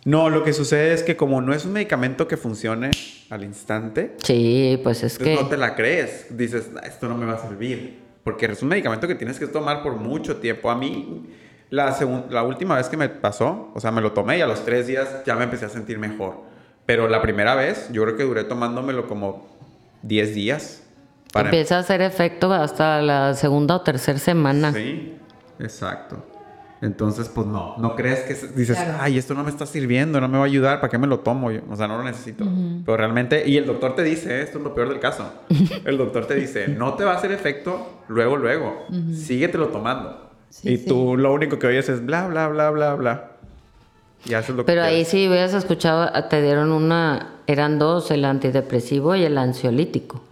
No, 0.04 0.28
lo 0.30 0.44
que 0.44 0.52
sucede 0.52 0.92
es 0.92 1.02
que 1.02 1.16
como 1.16 1.40
no 1.40 1.54
es 1.54 1.64
un 1.64 1.72
medicamento 1.72 2.28
que 2.28 2.36
funcione 2.36 2.90
al 3.30 3.42
instante, 3.42 4.12
Sí, 4.22 4.78
pues 4.82 5.02
es 5.02 5.14
entonces 5.14 5.36
que... 5.38 5.42
no 5.42 5.48
te 5.48 5.56
la 5.56 5.74
crees. 5.74 6.26
Dices, 6.36 6.68
"Ah, 6.76 6.86
esto 6.86 7.08
no 7.08 7.16
me 7.16 7.24
va 7.26 7.34
a 7.34 7.38
servir. 7.38 7.98
Porque 8.22 8.46
es 8.46 8.62
un 8.62 8.68
medicamento 8.68 9.08
que 9.08 9.14
tienes 9.14 9.38
que 9.38 9.46
tomar 9.46 9.82
por 9.82 9.96
mucho 9.96 10.36
tiempo. 10.36 10.70
A 10.70 10.76
mí, 10.76 11.24
la, 11.70 11.96
la 12.30 12.42
última 12.42 12.76
vez 12.76 12.88
que 12.88 12.96
me 12.96 13.08
pasó, 13.08 13.70
o 13.74 13.80
sea, 13.80 13.90
me 13.90 14.00
lo 14.00 14.12
tomé 14.12 14.38
y 14.38 14.40
a 14.42 14.46
los 14.46 14.64
tres 14.64 14.86
días 14.86 15.08
ya 15.26 15.34
me 15.36 15.44
empecé 15.44 15.64
a 15.64 15.68
sentir 15.70 15.98
mejor. 15.98 16.36
Pero 16.86 17.08
la 17.08 17.20
primera 17.22 17.54
vez, 17.54 17.88
yo 17.90 18.02
creo 18.04 18.16
que 18.16 18.22
duré 18.24 18.44
tomándomelo 18.44 19.08
como 19.08 19.48
10 20.02 20.34
días. 20.34 20.82
Para... 21.34 21.48
Empieza 21.50 21.76
a 21.76 21.80
hacer 21.80 22.00
efecto 22.00 22.50
hasta 22.52 23.02
la 23.02 23.34
segunda 23.34 23.76
o 23.76 23.80
tercera 23.82 24.18
semana. 24.18 24.72
Sí, 24.72 25.14
exacto. 25.58 26.24
Entonces, 26.80 27.28
pues 27.28 27.46
no, 27.46 27.76
no 27.78 27.96
crees 27.96 28.20
que 28.20 28.34
dices, 28.54 28.76
Claro. 28.76 28.98
ay, 29.00 29.18
esto 29.18 29.32
no 29.34 29.42
me 29.42 29.50
está 29.50 29.64
sirviendo, 29.66 30.20
no 30.20 30.28
me 30.28 30.36
va 30.38 30.44
a 30.44 30.46
ayudar, 30.46 30.80
¿para 30.80 30.90
qué 30.90 30.98
me 30.98 31.06
lo 31.06 31.20
tomo? 31.20 31.50
Yo- 31.50 31.60
O 31.70 31.76
sea, 31.76 31.88
no 31.88 31.96
lo 31.98 32.04
necesito. 32.04 32.44
Pero 32.84 32.96
realmente, 32.96 33.48
y 33.48 33.56
el 33.56 33.66
doctor 33.66 33.94
te 33.96 34.02
dice, 34.02 34.42
esto 34.42 34.58
es 34.58 34.64
lo 34.64 34.74
peor 34.74 34.90
del 34.90 35.00
caso. 35.00 35.24
El 35.84 35.96
doctor 35.98 36.26
te 36.26 36.34
dice, 36.34 36.68
no 36.68 36.94
te 36.94 37.04
va 37.04 37.12
a 37.12 37.16
hacer 37.16 37.32
efecto 37.32 38.02
luego, 38.08 38.36
luego. 38.36 38.84
Síguetelo 39.14 39.68
tomando. 39.68 40.30
Sí, 40.50 40.70
y 40.72 40.76
sí. 40.76 40.86
tú 40.86 41.16
lo 41.16 41.32
único 41.32 41.58
que 41.58 41.66
oyes 41.66 41.88
es 41.88 42.04
bla, 42.06 42.28
bla, 42.28 42.48
bla, 42.48 42.70
bla, 42.70 42.94
bla. 42.94 43.30
Y 44.26 44.34
haces 44.34 44.54
lo 44.54 44.64
Pero 44.64 44.80
que 44.82 44.86
ahí 44.86 44.94
quieres. 44.96 45.08
sí 45.08 45.28
hubieras 45.28 45.52
escuchado, 45.54 46.10
te 46.28 46.40
dieron 46.42 46.70
una, 46.70 47.36
eran 47.46 47.78
dos, 47.78 48.10
el 48.10 48.24
antidepresivo 48.24 49.14
y 49.16 49.24
el 49.24 49.36
ansiolítico. 49.36 50.22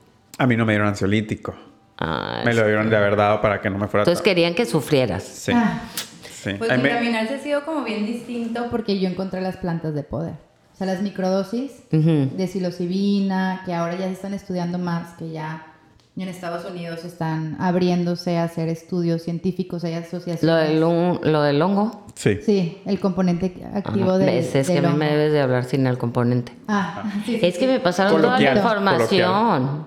A 0.42 0.46
mí 0.48 0.56
no 0.56 0.66
me 0.66 0.72
dieron 0.72 0.88
ansiolítico. 0.88 1.54
Ah, 1.98 2.42
Me 2.44 2.52
lo 2.52 2.66
dieron 2.66 2.90
de 2.90 2.96
haber 2.96 3.14
dado 3.14 3.40
para 3.40 3.60
que 3.60 3.70
no 3.70 3.78
me 3.78 3.86
fuera 3.86 4.02
Entonces 4.02 4.22
querían 4.22 4.54
que 4.54 4.66
sufrieras. 4.66 5.22
Sí. 5.22 5.52
Ah. 5.54 5.82
sí. 6.28 6.54
Pues 6.58 6.82
mi 6.82 6.88
caminar 6.88 7.28
se 7.28 7.36
ha 7.36 7.38
sido 7.38 7.64
como 7.64 7.84
bien 7.84 8.04
distinto. 8.04 8.66
Porque 8.68 8.98
yo 8.98 9.08
encontré 9.08 9.40
las 9.40 9.56
plantas 9.56 9.94
de 9.94 10.02
poder. 10.02 10.34
O 10.74 10.76
sea, 10.76 10.88
las 10.88 11.00
microdosis 11.00 11.84
de 11.92 12.46
psilocibina, 12.48 13.62
que 13.64 13.72
ahora 13.72 13.94
ya 13.94 14.06
se 14.06 14.14
están 14.14 14.34
estudiando 14.34 14.78
más, 14.78 15.14
que 15.16 15.30
ya 15.30 15.71
en 16.16 16.28
Estados 16.28 16.64
Unidos 16.70 17.04
están 17.04 17.56
abriéndose 17.58 18.36
a 18.36 18.44
hacer 18.44 18.68
estudios 18.68 19.22
científicos, 19.22 19.82
hay 19.84 19.94
asociaciones. 19.94 20.42
Lo 20.42 20.54
del, 20.54 21.32
lo 21.32 21.42
del 21.42 21.62
hongo. 21.62 22.04
Sí. 22.14 22.38
Sí, 22.44 22.78
el 22.84 23.00
componente 23.00 23.54
activo 23.74 24.18
del, 24.18 24.28
es 24.28 24.50
que 24.52 24.58
a 24.58 24.82
del 24.82 24.92
mí 24.92 24.98
me 24.98 25.06
hongo. 25.06 25.16
debes 25.16 25.32
de 25.32 25.40
hablar 25.40 25.64
sin 25.64 25.86
el 25.86 25.96
componente. 25.96 26.52
Ah, 26.68 27.02
sí, 27.26 27.38
sí, 27.38 27.46
Es 27.46 27.58
que 27.58 27.66
me 27.66 27.80
pasaron 27.80 28.20
toda 28.20 28.38
la 28.38 28.54
información. 28.54 29.86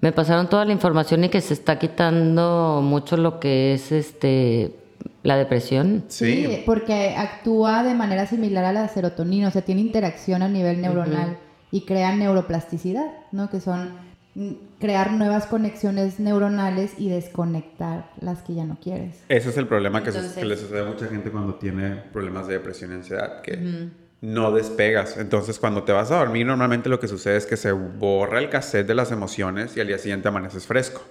Me 0.00 0.12
pasaron 0.12 0.48
toda 0.48 0.64
la 0.64 0.72
información 0.72 1.24
y 1.24 1.28
que 1.28 1.40
se 1.40 1.54
está 1.54 1.78
quitando 1.78 2.80
mucho 2.82 3.16
lo 3.16 3.38
que 3.40 3.74
es 3.74 3.92
este 3.92 4.76
la 5.24 5.36
depresión. 5.36 6.04
Sí, 6.08 6.62
porque 6.66 7.14
actúa 7.16 7.82
de 7.82 7.94
manera 7.94 8.26
similar 8.26 8.64
a 8.64 8.72
la 8.72 8.88
serotonina, 8.88 9.48
o 9.48 9.50
sea, 9.50 9.62
tiene 9.62 9.80
interacción 9.80 10.42
a 10.42 10.48
nivel 10.48 10.80
neuronal 10.80 11.38
y 11.70 11.82
crea 11.82 12.14
neuroplasticidad, 12.14 13.06
¿no? 13.30 13.48
Que 13.50 13.60
son 13.60 13.90
crear 14.80 15.12
nuevas 15.12 15.46
conexiones 15.46 16.18
neuronales 16.18 16.92
y 16.98 17.10
desconectar 17.10 18.10
las 18.20 18.42
que 18.42 18.54
ya 18.54 18.64
no 18.64 18.78
quieres. 18.82 19.22
Ese 19.28 19.50
es 19.50 19.56
el 19.58 19.66
problema 19.66 20.02
que, 20.02 20.10
se- 20.12 20.18
Entonces- 20.18 20.38
que 20.42 20.46
le 20.48 20.56
sucede 20.56 20.80
a 20.80 20.84
mucha 20.84 21.06
gente 21.06 21.30
cuando 21.30 21.54
tiene 21.56 21.96
problemas 22.12 22.46
de 22.46 22.54
depresión 22.54 22.92
y 22.92 22.94
ansiedad, 22.94 23.42
que 23.42 23.90
no 24.22 24.52
despegas. 24.52 25.16
Entonces, 25.18 25.58
cuando 25.58 25.82
te 25.82 25.92
vas 25.92 26.10
a 26.10 26.16
dormir, 26.18 26.46
normalmente 26.46 26.88
lo 26.88 26.98
que 27.00 27.08
sucede 27.08 27.36
es 27.36 27.44
que 27.46 27.56
se 27.56 27.72
borra 27.72 28.38
el 28.38 28.48
cassette 28.48 28.86
de 28.86 28.94
las 28.94 29.10
emociones 29.12 29.76
y 29.76 29.80
al 29.80 29.88
día 29.88 29.98
siguiente 29.98 30.28
amaneces 30.28 30.66
fresco. 30.66 31.02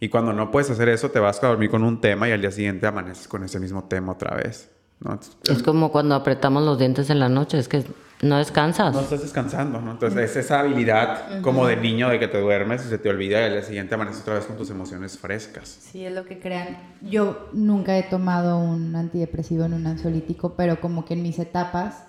Y 0.00 0.08
cuando 0.08 0.32
no 0.32 0.50
puedes 0.50 0.70
hacer 0.70 0.88
eso, 0.88 1.10
te 1.10 1.18
vas 1.20 1.42
a 1.42 1.48
dormir 1.48 1.70
con 1.70 1.82
un 1.84 2.00
tema 2.00 2.28
y 2.28 2.32
al 2.32 2.40
día 2.40 2.50
siguiente 2.50 2.86
amaneces 2.86 3.28
con 3.28 3.44
ese 3.44 3.60
mismo 3.60 3.84
tema 3.84 4.12
otra 4.12 4.34
vez. 4.36 4.70
¿no? 5.00 5.12
Entonces, 5.12 5.36
Es 5.58 5.62
como 5.62 5.92
cuando 5.92 6.14
apretamos 6.14 6.64
los 6.64 6.78
dientes 6.78 7.10
en 7.10 7.18
la 7.20 7.28
noche, 7.28 7.58
es 7.58 7.68
que 7.68 7.84
no 8.22 8.36
descansas. 8.38 8.92
no 8.94 9.00
estás 9.00 9.22
descansando, 9.22 9.80
¿no? 9.80 9.92
Entonces, 9.92 10.30
es 10.30 10.36
esa 10.44 10.60
habilidad 10.60 11.40
como 11.42 11.66
de 11.66 11.76
niño 11.76 12.08
de 12.08 12.18
que 12.18 12.26
te 12.28 12.40
duermes 12.40 12.84
y 12.84 12.88
se 12.88 12.98
te 12.98 13.08
olvida 13.08 13.40
y 13.40 13.44
al 13.44 13.52
día 13.52 13.62
siguiente 13.62 13.94
amaneces 13.94 14.22
otra 14.22 14.34
vez 14.34 14.44
con 14.46 14.56
tus 14.56 14.70
emociones 14.70 15.16
frescas. 15.18 15.68
Sí, 15.68 16.04
es 16.04 16.12
lo 16.12 16.24
que 16.24 16.40
crean. 16.40 16.76
Yo 17.00 17.48
nunca 17.52 17.96
he 17.96 18.02
tomado 18.02 18.58
un 18.58 18.96
antidepresivo 18.96 19.64
en 19.64 19.74
un 19.74 19.86
ansiolítico, 19.86 20.54
pero 20.54 20.80
como 20.80 21.04
que 21.04 21.14
en 21.14 21.22
mis 21.22 21.38
etapas 21.38 22.04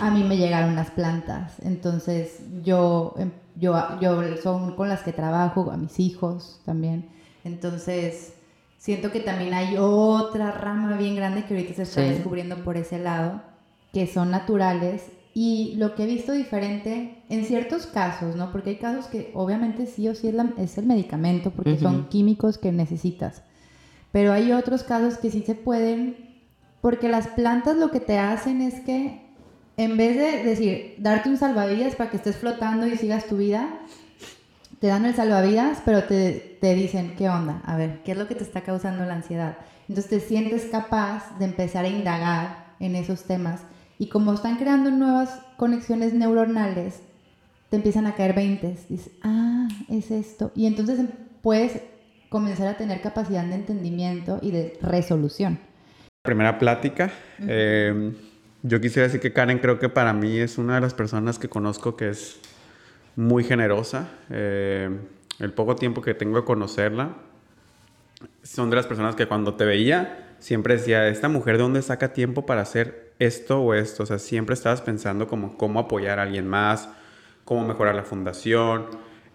a 0.00 0.10
mí 0.10 0.22
me 0.24 0.36
llegaron 0.36 0.76
las 0.76 0.90
plantas. 0.90 1.54
Entonces 1.62 2.40
yo, 2.62 3.14
em, 3.18 3.30
yo, 3.54 3.74
yo 4.00 4.22
son 4.42 4.76
con 4.76 4.88
las 4.90 5.00
que 5.02 5.12
trabajo, 5.12 5.70
a 5.70 5.76
mis 5.78 5.98
hijos 5.98 6.60
también. 6.66 7.08
Entonces 7.44 8.34
siento 8.76 9.10
que 9.10 9.20
también 9.20 9.54
hay 9.54 9.76
otra 9.78 10.52
rama 10.52 10.96
bien 10.96 11.16
grande 11.16 11.44
que 11.44 11.54
ahorita 11.54 11.74
se 11.74 11.82
está 11.84 12.02
Sí. 12.02 12.08
descubriendo 12.10 12.56
por 12.62 12.76
ese 12.76 12.98
lado, 12.98 13.40
que 13.96 14.06
son 14.06 14.30
naturales. 14.30 15.04
Y 15.32 15.74
lo 15.76 15.94
que 15.94 16.02
he 16.04 16.06
visto 16.06 16.32
diferente 16.32 17.22
en 17.30 17.44
ciertos 17.46 17.86
casos, 17.86 18.36
¿no? 18.36 18.52
Porque 18.52 18.70
hay 18.70 18.76
casos 18.76 19.06
que 19.06 19.30
obviamente 19.34 19.86
sí 19.86 20.06
o 20.06 20.14
sí 20.14 20.28
es, 20.28 20.34
la- 20.34 20.52
es 20.58 20.76
el 20.76 20.84
medicamento, 20.84 21.50
porque 21.50 21.72
Ujú. 21.72 21.80
son 21.82 22.08
químicos 22.10 22.58
que 22.58 22.72
necesitas. 22.72 23.40
Pero 24.12 24.32
hay 24.32 24.52
otros 24.52 24.82
casos 24.82 25.16
que 25.16 25.30
sí 25.30 25.42
se 25.46 25.54
pueden, 25.54 26.14
porque 26.82 27.08
las 27.08 27.26
plantas 27.28 27.76
lo 27.76 27.90
que 27.90 28.00
te 28.00 28.18
hacen 28.18 28.60
es 28.60 28.80
que 28.80 29.26
en 29.78 29.96
vez 29.96 30.16
de 30.16 30.42
decir, 30.44 30.94
darte 30.98 31.30
un 31.30 31.38
salvavidas 31.38 31.94
para 31.96 32.10
que 32.10 32.16
estés 32.18 32.36
flotando 32.36 32.86
y 32.86 32.96
sigas 32.98 33.26
tu 33.26 33.36
vida, 33.38 33.78
te 34.78 34.88
dan 34.88 35.06
el 35.06 35.14
salvavidas, 35.14 35.82
pero 35.86 36.04
te, 36.04 36.58
te 36.60 36.74
dicen, 36.74 37.14
¿qué 37.16 37.28
onda? 37.30 37.62
A 37.64 37.76
ver, 37.76 38.02
¿qué 38.04 38.12
es 38.12 38.18
lo 38.18 38.26
que 38.28 38.34
te 38.34 38.44
está 38.44 38.60
causando 38.62 39.04
la 39.06 39.14
ansiedad? 39.14 39.56
Entonces 39.88 40.10
te 40.10 40.20
sientes 40.20 40.66
capaz 40.66 41.38
de 41.38 41.46
empezar 41.46 41.84
a 41.86 41.88
indagar 41.88 42.74
en 42.80 42.94
esos 42.94 43.24
temas. 43.24 43.60
Y 43.98 44.08
como 44.08 44.34
están 44.34 44.56
creando 44.56 44.90
nuevas 44.90 45.40
conexiones 45.56 46.12
neuronales, 46.12 47.00
te 47.70 47.76
empiezan 47.76 48.06
a 48.06 48.14
caer 48.14 48.34
veintes. 48.34 48.88
Dices, 48.88 49.12
ah, 49.22 49.68
es 49.88 50.10
esto. 50.10 50.52
Y 50.54 50.66
entonces 50.66 50.98
em- 50.98 51.08
puedes 51.42 51.80
comenzar 52.28 52.66
a 52.66 52.76
tener 52.76 53.00
capacidad 53.00 53.44
de 53.44 53.54
entendimiento 53.54 54.38
y 54.42 54.50
de 54.50 54.78
resolución. 54.82 55.58
primera 56.22 56.58
plática. 56.58 57.12
Eh, 57.40 58.12
yo 58.62 58.80
quisiera 58.80 59.06
decir 59.06 59.20
que 59.20 59.32
Karen 59.32 59.60
creo 59.60 59.78
que 59.78 59.88
para 59.88 60.12
mí 60.12 60.38
es 60.38 60.58
una 60.58 60.74
de 60.74 60.80
las 60.80 60.92
personas 60.92 61.38
que 61.38 61.48
conozco 61.48 61.96
que 61.96 62.08
es 62.08 62.40
muy 63.14 63.44
generosa. 63.44 64.08
Eh, 64.30 64.90
el 65.38 65.52
poco 65.52 65.76
tiempo 65.76 66.02
que 66.02 66.14
tengo 66.14 66.36
de 66.36 66.44
conocerla, 66.44 67.14
son 68.42 68.70
de 68.70 68.76
las 68.76 68.86
personas 68.86 69.14
que 69.14 69.26
cuando 69.26 69.54
te 69.54 69.64
veía 69.64 70.34
siempre 70.40 70.76
decía, 70.76 71.08
esta 71.08 71.28
mujer 71.28 71.58
de 71.58 71.62
dónde 71.62 71.80
saca 71.82 72.12
tiempo 72.12 72.44
para 72.44 72.62
hacer 72.62 73.05
esto 73.18 73.60
o 73.60 73.74
esto. 73.74 74.02
O 74.02 74.06
sea, 74.06 74.18
siempre 74.18 74.54
estabas 74.54 74.80
pensando 74.82 75.26
como 75.26 75.56
cómo 75.56 75.80
apoyar 75.80 76.18
a 76.18 76.22
alguien 76.22 76.46
más, 76.46 76.88
cómo 77.44 77.66
mejorar 77.66 77.94
la 77.94 78.04
fundación. 78.04 78.86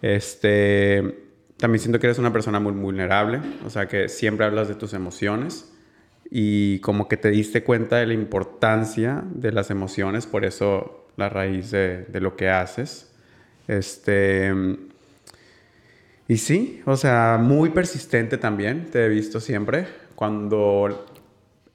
Este, 0.01 1.27
también 1.57 1.79
siento 1.79 1.99
que 1.99 2.07
eres 2.07 2.19
una 2.19 2.33
persona 2.33 2.59
muy 2.59 2.73
vulnerable, 2.73 3.39
o 3.65 3.69
sea, 3.69 3.87
que 3.87 4.09
siempre 4.09 4.45
hablas 4.45 4.67
de 4.67 4.75
tus 4.75 4.93
emociones 4.93 5.71
y 6.29 6.79
como 6.79 7.07
que 7.07 7.17
te 7.17 7.29
diste 7.29 7.63
cuenta 7.63 7.97
de 7.97 8.07
la 8.07 8.13
importancia 8.13 9.23
de 9.29 9.51
las 9.51 9.69
emociones, 9.69 10.25
por 10.25 10.45
eso 10.45 11.05
la 11.17 11.29
raíz 11.29 11.71
de, 11.71 12.07
lo 12.13 12.35
que 12.35 12.49
haces. 12.49 13.13
Este, 13.67 14.51
y 16.27 16.37
sí, 16.37 16.81
o 16.85 16.95
sea, 16.95 17.37
muy 17.39 17.69
persistente 17.69 18.37
también, 18.37 18.85
te 18.89 19.05
he 19.05 19.09
visto 19.09 19.39
siempre. 19.39 19.85
Cuando 20.15 21.05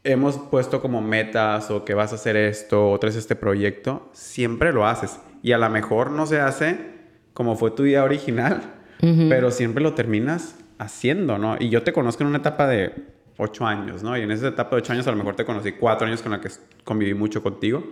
hemos 0.07 0.39
puesto 0.39 0.81
como 0.81 1.01
metas 1.01 1.71
o 1.71 1.85
que 1.85 1.95
vas 1.95 2.13
a 2.13 2.15
hacer 2.15 2.37
esto 2.37 2.91
o 2.91 2.99
traes 2.99 3.17
este 3.17 3.37
proyecto, 3.37 4.09
siempre 4.13 4.73
lo 4.73 4.87
haces. 4.87 5.21
Y 5.43 5.53
a 5.53 5.59
lo 5.59 5.69
mejor 5.69 6.11
no 6.11 6.27
se 6.27 6.41
hace 6.41 6.97
como 7.33 7.55
fue 7.57 7.71
tu 7.71 7.85
idea 7.85 8.03
original, 8.03 8.63
pero 8.99 9.51
siempre 9.51 9.83
lo 9.83 9.93
terminas 9.93 10.59
haciendo, 10.79 11.37
¿no? 11.37 11.57
Y 11.61 11.69
yo 11.69 11.83
te 11.83 11.93
conozco 11.93 12.23
en 12.23 12.29
una 12.29 12.39
etapa 12.39 12.67
de 12.67 12.95
ocho 13.37 13.67
años, 13.67 14.03
¿no? 14.03 14.17
Y 14.17 14.23
en 14.23 14.31
esa 14.31 14.49
etapa 14.49 14.71
de 14.71 14.83
ocho 14.83 14.95
años 14.95 15.07
a 15.07 15.11
lo 15.11 15.19
mejor 15.19 15.37
te 15.37 15.45
conocí 15.45 15.73
cuatro 15.73 16.07
años 16.07 16.23
con 16.23 16.33
la 16.33 16.41
que 16.41 16.49
conviví 16.83 17.13
mucho 17.13 17.43
contigo. 17.43 17.85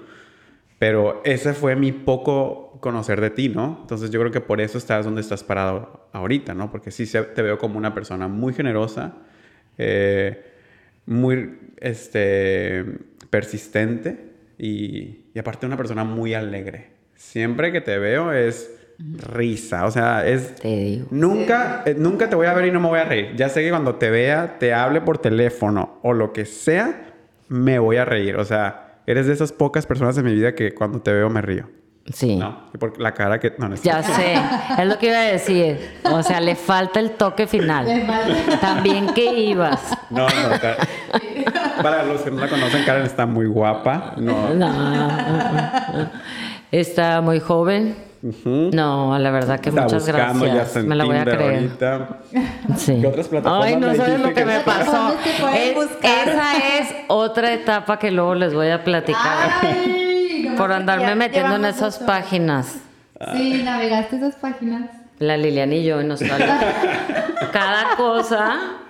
Pero 0.78 1.20
ese 1.24 1.52
fue 1.52 1.76
mi 1.76 1.92
poco 1.92 2.78
conocer 2.80 3.20
de 3.20 3.28
ti, 3.28 3.50
¿no? 3.50 3.80
Entonces 3.82 4.10
yo 4.10 4.18
creo 4.20 4.32
que 4.32 4.40
por 4.40 4.62
eso 4.62 4.78
estás 4.78 5.04
donde 5.04 5.20
estás 5.20 5.44
parado 5.44 6.08
ahorita, 6.12 6.54
¿no? 6.54 6.70
Porque 6.70 6.90
sí 6.90 7.06
te 7.06 7.42
veo 7.42 7.58
como 7.58 7.76
una 7.76 7.92
persona 7.92 8.28
muy 8.28 8.54
generosa, 8.54 9.12
eh, 9.76 10.53
muy 11.06 11.58
este, 11.80 12.84
persistente 13.30 14.32
y, 14.58 15.26
y 15.34 15.38
aparte 15.38 15.66
una 15.66 15.76
persona 15.76 16.04
muy 16.04 16.34
alegre. 16.34 16.90
Siempre 17.14 17.72
que 17.72 17.80
te 17.80 17.98
veo 17.98 18.32
es 18.32 18.70
risa, 18.98 19.86
o 19.86 19.90
sea, 19.90 20.26
es... 20.26 20.56
Te 20.56 20.68
digo. 20.68 21.06
Nunca, 21.10 21.82
eh, 21.86 21.94
nunca 21.98 22.28
te 22.28 22.36
voy 22.36 22.46
a 22.46 22.54
ver 22.54 22.66
y 22.66 22.70
no 22.70 22.80
me 22.80 22.88
voy 22.88 23.00
a 23.00 23.04
reír. 23.04 23.34
Ya 23.36 23.48
sé 23.48 23.62
que 23.62 23.70
cuando 23.70 23.96
te 23.96 24.10
vea, 24.10 24.58
te 24.58 24.72
hable 24.72 25.00
por 25.00 25.18
teléfono 25.18 25.98
o 26.02 26.12
lo 26.12 26.32
que 26.32 26.44
sea, 26.44 27.12
me 27.48 27.78
voy 27.78 27.96
a 27.96 28.04
reír. 28.04 28.36
O 28.36 28.44
sea, 28.44 29.00
eres 29.06 29.26
de 29.26 29.32
esas 29.32 29.52
pocas 29.52 29.86
personas 29.86 30.16
en 30.18 30.24
mi 30.24 30.34
vida 30.34 30.54
que 30.54 30.74
cuando 30.74 31.00
te 31.00 31.12
veo 31.12 31.30
me 31.30 31.42
río. 31.42 31.68
Sí. 32.12 32.36
¿No? 32.36 32.64
Y 32.74 32.78
por 32.78 33.00
la 33.00 33.12
cara 33.14 33.40
que... 33.40 33.54
No, 33.56 33.68
no 33.68 33.76
Ya 33.76 34.02
sé, 34.02 34.34
es 34.78 34.86
lo 34.86 34.98
que 34.98 35.06
iba 35.06 35.16
a 35.16 35.22
decir. 35.22 35.98
O 36.04 36.22
sea, 36.22 36.38
le 36.40 36.54
falta 36.54 37.00
el 37.00 37.12
toque 37.12 37.46
final. 37.46 37.86
También 38.60 39.14
que 39.14 39.24
ibas. 39.40 39.80
No, 40.10 40.26
no. 40.28 41.82
Para 41.82 42.02
los 42.04 42.20
que 42.20 42.30
no 42.30 42.40
la 42.42 42.48
conocen, 42.48 42.84
Karen 42.84 43.04
está 43.06 43.24
muy 43.26 43.46
guapa. 43.46 44.12
No. 44.18 44.52
No. 44.54 44.70
Está 46.70 47.20
muy 47.22 47.40
joven. 47.40 47.96
No, 48.44 49.18
la 49.18 49.30
verdad 49.30 49.60
que 49.60 49.68
Está 49.68 49.82
muchas 49.82 50.06
ya 50.06 50.12
gracias. 50.12 50.76
Me 50.84 50.94
la 50.96 51.04
voy 51.04 51.16
a 51.16 51.24
creer. 51.24 51.54
ahorita. 51.54 52.08
Sí. 52.76 52.98
¿Qué 53.00 53.06
otras 53.06 53.28
plataformas 53.28 53.66
Ay, 53.66 53.76
no 53.76 53.94
sabes 53.94 54.20
lo 54.20 54.28
que 54.28 54.34
que- 54.34 54.44
me 54.46 54.60
pasó. 54.60 55.14
Esa 56.02 56.56
es 56.78 56.94
otra 57.08 57.52
etapa 57.52 57.98
que 57.98 58.10
luego 58.10 58.34
les 58.34 58.54
voy 58.54 58.70
a 58.70 58.82
platicar. 58.82 59.50
Ay, 59.62 60.03
por 60.56 60.72
andarme 60.72 61.14
metiendo 61.14 61.56
en 61.56 61.64
esas 61.64 61.98
páginas. 61.98 62.76
Sí, 63.32 63.62
navegaste 63.64 64.16
esas 64.16 64.36
páginas. 64.36 64.90
La 65.18 65.36
Lilian 65.36 65.72
y 65.72 65.84
yo 65.84 66.00
en 66.00 66.08
nostalgia. 66.08 66.58
Cada 67.52 67.96
cosa 67.96 68.80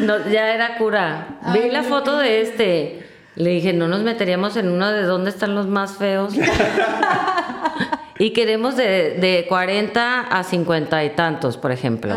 no, 0.00 0.28
ya 0.28 0.54
era 0.54 0.76
cura. 0.76 1.38
Vi 1.52 1.60
Ay, 1.60 1.70
la 1.70 1.82
qué 1.82 1.88
foto 1.88 2.18
de 2.18 2.42
este. 2.42 3.06
Le 3.36 3.50
dije, 3.50 3.72
no 3.72 3.88
nos 3.88 4.02
meteríamos 4.02 4.56
en 4.56 4.68
uno 4.68 4.90
de 4.90 5.02
dónde 5.02 5.30
están 5.30 5.54
los 5.54 5.66
más 5.66 5.96
feos. 5.96 6.34
y 8.18 8.30
queremos 8.30 8.76
de, 8.76 9.16
de 9.18 9.46
40 9.48 10.20
a 10.20 10.42
50 10.42 11.04
y 11.04 11.10
tantos, 11.10 11.56
por 11.56 11.72
ejemplo. 11.72 12.14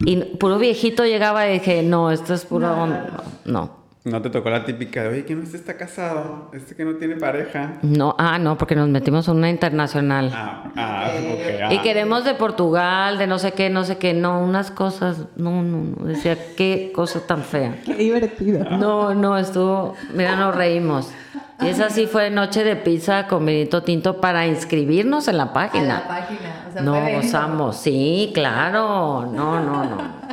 Y 0.00 0.16
puro 0.16 0.58
viejito 0.58 1.04
llegaba 1.04 1.48
y 1.48 1.54
dije, 1.54 1.82
no, 1.82 2.10
esto 2.10 2.34
es 2.34 2.44
puro... 2.44 2.86
No. 2.86 2.96
No 3.44 3.83
te 4.04 4.28
tocó 4.28 4.50
la 4.50 4.66
típica 4.66 5.02
de, 5.02 5.08
oye, 5.08 5.24
que 5.24 5.34
no 5.34 5.44
está 5.44 5.78
casado, 5.78 6.50
este 6.52 6.76
que 6.76 6.84
no 6.84 6.96
tiene 6.96 7.16
pareja. 7.16 7.78
No, 7.80 8.14
ah, 8.18 8.38
no, 8.38 8.58
porque 8.58 8.74
nos 8.76 8.86
metimos 8.90 9.26
en 9.28 9.36
una 9.36 9.48
internacional. 9.48 10.30
Ah, 10.34 10.70
ah, 10.76 11.08
ok. 11.32 11.40
ah. 11.64 11.72
Y 11.72 11.78
queremos 11.78 12.22
de 12.26 12.34
Portugal, 12.34 13.16
de 13.16 13.26
no 13.26 13.38
sé 13.38 13.52
qué, 13.52 13.70
no 13.70 13.82
sé 13.84 13.96
qué, 13.96 14.12
no, 14.12 14.40
unas 14.44 14.70
cosas, 14.70 15.24
no, 15.36 15.62
no, 15.62 15.84
no, 15.96 16.04
decía, 16.04 16.36
qué 16.54 16.92
cosa 16.94 17.26
tan 17.26 17.42
fea. 17.42 17.76
Qué 17.82 17.94
divertido. 17.94 18.62
No, 18.76 19.14
no, 19.14 19.38
estuvo, 19.38 19.94
mira, 20.12 20.36
nos 20.36 20.54
reímos. 20.54 21.10
Y 21.62 21.68
esa 21.68 21.88
sí 21.88 22.06
fue 22.06 22.28
noche 22.28 22.62
de 22.62 22.76
pizza 22.76 23.26
con 23.26 23.46
vinito 23.46 23.82
tinto 23.84 24.20
para 24.20 24.46
inscribirnos 24.46 25.28
en 25.28 25.38
la 25.38 25.44
A 25.44 25.46
la 25.46 25.52
página. 25.54 26.04
página. 26.06 26.66
O 26.68 26.72
sea, 26.74 26.82
No, 26.82 27.08
gozamos, 27.10 27.76
sí, 27.76 28.32
claro, 28.34 29.24
no, 29.32 29.60
no, 29.60 29.84
no. 29.84 30.23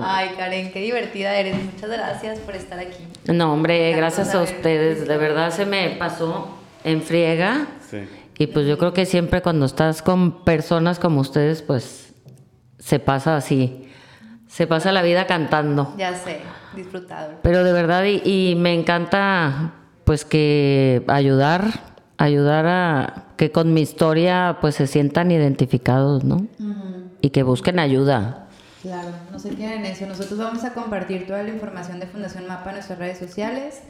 Ay, 0.00 0.30
Karen, 0.36 0.72
qué 0.72 0.80
divertida 0.80 1.36
eres. 1.36 1.56
Muchas 1.62 1.90
gracias 1.90 2.38
por 2.40 2.54
estar 2.54 2.78
aquí. 2.78 3.06
no, 3.32 3.52
hombre, 3.52 3.92
gracias 3.92 4.34
a 4.34 4.42
ustedes, 4.42 5.06
de 5.06 5.16
verdad 5.16 5.50
se 5.50 5.66
me 5.66 5.90
pasó 5.90 6.48
en 6.84 7.02
friega. 7.02 7.66
Sí. 7.88 7.98
Y 8.38 8.48
pues 8.48 8.66
yo 8.66 8.78
creo 8.78 8.92
que 8.92 9.06
siempre 9.06 9.42
cuando 9.42 9.66
estás 9.66 10.02
con 10.02 10.44
personas 10.44 10.98
como 10.98 11.20
ustedes, 11.20 11.62
pues 11.62 12.14
se 12.78 12.98
pasa 12.98 13.36
así. 13.36 13.88
Se 14.48 14.66
pasa 14.66 14.92
la 14.92 15.02
vida 15.02 15.26
cantando. 15.26 15.94
Ya 15.98 16.14
sé, 16.14 16.40
disfrutado. 16.74 17.34
Pero 17.42 17.64
de 17.64 17.72
verdad, 17.72 18.04
y, 18.04 18.22
y 18.24 18.54
me 18.54 18.74
encanta 18.74 19.72
pues 20.04 20.24
que 20.24 21.02
ayudar, 21.08 21.64
ayudar 22.16 22.66
a 22.66 23.24
que 23.36 23.50
con 23.50 23.74
mi 23.74 23.80
historia 23.80 24.58
pues 24.60 24.76
se 24.76 24.86
sientan 24.86 25.30
identificados, 25.30 26.24
¿no? 26.24 26.46
Y 27.20 27.30
que 27.30 27.42
busquen 27.42 27.78
ayuda. 27.78 28.45
Claro, 28.86 29.08
no 29.32 29.38
se 29.40 29.50
queden 29.50 29.84
en 29.84 29.86
eso. 29.86 30.06
Nosotros 30.06 30.38
vamos 30.38 30.62
a 30.62 30.72
compartir 30.72 31.26
toda 31.26 31.42
la 31.42 31.48
información 31.48 31.98
de 31.98 32.06
Fundación 32.06 32.46
Mapa 32.46 32.70
en 32.70 32.76
nuestras 32.76 33.00
redes 33.00 33.18
sociales 33.18 33.80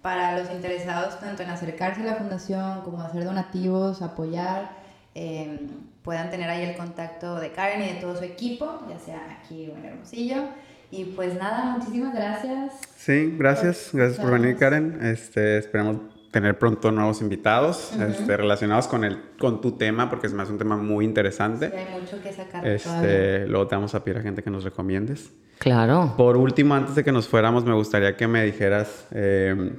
para 0.00 0.38
los 0.38 0.50
interesados 0.50 1.20
tanto 1.20 1.42
en 1.42 1.50
acercarse 1.50 2.00
a 2.00 2.06
la 2.06 2.14
fundación 2.14 2.80
como 2.80 3.02
hacer 3.02 3.24
donativos, 3.24 4.00
apoyar, 4.00 4.70
eh, 5.14 5.60
puedan 6.02 6.30
tener 6.30 6.48
ahí 6.48 6.62
el 6.62 6.74
contacto 6.74 7.38
de 7.38 7.52
Karen 7.52 7.82
y 7.82 7.92
de 7.92 8.00
todo 8.00 8.16
su 8.16 8.24
equipo, 8.24 8.80
ya 8.88 8.98
sea 8.98 9.38
aquí 9.38 9.68
o 9.68 9.76
en 9.76 9.84
Hermosillo. 9.84 10.44
Y 10.90 11.04
pues 11.04 11.34
nada, 11.34 11.76
muchísimas 11.76 12.14
gracias. 12.14 12.72
Sí, 12.96 13.34
gracias. 13.36 13.90
Gracias 13.92 14.18
por 14.18 14.30
venir, 14.30 14.56
Karen. 14.56 15.04
Este, 15.04 15.58
esperamos 15.58 15.98
tener 16.36 16.58
pronto 16.58 16.92
nuevos 16.92 17.22
invitados 17.22 17.92
este, 17.94 18.36
relacionados 18.36 18.88
con, 18.88 19.04
el, 19.04 19.16
con 19.38 19.62
tu 19.62 19.72
tema, 19.72 20.10
porque 20.10 20.26
es 20.26 20.34
más 20.34 20.50
un 20.50 20.58
tema 20.58 20.76
muy 20.76 21.06
interesante. 21.06 21.70
Sí, 21.70 21.74
hay 21.74 21.98
mucho 21.98 22.22
que 22.22 22.30
sacar. 22.30 22.66
Este, 22.66 23.46
luego 23.46 23.66
te 23.66 23.74
vamos 23.74 23.94
a 23.94 24.04
pedir 24.04 24.18
a 24.18 24.20
gente 24.20 24.42
que 24.42 24.50
nos 24.50 24.62
recomiendes. 24.62 25.32
Claro. 25.56 26.12
Por 26.18 26.36
último, 26.36 26.74
antes 26.74 26.94
de 26.94 27.02
que 27.02 27.10
nos 27.10 27.26
fuéramos, 27.26 27.64
me 27.64 27.72
gustaría 27.72 28.18
que 28.18 28.28
me 28.28 28.44
dijeras 28.44 29.06
eh, 29.12 29.72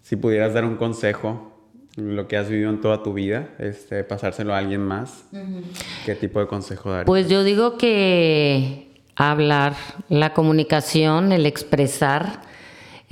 si 0.00 0.14
pudieras 0.14 0.54
dar 0.54 0.64
un 0.64 0.76
consejo, 0.76 1.58
lo 1.96 2.28
que 2.28 2.36
has 2.36 2.48
vivido 2.48 2.70
en 2.70 2.80
toda 2.80 3.02
tu 3.02 3.12
vida, 3.12 3.48
este, 3.58 4.04
pasárselo 4.04 4.54
a 4.54 4.58
alguien 4.58 4.82
más. 4.82 5.24
¿Qué 6.06 6.14
tipo 6.14 6.38
de 6.38 6.46
consejo 6.46 6.90
darías? 6.90 7.06
Pues 7.06 7.28
yo 7.28 7.42
digo 7.42 7.76
que 7.76 8.92
hablar, 9.16 9.74
la 10.08 10.34
comunicación, 10.34 11.32
el 11.32 11.46
expresar. 11.46 12.48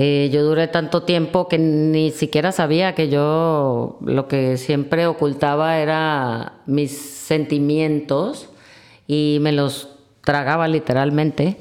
Eh, 0.00 0.30
yo 0.32 0.44
duré 0.44 0.68
tanto 0.68 1.02
tiempo 1.02 1.48
que 1.48 1.58
ni 1.58 2.12
siquiera 2.12 2.52
sabía 2.52 2.94
que 2.94 3.08
yo 3.08 3.98
lo 4.00 4.28
que 4.28 4.56
siempre 4.56 5.08
ocultaba 5.08 5.78
era 5.78 6.60
mis 6.66 6.96
sentimientos 6.96 8.48
y 9.08 9.38
me 9.40 9.50
los 9.50 9.88
tragaba 10.22 10.68
literalmente. 10.68 11.56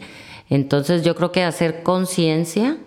Entonces 0.49 1.03
yo 1.03 1.15
creo 1.15 1.31
que 1.31 1.43
hacer 1.43 1.81
conciencia, 1.81 2.77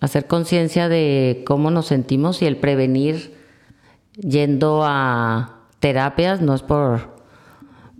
hacer 0.00 0.26
conciencia 0.26 0.90
de 0.90 1.42
cómo 1.46 1.70
nos 1.70 1.86
sentimos 1.86 2.42
y 2.42 2.46
el 2.46 2.58
prevenir 2.58 3.34
yendo 4.12 4.82
a 4.84 5.62
terapias, 5.80 6.42
no 6.42 6.54
es 6.54 6.62
por 6.62 7.16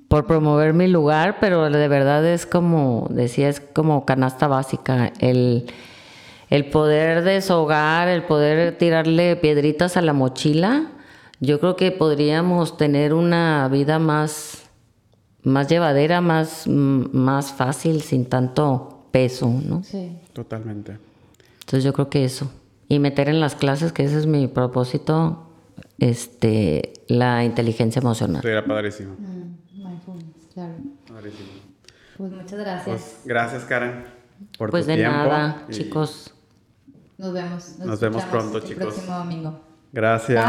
por 0.08 0.26
promover 0.26 0.72
mi 0.72 0.88
lugar, 0.88 1.36
pero 1.38 1.68
de 1.68 1.88
verdad 1.88 2.24
es 2.26 2.46
como, 2.46 3.08
decía, 3.10 3.50
es 3.50 3.60
como 3.60 4.06
canasta 4.06 4.48
básica, 4.48 5.12
el, 5.20 5.66
el 6.50 6.70
poder 6.70 7.22
deshogar, 7.24 8.08
el 8.08 8.22
poder 8.24 8.76
tirarle 8.78 9.36
piedritas 9.36 9.96
a 9.96 10.02
la 10.02 10.12
mochila, 10.12 10.92
yo 11.40 11.60
creo 11.60 11.76
que 11.76 11.92
podríamos 11.92 12.76
tener 12.76 13.14
una 13.14 13.68
vida 13.68 13.98
más, 13.98 14.64
más 15.42 15.68
llevadera, 15.68 16.20
más, 16.20 16.66
mm, 16.66 17.16
más 17.16 17.52
fácil, 17.52 18.02
sin 18.02 18.26
tanto 18.26 19.06
peso, 19.12 19.48
¿no? 19.64 19.82
Sí. 19.84 20.16
Totalmente. 20.32 20.98
Entonces 21.60 21.84
yo 21.84 21.92
creo 21.92 22.08
que 22.10 22.24
eso. 22.24 22.50
Y 22.88 22.98
meter 22.98 23.28
en 23.28 23.40
las 23.40 23.54
clases, 23.54 23.92
que 23.92 24.04
ese 24.04 24.18
es 24.18 24.26
mi 24.26 24.48
propósito, 24.48 25.46
este, 25.98 26.94
la 27.08 27.44
inteligencia 27.44 28.00
emocional. 28.00 28.36
Estuviera 28.36 28.64
padrísimo. 28.64 29.14
Mm, 29.18 29.82
mindfulness, 29.84 30.46
claro. 30.54 30.74
Padrísimo. 31.06 31.48
Pues 32.16 32.32
muchas 32.32 32.58
gracias. 32.58 32.84
Pues, 32.86 33.20
gracias, 33.26 33.64
Karen, 33.64 34.04
por 34.58 34.70
Pues 34.70 34.86
tu 34.86 34.90
de 34.90 34.96
tiempo. 34.96 35.12
nada, 35.16 35.64
y 35.68 35.72
chicos. 35.72 36.34
Nos 37.18 37.32
vemos. 37.32 37.78
Nos 37.80 38.00
vemos 38.00 38.24
pronto, 38.24 38.58
el 38.58 38.64
chicos. 38.64 38.94
próximo 38.94 39.16
domingo. 39.18 39.60
Gracias. 39.92 40.44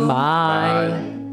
Bye. 0.00 1.23